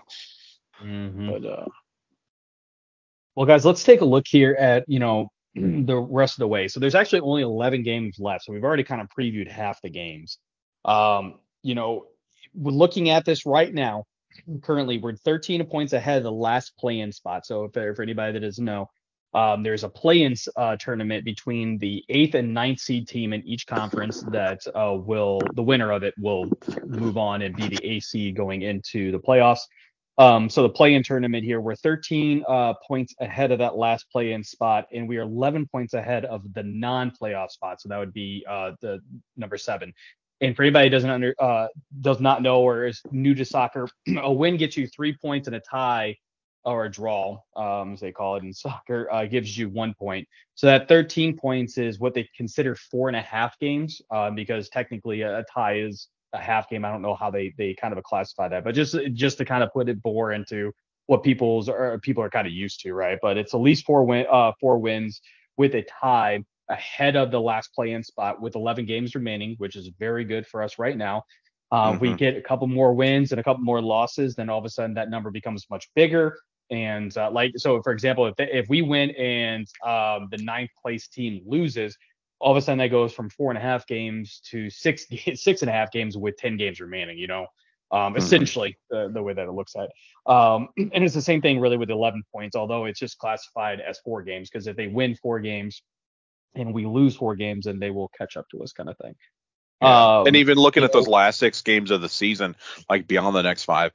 Mhm. 0.84 1.30
But 1.30 1.50
uh, 1.50 1.66
Well, 3.36 3.46
guys, 3.46 3.66
let's 3.66 3.84
take 3.84 4.02
a 4.02 4.06
look 4.06 4.26
here 4.28 4.56
at 4.58 4.84
you 4.88 5.00
know 5.00 5.30
the 5.56 5.98
rest 5.98 6.36
of 6.36 6.40
the 6.40 6.48
way. 6.48 6.68
So 6.68 6.80
there's 6.80 6.96
actually 6.96 7.22
only 7.22 7.42
11 7.44 7.84
games 7.84 8.18
left. 8.20 8.46
So 8.46 8.54
we've 8.54 8.64
already 8.64 8.84
kind 8.84 9.02
of 9.02 9.08
previewed 9.18 9.50
half 9.50 9.82
the 9.82 9.90
games. 9.90 10.38
Um, 10.86 11.36
you 11.64 11.76
know, 11.76 12.06
we're 12.54 12.72
looking 12.72 13.10
at 13.10 13.26
this 13.26 13.46
right 13.46 13.74
now. 13.74 14.06
Currently, 14.62 14.98
we're 14.98 15.16
13 15.16 15.66
points 15.66 15.94
ahead 15.94 16.18
of 16.18 16.24
the 16.24 16.32
last 16.32 16.78
play-in 16.78 17.12
spot. 17.12 17.46
So 17.46 17.66
if, 17.66 17.74
for 17.74 18.02
anybody 18.02 18.34
that 18.34 18.40
doesn't 18.40 18.64
know, 18.64 18.90
um, 19.34 19.64
there's 19.64 19.84
a 19.84 19.90
play-in 19.90 20.36
uh, 20.58 20.76
tournament 20.78 21.24
between 21.24 21.78
the 21.78 22.04
eighth 22.10 22.36
and 22.36 22.54
ninth 22.54 22.80
seed 22.80 23.08
team 23.08 23.32
in 23.32 23.42
each 23.46 23.66
conference 23.66 24.22
that 24.32 24.60
uh, 24.76 24.94
will 24.94 25.40
the 25.54 25.64
winner 25.64 25.92
of 25.92 26.04
it 26.04 26.14
will 26.18 26.50
move 26.86 27.18
on 27.18 27.42
and 27.42 27.56
be 27.56 27.68
the 27.68 27.86
AC 27.86 28.32
going 28.34 28.62
into 28.62 29.12
the 29.12 29.20
playoffs. 29.20 29.62
Um, 30.18 30.50
so 30.50 30.64
the 30.64 30.70
play-in 30.70 31.02
tournament 31.04 31.46
here, 31.46 31.62
we're 31.62 31.76
13 31.76 32.44
uh, 32.48 32.74
points 32.86 33.16
ahead 33.22 33.52
of 33.52 33.60
that 33.60 33.78
last 33.78 34.06
play-in 34.12 34.44
spot, 34.44 34.86
and 34.94 35.08
we 35.08 35.18
are 35.18 35.22
11 35.22 35.68
points 35.72 35.94
ahead 35.94 36.26
of 36.26 36.42
the 36.54 36.64
non-playoff 36.64 37.50
spot. 37.50 37.82
So 37.82 37.90
that 37.90 37.98
would 37.98 38.14
be 38.14 38.46
uh, 38.48 38.74
the 38.82 39.00
number 39.38 39.58
seven. 39.58 39.94
And 40.42 40.56
for 40.56 40.64
anybody 40.64 40.88
who 40.88 40.90
doesn't 40.90 41.10
under 41.10 41.36
uh, 41.40 41.68
does 42.02 42.20
not 42.20 42.42
know 42.42 42.62
or 42.62 42.88
is 42.88 43.02
new 43.12 43.36
to 43.36 43.46
soccer, 43.46 43.88
a 44.18 44.32
win 44.32 44.58
gets 44.58 44.76
you 44.76 44.88
three 44.88 45.16
points, 45.16 45.48
and 45.48 45.56
a 45.56 45.60
tie 45.60 46.18
or 46.64 46.86
a 46.86 46.92
draw, 46.92 47.40
um, 47.56 47.94
as 47.94 48.00
they 48.00 48.12
call 48.12 48.36
it 48.36 48.44
in 48.44 48.54
soccer, 48.54 49.12
uh, 49.12 49.26
gives 49.26 49.58
you 49.58 49.70
one 49.70 49.94
point. 49.94 50.28
So 50.56 50.68
that 50.68 50.88
13 50.88 51.38
points 51.38 51.78
is 51.78 52.00
what 52.00 52.14
they 52.14 52.28
consider 52.36 52.76
four 52.76 53.08
and 53.08 53.18
a 53.18 53.22
half 53.22 53.58
games, 53.60 54.02
uh, 54.12 54.32
because 54.32 54.70
technically 54.70 55.22
a, 55.22 55.40
a 55.40 55.46
tie 55.52 55.80
is 55.80 56.08
a 56.34 56.40
half 56.40 56.70
game. 56.70 56.86
I 56.86 56.92
don't 56.92 57.02
know 57.02 57.16
how 57.16 57.30
they 57.30 57.54
they 57.58 57.76
kind 57.76 57.96
of 57.96 58.04
classify 58.04 58.48
that, 58.50 58.64
but 58.64 58.74
just 58.74 58.96
just 59.14 59.38
to 59.38 59.46
kind 59.46 59.64
of 59.64 59.72
put 59.74 59.90
it 59.90 59.98
more 60.04 60.32
into 60.32 60.72
what 61.08 61.24
people's 61.24 61.68
or 61.70 62.00
people 62.00 62.24
are 62.24 62.30
kind 62.30 62.48
of 62.48 62.54
used 62.54 62.80
to, 62.82 62.94
right? 62.94 63.20
But 63.22 63.38
it's 63.38 63.54
at 63.54 63.60
least 63.60 63.86
four 63.86 64.06
win 64.06 64.26
uh 64.32 64.54
four 64.60 64.80
wins 64.80 65.22
with 65.58 65.76
a 65.76 65.86
tie 66.02 66.44
ahead 66.72 67.16
of 67.16 67.32
the 67.32 67.40
last 67.40 67.74
play-in 67.76 68.04
spot 68.04 68.42
with 68.42 68.56
11 68.56 68.86
games 68.86 69.14
remaining, 69.16 69.56
which 69.58 69.76
is 69.76 69.90
very 70.00 70.24
good 70.24 70.48
for 70.48 70.64
us 70.64 70.80
right 70.80 70.98
now. 70.98 71.24
Uh, 71.72 71.92
mm-hmm. 71.92 72.00
We 72.00 72.14
get 72.16 72.36
a 72.36 72.42
couple 72.42 72.68
more 72.68 72.94
wins 72.94 73.32
and 73.32 73.40
a 73.40 73.44
couple 73.44 73.64
more 73.64 73.82
losses, 73.82 74.36
then 74.36 74.50
all 74.50 74.60
of 74.60 74.66
a 74.66 74.70
sudden 74.70 74.94
that 74.96 75.10
number 75.10 75.32
becomes 75.32 75.66
much 75.70 75.90
bigger. 75.96 76.38
And 76.70 77.16
uh, 77.18 77.32
like 77.32 77.54
so, 77.58 77.82
for 77.82 77.92
example, 77.92 78.26
if 78.28 78.36
they, 78.36 78.50
if 78.52 78.68
we 78.70 78.82
win 78.82 79.12
and 79.12 79.68
um, 79.86 80.28
the 80.32 80.38
ninth 80.42 80.72
place 80.82 81.08
team 81.08 81.42
loses, 81.46 81.98
all 82.40 82.52
of 82.52 82.58
a 82.58 82.62
sudden 82.62 82.80
that 82.80 82.88
goes 82.88 83.14
from 83.14 83.30
four 83.30 83.52
and 83.52 83.58
a 83.58 83.62
half 83.62 83.86
games 83.88 84.42
to 84.50 84.70
six 84.70 85.06
six 85.36 85.62
and 85.62 85.70
a 85.70 85.74
half 85.74 85.92
games 85.92 86.18
with 86.18 86.38
10 86.38 86.58
games 86.58 86.80
remaining. 86.80 87.18
You 87.18 87.28
know, 87.28 87.48
um, 87.92 88.00
mm-hmm. 88.00 88.18
essentially 88.18 88.78
the, 88.90 89.10
the 89.14 89.22
way 89.22 89.34
that 89.34 89.48
it 89.48 89.52
looks 89.52 89.76
at. 89.76 89.90
Um, 90.32 90.70
and 90.78 91.04
it's 91.04 91.14
the 91.14 91.22
same 91.22 91.42
thing 91.42 91.60
really 91.60 91.78
with 91.78 91.90
11 91.90 92.24
points, 92.34 92.56
although 92.56 92.86
it's 92.86 93.00
just 93.00 93.18
classified 93.18 93.80
as 93.82 94.00
four 94.00 94.24
games 94.24 94.50
because 94.50 94.68
if 94.68 94.76
they 94.76 94.88
win 94.88 95.16
four 95.16 95.40
games 95.40 95.82
and 96.56 96.74
we 96.74 96.86
lose 96.86 97.16
four 97.16 97.36
games, 97.36 97.68
and 97.68 97.82
they 97.82 97.92
will 97.92 98.12
catch 98.18 98.38
up 98.38 98.50
to 98.50 98.64
us, 98.64 98.74
kind 98.74 98.90
of 98.90 98.98
thing. 98.98 99.16
Yeah. 99.82 100.20
Um, 100.20 100.28
and 100.28 100.36
even 100.36 100.58
looking 100.58 100.84
at 100.84 100.94
those 100.94 101.08
last 101.08 101.40
six 101.40 101.62
games 101.62 101.92
of 101.92 102.02
the 102.02 102.10
season, 102.10 102.56
like 102.90 103.08
beyond 103.08 103.36
the 103.36 103.42
next 103.42 103.64
five, 103.64 103.92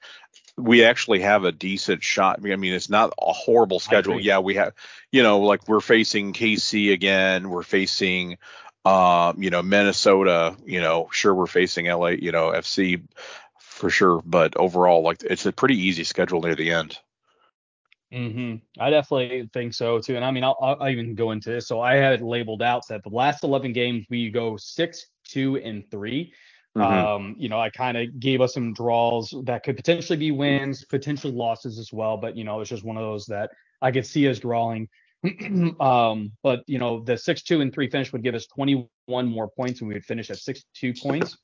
we 0.56 0.84
actually 0.84 1.20
have 1.20 1.44
a 1.44 1.52
decent 1.52 2.02
shot. 2.02 2.40
I 2.44 2.56
mean, 2.56 2.72
it's 2.72 2.90
not 2.90 3.12
a 3.20 3.32
horrible 3.32 3.78
schedule. 3.78 4.18
Yeah, 4.20 4.40
we 4.40 4.54
have, 4.54 4.72
you 5.12 5.22
know, 5.22 5.40
like 5.40 5.68
we're 5.68 5.80
facing 5.80 6.32
KC 6.32 6.92
again. 6.92 7.50
We're 7.50 7.62
facing, 7.62 8.38
um, 8.84 9.42
you 9.42 9.50
know, 9.50 9.62
Minnesota. 9.62 10.56
You 10.64 10.80
know, 10.80 11.08
sure 11.12 11.34
we're 11.34 11.46
facing 11.46 11.86
LA, 11.86 12.08
you 12.08 12.32
know, 12.32 12.50
FC 12.50 13.02
for 13.60 13.90
sure. 13.90 14.22
But 14.24 14.56
overall, 14.56 15.02
like 15.02 15.22
it's 15.22 15.46
a 15.46 15.52
pretty 15.52 15.78
easy 15.78 16.04
schedule 16.04 16.40
near 16.40 16.56
the 16.56 16.72
end. 16.72 16.98
Mm-hmm. 18.12 18.56
I 18.80 18.90
definitely 18.90 19.50
think 19.52 19.74
so 19.74 19.98
too. 19.98 20.16
And 20.16 20.24
I 20.24 20.30
mean, 20.30 20.44
I'll, 20.44 20.56
I'll 20.60 20.88
even 20.88 21.14
go 21.14 21.32
into 21.32 21.50
this. 21.50 21.66
So 21.66 21.80
I 21.80 21.94
had 21.94 22.22
labeled 22.22 22.62
out 22.62 22.82
that 22.88 23.02
the 23.02 23.10
last 23.10 23.42
11 23.42 23.72
games 23.72 24.06
we 24.08 24.30
go 24.30 24.56
six, 24.56 25.06
two, 25.24 25.56
and 25.56 25.84
3 25.90 26.32
mm-hmm. 26.76 26.82
Um, 26.82 27.34
you 27.38 27.48
know, 27.48 27.58
I 27.58 27.70
kind 27.70 27.96
of 27.96 28.20
gave 28.20 28.40
us 28.40 28.54
some 28.54 28.72
draws 28.72 29.34
that 29.44 29.64
could 29.64 29.76
potentially 29.76 30.18
be 30.18 30.30
wins, 30.30 30.84
potentially 30.84 31.32
losses 31.32 31.78
as 31.78 31.92
well. 31.92 32.16
But 32.16 32.36
you 32.36 32.44
know, 32.44 32.60
it's 32.60 32.70
just 32.70 32.84
one 32.84 32.96
of 32.96 33.02
those 33.02 33.26
that 33.26 33.50
I 33.82 33.90
could 33.90 34.06
see 34.06 34.28
us 34.28 34.38
drawing. 34.38 34.88
um, 35.80 36.32
but 36.42 36.62
you 36.66 36.78
know, 36.78 37.02
the 37.02 37.16
six, 37.16 37.42
two, 37.42 37.60
and 37.60 37.72
three 37.72 37.90
finish 37.90 38.12
would 38.12 38.22
give 38.22 38.34
us 38.34 38.46
21 38.46 38.88
more 39.26 39.48
points, 39.48 39.80
and 39.80 39.88
we 39.88 39.94
would 39.94 40.04
finish 40.04 40.30
at 40.30 40.38
six, 40.38 40.64
two 40.74 40.92
points. 40.94 41.36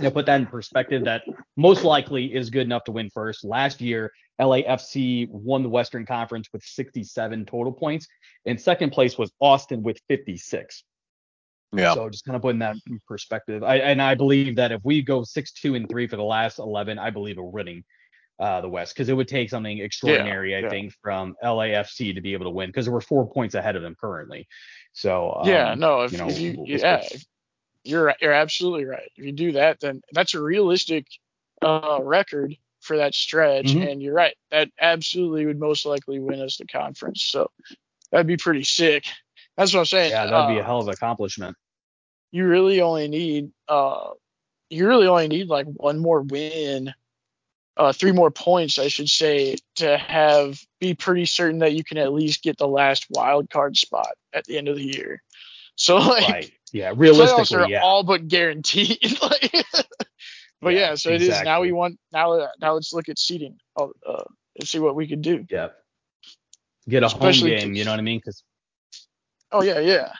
Now, 0.00 0.10
put 0.10 0.26
that 0.26 0.40
in 0.40 0.46
perspective, 0.46 1.04
that 1.04 1.22
most 1.56 1.84
likely 1.84 2.34
is 2.34 2.50
good 2.50 2.62
enough 2.62 2.84
to 2.84 2.92
win 2.92 3.10
first. 3.10 3.44
Last 3.44 3.80
year, 3.80 4.10
LAFC 4.40 5.28
won 5.30 5.62
the 5.62 5.68
Western 5.68 6.06
Conference 6.06 6.48
with 6.52 6.62
67 6.62 7.44
total 7.46 7.72
points, 7.72 8.06
and 8.46 8.60
second 8.60 8.90
place 8.90 9.18
was 9.18 9.32
Austin 9.40 9.82
with 9.82 9.98
56. 10.08 10.84
Yeah. 11.72 11.94
So 11.94 12.08
just 12.10 12.24
kind 12.24 12.36
of 12.36 12.42
putting 12.42 12.58
that 12.60 12.76
in 12.88 13.00
perspective. 13.06 13.62
I, 13.62 13.76
and 13.76 14.02
I 14.02 14.14
believe 14.14 14.56
that 14.56 14.72
if 14.72 14.80
we 14.84 15.02
go 15.02 15.22
six, 15.22 15.52
two, 15.52 15.74
and 15.74 15.88
three 15.88 16.06
for 16.06 16.16
the 16.16 16.24
last 16.24 16.58
11, 16.58 16.98
I 16.98 17.10
believe 17.10 17.36
we're 17.36 17.44
winning 17.44 17.84
uh, 18.40 18.60
the 18.60 18.68
West 18.68 18.94
because 18.94 19.08
it 19.08 19.12
would 19.12 19.28
take 19.28 19.50
something 19.50 19.78
extraordinary, 19.78 20.52
yeah, 20.52 20.58
I 20.58 20.60
yeah. 20.60 20.68
think, 20.70 20.94
from 21.02 21.36
LAFC 21.44 22.14
to 22.14 22.20
be 22.20 22.32
able 22.32 22.46
to 22.46 22.50
win 22.50 22.70
because 22.70 22.88
we're 22.88 23.02
four 23.02 23.30
points 23.30 23.54
ahead 23.54 23.76
of 23.76 23.82
them 23.82 23.94
currently. 24.00 24.48
So 24.94 25.40
um, 25.42 25.48
yeah, 25.48 25.74
no, 25.74 26.02
if 26.02 26.12
you, 26.12 26.18
know, 26.18 26.28
if 26.28 26.40
you 26.40 26.54
we'll, 26.56 26.66
yeah, 26.66 27.06
you're 27.84 28.14
you're 28.20 28.32
absolutely 28.32 28.84
right. 28.84 29.10
If 29.16 29.24
you 29.24 29.32
do 29.32 29.52
that, 29.52 29.80
then 29.80 30.02
that's 30.12 30.34
a 30.34 30.42
realistic 30.42 31.06
uh, 31.62 31.98
record 32.02 32.56
for 32.80 32.96
that 32.96 33.14
stretch. 33.14 33.66
Mm-hmm. 33.66 33.82
And 33.82 34.02
you're 34.02 34.14
right, 34.14 34.36
that 34.50 34.70
absolutely 34.80 35.46
would 35.46 35.60
most 35.60 35.86
likely 35.86 36.18
win 36.18 36.40
us 36.40 36.56
the 36.56 36.66
conference. 36.66 37.22
So 37.22 37.50
that'd 38.10 38.26
be 38.26 38.36
pretty 38.36 38.64
sick. 38.64 39.04
That's 39.56 39.74
what 39.74 39.80
I'm 39.80 39.86
saying. 39.86 40.12
Yeah, 40.12 40.24
that'd 40.24 40.34
uh, 40.34 40.48
be 40.48 40.58
a 40.58 40.62
uh, 40.62 40.64
hell 40.64 40.80
of 40.80 40.88
an 40.88 40.94
accomplishment. 40.94 41.56
You 42.32 42.46
really 42.46 42.80
only 42.80 43.08
need 43.08 43.50
uh, 43.68 44.10
you 44.70 44.86
really 44.86 45.06
only 45.06 45.28
need 45.28 45.48
like 45.48 45.66
one 45.66 45.98
more 45.98 46.22
win, 46.22 46.94
uh, 47.76 47.92
three 47.92 48.12
more 48.12 48.30
points, 48.30 48.78
I 48.78 48.88
should 48.88 49.08
say, 49.08 49.56
to 49.76 49.98
have 49.98 50.60
be 50.80 50.94
pretty 50.94 51.26
certain 51.26 51.58
that 51.58 51.72
you 51.72 51.84
can 51.84 51.98
at 51.98 52.12
least 52.12 52.42
get 52.42 52.56
the 52.56 52.68
last 52.68 53.06
wild 53.10 53.50
card 53.50 53.76
spot 53.76 54.12
at 54.32 54.44
the 54.44 54.56
end 54.56 54.68
of 54.68 54.76
the 54.76 54.84
year. 54.84 55.22
So 55.80 55.96
like. 55.96 56.28
Right 56.28 56.52
yeah, 56.72 56.92
realistically, 56.96 57.44
playoffs 57.44 57.66
are 57.66 57.68
yeah. 57.68 57.80
all 57.82 58.04
but 58.04 58.28
guaranteed. 58.28 58.98
like, 59.22 59.66
but 60.60 60.74
yeah, 60.74 60.80
yeah 60.80 60.94
so 60.94 61.10
exactly. 61.10 61.14
it 61.14 61.22
is 61.22 61.42
now. 61.42 61.60
We 61.60 61.72
want 61.72 61.98
now. 62.12 62.48
Now 62.60 62.74
let's 62.74 62.92
look 62.92 63.08
at 63.08 63.18
seeding. 63.18 63.56
Uh, 63.76 63.88
and 64.58 64.68
see 64.68 64.78
what 64.78 64.94
we 64.94 65.06
can 65.06 65.20
do. 65.20 65.44
Yeah. 65.50 65.68
Get 66.88 67.02
a 67.02 67.06
Especially 67.06 67.50
home 67.50 67.60
game. 67.60 67.74
You 67.74 67.84
know 67.84 67.90
what 67.92 68.00
I 68.00 68.02
mean? 68.02 68.18
Because. 68.18 68.42
Oh 69.52 69.62
yeah, 69.62 69.80
yeah. 69.80 70.12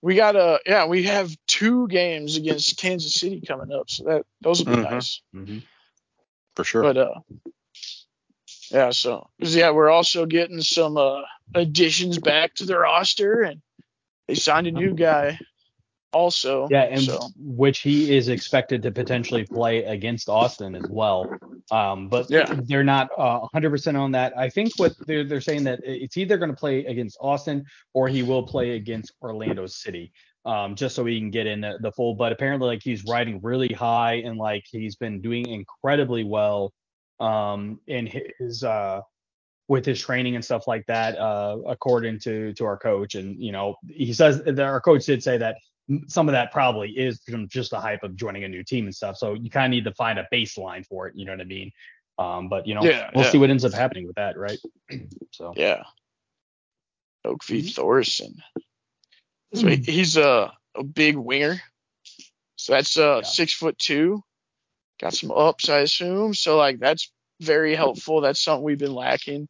We 0.00 0.16
got 0.16 0.36
a 0.36 0.60
yeah. 0.66 0.86
We 0.86 1.04
have 1.04 1.34
two 1.46 1.86
games 1.88 2.36
against 2.36 2.78
Kansas 2.78 3.14
City 3.14 3.42
coming 3.46 3.72
up, 3.72 3.90
so 3.90 4.04
that 4.04 4.22
those 4.40 4.64
will 4.64 4.76
be 4.76 4.82
mm-hmm. 4.82 4.94
nice. 4.94 5.22
Mm-hmm. 5.34 5.58
For 6.56 6.64
sure. 6.64 6.82
But 6.82 6.96
uh. 6.96 7.20
Yeah, 8.70 8.90
so 8.90 9.28
yeah, 9.38 9.70
we're 9.70 9.90
also 9.90 10.24
getting 10.24 10.62
some 10.62 10.96
uh, 10.96 11.20
additions 11.54 12.18
back 12.18 12.54
to 12.54 12.64
the 12.64 12.78
roster, 12.78 13.42
and 13.42 13.60
they 14.28 14.34
signed 14.34 14.66
a 14.66 14.72
new 14.72 14.94
guy 14.94 15.38
also. 16.14 16.68
Yeah, 16.70 16.84
and 16.84 17.02
so. 17.02 17.18
which 17.36 17.80
he 17.80 18.16
is 18.16 18.28
expected 18.28 18.82
to 18.82 18.90
potentially 18.90 19.44
play 19.44 19.84
against 19.84 20.28
Austin 20.28 20.74
as 20.74 20.86
well. 20.88 21.28
Um, 21.70 22.08
but 22.08 22.30
yeah. 22.30 22.60
they're 22.64 22.84
not 22.84 23.10
uh, 23.18 23.40
100% 23.54 23.98
on 23.98 24.12
that. 24.12 24.36
I 24.38 24.48
think 24.48 24.72
what 24.76 24.94
they're, 25.06 25.24
they're 25.24 25.40
saying 25.40 25.64
that 25.64 25.80
it's 25.82 26.16
either 26.16 26.38
going 26.38 26.50
to 26.50 26.56
play 26.56 26.84
against 26.86 27.18
Austin 27.20 27.64
or 27.92 28.08
he 28.08 28.22
will 28.22 28.46
play 28.46 28.76
against 28.76 29.12
Orlando 29.20 29.66
City. 29.66 30.12
Um, 30.46 30.74
just 30.74 30.94
so 30.94 31.06
he 31.06 31.18
can 31.18 31.30
get 31.30 31.46
in 31.46 31.62
the, 31.62 31.78
the 31.80 31.90
full. 31.92 32.16
But 32.16 32.30
apparently, 32.30 32.68
like 32.68 32.82
he's 32.82 33.02
riding 33.04 33.40
really 33.42 33.72
high 33.72 34.16
and 34.16 34.36
like 34.36 34.64
he's 34.70 34.94
been 34.94 35.22
doing 35.22 35.48
incredibly 35.48 36.22
well 36.22 36.74
um, 37.18 37.80
in 37.86 38.10
his 38.38 38.62
uh, 38.62 39.00
with 39.68 39.86
his 39.86 40.00
training 40.00 40.34
and 40.34 40.44
stuff 40.44 40.66
like 40.66 40.84
that, 40.86 41.18
uh, 41.18 41.58
according 41.66 42.20
to 42.20 42.52
to 42.54 42.64
our 42.64 42.76
coach. 42.76 43.14
And 43.14 43.40
you 43.40 43.52
know, 43.52 43.76
he 43.88 44.12
says 44.12 44.42
that 44.44 44.58
our 44.58 44.80
coach 44.80 45.06
did 45.06 45.22
say 45.22 45.38
that 45.38 45.56
some 46.06 46.28
of 46.28 46.32
that 46.32 46.52
probably 46.52 46.90
is 46.90 47.20
just 47.48 47.70
the 47.70 47.80
hype 47.80 48.02
of 48.02 48.16
joining 48.16 48.44
a 48.44 48.48
new 48.48 48.62
team 48.62 48.86
and 48.86 48.94
stuff. 48.94 49.16
So 49.16 49.34
you 49.34 49.50
kind 49.50 49.66
of 49.66 49.70
need 49.76 49.84
to 49.84 49.94
find 49.94 50.18
a 50.18 50.26
baseline 50.32 50.86
for 50.86 51.08
it. 51.08 51.14
You 51.16 51.26
know 51.26 51.32
what 51.32 51.40
I 51.40 51.44
mean? 51.44 51.72
Um, 52.18 52.48
but 52.48 52.66
you 52.66 52.74
know, 52.74 52.82
yeah, 52.82 53.10
we'll 53.14 53.24
yeah. 53.24 53.30
see 53.30 53.38
what 53.38 53.50
ends 53.50 53.64
up 53.64 53.72
happening 53.72 54.06
with 54.06 54.16
that, 54.16 54.38
right? 54.38 54.58
so 55.30 55.52
yeah, 55.56 55.82
Nökkvi 57.26 57.60
mm-hmm. 57.60 57.68
Thorson. 57.68 58.34
So 59.54 59.66
mm-hmm. 59.66 59.82
he's 59.82 60.16
a 60.16 60.52
a 60.74 60.84
big 60.84 61.16
winger. 61.16 61.60
So 62.56 62.72
that's 62.72 62.98
uh 62.98 63.20
yeah. 63.22 63.28
six 63.28 63.52
foot 63.52 63.78
two. 63.78 64.22
Got 65.00 65.14
some 65.14 65.32
ups, 65.32 65.68
I 65.68 65.80
assume. 65.80 66.34
So 66.34 66.56
like 66.56 66.78
that's 66.78 67.10
very 67.44 67.74
helpful. 67.74 68.20
That's 68.20 68.42
something 68.42 68.64
we've 68.64 68.78
been 68.78 68.94
lacking. 68.94 69.48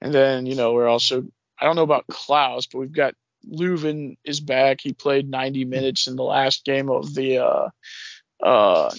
And 0.00 0.12
then 0.12 0.46
you 0.46 0.54
know 0.54 0.72
we're 0.72 0.88
also 0.88 1.26
I 1.60 1.64
don't 1.64 1.76
know 1.76 1.82
about 1.82 2.06
Klauss, 2.06 2.68
but 2.70 2.78
we've 2.78 2.92
got 2.92 3.14
Löwen 3.46 4.16
is 4.24 4.40
back. 4.40 4.80
He 4.80 4.92
played 4.92 5.28
90 5.28 5.64
minutes 5.64 6.06
in 6.06 6.16
the 6.16 6.24
last 6.24 6.64
game 6.64 6.90
of 6.90 7.14
the 7.14 7.38
uh, 7.38 7.68
uh, 8.42 8.92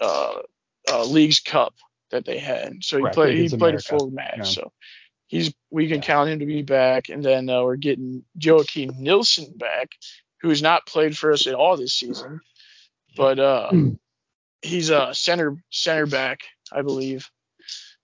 uh, 0.00 0.34
uh 0.90 1.04
Leagues 1.04 1.40
Cup 1.40 1.74
that 2.10 2.24
they 2.24 2.38
had. 2.38 2.82
So 2.82 2.98
he 2.98 3.04
right, 3.04 3.14
played 3.14 3.50
he 3.50 3.56
played 3.56 3.74
a 3.74 3.80
full 3.80 4.10
match. 4.10 4.38
Yeah. 4.38 4.44
So 4.44 4.72
he's 5.26 5.52
we 5.70 5.88
can 5.88 5.96
yeah. 5.96 6.06
count 6.06 6.30
him 6.30 6.38
to 6.40 6.46
be 6.46 6.62
back. 6.62 7.08
And 7.08 7.24
then 7.24 7.48
uh, 7.48 7.62
we're 7.62 7.76
getting 7.76 8.24
Joakim 8.38 8.98
Nilsson 8.98 9.56
back, 9.56 9.90
who 10.40 10.48
has 10.48 10.62
not 10.62 10.86
played 10.86 11.16
for 11.16 11.32
us 11.32 11.46
at 11.46 11.54
all 11.54 11.76
this 11.76 11.94
season, 11.94 12.40
but 13.16 13.38
uh, 13.38 13.70
he's 14.62 14.90
a 14.90 15.14
center 15.14 15.56
center 15.70 16.06
back, 16.06 16.40
I 16.72 16.82
believe. 16.82 17.30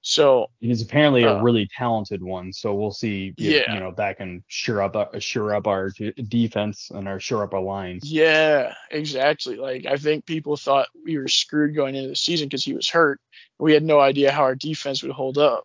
So 0.02 0.50
he's 0.58 0.82
apparently 0.82 1.24
uh, 1.24 1.34
a 1.34 1.42
really 1.42 1.68
talented 1.78 2.22
one. 2.22 2.52
So 2.52 2.74
we'll 2.74 2.90
see. 2.90 3.34
If, 3.38 3.44
yeah, 3.44 3.72
you 3.72 3.80
know 3.80 3.92
that 3.96 4.16
can 4.16 4.42
sure 4.48 4.82
up 4.82 4.96
uh, 4.96 5.18
sure 5.20 5.54
up 5.54 5.68
our 5.68 5.90
defense 5.90 6.90
and 6.92 7.06
our 7.06 7.20
sure 7.20 7.44
up 7.44 7.54
our 7.54 7.62
lines. 7.62 8.10
Yeah, 8.10 8.74
exactly. 8.90 9.56
Like 9.56 9.86
I 9.86 9.96
think 9.96 10.26
people 10.26 10.56
thought 10.56 10.88
we 11.04 11.16
were 11.18 11.28
screwed 11.28 11.76
going 11.76 11.94
into 11.94 12.08
the 12.08 12.16
season 12.16 12.48
because 12.48 12.64
he 12.64 12.74
was 12.74 12.88
hurt. 12.88 13.20
We 13.60 13.72
had 13.72 13.84
no 13.84 14.00
idea 14.00 14.32
how 14.32 14.42
our 14.42 14.56
defense 14.56 15.04
would 15.04 15.12
hold 15.12 15.38
up. 15.38 15.64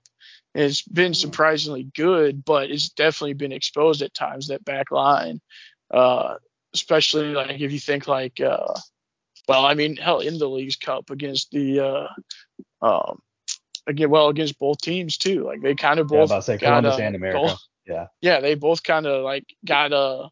And 0.54 0.66
it's 0.66 0.84
been 0.84 1.16
surprisingly 1.16 1.90
good, 1.96 2.46
but 2.46 2.70
it's 2.70 2.90
definitely 2.90 3.34
been 3.34 3.52
exposed 3.52 4.04
at 4.04 4.14
times 4.14 4.48
that 4.48 4.64
back 4.64 4.92
line. 4.92 5.42
Uh, 5.90 6.36
especially 6.76 7.34
like 7.34 7.60
if 7.60 7.72
you 7.72 7.80
think 7.80 8.08
like 8.08 8.40
uh, 8.40 8.76
well, 9.48 9.66
I 9.66 9.74
mean, 9.74 9.96
hell, 9.96 10.20
in 10.20 10.38
the 10.38 10.48
Leagues 10.48 10.76
Cup 10.76 11.10
against 11.10 11.50
the 11.50 11.80
uh, 11.80 12.08
um, 12.86 13.20
again 13.88 14.10
well 14.10 14.28
against 14.30 14.60
both 14.60 14.80
teams 14.82 15.18
too. 15.18 15.44
Like 15.44 15.62
they 15.62 15.76
kind 15.76 16.00
of 16.00 16.08
both 16.08 16.30
yeah, 16.30 16.40
say 16.42 16.58
got 16.58 16.82
Columbus 16.82 17.00
and 17.00 17.16
America. 17.16 17.40
Goal. 17.40 17.58
Yeah. 17.86 18.08
Yeah, 18.22 18.42
they 18.42 18.56
both 18.56 18.84
kind 18.84 19.06
of 19.06 19.24
like 19.24 19.46
got 19.66 19.94
uh 19.94 20.30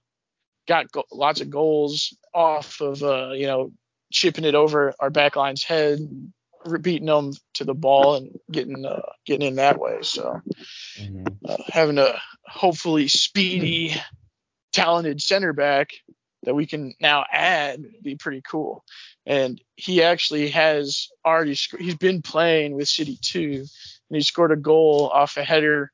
got 0.67 0.91
go- 0.91 1.05
lots 1.11 1.41
of 1.41 1.49
goals 1.49 2.15
off 2.33 2.81
of 2.81 3.01
uh 3.01 3.31
you 3.31 3.47
know 3.47 3.71
chipping 4.11 4.43
it 4.45 4.55
over 4.55 4.93
our 4.99 5.09
backline's 5.09 5.63
head, 5.63 5.99
beating 6.81 7.07
them 7.07 7.31
to 7.55 7.63
the 7.63 7.73
ball 7.73 8.15
and 8.15 8.39
getting 8.51 8.85
uh, 8.85 9.01
getting 9.25 9.47
in 9.47 9.55
that 9.55 9.79
way. 9.79 9.99
So 10.01 10.41
Mm-hmm. 10.99 11.25
uh, 11.45 11.57
having 11.67 11.97
a 11.97 12.19
hopefully 12.45 13.07
speedy, 13.07 13.93
talented 14.71 15.21
center 15.21 15.53
back 15.53 15.89
that 16.43 16.55
we 16.55 16.65
can 16.65 16.93
now 17.01 17.25
add 17.31 17.81
would 17.81 18.03
be 18.03 18.15
pretty 18.15 18.41
cool. 18.41 18.83
And 19.25 19.59
he 19.75 20.03
actually 20.03 20.49
has 20.49 21.09
already 21.25 21.55
sc- 21.55 21.79
he's 21.79 21.95
been 21.95 22.21
playing 22.21 22.75
with 22.75 22.87
City 22.87 23.17
2 23.21 23.65
and 24.09 24.15
he 24.15 24.21
scored 24.21 24.51
a 24.51 24.55
goal 24.55 25.09
off 25.13 25.37
a 25.37 25.43
header 25.43 25.91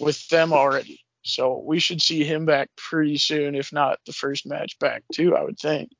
with 0.00 0.26
them 0.28 0.52
already. 0.52 1.00
So 1.22 1.62
we 1.64 1.78
should 1.78 2.02
see 2.02 2.24
him 2.24 2.44
back 2.44 2.68
pretty 2.76 3.16
soon, 3.16 3.54
if 3.54 3.72
not 3.72 3.98
the 4.06 4.12
first 4.12 4.46
match 4.46 4.78
back 4.78 5.02
too, 5.12 5.34
I 5.34 5.42
would 5.42 5.58
think. 5.58 5.90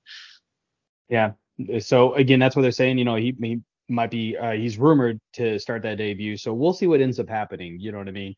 Yeah. 1.08 1.32
So 1.80 2.14
again, 2.14 2.38
that's 2.38 2.54
what 2.54 2.62
they're 2.62 2.72
saying. 2.72 2.98
You 2.98 3.06
know, 3.06 3.16
he, 3.16 3.34
he 3.40 3.60
might 3.88 4.10
be 4.10 4.36
uh, 4.36 4.52
he's 4.52 4.76
rumored 4.78 5.20
to 5.34 5.58
start 5.58 5.82
that 5.82 5.96
debut. 5.96 6.36
So 6.36 6.52
we'll 6.52 6.74
see 6.74 6.86
what 6.86 7.00
ends 7.00 7.18
up 7.18 7.28
happening. 7.28 7.78
You 7.80 7.92
know 7.92 7.98
what 7.98 8.08
I 8.08 8.12
mean? 8.12 8.34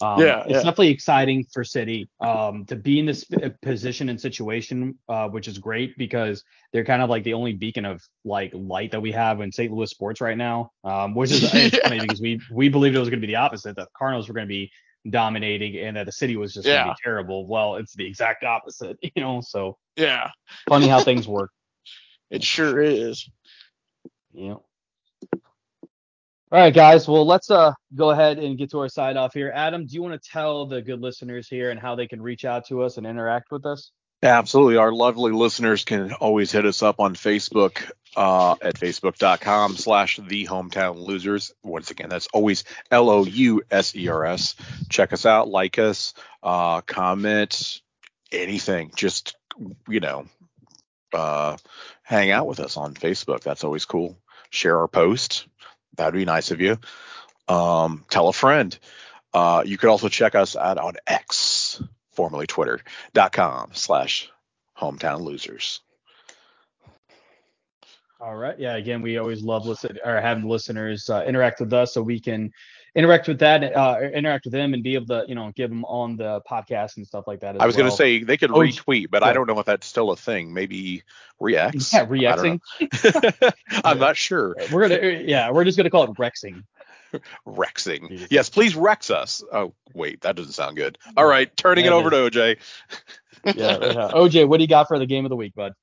Um, 0.00 0.20
Yeah, 0.20 0.40
it's 0.40 0.48
yeah. 0.50 0.56
definitely 0.58 0.88
exciting 0.90 1.44
for 1.52 1.62
City 1.62 2.08
um, 2.20 2.64
to 2.66 2.76
be 2.76 2.98
in 2.98 3.06
this 3.06 3.24
position 3.62 4.08
and 4.08 4.20
situation, 4.20 4.98
uh, 5.08 5.28
which 5.28 5.46
is 5.46 5.58
great 5.58 5.96
because 5.96 6.42
they're 6.72 6.84
kind 6.84 7.00
of 7.00 7.08
like 7.10 7.22
the 7.22 7.34
only 7.34 7.52
beacon 7.52 7.84
of 7.84 8.02
like 8.24 8.50
light 8.54 8.90
that 8.90 9.00
we 9.00 9.12
have 9.12 9.40
in 9.40 9.52
St. 9.52 9.72
Louis 9.72 9.88
sports 9.88 10.20
right 10.20 10.36
now. 10.36 10.72
Um, 10.82 11.14
which 11.14 11.30
is 11.30 11.44
it's 11.54 11.78
funny 11.78 12.00
because 12.00 12.20
we 12.20 12.40
we 12.52 12.68
believed 12.68 12.96
it 12.96 12.98
was 12.98 13.08
going 13.08 13.20
to 13.20 13.26
be 13.26 13.32
the 13.32 13.38
opposite 13.38 13.76
that 13.76 13.84
the 13.84 13.88
Cardinals 13.96 14.28
were 14.28 14.34
going 14.34 14.46
to 14.46 14.52
be 14.52 14.70
dominating 15.10 15.76
and 15.76 15.96
that 15.96 16.06
the 16.06 16.12
City 16.12 16.36
was 16.36 16.54
just 16.54 16.66
going 16.66 16.80
to 16.80 16.86
Yeah. 16.86 16.92
be 16.92 16.96
terrible. 17.04 17.46
Well, 17.46 17.76
it's 17.76 17.94
the 17.94 18.06
exact 18.06 18.42
opposite, 18.42 18.96
you 19.02 19.22
know. 19.22 19.40
So 19.42 19.78
Yeah, 19.96 20.30
funny 20.68 20.88
how 20.88 21.00
things 21.02 21.28
work. 21.28 21.50
it 22.30 22.42
sure 22.42 22.82
is. 22.82 23.28
Yeah. 24.32 24.56
All 26.54 26.60
right, 26.60 26.72
guys. 26.72 27.08
Well, 27.08 27.26
let's 27.26 27.50
uh 27.50 27.72
go 27.96 28.10
ahead 28.10 28.38
and 28.38 28.56
get 28.56 28.70
to 28.70 28.78
our 28.78 28.88
side 28.88 29.16
off 29.16 29.34
here. 29.34 29.50
Adam, 29.52 29.86
do 29.86 29.94
you 29.96 30.02
want 30.02 30.22
to 30.22 30.30
tell 30.30 30.66
the 30.66 30.80
good 30.82 31.00
listeners 31.00 31.48
here 31.48 31.72
and 31.72 31.80
how 31.80 31.96
they 31.96 32.06
can 32.06 32.22
reach 32.22 32.44
out 32.44 32.68
to 32.68 32.82
us 32.82 32.96
and 32.96 33.04
interact 33.04 33.50
with 33.50 33.66
us? 33.66 33.90
Absolutely. 34.22 34.76
Our 34.76 34.92
lovely 34.92 35.32
listeners 35.32 35.84
can 35.84 36.12
always 36.12 36.52
hit 36.52 36.64
us 36.64 36.80
up 36.80 37.00
on 37.00 37.16
Facebook 37.16 37.90
uh, 38.14 38.52
at 38.62 38.76
facebook.com 38.76 39.74
slash 39.74 40.20
the 40.28 40.46
hometown 40.46 41.04
losers. 41.04 41.52
Once 41.64 41.90
again, 41.90 42.08
that's 42.08 42.28
always 42.32 42.62
L 42.88 43.10
O 43.10 43.24
U 43.24 43.62
S 43.72 43.96
E 43.96 44.06
R 44.06 44.24
S. 44.24 44.54
Check 44.88 45.12
us 45.12 45.26
out, 45.26 45.48
like 45.48 45.80
us, 45.80 46.14
uh, 46.44 46.82
comment, 46.82 47.82
anything. 48.30 48.92
Just, 48.94 49.36
you 49.88 49.98
know, 49.98 50.26
uh, 51.12 51.56
hang 52.04 52.30
out 52.30 52.46
with 52.46 52.60
us 52.60 52.76
on 52.76 52.94
Facebook. 52.94 53.40
That's 53.40 53.64
always 53.64 53.86
cool. 53.86 54.16
Share 54.50 54.78
our 54.78 54.86
post. 54.86 55.48
That'd 55.96 56.14
be 56.14 56.24
nice 56.24 56.50
of 56.50 56.60
you. 56.60 56.78
Um, 57.48 58.04
tell 58.10 58.28
a 58.28 58.32
friend. 58.32 58.76
Uh, 59.32 59.62
you 59.66 59.76
could 59.78 59.90
also 59.90 60.08
check 60.08 60.34
us 60.34 60.56
out 60.56 60.78
on 60.78 60.94
X, 61.06 61.82
formerly 62.12 62.46
Twitter.com 62.46 63.70
slash 63.72 64.30
hometown 64.78 65.20
losers. 65.20 65.80
All 68.20 68.36
right. 68.36 68.58
Yeah. 68.58 68.76
Again, 68.76 69.02
we 69.02 69.18
always 69.18 69.42
love 69.42 69.66
listen 69.66 69.98
or 70.04 70.20
having 70.20 70.48
listeners 70.48 71.10
uh, 71.10 71.24
interact 71.26 71.60
with 71.60 71.72
us 71.72 71.92
so 71.92 72.00
we 72.02 72.20
can 72.20 72.52
interact 72.94 73.26
with 73.28 73.40
that, 73.40 73.76
uh, 73.76 73.98
interact 74.14 74.44
with 74.44 74.52
them 74.52 74.72
and 74.74 74.82
be 74.82 74.94
able 74.94 75.06
to, 75.06 75.24
you 75.28 75.34
know, 75.34 75.52
give 75.54 75.68
them 75.70 75.84
on 75.84 76.16
the 76.16 76.40
podcast 76.48 76.96
and 76.96 77.06
stuff 77.06 77.24
like 77.26 77.40
that. 77.40 77.56
As 77.56 77.60
I 77.60 77.66
was 77.66 77.76
well. 77.76 77.82
going 77.84 77.90
to 77.90 77.96
say 77.96 78.22
they 78.22 78.36
could 78.36 78.50
Oh, 78.50 78.54
retweet, 78.56 79.10
but 79.10 79.22
I 79.22 79.32
don't 79.32 79.46
know 79.48 79.58
if 79.58 79.66
that's 79.66 79.86
still 79.86 80.10
a 80.10 80.16
thing. 80.16 80.52
Maybe 80.54 81.02
re-X. 81.40 81.92
yeah, 81.92 82.02
I 82.02 82.04
don't 82.04 82.60
rexing. 82.80 83.42
know. 83.42 83.50
I'm 83.84 83.98
not 83.98 84.16
sure. 84.16 84.54
We're 84.72 84.88
gonna, 84.88 85.22
yeah, 85.24 85.50
we're 85.50 85.64
just 85.64 85.76
gonna 85.76 85.90
call 85.90 86.04
it 86.04 86.10
rexing. 86.10 86.62
Rexing. 87.46 88.26
Yes, 88.30 88.50
please 88.50 88.74
Rex 88.74 89.08
us. 89.10 89.42
Oh, 89.52 89.72
wait, 89.94 90.22
that 90.22 90.34
doesn't 90.34 90.52
sound 90.52 90.76
good. 90.76 90.98
All 91.16 91.24
right, 91.26 91.54
turning 91.56 91.84
Yeah, 91.84 91.92
it 91.92 91.94
it 91.94 91.98
over 91.98 92.10
to 92.10 92.16
OJ. 92.16 92.56
Yeah, 93.44 93.52
yeah. 93.54 94.10
OJ, 94.12 94.48
what 94.48 94.56
do 94.56 94.64
you 94.64 94.68
got 94.68 94.88
for 94.88 94.98
the 94.98 95.06
game 95.06 95.24
of 95.24 95.28
the 95.28 95.36
week, 95.36 95.54
bud? 95.54 95.74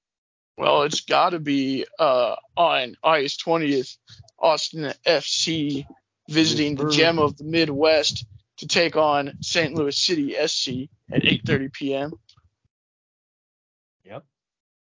Well, 0.57 0.83
it's 0.83 1.01
got 1.01 1.29
to 1.29 1.39
be 1.39 1.85
uh, 1.99 2.35
on 2.57 2.95
August 3.03 3.43
20th, 3.45 3.97
Austin 4.39 4.93
FC 5.05 5.85
visiting 6.31 6.75
the 6.75 6.89
gem 6.89 7.19
of 7.19 7.37
the 7.37 7.43
Midwest 7.43 8.25
to 8.57 8.67
take 8.67 8.95
on 8.95 9.33
St. 9.41 9.73
Louis 9.73 9.97
City 9.97 10.35
SC 10.47 10.89
at 11.11 11.23
8:30 11.23 11.73
p.m. 11.73 12.11
Yep. 14.05 14.23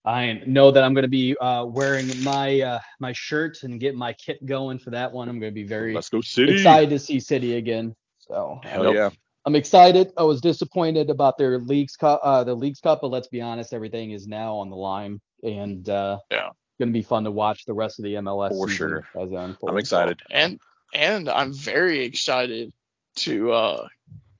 I 0.05 0.41
know 0.45 0.71
that 0.71 0.83
I'm 0.83 0.93
going 0.93 1.03
to 1.03 1.09
be 1.09 1.37
uh, 1.37 1.65
wearing 1.65 2.23
my 2.23 2.61
uh, 2.61 2.79
my 2.99 3.13
shirt 3.13 3.63
and 3.63 3.79
get 3.79 3.95
my 3.95 4.13
kit 4.13 4.45
going 4.45 4.79
for 4.79 4.91
that 4.91 5.11
one. 5.11 5.29
I'm 5.29 5.39
going 5.39 5.51
to 5.51 5.55
be 5.55 5.67
very 5.67 5.93
Let's 5.93 6.09
go 6.09 6.21
City. 6.21 6.53
excited 6.53 6.89
to 6.91 6.99
see 6.99 7.19
City 7.19 7.55
again. 7.55 7.95
So 8.19 8.59
Hell 8.63 8.85
Yep. 8.85 8.93
yeah. 8.95 9.09
I'm 9.45 9.55
excited. 9.55 10.11
I 10.17 10.23
was 10.23 10.41
disappointed 10.41 11.09
about 11.09 11.37
their 11.37 11.57
leagues 11.59 11.95
cup, 11.95 12.19
uh, 12.23 12.43
the 12.43 12.53
leagues 12.53 12.79
cup, 12.81 12.99
but 13.01 13.07
let's 13.09 13.27
be 13.29 13.41
honest, 13.41 13.73
everything 13.73 14.11
is 14.11 14.27
now 14.27 14.55
on 14.55 14.69
the 14.69 14.75
line, 14.75 15.19
and 15.43 15.87
uh, 15.89 16.19
Yeah. 16.29 16.49
going 16.77 16.89
to 16.89 16.93
be 16.93 17.01
fun 17.01 17.23
to 17.23 17.31
watch 17.31 17.65
the 17.65 17.73
rest 17.73 17.99
of 17.99 18.03
the 18.03 18.15
MLS 18.15 18.49
For 18.49 18.67
sure. 18.67 19.07
as 19.19 19.31
it 19.31 19.35
unfolds. 19.35 19.71
I'm 19.71 19.77
excited. 19.77 20.19
and 20.29 20.59
and 20.93 21.29
I'm 21.29 21.53
very 21.53 22.03
excited 22.03 22.73
to 23.17 23.51
uh, 23.51 23.87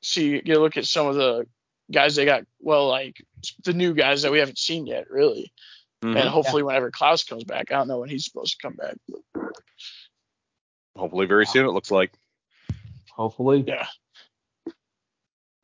see 0.01 0.39
get 0.41 0.57
a 0.57 0.61
look 0.61 0.77
at 0.77 0.85
some 0.85 1.07
of 1.07 1.15
the 1.15 1.45
guys 1.91 2.15
they 2.15 2.25
got. 2.25 2.43
Well, 2.59 2.87
like 2.87 3.23
the 3.63 3.73
new 3.73 3.93
guys 3.93 4.21
that 4.21 4.31
we 4.31 4.39
haven't 4.39 4.57
seen 4.57 4.87
yet, 4.87 5.09
really. 5.09 5.51
Mhm. 6.03 6.17
And 6.17 6.29
hopefully, 6.29 6.63
whenever 6.63 6.91
Klauss 6.91 7.27
comes 7.27 7.43
back, 7.43 7.71
I 7.71 7.75
don't 7.75 7.87
know 7.87 7.99
when 7.99 8.09
he's 8.09 8.25
supposed 8.25 8.59
to 8.59 8.67
come 8.67 8.75
back. 8.75 8.95
But 9.33 9.53
Hopefully 10.95 11.25
very 11.25 11.45
soon. 11.45 11.65
It 11.65 11.71
looks 11.71 11.91
like. 11.91 12.11
Hopefully. 13.11 13.63
yeah, 13.67 13.87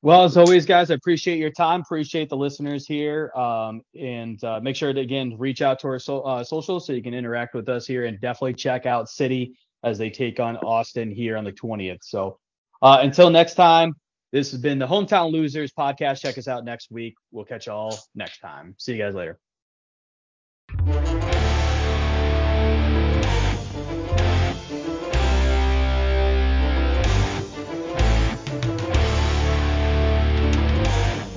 Well, 0.02 0.24
as 0.24 0.38
always, 0.38 0.66
guys, 0.66 0.92
I 0.92 0.96
appreciate 0.96 1.40
your 1.40 1.52
time. 1.52 1.82
Appreciate 1.82 2.30
the 2.30 2.38
listeners 2.38 2.86
here. 2.86 3.32
Um, 3.36 3.82
and 4.00 4.42
uh, 4.44 4.60
make 4.62 4.76
sure 4.76 4.94
to, 4.94 5.00
again, 5.00 5.36
reach 5.38 5.62
out 5.62 5.80
to 5.80 5.88
our 5.88 6.00
so, 6.00 6.22
uh, 6.22 6.44
socials 6.44 6.86
so 6.86 6.94
you 6.94 7.02
can 7.02 7.14
interact 7.14 7.54
with 7.54 7.68
us 7.70 7.88
here 7.88 8.06
and 8.06 8.20
definitely 8.20 8.54
check 8.54 8.86
out 8.86 9.10
City 9.10 9.58
as 9.86 9.98
they 10.00 10.10
take 10.10 10.40
on 10.40 10.58
Austin 10.58 11.12
here 11.12 11.38
on 11.38 11.46
the 11.46 11.54
20th. 11.54 12.00
So 12.02 12.40
uh, 12.82 12.98
until 13.02 13.30
next 13.30 13.54
time, 13.54 13.94
this 14.32 14.52
has 14.52 14.60
been 14.60 14.80
the 14.80 14.88
Hometown 14.88 15.32
Losers 15.32 15.72
podcast. 15.72 16.22
Check 16.22 16.38
us 16.38 16.48
out 16.50 16.66
next 16.66 16.92
week. 16.92 17.16
We'll 17.32 17.46
catch 17.46 17.68
you 17.68 17.74
all 17.74 17.98
next 18.16 18.40
time. 18.40 18.76
See 18.78 18.94
you 18.94 18.98
guys 18.98 19.14
later. 19.16 19.40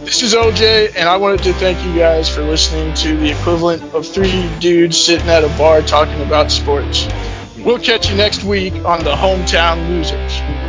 This 0.04 0.22
is 0.22 0.34
OJ, 0.34 0.96
and 0.96 1.06
I 1.06 1.18
wanted 1.18 1.42
to 1.44 1.52
thank 1.52 1.84
you 1.84 1.94
guys 1.94 2.28
for 2.30 2.42
listening 2.42 2.94
to 2.94 3.16
the 3.18 3.30
equivalent 3.30 3.82
of 3.94 4.06
three 4.06 4.50
dudes 4.58 4.98
sitting 4.98 5.28
at 5.28 5.44
a 5.44 5.48
bar 5.58 5.82
talking 5.82 6.20
about 6.22 6.50
sports. 6.50 7.06
We'll 7.64 7.78
catch 7.80 8.08
you 8.08 8.16
next 8.16 8.44
week 8.44 8.72
on 8.84 9.02
the 9.02 9.14
Hometown 9.14 9.88
Losers. 9.88 10.67